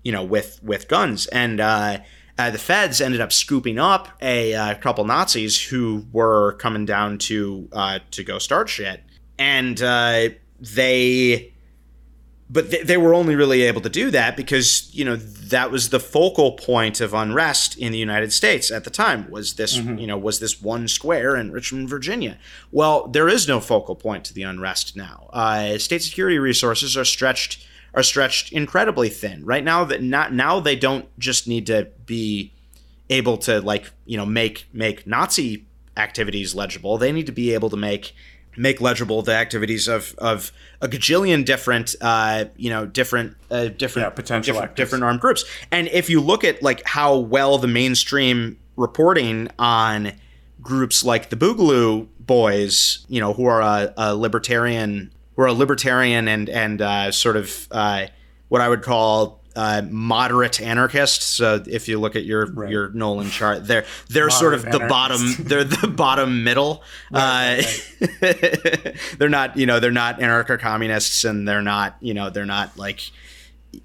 you 0.03 0.13
know, 0.13 0.25
with 0.25 0.61
with 0.63 0.89
guns, 0.89 1.27
and 1.27 1.61
uh, 1.61 1.99
uh, 2.39 2.51
the 2.51 2.59
feds 2.59 3.03
ended 3.03 3.21
up 3.21 3.33
scooping 3.33 3.79
up 3.79 4.09
a, 4.23 4.53
a, 4.53 4.59
uh, 4.59 4.75
couple 4.77 5.05
Nazis 5.05 5.61
who 5.63 6.07
were 6.13 6.55
coming 6.55 6.87
down 6.87 7.19
to 7.19 7.69
to 8.13 8.25
go 8.25 8.39
start 8.39 8.71
shit, 8.71 9.03
and 9.39 9.77
they 9.77 11.53
but 12.53 12.71
they, 12.71 12.83
they 12.83 12.97
were 12.97 13.15
only 13.15 13.37
really 13.37 13.63
able 13.63 13.81
to 13.81 13.89
do 13.89 14.11
that 14.11 14.37
because 14.37 14.93
you 14.93 15.05
know 15.05 15.17
that 15.17 15.71
was 15.71 15.91
the 15.91 16.01
focal 16.01 16.53
point 16.53 17.01
of 17.01 17.15
unrest 17.15 17.79
in 17.79 17.93
the 17.93 17.99
United 17.99 18.33
States 18.33 18.71
at 18.71 18.85
the 18.85 18.91
time 18.91 19.31
was 19.31 19.55
this 19.55 19.79
mm-hmm. 19.79 19.99
you 19.99 20.07
know 20.07 20.19
was 20.19 20.41
this 20.41 20.61
one 20.61 20.89
square 20.89 21.37
in 21.37 21.53
Richmond, 21.53 21.89
Virginia. 21.89 22.39
Well, 22.73 23.07
there 23.07 23.29
is 23.29 23.47
no 23.47 23.61
focal 23.61 23.95
point 23.95 24.25
to 24.27 24.35
the 24.35 24.43
unrest 24.43 24.97
now. 24.97 25.31
Uh, 25.33 25.79
state 25.79 26.03
security 26.03 26.39
resources 26.39 26.97
are 26.97 27.05
stretched 27.05 27.65
are 27.95 28.03
stretched 28.03 28.53
incredibly 28.53 29.09
thin 29.09 29.45
right 29.45 29.65
now. 29.65 29.85
That 29.85 30.03
not 30.03 30.33
now 30.33 30.59
they 30.59 30.77
don't 30.77 31.07
just 31.19 31.47
need 31.47 31.67
to 31.67 31.89
be 32.05 32.53
able 33.09 33.39
to 33.39 33.61
like 33.61 33.93
you 34.07 34.17
know 34.17 34.27
make 34.27 34.67
make 34.73 35.07
Nazi 35.07 35.67
activities 35.97 36.55
legible. 36.55 36.99
They 36.99 37.13
need 37.13 37.27
to 37.27 37.33
be 37.33 37.55
able 37.55 37.71
to 37.71 37.77
make 37.77 38.15
make 38.57 38.81
legible 38.81 39.23
the 39.23 39.35
activities 39.35 39.89
of 39.89 40.15
of 40.19 40.53
a 40.81 40.89
gajillion 40.89 41.45
different 41.45 41.95
uh, 42.01 42.47
you 42.57 42.71
know 42.71 42.87
different 42.87 43.37
uh, 43.51 43.69
different 43.69 44.07
yeah, 44.07 44.11
potential 44.11 44.55
different, 44.55 44.77
different, 44.77 45.05
armed 45.05 45.21
groups. 45.21 45.45
And 45.71 45.89
if 45.89 46.11
you 46.11 46.21
look 46.21 46.45
at 46.45 46.63
like 46.63 46.87
how 46.87 47.17
well 47.17 47.59
the 47.59 47.69
mainstream 47.69 48.59
reporting 48.77 49.49
on 49.59 50.13
groups 50.61 51.05
like 51.05 51.31
the 51.31 51.37
Boogaloo 51.37 52.09
Boys, 52.19 53.05
you 53.09 53.21
know, 53.21 53.33
who 53.33 53.47
are 53.47 53.61
a, 53.61 53.93
a 53.97 54.15
libertarian, 54.15 55.13
who 55.35 55.43
are 55.43 55.47
a 55.47 55.53
libertarian 55.53 56.29
and 56.29 56.49
and 56.49 56.81
uh, 56.81 57.11
sort 57.11 57.37
of 57.37 57.67
uh, 57.71 58.07
what 58.49 58.61
I 58.61 58.69
would 58.69 58.83
call 58.83 59.40
uh, 59.57 59.83
moderate 59.91 60.61
anarchists. 60.61 61.25
So 61.25 61.63
if 61.67 61.89
you 61.89 61.99
look 61.99 62.17
at 62.17 62.25
your 62.25 62.47
right. 62.47 62.71
your 62.71 62.91
Nolan 62.91 63.31
chart, 63.31 63.67
they're 63.67 63.85
they're 64.09 64.29
moderate 64.29 64.39
sort 64.39 64.55
of 64.55 64.63
the 64.65 64.87
bottom. 64.87 65.35
They're 65.41 65.65
the 65.65 65.89
bottom 65.97 66.45
middle. 66.45 66.83
Right, 67.11 67.61
uh, 68.01 68.07
right. 68.23 68.97
they're 69.19 69.29
not 69.29 69.57
you 69.57 69.67
know 69.67 69.81
they're 69.81 69.91
not 69.91 70.21
anarcho 70.21 70.59
communists 70.59 71.25
and 71.25 71.47
they're 71.47 71.63
not 71.63 71.97
you 72.01 72.15
know 72.15 72.31
they're 72.31 72.47
not 72.47 72.77
like 72.77 73.11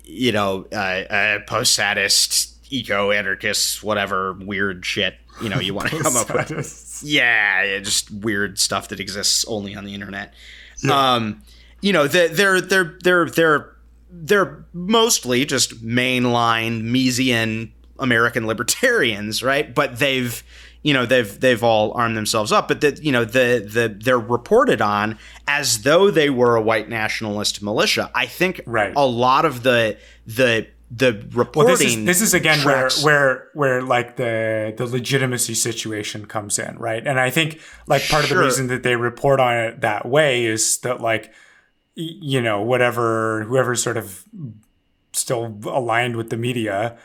you 0.04 0.32
know 0.32 0.66
uh, 0.72 0.76
uh 0.76 1.40
post 1.48 1.74
sadist 1.74 2.54
eco 2.72 3.12
anarchists 3.12 3.84
whatever 3.84 4.34
weird 4.34 4.86
shit 4.86 5.16
you 5.42 5.50
know 5.50 5.60
you 5.60 5.74
want 5.74 5.90
to 5.90 6.00
come 6.02 6.16
up 6.16 6.34
with. 6.34 7.02
Yeah, 7.04 7.80
just 7.80 8.12
weird 8.12 8.60
stuff 8.60 8.90
that 8.90 9.00
exists 9.00 9.46
only 9.48 9.76
on 9.76 9.86
the 9.86 9.94
internet. 9.94 10.34
Yeah. 10.84 11.14
Um, 11.14 11.44
you 11.82 11.94
know 11.94 12.08
they're 12.08 12.62
they're 12.62 12.62
they're 12.62 13.30
they're 13.30 13.75
they're 14.24 14.66
mostly 14.74 15.46
just 15.46 15.84
mainline 15.84 16.84
Misesian 16.84 17.72
American 18.00 18.48
libertarians, 18.48 19.44
right? 19.44 19.74
But 19.74 20.00
they've 20.00 20.44
you 20.84 20.94
know 20.94 21.06
they've 21.06 21.40
they've 21.40 21.64
all 21.64 21.94
armed 21.94 22.16
themselves 22.16 22.52
up, 22.52 22.68
but 22.68 22.82
that 22.82 23.04
you 23.04 23.12
know 23.12 23.26
the 23.26 23.68
the 23.68 23.96
they're 24.00 24.20
reported 24.20 24.82
on 24.82 25.18
as 25.48 25.82
though 25.82 26.12
they 26.12 26.30
were 26.30 26.56
a 26.56 26.62
white 26.62 26.90
nationalist 26.90 27.62
militia. 27.62 28.12
I 28.14 28.28
think 28.28 28.62
right. 28.66 28.94
a 28.96 29.06
lot 29.06 29.46
of 29.46 29.64
the 29.64 29.98
the 30.28 30.68
the 30.92 31.28
reporting. 31.32 31.70
Well, 31.70 31.78
this 31.78 31.82
is 31.82 32.06
this 32.06 32.22
is 32.22 32.34
again 32.34 32.60
tracks. 32.60 33.04
where 33.04 33.50
where 33.54 33.80
where 33.80 33.82
like 33.82 34.18
the 34.18 34.74
the 34.78 34.86
legitimacy 34.86 35.56
situation 35.56 36.26
comes 36.26 36.60
in, 36.60 36.78
right? 36.78 37.06
And 37.06 37.20
I 37.20 37.30
think 37.32 37.60
like 37.88 38.08
part 38.08 38.26
sure. 38.26 38.38
of 38.38 38.44
the 38.44 38.46
reason 38.46 38.68
that 38.68 38.84
they 38.84 38.96
report 38.96 39.40
on 39.40 39.56
it 39.56 39.82
that 39.82 40.06
way 40.06 40.46
is 40.46 40.78
that 40.80 41.02
like 41.02 41.34
you 41.96 42.42
know 42.42 42.62
whatever 42.62 43.44
whoever 43.44 43.76
sort 43.76 43.98
of 43.98 44.26
still 45.14 45.58
aligned 45.66 46.16
with 46.16 46.30
the 46.30 46.38
media 46.38 46.98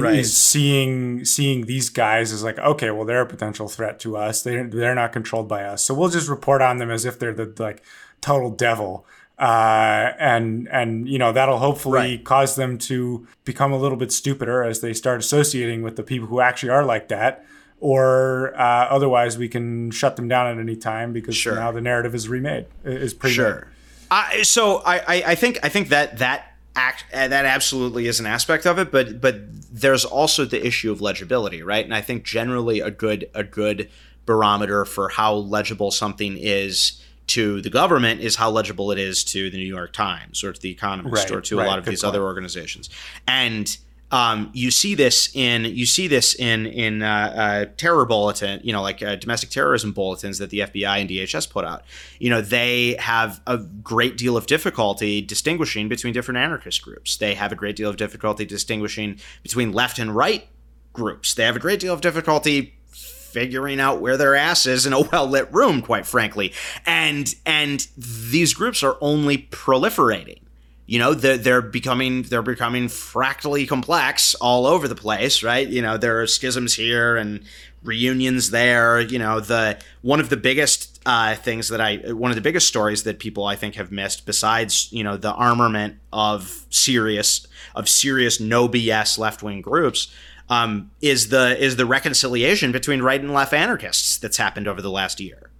right. 0.00 0.16
is 0.16 0.36
seeing 0.36 1.24
seeing 1.24 1.66
these 1.66 1.88
guys 1.88 2.32
as 2.32 2.42
like 2.42 2.58
okay 2.58 2.90
well 2.90 3.04
they're 3.04 3.22
a 3.22 3.26
potential 3.26 3.68
threat 3.68 3.98
to 3.98 4.16
us 4.16 4.42
they 4.42 4.62
they're 4.62 4.94
not 4.94 5.12
controlled 5.12 5.48
by 5.48 5.62
us 5.62 5.84
so 5.84 5.94
we'll 5.94 6.08
just 6.08 6.28
report 6.28 6.60
on 6.60 6.78
them 6.78 6.90
as 6.90 7.04
if 7.04 7.18
they're 7.18 7.34
the 7.34 7.52
like 7.58 7.82
total 8.20 8.50
devil 8.50 9.06
uh, 9.38 10.12
and 10.20 10.68
and 10.68 11.08
you 11.08 11.18
know 11.18 11.32
that'll 11.32 11.58
hopefully 11.58 11.98
right. 11.98 12.24
cause 12.24 12.54
them 12.54 12.78
to 12.78 13.26
become 13.44 13.72
a 13.72 13.78
little 13.78 13.98
bit 13.98 14.12
stupider 14.12 14.62
as 14.62 14.80
they 14.80 14.92
start 14.92 15.18
associating 15.18 15.82
with 15.82 15.96
the 15.96 16.02
people 16.02 16.28
who 16.28 16.40
actually 16.40 16.68
are 16.68 16.84
like 16.84 17.08
that 17.08 17.44
or 17.80 18.54
uh, 18.54 18.86
otherwise 18.88 19.36
we 19.36 19.48
can 19.48 19.90
shut 19.90 20.14
them 20.14 20.28
down 20.28 20.46
at 20.46 20.58
any 20.58 20.76
time 20.76 21.12
because 21.12 21.34
sure. 21.34 21.56
now 21.56 21.72
the 21.72 21.80
narrative 21.80 22.14
is 22.14 22.28
remade 22.28 22.66
is 22.84 23.12
pre 23.14 23.30
sure 23.30 23.68
I, 24.12 24.42
so 24.42 24.82
I, 24.84 25.22
I 25.28 25.34
think 25.34 25.58
I 25.62 25.70
think 25.70 25.88
that 25.88 26.18
that 26.18 26.54
act 26.76 27.06
uh, 27.14 27.28
that 27.28 27.46
absolutely 27.46 28.06
is 28.06 28.20
an 28.20 28.26
aspect 28.26 28.66
of 28.66 28.78
it, 28.78 28.92
but 28.92 29.22
but 29.22 29.36
there's 29.72 30.04
also 30.04 30.44
the 30.44 30.64
issue 30.64 30.92
of 30.92 31.00
legibility, 31.00 31.62
right? 31.62 31.82
And 31.82 31.94
I 31.94 32.02
think 32.02 32.24
generally 32.24 32.80
a 32.80 32.90
good 32.90 33.30
a 33.34 33.42
good 33.42 33.88
barometer 34.26 34.84
for 34.84 35.08
how 35.08 35.34
legible 35.34 35.90
something 35.90 36.36
is 36.36 37.02
to 37.28 37.62
the 37.62 37.70
government 37.70 38.20
is 38.20 38.36
how 38.36 38.50
legible 38.50 38.92
it 38.92 38.98
is 38.98 39.24
to 39.24 39.48
the 39.48 39.56
New 39.56 39.64
York 39.64 39.94
Times 39.94 40.44
or 40.44 40.52
to 40.52 40.60
the 40.60 40.70
Economist 40.70 41.30
right, 41.30 41.38
or 41.38 41.40
to 41.40 41.56
right, 41.56 41.64
a 41.64 41.68
lot 41.68 41.78
of 41.78 41.86
these 41.86 42.02
point. 42.02 42.14
other 42.14 42.22
organizations. 42.22 42.90
And 43.26 43.74
um, 44.12 44.50
you 44.52 44.70
see 44.70 44.94
this 44.94 45.34
in 45.34 45.64
you 45.64 45.86
see 45.86 46.06
this 46.06 46.34
in 46.34 46.66
in 46.66 47.02
uh, 47.02 47.06
uh, 47.34 47.64
terror 47.78 48.04
bulletin, 48.04 48.60
you 48.62 48.72
know, 48.72 48.82
like 48.82 49.02
uh, 49.02 49.16
domestic 49.16 49.48
terrorism 49.48 49.92
bulletins 49.92 50.38
that 50.38 50.50
the 50.50 50.60
FBI 50.60 51.00
and 51.00 51.08
DHS 51.08 51.48
put 51.48 51.64
out. 51.64 51.82
You 52.18 52.28
know, 52.28 52.42
they 52.42 52.94
have 52.98 53.40
a 53.46 53.56
great 53.56 54.18
deal 54.18 54.36
of 54.36 54.46
difficulty 54.46 55.22
distinguishing 55.22 55.88
between 55.88 56.12
different 56.12 56.38
anarchist 56.38 56.82
groups. 56.82 57.16
They 57.16 57.34
have 57.34 57.52
a 57.52 57.56
great 57.56 57.74
deal 57.74 57.88
of 57.88 57.96
difficulty 57.96 58.44
distinguishing 58.44 59.18
between 59.42 59.72
left 59.72 59.98
and 59.98 60.14
right 60.14 60.46
groups. 60.92 61.32
They 61.32 61.44
have 61.44 61.56
a 61.56 61.60
great 61.60 61.80
deal 61.80 61.94
of 61.94 62.02
difficulty 62.02 62.74
figuring 62.90 63.80
out 63.80 64.02
where 64.02 64.18
their 64.18 64.34
ass 64.34 64.66
is 64.66 64.84
in 64.84 64.92
a 64.92 65.00
well 65.12 65.26
lit 65.26 65.50
room, 65.50 65.80
quite 65.80 66.06
frankly. 66.06 66.52
And 66.84 67.34
and 67.46 67.86
these 67.96 68.52
groups 68.52 68.82
are 68.82 68.98
only 69.00 69.38
proliferating 69.38 70.40
you 70.86 70.98
know 70.98 71.14
they're, 71.14 71.38
they're 71.38 71.62
becoming 71.62 72.22
they're 72.22 72.42
becoming 72.42 72.88
fractally 72.88 73.66
complex 73.66 74.34
all 74.36 74.66
over 74.66 74.88
the 74.88 74.94
place 74.94 75.42
right? 75.42 75.68
You 75.68 75.82
know 75.82 75.96
there 75.96 76.20
are 76.20 76.26
schisms 76.26 76.74
here 76.74 77.16
and 77.16 77.44
reunions 77.82 78.50
there. 78.50 79.00
You 79.00 79.18
know 79.18 79.40
the 79.40 79.78
one 80.02 80.20
of 80.20 80.28
the 80.28 80.36
biggest 80.36 80.92
uh, 81.04 81.34
things 81.34 81.68
that 81.68 81.80
i 81.80 81.96
one 82.12 82.30
of 82.30 82.36
the 82.36 82.40
biggest 82.40 82.68
stories 82.68 83.02
that 83.02 83.18
people 83.18 83.44
i 83.44 83.56
think 83.56 83.74
have 83.74 83.90
missed 83.90 84.24
besides 84.24 84.88
you 84.92 85.02
know 85.02 85.16
the 85.16 85.32
armament 85.32 85.96
of 86.12 86.64
serious 86.70 87.46
of 87.74 87.88
serious 87.88 88.38
no 88.38 88.68
bs 88.68 89.18
left-wing 89.18 89.60
groups 89.60 90.12
um, 90.48 90.90
is 91.00 91.28
the 91.28 91.60
is 91.62 91.76
the 91.76 91.86
reconciliation 91.86 92.72
between 92.72 93.02
right 93.02 93.20
and 93.20 93.32
left 93.32 93.52
anarchists 93.52 94.18
that's 94.18 94.36
happened 94.36 94.68
over 94.68 94.80
the 94.82 94.90
last 94.90 95.18
year 95.18 95.50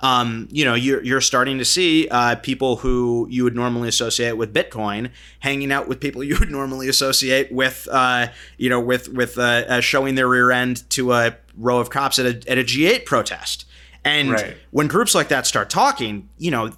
um, 0.00 0.48
you 0.50 0.64
know, 0.64 0.74
you're, 0.74 1.02
you're 1.02 1.20
starting 1.20 1.58
to 1.58 1.64
see 1.64 2.08
uh, 2.10 2.36
people 2.36 2.76
who 2.76 3.26
you 3.30 3.44
would 3.44 3.54
normally 3.54 3.88
associate 3.88 4.36
with 4.36 4.52
Bitcoin 4.52 5.10
hanging 5.40 5.72
out 5.72 5.88
with 5.88 6.00
people 6.00 6.22
you 6.24 6.36
would 6.38 6.50
normally 6.50 6.88
associate 6.88 7.50
with, 7.50 7.88
uh, 7.90 8.28
you 8.58 8.68
know, 8.68 8.80
with 8.80 9.08
with 9.08 9.38
uh, 9.38 9.64
uh 9.68 9.80
showing 9.80 10.14
their 10.14 10.28
rear 10.28 10.50
end 10.50 10.88
to 10.90 11.12
a 11.12 11.36
row 11.56 11.78
of 11.78 11.90
cops 11.90 12.18
at 12.18 12.26
a, 12.26 12.50
at 12.50 12.58
a 12.58 12.62
G8 12.62 13.04
protest. 13.04 13.66
And 14.04 14.30
right. 14.30 14.56
when 14.70 14.86
groups 14.86 15.16
like 15.16 15.28
that 15.28 15.48
start 15.48 15.68
talking, 15.68 16.28
you 16.38 16.52
know, 16.52 16.68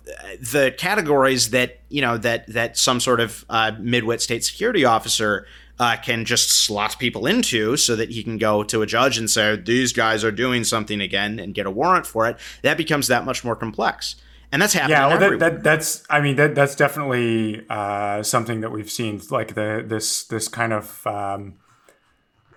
the 0.40 0.74
categories 0.78 1.51
that 1.51 1.81
you 1.90 2.01
know 2.01 2.16
that 2.16 2.47
that 2.47 2.78
some 2.78 3.01
sort 3.01 3.20
of 3.20 3.45
uh, 3.51 3.73
midwit 3.78 4.23
state 4.23 4.45
security 4.45 4.86
officer 4.86 5.47
uh, 5.79 5.97
can 6.03 6.25
just 6.25 6.51
slot 6.51 6.99
people 6.99 7.27
into 7.27 7.77
so 7.77 7.95
that 7.97 8.11
he 8.11 8.23
can 8.23 8.39
go 8.39 8.63
to 8.65 8.83
a 8.83 8.87
judge 8.87 9.19
and 9.19 9.31
say, 9.31 9.57
these 9.57 9.93
guys 9.93 10.25
are 10.25 10.33
doing 10.33 10.65
something 10.65 11.01
again 11.01 11.39
and 11.39 11.55
get 11.55 11.67
a 11.67 11.71
warrant 11.71 12.07
for 12.07 12.27
it, 12.27 12.37
that 12.63 12.77
becomes 12.77 13.07
that 13.07 13.25
much 13.25 13.45
more 13.45 13.57
complex. 13.57 14.17
And 14.51 14.63
that's 14.63 14.73
happening. 14.73 14.97
Yeah, 14.97 15.09
well, 15.09 15.19
that, 15.19 15.39
that, 15.39 15.63
that's 15.63 16.05
I 16.09 16.23
mean 16.23 16.37
that 16.37 16.55
that's 16.55 16.75
definitely 16.75 17.67
uh, 17.69 18.23
something 18.23 18.63
that 18.63 18.73
we've 18.73 18.91
seen, 18.91 19.21
like 19.31 19.55
the 19.55 19.85
this 19.87 20.25
this 20.25 20.49
kind 20.49 20.73
of 20.73 21.07
um, 21.07 21.59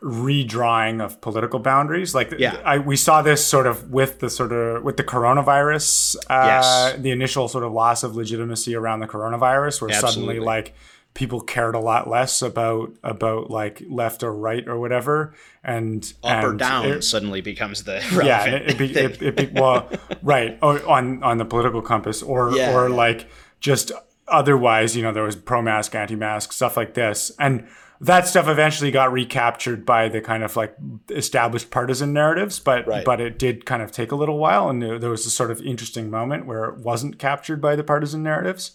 redrawing 0.01 1.03
of 1.03 1.19
political 1.19 1.59
boundaries. 1.59 2.15
Like 2.15 2.33
yeah. 2.39 2.61
I, 2.63 2.77
we 2.77 2.95
saw 2.95 3.21
this 3.21 3.45
sort 3.45 3.67
of 3.67 3.91
with 3.91 4.19
the 4.19 4.29
sort 4.29 4.53
of 4.53 4.83
with 4.83 4.95
the 4.95 5.03
coronavirus, 5.03 6.15
uh, 6.29 6.43
yes. 6.45 6.95
the 6.97 7.11
initial 7.11 7.49
sort 7.49 7.65
of 7.65 7.73
loss 7.73 8.03
of 8.03 8.15
legitimacy 8.15 8.73
around 8.73 9.01
the 9.01 9.07
coronavirus, 9.07 9.81
where 9.81 9.91
Absolutely. 9.91 10.11
suddenly 10.11 10.39
like 10.39 10.73
people 11.13 11.41
cared 11.41 11.75
a 11.75 11.79
lot 11.79 12.09
less 12.09 12.41
about 12.41 12.93
about 13.03 13.49
like 13.49 13.83
left 13.89 14.23
or 14.23 14.33
right 14.33 14.67
or 14.67 14.79
whatever 14.79 15.33
and 15.63 16.13
up 16.23 16.31
and 16.31 16.45
or 16.45 16.53
down 16.53 16.85
it, 16.85 17.03
suddenly 17.03 17.41
becomes 17.41 17.83
the 17.83 18.01
yeah 18.25 18.45
it, 18.45 18.77
be, 18.77 18.95
it, 18.95 19.21
it 19.21 19.35
be, 19.35 19.59
well 19.59 19.89
right 20.21 20.57
on 20.61 21.21
on 21.21 21.37
the 21.37 21.45
political 21.45 21.81
compass 21.81 22.21
or 22.21 22.55
yeah. 22.55 22.73
or 22.73 22.89
like 22.89 23.29
just 23.59 23.91
otherwise 24.27 24.95
you 24.95 25.01
know 25.01 25.11
there 25.11 25.23
was 25.23 25.35
pro-mask 25.35 25.93
anti-mask 25.93 26.53
stuff 26.53 26.77
like 26.77 26.93
this 26.93 27.31
and 27.39 27.67
that 27.99 28.27
stuff 28.27 28.47
eventually 28.47 28.89
got 28.89 29.11
recaptured 29.11 29.85
by 29.85 30.09
the 30.09 30.21
kind 30.21 30.43
of 30.43 30.55
like 30.55 30.75
established 31.09 31.69
partisan 31.71 32.13
narratives 32.13 32.57
but 32.57 32.87
right. 32.87 33.03
but 33.03 33.19
it 33.19 33.37
did 33.37 33.65
kind 33.65 33.81
of 33.81 33.91
take 33.91 34.13
a 34.13 34.15
little 34.15 34.37
while 34.37 34.69
and 34.69 34.81
there 34.81 35.09
was 35.09 35.25
a 35.25 35.29
sort 35.29 35.51
of 35.51 35.61
interesting 35.61 36.09
moment 36.09 36.45
where 36.45 36.65
it 36.65 36.77
wasn't 36.77 37.19
captured 37.19 37.61
by 37.61 37.75
the 37.75 37.83
partisan 37.83 38.23
narratives 38.23 38.71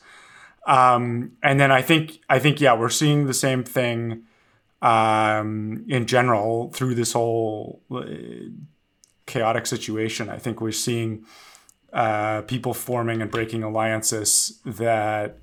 um, 0.66 1.32
and 1.42 1.58
then 1.60 1.70
I 1.70 1.80
think 1.80 2.20
I 2.28 2.38
think 2.38 2.60
yeah, 2.60 2.74
we're 2.74 2.88
seeing 2.88 3.26
the 3.26 3.34
same 3.34 3.62
thing 3.62 4.24
um, 4.82 5.84
in 5.88 6.06
general 6.06 6.70
through 6.72 6.96
this 6.96 7.12
whole 7.12 7.80
uh, 7.90 8.04
chaotic 9.26 9.66
situation. 9.66 10.28
I 10.28 10.38
think 10.38 10.60
we're 10.60 10.72
seeing 10.72 11.24
uh, 11.92 12.42
people 12.42 12.74
forming 12.74 13.22
and 13.22 13.30
breaking 13.30 13.62
alliances 13.62 14.60
that 14.64 15.38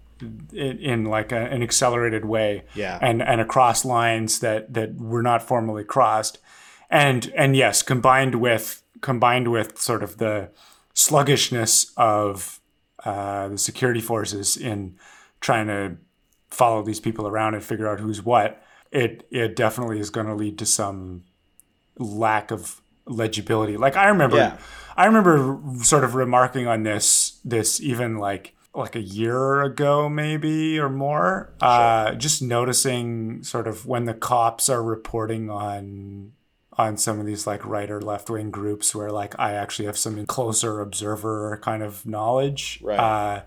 in, 0.52 0.78
in 0.80 1.06
like 1.06 1.32
a, 1.32 1.38
an 1.38 1.64
accelerated 1.64 2.26
way, 2.26 2.64
yeah, 2.76 3.00
and 3.02 3.22
and 3.22 3.40
across 3.40 3.86
lines 3.86 4.40
that 4.40 4.74
that 4.74 4.95
were 4.95 5.24
not 5.24 5.41
formally 5.41 5.86
crossed, 5.86 6.40
and 6.90 7.32
and 7.36 7.56
yes, 7.56 7.82
combined 7.82 8.36
with 8.36 8.84
combined 9.00 9.50
with 9.50 9.78
sort 9.78 10.04
of 10.04 10.18
the 10.18 10.50
sluggishness 10.94 11.91
of 11.95 12.60
uh, 13.06 13.48
the 13.50 13.58
security 13.58 14.02
forces 14.02 14.56
in 14.58 14.98
trying 15.44 15.68
to 15.68 15.98
follow 16.49 16.82
these 16.82 16.99
people 16.99 17.28
around 17.28 17.53
and 17.53 17.64
figure 17.64 17.88
out 17.88 17.99
who's 17.99 18.24
what, 18.24 18.64
it 18.91 19.28
it 19.30 19.56
definitely 19.56 19.99
is 19.99 20.10
going 20.10 20.28
to 20.28 20.34
lead 20.34 20.57
to 20.57 20.65
some 20.65 21.24
lack 21.99 22.49
of 22.49 22.82
legibility. 23.06 23.78
Like 23.78 23.95
I 23.95 24.07
remember, 24.07 24.38
Yeah. 24.38 24.57
I 24.95 25.06
remember 25.06 25.60
sort 25.84 26.03
of 26.03 26.15
remarking 26.15 26.68
on 26.68 26.84
this 26.84 27.40
this 27.44 27.82
even 27.82 28.18
like 28.18 28.56
like 28.76 28.95
a 28.95 29.02
year 29.02 29.61
ago 29.61 30.10
maybe 30.10 30.80
or 30.80 30.90
more. 30.90 31.53
Uh, 31.61 32.14
just 32.15 32.41
noticing 32.41 33.44
sort 33.44 33.68
of 33.68 33.86
when 33.86 34.06
the 34.06 34.14
cops 34.14 34.70
are 34.70 34.82
reporting 34.82 35.49
on 35.49 36.32
on 36.76 36.98
some 36.98 37.20
of 37.20 37.26
these 37.26 37.45
like 37.45 37.64
right 37.65 37.91
or 37.91 38.02
left 38.02 38.30
wing 38.30 38.49
groups 38.49 38.95
where 38.95 39.11
like 39.11 39.38
I 39.40 39.53
actually 39.53 39.86
have 39.86 39.98
some 39.98 40.26
closer 40.26 40.80
observer 40.82 41.60
kind 41.61 41.84
of 41.84 42.06
knowledge. 42.06 42.80
Right. 42.82 42.99
Uh, 42.99 43.41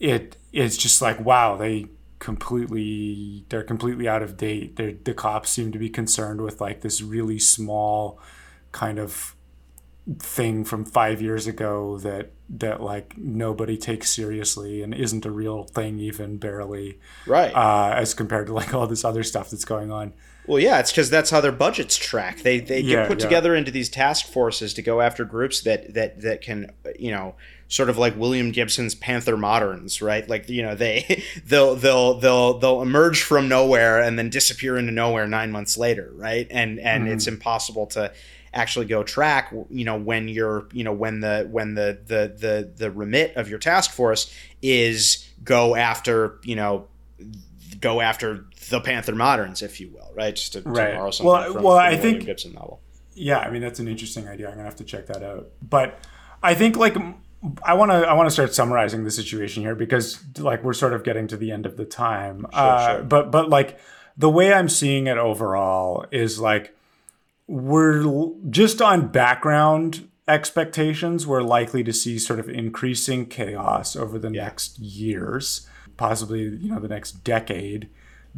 it 0.00 0.36
it's 0.52 0.76
just 0.76 1.00
like 1.00 1.20
wow 1.20 1.56
they 1.56 1.86
completely 2.18 3.44
they're 3.48 3.62
completely 3.62 4.08
out 4.08 4.22
of 4.22 4.36
date. 4.36 4.76
They're, 4.76 4.92
the 4.92 5.14
cops 5.14 5.50
seem 5.50 5.72
to 5.72 5.78
be 5.78 5.88
concerned 5.88 6.40
with 6.40 6.60
like 6.60 6.80
this 6.82 7.00
really 7.02 7.38
small 7.38 8.18
kind 8.72 8.98
of 8.98 9.34
thing 10.18 10.64
from 10.64 10.84
five 10.84 11.20
years 11.22 11.46
ago 11.46 11.98
that 11.98 12.32
that 12.48 12.80
like 12.82 13.16
nobody 13.16 13.76
takes 13.76 14.10
seriously 14.10 14.82
and 14.82 14.92
isn't 14.94 15.24
a 15.24 15.30
real 15.30 15.64
thing 15.64 15.98
even 15.98 16.36
barely 16.36 16.98
Right. 17.26 17.54
uh, 17.54 17.92
as 17.94 18.12
compared 18.14 18.48
to 18.48 18.52
like 18.54 18.74
all 18.74 18.86
this 18.86 19.04
other 19.04 19.22
stuff 19.22 19.50
that's 19.50 19.64
going 19.64 19.92
on. 19.92 20.12
Well, 20.46 20.58
yeah, 20.58 20.80
it's 20.80 20.90
because 20.90 21.10
that's 21.10 21.30
how 21.30 21.40
their 21.40 21.52
budgets 21.52 21.96
track. 21.96 22.40
They 22.42 22.58
they 22.60 22.80
Yeah, 22.80 22.96
get 23.02 23.08
put 23.08 23.18
yeah. 23.20 23.26
together 23.26 23.54
into 23.54 23.70
these 23.70 23.88
task 23.88 24.26
forces 24.26 24.74
to 24.74 24.82
go 24.82 25.00
after 25.00 25.24
groups 25.24 25.60
that 25.62 25.94
that 25.94 26.22
that 26.22 26.40
can 26.42 26.72
you 26.98 27.12
know 27.12 27.34
sort 27.70 27.88
of 27.88 27.96
like 27.96 28.14
William 28.18 28.50
Gibson's 28.50 28.94
Panther 28.94 29.38
Moderns, 29.38 30.02
right? 30.02 30.28
Like 30.28 30.50
you 30.50 30.62
know 30.62 30.74
they 30.74 31.24
they'll 31.46 31.76
they'll 31.76 32.14
they'll 32.14 32.58
they'll 32.58 32.82
emerge 32.82 33.22
from 33.22 33.48
nowhere 33.48 34.02
and 34.02 34.18
then 34.18 34.28
disappear 34.28 34.76
into 34.76 34.92
nowhere 34.92 35.26
nine 35.26 35.50
months 35.50 35.78
later, 35.78 36.10
right? 36.14 36.46
And 36.50 36.78
and 36.78 37.08
it's 37.08 37.24
mm-hmm. 37.24 37.36
impossible 37.36 37.86
to 37.86 38.12
actually 38.52 38.84
go 38.84 39.04
track 39.04 39.54
you 39.70 39.84
know 39.84 39.96
when 39.96 40.26
you're 40.26 40.66
you 40.72 40.82
know 40.82 40.92
when 40.92 41.20
the 41.20 41.46
when 41.52 41.74
the 41.74 41.96
the 42.08 42.34
the 42.36 42.72
the 42.76 42.90
remit 42.90 43.32
of 43.36 43.48
your 43.48 43.60
task 43.60 43.92
force 43.92 44.34
is 44.60 45.30
go 45.44 45.76
after 45.76 46.40
you 46.42 46.56
know 46.56 46.88
go 47.80 48.00
after 48.00 48.46
the 48.68 48.80
Panther 48.80 49.14
moderns, 49.14 49.62
if 49.62 49.80
you 49.80 49.88
will, 49.90 50.10
right? 50.14 50.34
Just 50.34 50.52
to, 50.54 50.62
to 50.62 50.68
borrow 50.68 51.10
something 51.10 51.26
Well, 51.26 51.52
from, 51.52 51.62
well, 51.62 51.76
from 51.76 51.86
I 51.86 51.90
William 51.90 52.02
think- 52.02 52.26
Gibson 52.26 52.52
novel. 52.52 52.80
Yeah, 53.14 53.38
I 53.38 53.50
mean 53.50 53.60
that's 53.60 53.80
an 53.80 53.88
interesting 53.88 54.28
idea. 54.28 54.48
I'm 54.48 54.54
gonna 54.54 54.64
have 54.64 54.76
to 54.76 54.84
check 54.84 55.06
that 55.08 55.22
out. 55.22 55.50
But 55.60 55.98
I 56.42 56.54
think 56.54 56.76
like 56.76 56.96
I 57.62 57.74
want 57.74 57.90
to 57.90 58.06
I 58.06 58.12
want 58.12 58.26
to 58.26 58.30
start 58.30 58.54
summarizing 58.54 59.04
the 59.04 59.10
situation 59.10 59.62
here 59.62 59.74
because 59.74 60.22
like 60.38 60.62
we're 60.62 60.74
sort 60.74 60.92
of 60.92 61.04
getting 61.04 61.26
to 61.28 61.36
the 61.36 61.50
end 61.50 61.64
of 61.64 61.76
the 61.76 61.86
time. 61.86 62.46
uh, 62.52 62.96
sure. 62.96 63.04
But 63.04 63.30
but 63.30 63.48
like 63.48 63.78
the 64.16 64.28
way 64.28 64.52
I'm 64.52 64.68
seeing 64.68 65.06
it 65.06 65.16
overall 65.16 66.04
is 66.10 66.38
like 66.38 66.76
we're 67.46 68.30
just 68.50 68.82
on 68.82 69.08
background 69.08 70.08
expectations. 70.28 71.26
We're 71.26 71.42
likely 71.42 71.82
to 71.84 71.92
see 71.92 72.18
sort 72.18 72.40
of 72.40 72.48
increasing 72.48 73.26
chaos 73.26 73.96
over 73.96 74.18
the 74.18 74.30
next 74.30 74.78
years, 74.78 75.66
possibly 75.96 76.42
you 76.42 76.70
know 76.72 76.78
the 76.78 76.88
next 76.88 77.24
decade 77.24 77.88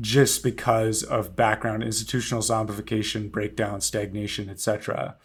just 0.00 0.42
because 0.42 1.02
of 1.02 1.36
background 1.36 1.82
institutional 1.82 2.40
zombification, 2.40 3.30
breakdown, 3.30 3.80
stagnation, 3.80 4.48
etc. 4.48 5.16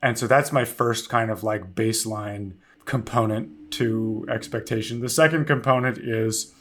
And 0.00 0.18
so 0.18 0.26
that's 0.26 0.52
my 0.52 0.64
first 0.64 1.08
kind 1.08 1.30
of 1.30 1.42
like 1.42 1.74
baseline 1.74 2.52
component 2.84 3.70
to 3.72 4.26
expectation. 4.30 5.00
The 5.00 5.08
second 5.08 5.46
component 5.46 5.98
is 5.98 6.52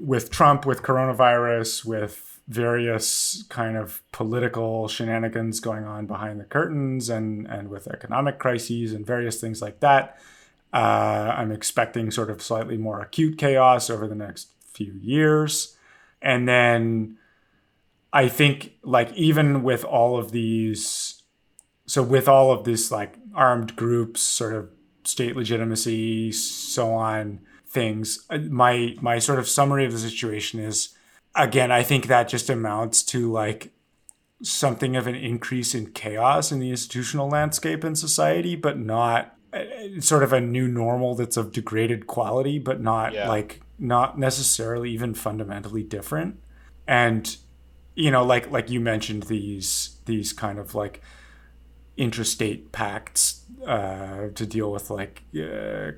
with 0.00 0.30
Trump, 0.30 0.64
with 0.64 0.82
coronavirus, 0.82 1.84
with 1.84 2.40
various 2.46 3.44
kind 3.50 3.76
of 3.76 4.02
political 4.12 4.88
shenanigans 4.88 5.60
going 5.60 5.84
on 5.84 6.06
behind 6.06 6.40
the 6.40 6.44
curtains 6.44 7.10
and, 7.10 7.46
and 7.46 7.68
with 7.68 7.86
economic 7.86 8.38
crises 8.38 8.92
and 8.92 9.06
various 9.06 9.40
things 9.40 9.60
like 9.60 9.80
that. 9.80 10.18
Uh, 10.72 11.34
I'm 11.36 11.52
expecting 11.52 12.10
sort 12.10 12.30
of 12.30 12.42
slightly 12.42 12.76
more 12.76 13.00
acute 13.00 13.36
chaos 13.38 13.90
over 13.90 14.06
the 14.06 14.14
next 14.14 14.48
few 14.72 14.94
years. 14.94 15.76
And 16.22 16.48
then 16.48 17.18
I 18.12 18.28
think, 18.28 18.72
like, 18.82 19.12
even 19.12 19.62
with 19.62 19.84
all 19.84 20.18
of 20.18 20.32
these, 20.32 21.22
so 21.86 22.02
with 22.02 22.28
all 22.28 22.50
of 22.50 22.64
this, 22.64 22.90
like, 22.90 23.16
armed 23.34 23.76
groups, 23.76 24.20
sort 24.20 24.54
of 24.54 24.70
state 25.08 25.34
legitimacy, 25.36 26.32
so 26.32 26.92
on 26.92 27.40
things, 27.66 28.26
uh, 28.30 28.38
my 28.50 28.94
my 29.00 29.18
sort 29.18 29.38
of 29.38 29.48
summary 29.48 29.84
of 29.84 29.92
the 29.92 29.98
situation 29.98 30.60
is, 30.60 30.90
again, 31.34 31.70
I 31.70 31.82
think 31.82 32.06
that 32.06 32.28
just 32.28 32.48
amounts 32.50 33.02
to 33.04 33.30
like 33.30 33.72
something 34.42 34.96
of 34.96 35.06
an 35.06 35.14
increase 35.14 35.74
in 35.74 35.90
chaos 35.92 36.52
in 36.52 36.60
the 36.60 36.70
institutional 36.70 37.28
landscape 37.28 37.84
in 37.84 37.96
society, 37.96 38.54
but 38.54 38.78
not 38.78 39.34
uh, 39.52 39.64
sort 40.00 40.22
of 40.22 40.32
a 40.32 40.40
new 40.40 40.68
normal 40.68 41.14
that's 41.14 41.36
of 41.36 41.52
degraded 41.52 42.06
quality, 42.06 42.58
but 42.58 42.80
not 42.80 43.12
Yeah. 43.12 43.28
like 43.28 43.60
not 43.78 44.18
necessarily 44.18 44.90
even 44.90 45.14
fundamentally 45.14 45.82
different. 45.82 46.38
And 46.86 47.36
you 47.94 48.10
know, 48.10 48.24
like 48.24 48.50
like 48.50 48.70
you 48.70 48.80
mentioned 48.80 49.24
these 49.24 49.96
these 50.06 50.32
kind 50.32 50.58
of 50.58 50.74
like 50.74 51.02
intrastate 51.98 52.72
pacts 52.72 53.44
uh, 53.66 54.28
to 54.34 54.46
deal 54.46 54.70
with 54.70 54.90
like 54.90 55.22
uh, 55.34 55.92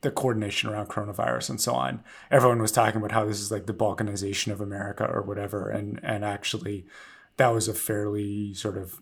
the 0.00 0.10
coordination 0.10 0.68
around 0.68 0.88
coronavirus 0.88 1.50
and 1.50 1.60
so 1.60 1.74
on. 1.74 2.02
Everyone 2.30 2.60
was 2.60 2.72
talking 2.72 2.98
about 2.98 3.12
how 3.12 3.24
this 3.24 3.40
is 3.40 3.50
like 3.50 3.66
the 3.66 3.74
balkanization 3.74 4.52
of 4.52 4.60
America 4.60 5.04
or 5.04 5.22
whatever, 5.22 5.70
and 5.70 6.00
and 6.02 6.24
actually, 6.24 6.86
that 7.36 7.48
was 7.48 7.68
a 7.68 7.74
fairly 7.74 8.54
sort 8.54 8.76
of 8.76 9.00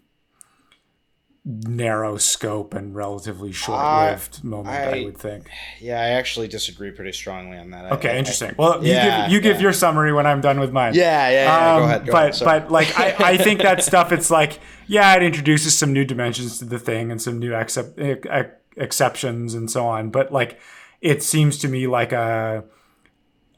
narrow 1.51 2.19
scope 2.19 2.75
and 2.75 2.95
relatively 2.95 3.53
short-lived 3.53 4.45
moment. 4.45 4.69
I, 4.69 5.01
I- 5.01 5.05
would 5.05 5.17
think. 5.17 5.49
Yeah, 5.81 5.99
I 5.99 6.11
actually 6.11 6.47
disagree 6.47 6.91
pretty 6.91 7.13
strongly 7.13 7.57
on 7.57 7.71
that. 7.71 7.91
Okay, 7.93 8.11
I- 8.11 8.19
interesting. 8.19 8.55
Well, 8.59 8.85
you 8.85 8.93
give 8.93 9.31
you 9.31 9.41
give 9.41 9.57
yeah. 9.57 9.63
your 9.63 9.73
summary 9.73 10.13
when 10.13 10.27
I'm 10.27 10.43
done 10.43 10.61
with 10.61 10.73
mine. 10.73 10.95
Yeah, 10.95 11.31
yeah, 11.31 11.45
yeah. 11.45 11.75
Um, 11.75 11.81
go 11.81 11.85
ahead. 11.85 12.07
Go 12.07 12.13
but. 12.13 12.41
But 12.45 12.71
like 12.71 12.99
I, 12.99 13.33
I 13.33 13.37
think 13.45 13.63
that 13.63 13.83
stuff 13.83 14.13
it's 14.13 14.31
like 14.31 14.61
yeah 14.87 15.15
it 15.15 15.23
introduces 15.23 15.77
some 15.77 15.93
new 15.93 16.05
dimensions 16.05 16.59
to 16.59 16.65
the 16.65 16.79
thing 16.79 17.11
and 17.11 17.21
some 17.21 17.39
new 17.39 17.55
accept, 17.55 17.99
ex- 17.99 18.51
exceptions 18.77 19.55
and 19.55 19.71
so 19.71 19.87
on 19.87 20.11
but 20.11 20.33
like 20.33 20.59
it 21.01 21.23
seems 21.23 21.59
to 21.59 21.69
me 21.69 21.87
like 21.87 22.13
a 22.13 22.65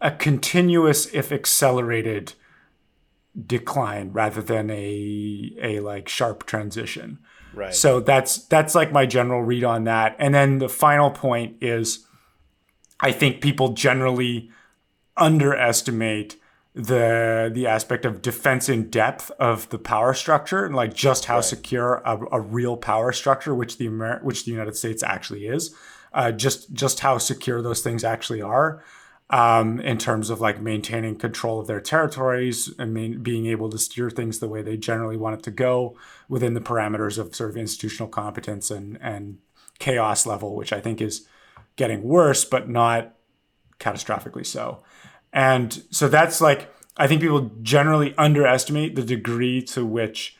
a 0.01 0.11
continuous 0.11 1.07
if 1.13 1.31
accelerated 1.33 2.35
decline 3.47 4.13
rather 4.13 4.43
than 4.43 4.71
a 4.71 5.53
a 5.63 5.81
like 5.81 6.09
sharp 6.09 6.47
transition 6.47 7.19
right. 7.55 7.75
so 7.75 8.01
that's 8.01 8.39
that's 8.47 8.75
like 8.75 8.93
my 8.93 9.07
general 9.07 9.43
read 9.43 9.65
on 9.65 9.85
that. 9.85 10.17
And 10.19 10.35
then 10.35 10.59
the 10.59 10.69
final 10.69 11.11
point 11.11 11.57
is 11.63 12.07
I 13.01 13.13
think 13.13 13.41
people 13.41 13.71
generally 13.71 14.51
underestimate 15.17 16.37
the 16.75 17.51
the 17.53 17.67
aspect 17.67 18.05
of 18.05 18.23
defense 18.23 18.69
in 18.69 18.89
depth 18.91 19.31
of 19.41 19.69
the 19.71 19.79
power 19.79 20.15
structure 20.15 20.65
and 20.65 20.75
like 20.75 20.95
just 20.95 21.25
how 21.25 21.41
secure 21.41 22.01
a, 22.05 22.19
a 22.33 22.41
real 22.41 22.77
power 22.77 23.11
structure 23.13 23.55
which 23.55 23.77
the 23.79 23.87
Amer- 23.87 24.21
which 24.23 24.45
the 24.45 24.53
United 24.53 24.77
States 24.77 25.03
actually 25.03 25.47
is 25.47 25.75
uh, 26.13 26.31
just 26.31 26.73
just 26.73 27.01
how 27.01 27.19
secure 27.19 27.61
those 27.61 27.81
things 27.81 28.05
actually 28.05 28.41
are 28.41 28.85
um, 29.31 29.81
in 29.81 29.97
terms 29.97 30.29
of 30.29 30.41
like 30.41 30.61
maintaining 30.61 31.17
control 31.17 31.61
of 31.61 31.67
their 31.69 31.81
territories 31.81 32.73
and 32.79 32.93
main, 32.93 33.23
being 33.23 33.47
able 33.47 33.71
to 33.71 33.79
steer 33.79 34.11
things 34.11 34.41
the 34.41 34.49
way 34.49 34.61
they 34.61 34.77
generally 34.77 35.17
want 35.17 35.39
it 35.39 35.43
to 35.45 35.51
go 35.51 35.97
within 36.29 36.55
the 36.55 36.61
parameters 36.61 37.17
of 37.17 37.35
sort 37.35 37.51
of 37.51 37.57
institutional 37.57 38.09
competence 38.09 38.71
and 38.71 38.99
and 39.01 39.39
chaos 39.79 40.27
level, 40.27 40.55
which 40.55 40.73
I 40.73 40.81
think 40.81 41.01
is 41.01 41.27
getting 41.77 42.03
worse, 42.03 42.45
but 42.45 42.69
not 42.69 43.15
catastrophically 43.79 44.45
so. 44.45 44.83
And 45.33 45.83
so 45.91 46.09
that's 46.09 46.41
like 46.41 46.75
I 46.97 47.07
think 47.07 47.21
people 47.21 47.53
generally 47.63 48.15
underestimate 48.19 48.97
the 48.97 49.05
degree 49.05 49.63
to 49.63 49.87
which 49.87 50.37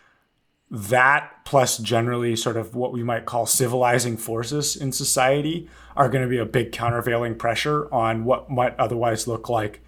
that 0.71 1.45
plus 1.45 1.79
generally 1.79 2.37
sort 2.37 2.57
of 2.57 2.75
what 2.75 2.93
we 2.93 3.03
might 3.03 3.27
call 3.27 3.45
civilizing 3.45 4.17
forces 4.17 4.77
in 4.77 4.93
society 4.93 5.69
are 5.97 6.09
going 6.09 6.23
to 6.23 6.29
be 6.29 6.39
a 6.39 6.45
big 6.45 6.71
countervailing 6.71 7.35
pressure 7.35 7.93
on 7.93 8.25
what 8.25 8.49
might 8.49 8.79
otherwise 8.79 9.27
look 9.27 9.49
like 9.49 9.81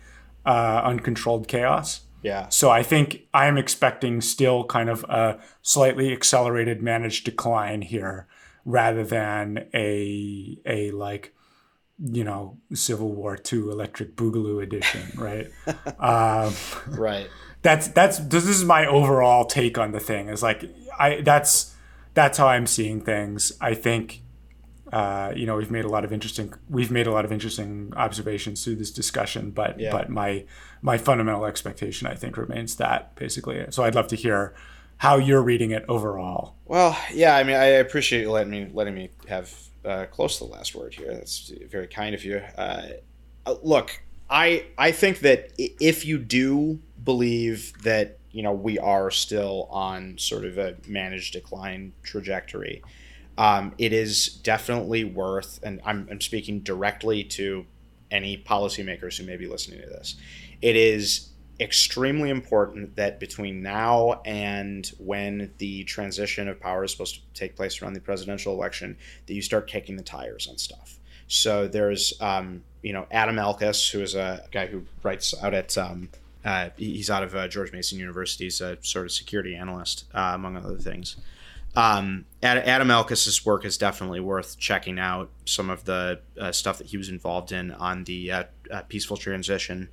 uh, 0.44 0.82
uncontrolled 0.84 1.46
chaos. 1.46 2.02
yeah. 2.22 2.48
So 2.48 2.70
I 2.70 2.82
think 2.82 3.28
I'm 3.32 3.56
expecting 3.56 4.20
still 4.20 4.64
kind 4.64 4.90
of 4.90 5.04
a 5.04 5.38
slightly 5.62 6.12
accelerated 6.12 6.82
managed 6.82 7.24
decline 7.24 7.82
here 7.82 8.26
rather 8.64 9.04
than 9.04 9.68
a 9.74 10.58
a 10.66 10.90
like 10.92 11.34
you 11.98 12.24
know 12.24 12.58
Civil 12.74 13.12
War 13.12 13.38
II 13.52 13.60
Electric 13.70 14.16
Boogaloo 14.16 14.62
edition, 14.62 15.02
right? 15.16 15.48
um, 16.00 16.52
Right. 16.88 17.28
That's 17.62 17.88
that's 17.88 18.18
this 18.18 18.46
is 18.46 18.64
my 18.64 18.86
overall 18.86 19.44
take 19.44 19.78
on 19.78 19.92
the 19.92 20.00
thing 20.00 20.28
is 20.28 20.42
like 20.42 20.64
I 20.98 21.20
that's 21.20 21.74
that's 22.14 22.36
how 22.38 22.48
I'm 22.48 22.66
seeing 22.66 23.00
things. 23.00 23.52
I 23.60 23.74
think 23.74 24.22
uh, 24.92 25.32
you 25.34 25.46
know 25.46 25.56
we've 25.56 25.70
made 25.70 25.84
a 25.84 25.88
lot 25.88 26.04
of 26.04 26.12
interesting 26.12 26.52
we've 26.68 26.90
made 26.90 27.06
a 27.06 27.12
lot 27.12 27.24
of 27.24 27.32
interesting 27.32 27.92
observations 27.96 28.64
through 28.64 28.76
this 28.76 28.90
discussion, 28.90 29.50
but 29.50 29.78
Yeah. 29.78 29.92
but 29.92 30.10
my 30.10 30.44
my 30.82 30.98
fundamental 30.98 31.46
expectation 31.46 32.06
I 32.08 32.14
think 32.14 32.36
remains 32.36 32.76
that 32.76 33.14
basically. 33.14 33.64
So 33.70 33.84
I'd 33.84 33.94
love 33.94 34.08
to 34.08 34.16
hear 34.16 34.54
how 34.98 35.16
you're 35.16 35.42
reading 35.42 35.70
it 35.70 35.84
overall. 35.88 36.54
Well, 36.66 36.96
yeah, 37.12 37.36
I 37.36 37.42
mean, 37.42 37.56
I 37.56 37.64
appreciate 37.64 38.22
you 38.22 38.30
letting 38.30 38.50
me 38.50 38.68
letting 38.72 38.94
me 38.94 39.10
have 39.28 39.52
uh, 39.84 40.06
close 40.10 40.38
to 40.38 40.44
the 40.44 40.50
last 40.50 40.74
word 40.74 40.94
here. 40.94 41.12
That's 41.12 41.52
very 41.70 41.86
kind 41.86 42.14
of 42.14 42.24
you. 42.24 42.42
Uh, 42.56 42.82
uh 43.46 43.54
look, 43.62 44.00
I 44.32 44.64
I 44.78 44.92
think 44.92 45.20
that 45.20 45.52
if 45.58 46.06
you 46.06 46.18
do 46.18 46.80
believe 47.04 47.74
that 47.82 48.18
you 48.30 48.42
know 48.42 48.52
we 48.52 48.78
are 48.78 49.10
still 49.10 49.68
on 49.70 50.16
sort 50.16 50.46
of 50.46 50.56
a 50.56 50.76
managed 50.88 51.34
decline 51.34 51.92
trajectory, 52.02 52.82
um, 53.36 53.74
it 53.76 53.92
is 53.92 54.28
definitely 54.28 55.04
worth. 55.04 55.60
And 55.62 55.80
I'm, 55.84 56.08
I'm 56.10 56.20
speaking 56.22 56.60
directly 56.60 57.24
to 57.24 57.66
any 58.10 58.38
policymakers 58.38 59.18
who 59.18 59.24
may 59.24 59.36
be 59.36 59.46
listening 59.46 59.80
to 59.82 59.86
this. 59.86 60.16
It 60.62 60.76
is 60.76 61.28
extremely 61.60 62.30
important 62.30 62.96
that 62.96 63.20
between 63.20 63.62
now 63.62 64.22
and 64.24 64.90
when 64.98 65.52
the 65.58 65.84
transition 65.84 66.48
of 66.48 66.58
power 66.58 66.84
is 66.84 66.90
supposed 66.90 67.16
to 67.16 67.20
take 67.38 67.54
place 67.54 67.80
around 67.80 67.92
the 67.92 68.00
presidential 68.00 68.54
election, 68.54 68.96
that 69.26 69.34
you 69.34 69.42
start 69.42 69.66
kicking 69.66 69.96
the 69.96 70.02
tires 70.02 70.48
on 70.48 70.56
stuff. 70.56 70.98
So 71.28 71.68
there's, 71.68 72.14
um, 72.20 72.62
you 72.82 72.92
know, 72.92 73.06
Adam 73.10 73.36
Elkus, 73.36 73.90
who 73.90 74.00
is 74.00 74.14
a 74.14 74.44
guy 74.50 74.66
who 74.66 74.84
writes 75.02 75.34
out 75.42 75.54
at, 75.54 75.76
um, 75.78 76.10
uh, 76.44 76.70
he's 76.76 77.10
out 77.10 77.22
of 77.22 77.34
uh, 77.34 77.48
George 77.48 77.72
Mason 77.72 77.98
University. 77.98 78.44
He's 78.44 78.60
a 78.60 78.76
sort 78.82 79.06
of 79.06 79.12
security 79.12 79.54
analyst, 79.54 80.04
uh, 80.14 80.32
among 80.34 80.56
other 80.56 80.78
things. 80.78 81.16
Um, 81.74 82.26
Adam 82.42 82.88
Elkus's 82.88 83.46
work 83.46 83.64
is 83.64 83.78
definitely 83.78 84.20
worth 84.20 84.58
checking 84.58 84.98
out. 84.98 85.30
Some 85.46 85.70
of 85.70 85.84
the 85.84 86.20
uh, 86.38 86.52
stuff 86.52 86.78
that 86.78 86.88
he 86.88 86.96
was 86.96 87.08
involved 87.08 87.50
in 87.50 87.70
on 87.72 88.04
the 88.04 88.30
uh, 88.30 88.44
uh, 88.70 88.82
peaceful 88.82 89.16
transition 89.16 89.88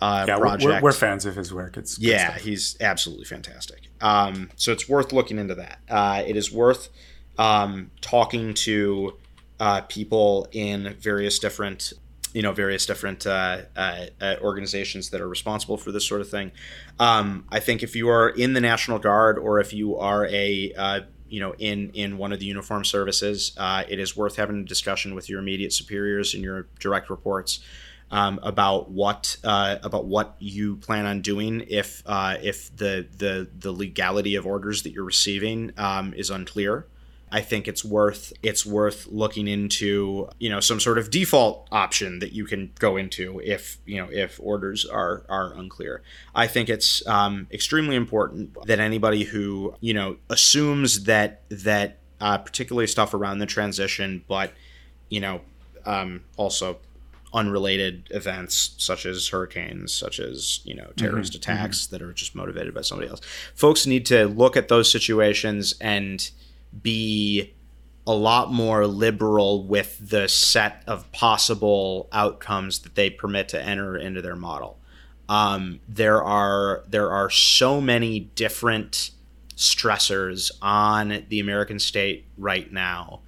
uh, 0.00 0.24
yeah, 0.28 0.36
project. 0.36 0.82
We're, 0.82 0.88
we're, 0.88 0.92
fans 0.92 1.24
of 1.24 1.36
his 1.36 1.52
work. 1.52 1.76
It's 1.76 1.98
yeah, 1.98 2.36
he's 2.36 2.76
absolutely 2.80 3.24
fantastic. 3.24 3.88
Um, 4.00 4.50
so 4.56 4.72
it's 4.72 4.88
worth 4.88 5.12
looking 5.12 5.38
into 5.38 5.54
that. 5.54 5.78
Uh, 5.88 6.22
it 6.26 6.36
is 6.36 6.52
worth 6.52 6.90
um, 7.38 7.90
talking 8.02 8.52
to 8.54 9.14
uh, 9.60 9.82
people 9.82 10.48
in 10.52 10.94
various 11.00 11.38
different, 11.38 11.92
you 12.32 12.42
know, 12.42 12.52
various 12.52 12.86
different 12.86 13.26
uh, 13.26 13.62
uh, 13.76 14.06
uh, 14.20 14.36
organizations 14.40 15.10
that 15.10 15.20
are 15.20 15.28
responsible 15.28 15.76
for 15.76 15.92
this 15.92 16.06
sort 16.06 16.20
of 16.20 16.28
thing. 16.28 16.52
Um, 16.98 17.46
I 17.50 17.60
think 17.60 17.82
if 17.82 17.94
you 17.94 18.08
are 18.08 18.28
in 18.28 18.54
the 18.54 18.60
National 18.60 18.98
Guard 18.98 19.38
or 19.38 19.60
if 19.60 19.72
you 19.72 19.96
are 19.96 20.26
a 20.26 21.04
you 21.28 21.40
know 21.40 21.54
in 21.58 21.90
in 21.94 22.18
one 22.18 22.32
of 22.32 22.38
the 22.38 22.46
uniform 22.46 22.84
services, 22.84 23.56
it 23.88 23.98
is 23.98 24.16
worth 24.16 24.36
having 24.36 24.60
a 24.60 24.64
discussion 24.64 25.14
with 25.14 25.28
your 25.28 25.40
immediate 25.40 25.72
superiors 25.72 26.34
and 26.34 26.42
your 26.42 26.68
direct 26.78 27.10
reports 27.10 27.60
um, 28.10 28.38
about 28.42 28.90
what 28.90 29.36
uh, 29.44 29.76
about 29.82 30.06
what 30.06 30.36
you 30.38 30.76
plan 30.76 31.06
on 31.06 31.20
doing 31.20 31.64
if 31.68 32.02
uh, 32.06 32.36
if 32.42 32.74
the, 32.76 33.06
the 33.18 33.48
the 33.58 33.72
legality 33.72 34.36
of 34.36 34.46
orders 34.46 34.82
that 34.82 34.92
you're 34.92 35.04
receiving 35.04 35.72
um, 35.76 36.14
is 36.14 36.30
unclear. 36.30 36.86
I 37.34 37.40
think 37.40 37.66
it's 37.66 37.84
worth 37.84 38.32
it's 38.44 38.64
worth 38.64 39.08
looking 39.08 39.48
into 39.48 40.28
you 40.38 40.48
know 40.48 40.60
some 40.60 40.78
sort 40.78 40.98
of 40.98 41.10
default 41.10 41.66
option 41.72 42.20
that 42.20 42.32
you 42.32 42.44
can 42.44 42.70
go 42.78 42.96
into 42.96 43.40
if 43.42 43.78
you 43.84 43.96
know 43.96 44.08
if 44.08 44.38
orders 44.40 44.86
are 44.86 45.24
are 45.28 45.52
unclear. 45.54 46.02
I 46.32 46.46
think 46.46 46.68
it's 46.68 47.04
um, 47.08 47.48
extremely 47.50 47.96
important 47.96 48.56
that 48.66 48.78
anybody 48.78 49.24
who 49.24 49.74
you 49.80 49.92
know 49.92 50.18
assumes 50.30 51.04
that 51.04 51.42
that 51.48 51.98
uh, 52.20 52.38
particularly 52.38 52.86
stuff 52.86 53.12
around 53.12 53.40
the 53.40 53.46
transition, 53.46 54.24
but 54.28 54.52
you 55.08 55.18
know 55.18 55.40
um, 55.84 56.22
also 56.36 56.78
unrelated 57.32 58.06
events 58.12 58.76
such 58.78 59.04
as 59.04 59.26
hurricanes, 59.26 59.92
such 59.92 60.20
as 60.20 60.60
you 60.62 60.76
know 60.76 60.92
terrorist 60.96 61.32
mm-hmm, 61.32 61.50
attacks 61.50 61.86
mm-hmm. 61.86 61.96
that 61.96 62.02
are 62.02 62.12
just 62.12 62.36
motivated 62.36 62.72
by 62.72 62.80
somebody 62.82 63.10
else. 63.10 63.22
Folks 63.56 63.88
need 63.88 64.06
to 64.06 64.26
look 64.28 64.56
at 64.56 64.68
those 64.68 64.88
situations 64.88 65.74
and 65.80 66.30
be 66.82 67.54
a 68.06 68.12
lot 68.12 68.52
more 68.52 68.86
liberal 68.86 69.66
with 69.66 70.10
the 70.10 70.28
set 70.28 70.82
of 70.86 71.10
possible 71.12 72.08
outcomes 72.12 72.80
that 72.80 72.94
they 72.94 73.08
permit 73.08 73.48
to 73.48 73.62
enter 73.62 73.96
into 73.96 74.20
their 74.20 74.36
model. 74.36 74.78
Um, 75.28 75.80
there 75.88 76.22
are 76.22 76.84
there 76.86 77.10
are 77.10 77.30
so 77.30 77.80
many 77.80 78.20
different 78.20 79.10
stressors 79.56 80.50
on 80.60 81.24
the 81.28 81.40
American 81.40 81.78
state 81.78 82.26
right 82.36 82.70
now 82.70 83.20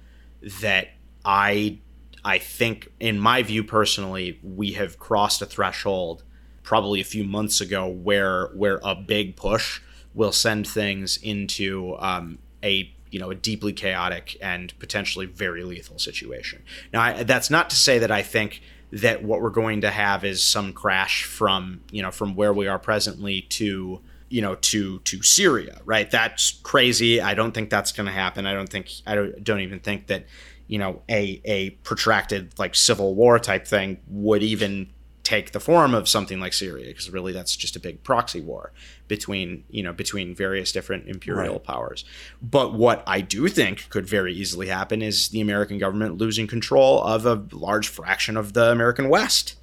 that 0.61 0.89
I 1.25 1.79
I 2.23 2.39
think, 2.39 2.91
in 2.99 3.19
my 3.19 3.41
view 3.41 3.63
personally, 3.63 4.39
we 4.43 4.73
have 4.73 4.99
crossed 4.99 5.41
a 5.41 5.45
threshold 5.45 6.23
probably 6.61 6.99
a 6.99 7.05
few 7.05 7.23
months 7.23 7.61
ago 7.61 7.87
where 7.87 8.47
where 8.47 8.79
a 8.83 8.93
big 8.93 9.35
push 9.35 9.81
will 10.13 10.33
send 10.33 10.67
things 10.67 11.17
into 11.17 11.95
um, 11.99 12.37
a 12.61 12.93
you 13.11 13.19
know 13.19 13.29
a 13.29 13.35
deeply 13.35 13.73
chaotic 13.73 14.37
and 14.41 14.77
potentially 14.79 15.25
very 15.25 15.63
lethal 15.63 15.99
situation. 15.99 16.63
Now, 16.91 17.01
I, 17.01 17.23
that's 17.23 17.49
not 17.49 17.69
to 17.69 17.75
say 17.75 17.99
that 17.99 18.11
I 18.11 18.23
think 18.23 18.61
that 18.91 19.23
what 19.23 19.41
we're 19.41 19.49
going 19.49 19.81
to 19.81 19.91
have 19.91 20.23
is 20.23 20.43
some 20.43 20.73
crash 20.73 21.23
from 21.23 21.81
you 21.91 22.01
know 22.01 22.11
from 22.11 22.35
where 22.35 22.53
we 22.53 22.67
are 22.67 22.79
presently 22.79 23.41
to 23.41 24.01
you 24.29 24.41
know 24.41 24.55
to 24.55 24.99
to 24.99 25.21
Syria, 25.23 25.81
right? 25.85 26.09
That's 26.09 26.51
crazy. 26.63 27.21
I 27.21 27.33
don't 27.33 27.53
think 27.53 27.69
that's 27.69 27.91
going 27.91 28.07
to 28.07 28.13
happen. 28.13 28.45
I 28.45 28.53
don't 28.53 28.69
think 28.69 28.91
I 29.05 29.15
don't, 29.15 29.43
don't 29.43 29.61
even 29.61 29.79
think 29.79 30.07
that 30.07 30.25
you 30.67 30.77
know 30.77 31.01
a 31.09 31.41
a 31.45 31.71
protracted 31.71 32.57
like 32.57 32.75
civil 32.75 33.15
war 33.15 33.39
type 33.39 33.67
thing 33.67 33.99
would 34.07 34.43
even 34.43 34.91
take 35.27 35.51
the 35.51 35.59
form 35.59 35.93
of 35.93 36.07
something 36.07 36.39
like 36.39 36.53
Syria 36.53 36.85
because 36.85 37.09
really 37.09 37.33
that's 37.33 37.53
just 37.53 37.75
a 37.75 37.81
big 37.81 38.01
proxy 38.01 38.39
war 38.39 38.71
between 39.09 39.65
you 39.69 39.83
know 39.83 39.91
between 39.91 40.33
various 40.33 40.71
different 40.71 41.05
imperial 41.09 41.55
right. 41.55 41.63
powers. 41.65 42.05
But 42.41 42.73
what 42.73 43.03
I 43.05 43.19
do 43.19 43.49
think 43.49 43.89
could 43.89 44.07
very 44.07 44.33
easily 44.33 44.67
happen 44.67 45.01
is 45.01 45.27
the 45.27 45.41
American 45.41 45.79
government 45.79 46.17
losing 46.17 46.47
control 46.47 47.03
of 47.03 47.25
a 47.25 47.43
large 47.51 47.89
fraction 47.89 48.37
of 48.37 48.53
the 48.53 48.71
American 48.71 49.09
West. 49.09 49.57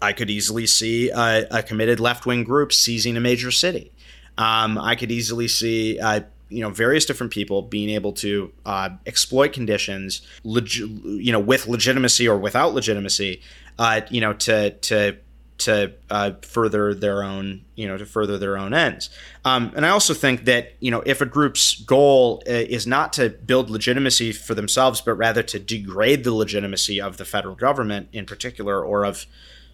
I 0.00 0.12
could 0.12 0.30
easily 0.30 0.68
see 0.68 1.10
a, 1.10 1.48
a 1.50 1.62
committed 1.64 1.98
left 1.98 2.24
wing 2.24 2.44
group 2.44 2.72
seizing 2.72 3.16
a 3.16 3.20
major 3.20 3.50
city. 3.50 3.90
Um, 4.36 4.78
I 4.78 4.94
could 4.94 5.10
easily 5.10 5.48
see 5.48 5.98
uh, 5.98 6.20
you 6.48 6.62
know 6.62 6.70
various 6.70 7.04
different 7.04 7.32
people 7.32 7.62
being 7.62 7.90
able 7.90 8.12
to 8.12 8.52
uh, 8.64 8.90
exploit 9.04 9.52
conditions, 9.52 10.22
leg- 10.44 10.76
you 10.76 11.32
know, 11.32 11.40
with 11.40 11.66
legitimacy 11.66 12.28
or 12.28 12.38
without 12.38 12.72
legitimacy, 12.72 13.40
uh, 13.78 14.02
you 14.10 14.20
know, 14.20 14.32
to 14.34 14.70
to 14.70 15.16
to 15.58 15.92
uh, 16.08 16.32
further 16.42 16.94
their 16.94 17.24
own, 17.24 17.64
you 17.74 17.88
know, 17.88 17.96
to 17.96 18.06
further 18.06 18.38
their 18.38 18.56
own 18.56 18.72
ends. 18.72 19.10
Um, 19.44 19.72
and 19.74 19.84
I 19.84 19.88
also 19.88 20.14
think 20.14 20.44
that 20.44 20.74
you 20.80 20.90
know, 20.90 21.02
if 21.04 21.20
a 21.20 21.26
group's 21.26 21.80
goal 21.80 22.42
uh, 22.48 22.52
is 22.52 22.86
not 22.86 23.12
to 23.14 23.30
build 23.30 23.70
legitimacy 23.70 24.32
for 24.32 24.54
themselves, 24.54 25.00
but 25.00 25.14
rather 25.14 25.42
to 25.42 25.58
degrade 25.58 26.24
the 26.24 26.32
legitimacy 26.32 27.00
of 27.00 27.16
the 27.16 27.24
federal 27.24 27.54
government 27.54 28.08
in 28.12 28.26
particular, 28.26 28.84
or 28.84 29.04
of 29.04 29.26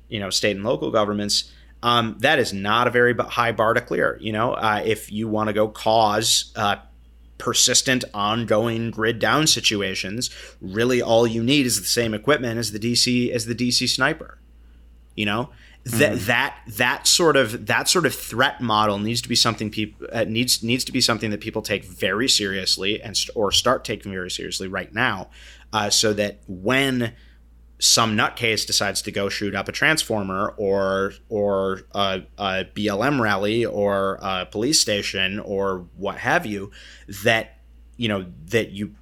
you 0.08 0.20
know, 0.20 0.30
state 0.30 0.54
and 0.54 0.64
local 0.64 0.90
governments 0.90 1.50
um, 1.84 2.16
that 2.20 2.38
is 2.38 2.54
not 2.54 2.86
a 2.86 2.90
very 2.90 3.14
high 3.14 3.52
bar 3.52 3.74
to 3.74 3.80
clear. 3.82 4.16
You 4.18 4.32
know, 4.32 4.54
uh, 4.54 4.82
if 4.84 5.12
you 5.12 5.28
want 5.28 5.48
to 5.48 5.52
go 5.52 5.68
cause 5.68 6.50
uh, 6.56 6.76
persistent, 7.38 8.04
ongoing 8.14 8.90
grid 8.90 9.18
down 9.18 9.46
situations, 9.46 10.30
really 10.60 11.02
all 11.02 11.26
you 11.26 11.42
need 11.42 11.66
is 11.66 11.80
the 11.80 11.86
same 11.86 12.14
equipment 12.14 12.58
as 12.58 12.72
the 12.72 12.78
DC 12.78 13.30
as 13.30 13.46
the 13.46 13.54
DC 13.54 13.88
sniper. 13.88 14.38
You 15.14 15.26
know, 15.26 15.50
that 15.84 16.12
mm-hmm. 16.12 16.26
that 16.26 16.58
that 16.66 17.06
sort 17.06 17.36
of 17.36 17.66
that 17.66 17.88
sort 17.88 18.06
of 18.06 18.14
threat 18.14 18.60
model 18.60 18.98
needs 18.98 19.20
to 19.22 19.28
be 19.28 19.34
something 19.34 19.70
people 19.70 20.06
uh, 20.12 20.24
needs 20.24 20.62
needs 20.62 20.84
to 20.84 20.92
be 20.92 21.00
something 21.00 21.30
that 21.30 21.40
people 21.40 21.62
take 21.62 21.84
very 21.84 22.28
seriously 22.28 23.02
and 23.02 23.16
st- 23.16 23.36
or 23.36 23.52
start 23.52 23.84
taking 23.84 24.12
very 24.12 24.30
seriously 24.30 24.66
right 24.66 24.94
now, 24.94 25.28
uh, 25.72 25.90
so 25.90 26.12
that 26.14 26.38
when 26.48 27.12
some 27.84 28.16
nutcase 28.16 28.66
decides 28.66 29.02
to 29.02 29.12
go 29.12 29.28
shoot 29.28 29.54
up 29.54 29.68
a 29.68 29.72
transformer 29.72 30.54
or 30.56 31.12
or 31.28 31.82
a, 31.94 32.22
a, 32.38 32.64
BLM 32.74 33.20
rally 33.20 33.66
or 33.66 34.18
a 34.22 34.46
police 34.46 34.80
station 34.80 35.38
or 35.38 35.86
what 35.94 36.16
have 36.16 36.46
you, 36.46 36.70
that 37.24 37.58
you 37.98 38.08
know 38.08 38.24
that 38.46 38.70
you 38.70 38.94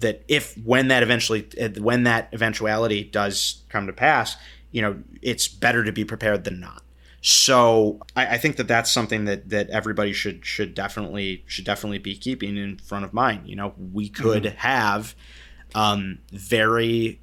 that 0.00 0.22
if 0.28 0.54
when 0.58 0.88
that 0.88 1.02
eventually 1.02 1.48
when 1.78 2.02
that 2.02 2.28
eventuality 2.34 3.04
does 3.04 3.62
come 3.70 3.86
to 3.86 3.92
pass, 3.94 4.36
you 4.70 4.82
know 4.82 5.02
it's 5.22 5.48
better 5.48 5.82
to 5.82 5.90
be 5.90 6.04
prepared 6.04 6.44
than 6.44 6.60
not. 6.60 6.82
So 7.22 8.00
I, 8.14 8.34
I 8.34 8.38
think 8.38 8.56
that 8.56 8.68
that's 8.68 8.90
something 8.90 9.24
that 9.24 9.48
that 9.48 9.70
everybody 9.70 10.12
should 10.12 10.44
should 10.44 10.74
definitely 10.74 11.42
should 11.46 11.64
definitely 11.64 12.00
be 12.00 12.16
keeping 12.16 12.58
in 12.58 12.76
front 12.76 13.06
of 13.06 13.14
mind. 13.14 13.48
You 13.48 13.56
know, 13.56 13.72
we 13.78 14.10
could 14.10 14.42
mm-hmm. 14.42 14.58
have 14.58 15.14
um, 15.74 16.18
very 16.30 17.22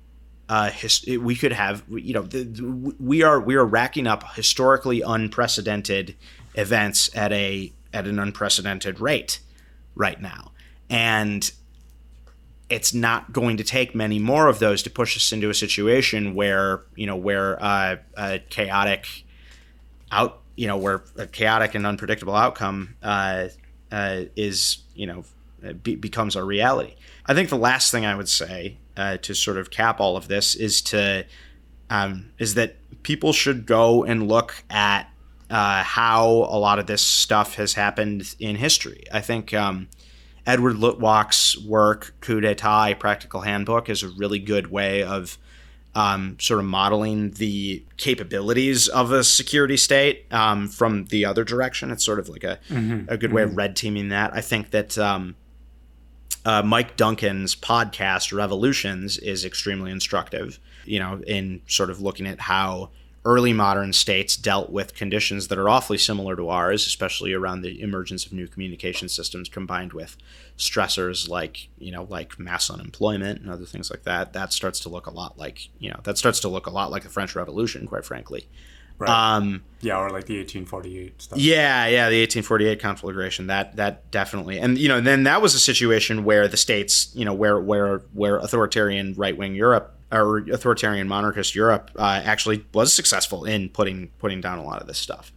uh, 0.51 0.69
his, 0.69 1.05
we 1.21 1.33
could 1.33 1.53
have 1.53 1.81
you 1.89 2.13
know 2.13 2.23
the, 2.23 2.43
the, 2.43 2.93
we 2.99 3.23
are 3.23 3.39
we 3.39 3.55
are 3.55 3.63
racking 3.63 4.05
up 4.05 4.35
historically 4.35 4.99
unprecedented 4.99 6.13
events 6.55 7.09
at 7.15 7.31
a 7.31 7.71
at 7.93 8.05
an 8.05 8.19
unprecedented 8.19 8.99
rate 8.99 9.39
right 9.95 10.21
now 10.21 10.51
and 10.89 11.53
it's 12.69 12.93
not 12.93 13.31
going 13.31 13.55
to 13.55 13.63
take 13.63 13.95
many 13.95 14.19
more 14.19 14.49
of 14.49 14.59
those 14.59 14.83
to 14.83 14.89
push 14.89 15.15
us 15.15 15.31
into 15.31 15.49
a 15.49 15.53
situation 15.53 16.35
where 16.35 16.81
you 16.97 17.05
know 17.05 17.15
where 17.15 17.57
uh, 17.63 17.95
a 18.17 18.39
chaotic 18.49 19.23
out 20.11 20.41
you 20.57 20.67
know 20.67 20.75
where 20.75 21.01
a 21.15 21.27
chaotic 21.27 21.75
and 21.75 21.87
unpredictable 21.87 22.35
outcome 22.35 22.97
uh, 23.01 23.47
uh, 23.89 24.23
is 24.35 24.79
you 24.95 25.07
know 25.07 25.23
be- 25.81 25.95
becomes 25.95 26.35
a 26.35 26.43
reality. 26.43 26.95
I 27.25 27.33
think 27.33 27.47
the 27.47 27.57
last 27.57 27.89
thing 27.89 28.05
I 28.05 28.15
would 28.15 28.27
say 28.27 28.77
uh, 28.97 29.17
to 29.17 29.33
sort 29.33 29.57
of 29.57 29.69
cap 29.69 29.99
all 29.99 30.17
of 30.17 30.27
this 30.27 30.55
is 30.55 30.81
to 30.81 31.25
um, 31.89 32.31
is 32.39 32.53
that 32.55 32.75
people 33.03 33.33
should 33.33 33.65
go 33.65 34.03
and 34.03 34.27
look 34.27 34.63
at 34.69 35.11
uh, 35.49 35.83
how 35.83 36.25
a 36.25 36.57
lot 36.57 36.79
of 36.79 36.87
this 36.87 37.05
stuff 37.05 37.55
has 37.55 37.73
happened 37.73 38.35
in 38.39 38.55
history. 38.55 39.03
I 39.11 39.19
think 39.19 39.53
um, 39.53 39.89
Edward 40.45 40.77
Luttwak's 40.77 41.57
work, 41.57 42.15
Coup 42.21 42.39
d'etat, 42.39 42.95
Practical 42.99 43.41
Handbook, 43.41 43.89
is 43.89 44.03
a 44.03 44.07
really 44.09 44.39
good 44.39 44.71
way 44.71 45.03
of 45.03 45.37
um, 45.93 46.37
sort 46.39 46.59
of 46.61 46.65
modeling 46.65 47.31
the 47.31 47.83
capabilities 47.97 48.87
of 48.87 49.11
a 49.11 49.23
security 49.23 49.75
state 49.75 50.25
um, 50.31 50.69
from 50.69 51.05
the 51.05 51.25
other 51.25 51.43
direction. 51.43 51.91
It's 51.91 52.05
sort 52.05 52.19
of 52.19 52.29
like 52.29 52.45
a, 52.45 52.59
mm-hmm. 52.69 53.09
a 53.09 53.17
good 53.17 53.33
way 53.33 53.41
mm-hmm. 53.41 53.51
of 53.51 53.57
red 53.57 53.75
teaming 53.75 54.09
that. 54.09 54.33
I 54.33 54.39
think 54.39 54.71
that 54.71 54.97
um, 54.97 55.35
uh, 56.45 56.63
Mike 56.63 56.97
Duncan's 56.97 57.55
podcast, 57.55 58.35
Revolutions, 58.35 59.17
is 59.17 59.45
extremely 59.45 59.91
instructive, 59.91 60.59
you 60.85 60.99
know, 60.99 61.21
in 61.27 61.61
sort 61.67 61.89
of 61.89 62.01
looking 62.01 62.27
at 62.27 62.39
how 62.39 62.89
early 63.23 63.53
modern 63.53 63.93
states 63.93 64.35
dealt 64.35 64.71
with 64.71 64.95
conditions 64.95 65.47
that 65.47 65.59
are 65.59 65.69
awfully 65.69 65.97
similar 65.97 66.35
to 66.35 66.49
ours, 66.49 66.87
especially 66.87 67.33
around 67.33 67.61
the 67.61 67.79
emergence 67.81 68.25
of 68.25 68.33
new 68.33 68.47
communication 68.47 69.07
systems 69.07 69.47
combined 69.47 69.93
with 69.93 70.17
stressors 70.57 71.29
like, 71.29 71.69
you 71.77 71.91
know, 71.91 72.07
like 72.09 72.39
mass 72.39 72.69
unemployment 72.69 73.39
and 73.39 73.51
other 73.51 73.65
things 73.65 73.91
like 73.91 74.03
that. 74.03 74.33
That 74.33 74.51
starts 74.51 74.79
to 74.81 74.89
look 74.89 75.05
a 75.05 75.11
lot 75.11 75.37
like, 75.37 75.69
you 75.77 75.91
know, 75.91 75.99
that 76.03 76.17
starts 76.17 76.39
to 76.39 76.47
look 76.49 76.65
a 76.65 76.71
lot 76.71 76.89
like 76.89 77.03
the 77.03 77.09
French 77.09 77.35
Revolution, 77.35 77.85
quite 77.85 78.05
frankly. 78.05 78.47
Right. 79.01 79.35
Um, 79.35 79.63
yeah, 79.79 79.97
or 79.97 80.11
like 80.11 80.25
the 80.25 80.37
1848 80.37 81.21
stuff. 81.21 81.39
Yeah, 81.39 81.87
yeah, 81.87 82.09
the 82.09 82.21
1848 82.21 82.79
conflagration. 82.79 83.47
That 83.47 83.75
that 83.77 84.11
definitely, 84.11 84.59
and 84.59 84.77
you 84.77 84.87
know, 84.87 85.01
then 85.01 85.23
that 85.23 85.41
was 85.41 85.55
a 85.55 85.59
situation 85.59 86.23
where 86.23 86.47
the 86.47 86.55
states, 86.55 87.11
you 87.15 87.25
know, 87.25 87.33
where 87.33 87.59
where 87.59 87.97
where 88.13 88.37
authoritarian 88.37 89.15
right 89.15 89.35
wing 89.35 89.55
Europe 89.55 89.95
or 90.11 90.37
authoritarian 90.51 91.07
monarchist 91.07 91.55
Europe 91.55 91.89
uh, 91.95 92.21
actually 92.23 92.63
was 92.75 92.93
successful 92.93 93.43
in 93.43 93.69
putting 93.69 94.09
putting 94.19 94.39
down 94.39 94.59
a 94.59 94.63
lot 94.63 94.81
of 94.81 94.87
this 94.87 94.99
stuff. 94.99 95.33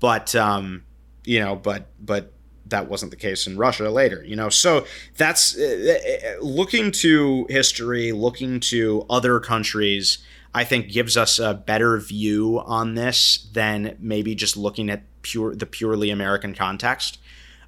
But 0.00 0.34
um, 0.34 0.82
you 1.24 1.38
know, 1.38 1.54
but 1.54 1.86
but 2.04 2.32
that 2.66 2.88
wasn't 2.88 3.12
the 3.12 3.16
case 3.16 3.46
in 3.46 3.56
Russia 3.56 3.90
later. 3.90 4.24
You 4.24 4.34
know, 4.34 4.48
so 4.48 4.86
that's 5.16 5.56
uh, 5.56 5.98
uh 6.40 6.44
looking 6.44 6.90
to 6.90 7.46
history, 7.48 8.10
looking 8.10 8.58
to 8.58 9.06
other 9.08 9.38
countries 9.38 10.18
I 10.54 10.64
think 10.64 10.92
gives 10.92 11.16
us 11.16 11.38
a 11.38 11.52
better 11.52 11.98
view 11.98 12.62
on 12.64 12.94
this 12.94 13.48
than 13.52 13.96
maybe 13.98 14.34
just 14.34 14.56
looking 14.56 14.88
at 14.88 15.02
pure 15.22 15.54
the 15.54 15.66
purely 15.66 16.10
American 16.10 16.54
context. 16.54 17.18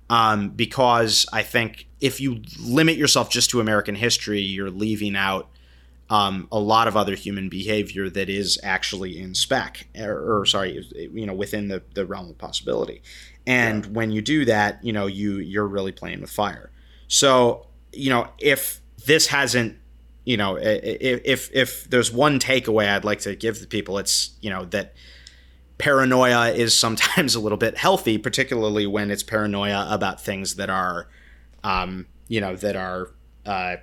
Um, 0.08 0.50
because 0.50 1.26
I 1.32 1.42
think 1.42 1.88
if 2.00 2.20
you 2.20 2.42
limit 2.60 2.96
yourself 2.96 3.28
just 3.28 3.50
to 3.50 3.60
American 3.60 3.96
history, 3.96 4.40
you're 4.40 4.70
leaving 4.70 5.16
out 5.16 5.48
um, 6.08 6.46
a 6.52 6.60
lot 6.60 6.86
of 6.86 6.96
other 6.96 7.16
human 7.16 7.48
behavior 7.48 8.08
that 8.10 8.28
is 8.28 8.60
actually 8.62 9.18
in 9.18 9.34
spec, 9.34 9.88
or, 9.98 10.40
or 10.40 10.46
sorry, 10.46 10.86
you 10.94 11.26
know, 11.26 11.34
within 11.34 11.66
the, 11.66 11.82
the 11.94 12.06
realm 12.06 12.30
of 12.30 12.38
possibility. 12.38 13.02
And 13.48 13.84
yeah. 13.84 13.90
when 13.90 14.12
you 14.12 14.22
do 14.22 14.44
that, 14.44 14.84
you 14.84 14.92
know, 14.92 15.06
you 15.06 15.38
you're 15.38 15.66
really 15.66 15.92
playing 15.92 16.20
with 16.20 16.30
fire. 16.30 16.70
So, 17.08 17.66
you 17.92 18.10
know, 18.10 18.28
if 18.38 18.80
this 19.06 19.26
hasn't 19.26 19.76
you 20.26 20.36
know, 20.36 20.58
if 20.60 21.50
if 21.54 21.88
there's 21.88 22.12
one 22.12 22.38
takeaway 22.38 22.88
I'd 22.88 23.04
like 23.04 23.20
to 23.20 23.34
give 23.36 23.60
the 23.60 23.66
people, 23.66 23.96
it's 23.96 24.36
you 24.42 24.50
know 24.50 24.66
that 24.66 24.94
paranoia 25.78 26.52
is 26.52 26.76
sometimes 26.76 27.34
a 27.34 27.40
little 27.40 27.56
bit 27.56 27.78
healthy, 27.78 28.18
particularly 28.18 28.86
when 28.86 29.10
it's 29.10 29.22
paranoia 29.22 29.86
about 29.88 30.20
things 30.20 30.56
that 30.56 30.68
are, 30.68 31.08
um, 31.62 32.06
you 32.28 32.40
know, 32.40 32.56
that 32.56 32.74
are 32.74 33.12
uh, 33.46 33.76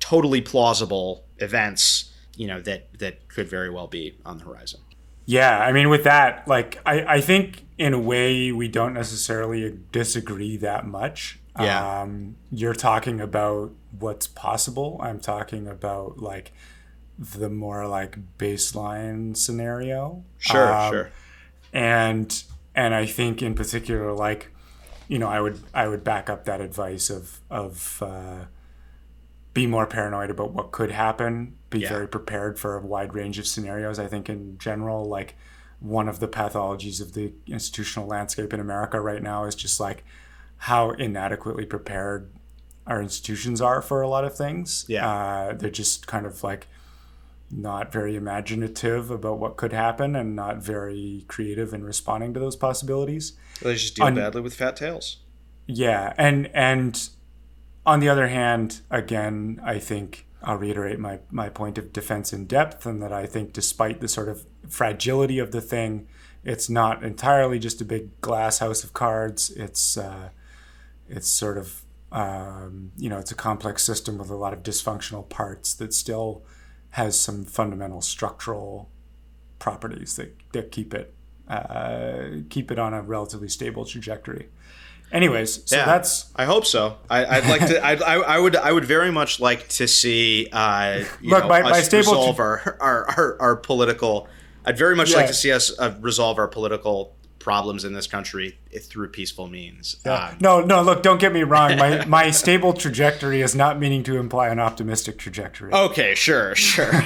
totally 0.00 0.40
plausible 0.40 1.24
events, 1.38 2.12
you 2.34 2.48
know, 2.48 2.60
that 2.60 2.98
that 2.98 3.28
could 3.28 3.48
very 3.48 3.70
well 3.70 3.86
be 3.86 4.18
on 4.26 4.38
the 4.38 4.44
horizon. 4.44 4.80
Yeah, 5.26 5.58
I 5.58 5.72
mean, 5.72 5.88
with 5.88 6.04
that, 6.04 6.46
like, 6.46 6.80
I, 6.84 7.16
I 7.16 7.20
think 7.20 7.64
in 7.78 7.94
a 7.94 8.00
way 8.00 8.52
we 8.52 8.68
don't 8.68 8.94
necessarily 8.94 9.78
disagree 9.92 10.56
that 10.56 10.86
much. 10.86 11.38
Yeah. 11.58 12.02
Um, 12.02 12.36
you're 12.52 12.74
talking 12.74 13.20
about 13.20 13.72
what's 13.98 14.26
possible. 14.26 14.98
I'm 15.02 15.20
talking 15.20 15.66
about 15.66 16.18
like 16.18 16.52
the 17.18 17.48
more 17.48 17.86
like 17.86 18.18
baseline 18.38 19.36
scenario. 19.36 20.24
Sure, 20.38 20.72
um, 20.72 20.92
sure. 20.92 21.10
And 21.72 22.42
and 22.74 22.94
I 22.94 23.06
think 23.06 23.42
in 23.42 23.54
particular, 23.54 24.12
like, 24.12 24.48
you 25.08 25.18
know, 25.18 25.28
I 25.28 25.40
would 25.40 25.60
I 25.74 25.88
would 25.88 26.04
back 26.04 26.28
up 26.28 26.44
that 26.44 26.60
advice 26.60 27.10
of 27.10 27.40
of 27.50 28.02
uh, 28.02 28.44
be 29.54 29.66
more 29.66 29.86
paranoid 29.86 30.30
about 30.30 30.52
what 30.52 30.72
could 30.72 30.90
happen. 30.90 31.56
Be 31.70 31.80
yeah. 31.80 31.88
very 31.88 32.08
prepared 32.08 32.58
for 32.58 32.76
a 32.76 32.86
wide 32.86 33.14
range 33.14 33.38
of 33.38 33.46
scenarios. 33.46 33.98
I 33.98 34.06
think 34.06 34.28
in 34.28 34.58
general, 34.58 35.06
like 35.06 35.36
one 35.80 36.08
of 36.08 36.20
the 36.20 36.28
pathologies 36.28 37.00
of 37.00 37.12
the 37.14 37.32
institutional 37.46 38.08
landscape 38.08 38.52
in 38.52 38.60
America 38.60 39.00
right 39.00 39.22
now 39.22 39.44
is 39.44 39.54
just 39.54 39.80
like 39.80 40.04
how 40.58 40.90
inadequately 40.90 41.66
prepared 41.66 42.30
our 42.86 43.02
institutions 43.02 43.60
are 43.60 43.82
for 43.82 44.00
a 44.00 44.08
lot 44.08 44.24
of 44.24 44.36
things. 44.36 44.84
Yeah. 44.88 45.08
Uh, 45.08 45.52
they're 45.54 45.70
just 45.70 46.06
kind 46.06 46.26
of 46.26 46.42
like 46.42 46.68
not 47.50 47.92
very 47.92 48.16
imaginative 48.16 49.10
about 49.10 49.38
what 49.38 49.56
could 49.56 49.72
happen 49.72 50.16
and 50.16 50.34
not 50.34 50.58
very 50.58 51.24
creative 51.28 51.72
in 51.72 51.84
responding 51.84 52.34
to 52.34 52.40
those 52.40 52.56
possibilities. 52.56 53.32
They 53.62 53.74
just 53.74 53.96
deal 53.96 54.06
on, 54.06 54.14
badly 54.14 54.40
with 54.40 54.54
fat 54.54 54.76
tails. 54.76 55.18
Yeah. 55.66 56.12
And, 56.16 56.50
and 56.54 57.08
on 57.84 58.00
the 58.00 58.08
other 58.08 58.28
hand, 58.28 58.80
again, 58.90 59.60
I 59.64 59.78
think 59.78 60.26
I'll 60.42 60.56
reiterate 60.56 60.98
my, 60.98 61.20
my 61.30 61.48
point 61.48 61.78
of 61.78 61.92
defense 61.92 62.32
in 62.32 62.46
depth 62.46 62.86
and 62.86 63.02
that 63.02 63.12
I 63.12 63.26
think 63.26 63.52
despite 63.52 64.00
the 64.00 64.08
sort 64.08 64.28
of 64.28 64.44
fragility 64.68 65.38
of 65.38 65.50
the 65.52 65.60
thing, 65.60 66.08
it's 66.44 66.68
not 66.68 67.02
entirely 67.02 67.58
just 67.58 67.80
a 67.80 67.84
big 67.84 68.20
glass 68.20 68.58
house 68.58 68.84
of 68.84 68.92
cards. 68.92 69.50
It's, 69.50 69.96
uh, 69.96 70.30
it's 71.08 71.28
sort 71.28 71.58
of 71.58 71.82
um, 72.16 72.92
you 72.96 73.10
know 73.10 73.18
it's 73.18 73.30
a 73.30 73.34
complex 73.34 73.82
system 73.82 74.16
with 74.16 74.30
a 74.30 74.36
lot 74.36 74.54
of 74.54 74.62
dysfunctional 74.62 75.28
parts 75.28 75.74
that 75.74 75.92
still 75.92 76.42
has 76.90 77.20
some 77.20 77.44
fundamental 77.44 78.00
structural 78.00 78.88
properties 79.58 80.16
that, 80.16 80.34
that 80.52 80.72
keep 80.72 80.94
it 80.94 81.12
uh, 81.46 82.28
keep 82.48 82.72
it 82.72 82.78
on 82.78 82.94
a 82.94 83.02
relatively 83.02 83.48
stable 83.48 83.84
trajectory. 83.84 84.48
Anyways, 85.12 85.68
so 85.68 85.76
yeah, 85.76 85.84
that's. 85.84 86.32
I 86.34 86.46
hope 86.46 86.64
so. 86.64 86.96
I, 87.08 87.40
would 87.40 87.48
like 87.48 87.66
to. 87.68 87.84
I, 87.84 87.92
I 87.94 88.38
would. 88.38 88.56
I 88.56 88.72
would 88.72 88.86
very 88.86 89.12
much 89.12 89.38
like 89.38 89.68
to 89.68 89.86
see. 89.86 90.48
Uh, 90.50 91.04
Look, 91.22 91.42
know, 91.42 91.48
by, 91.48 91.62
by 91.62 91.82
stable 91.82 92.12
resolve 92.12 92.40
our, 92.40 92.76
our, 92.80 93.10
our, 93.10 93.36
our 93.40 93.56
political. 93.56 94.26
I'd 94.64 94.76
very 94.76 94.96
much 94.96 95.10
yeah. 95.10 95.18
like 95.18 95.26
to 95.28 95.34
see 95.34 95.52
us 95.52 95.78
uh, 95.78 95.94
resolve 96.00 96.38
our 96.38 96.48
political 96.48 97.15
problems 97.46 97.84
in 97.84 97.92
this 97.92 98.08
country 98.08 98.58
through 98.76 99.06
peaceful 99.06 99.46
means. 99.46 99.98
Yeah. 100.04 100.30
Um, 100.30 100.36
no, 100.40 100.60
no, 100.62 100.82
look, 100.82 101.04
don't 101.04 101.20
get 101.20 101.32
me 101.32 101.44
wrong. 101.44 101.76
My, 101.76 102.04
my 102.04 102.32
stable 102.32 102.72
trajectory 102.72 103.40
is 103.40 103.54
not 103.54 103.78
meaning 103.78 104.02
to 104.02 104.16
imply 104.16 104.48
an 104.48 104.58
optimistic 104.58 105.16
trajectory. 105.16 105.72
Okay, 105.72 106.16
sure, 106.16 106.56
sure. 106.56 106.92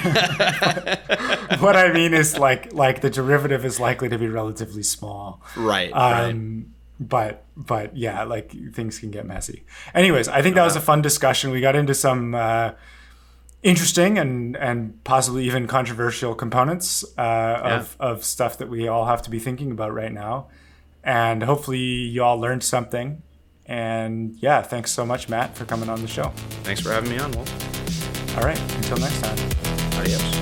what 1.59 1.75
I 1.75 1.91
mean 1.93 2.15
is 2.15 2.39
like 2.39 2.73
like 2.73 3.01
the 3.01 3.11
derivative 3.11 3.63
is 3.63 3.79
likely 3.79 4.09
to 4.09 4.17
be 4.17 4.27
relatively 4.27 4.81
small. 4.81 5.43
Right. 5.55 5.91
Um, 5.91 5.99
right. 5.99 6.65
But 6.99 7.45
but 7.55 7.95
yeah, 7.95 8.23
like 8.23 8.51
things 8.73 8.97
can 8.97 9.11
get 9.11 9.27
messy. 9.27 9.63
Anyways, 9.93 10.27
I 10.27 10.41
think 10.41 10.55
that 10.55 10.63
was 10.63 10.75
a 10.75 10.81
fun 10.81 11.03
discussion. 11.03 11.51
We 11.51 11.61
got 11.61 11.75
into 11.75 11.93
some. 11.93 12.33
Uh, 12.33 12.71
interesting 13.63 14.17
and 14.17 14.57
and 14.57 15.03
possibly 15.03 15.45
even 15.45 15.67
controversial 15.67 16.35
components 16.35 17.03
uh, 17.17 17.21
yeah. 17.21 17.79
of 17.79 17.97
of 17.99 18.23
stuff 18.23 18.57
that 18.57 18.69
we 18.69 18.87
all 18.87 19.05
have 19.05 19.21
to 19.23 19.29
be 19.29 19.39
thinking 19.39 19.71
about 19.71 19.93
right 19.93 20.11
now. 20.11 20.47
And 21.03 21.43
hopefully, 21.43 21.79
you 21.79 22.23
all 22.23 22.39
learned 22.39 22.63
something. 22.63 23.23
And 23.65 24.35
yeah, 24.39 24.61
thanks 24.61 24.91
so 24.91 25.05
much, 25.05 25.29
Matt, 25.29 25.55
for 25.55 25.65
coming 25.65 25.89
on 25.89 26.01
the 26.01 26.07
show. 26.07 26.31
Thanks 26.63 26.81
for 26.81 26.91
having 26.91 27.09
me 27.09 27.17
on, 27.17 27.31
Wolf. 27.31 28.37
All 28.37 28.43
right, 28.43 28.59
until 28.75 28.97
next 28.97 29.21
time. 29.21 30.40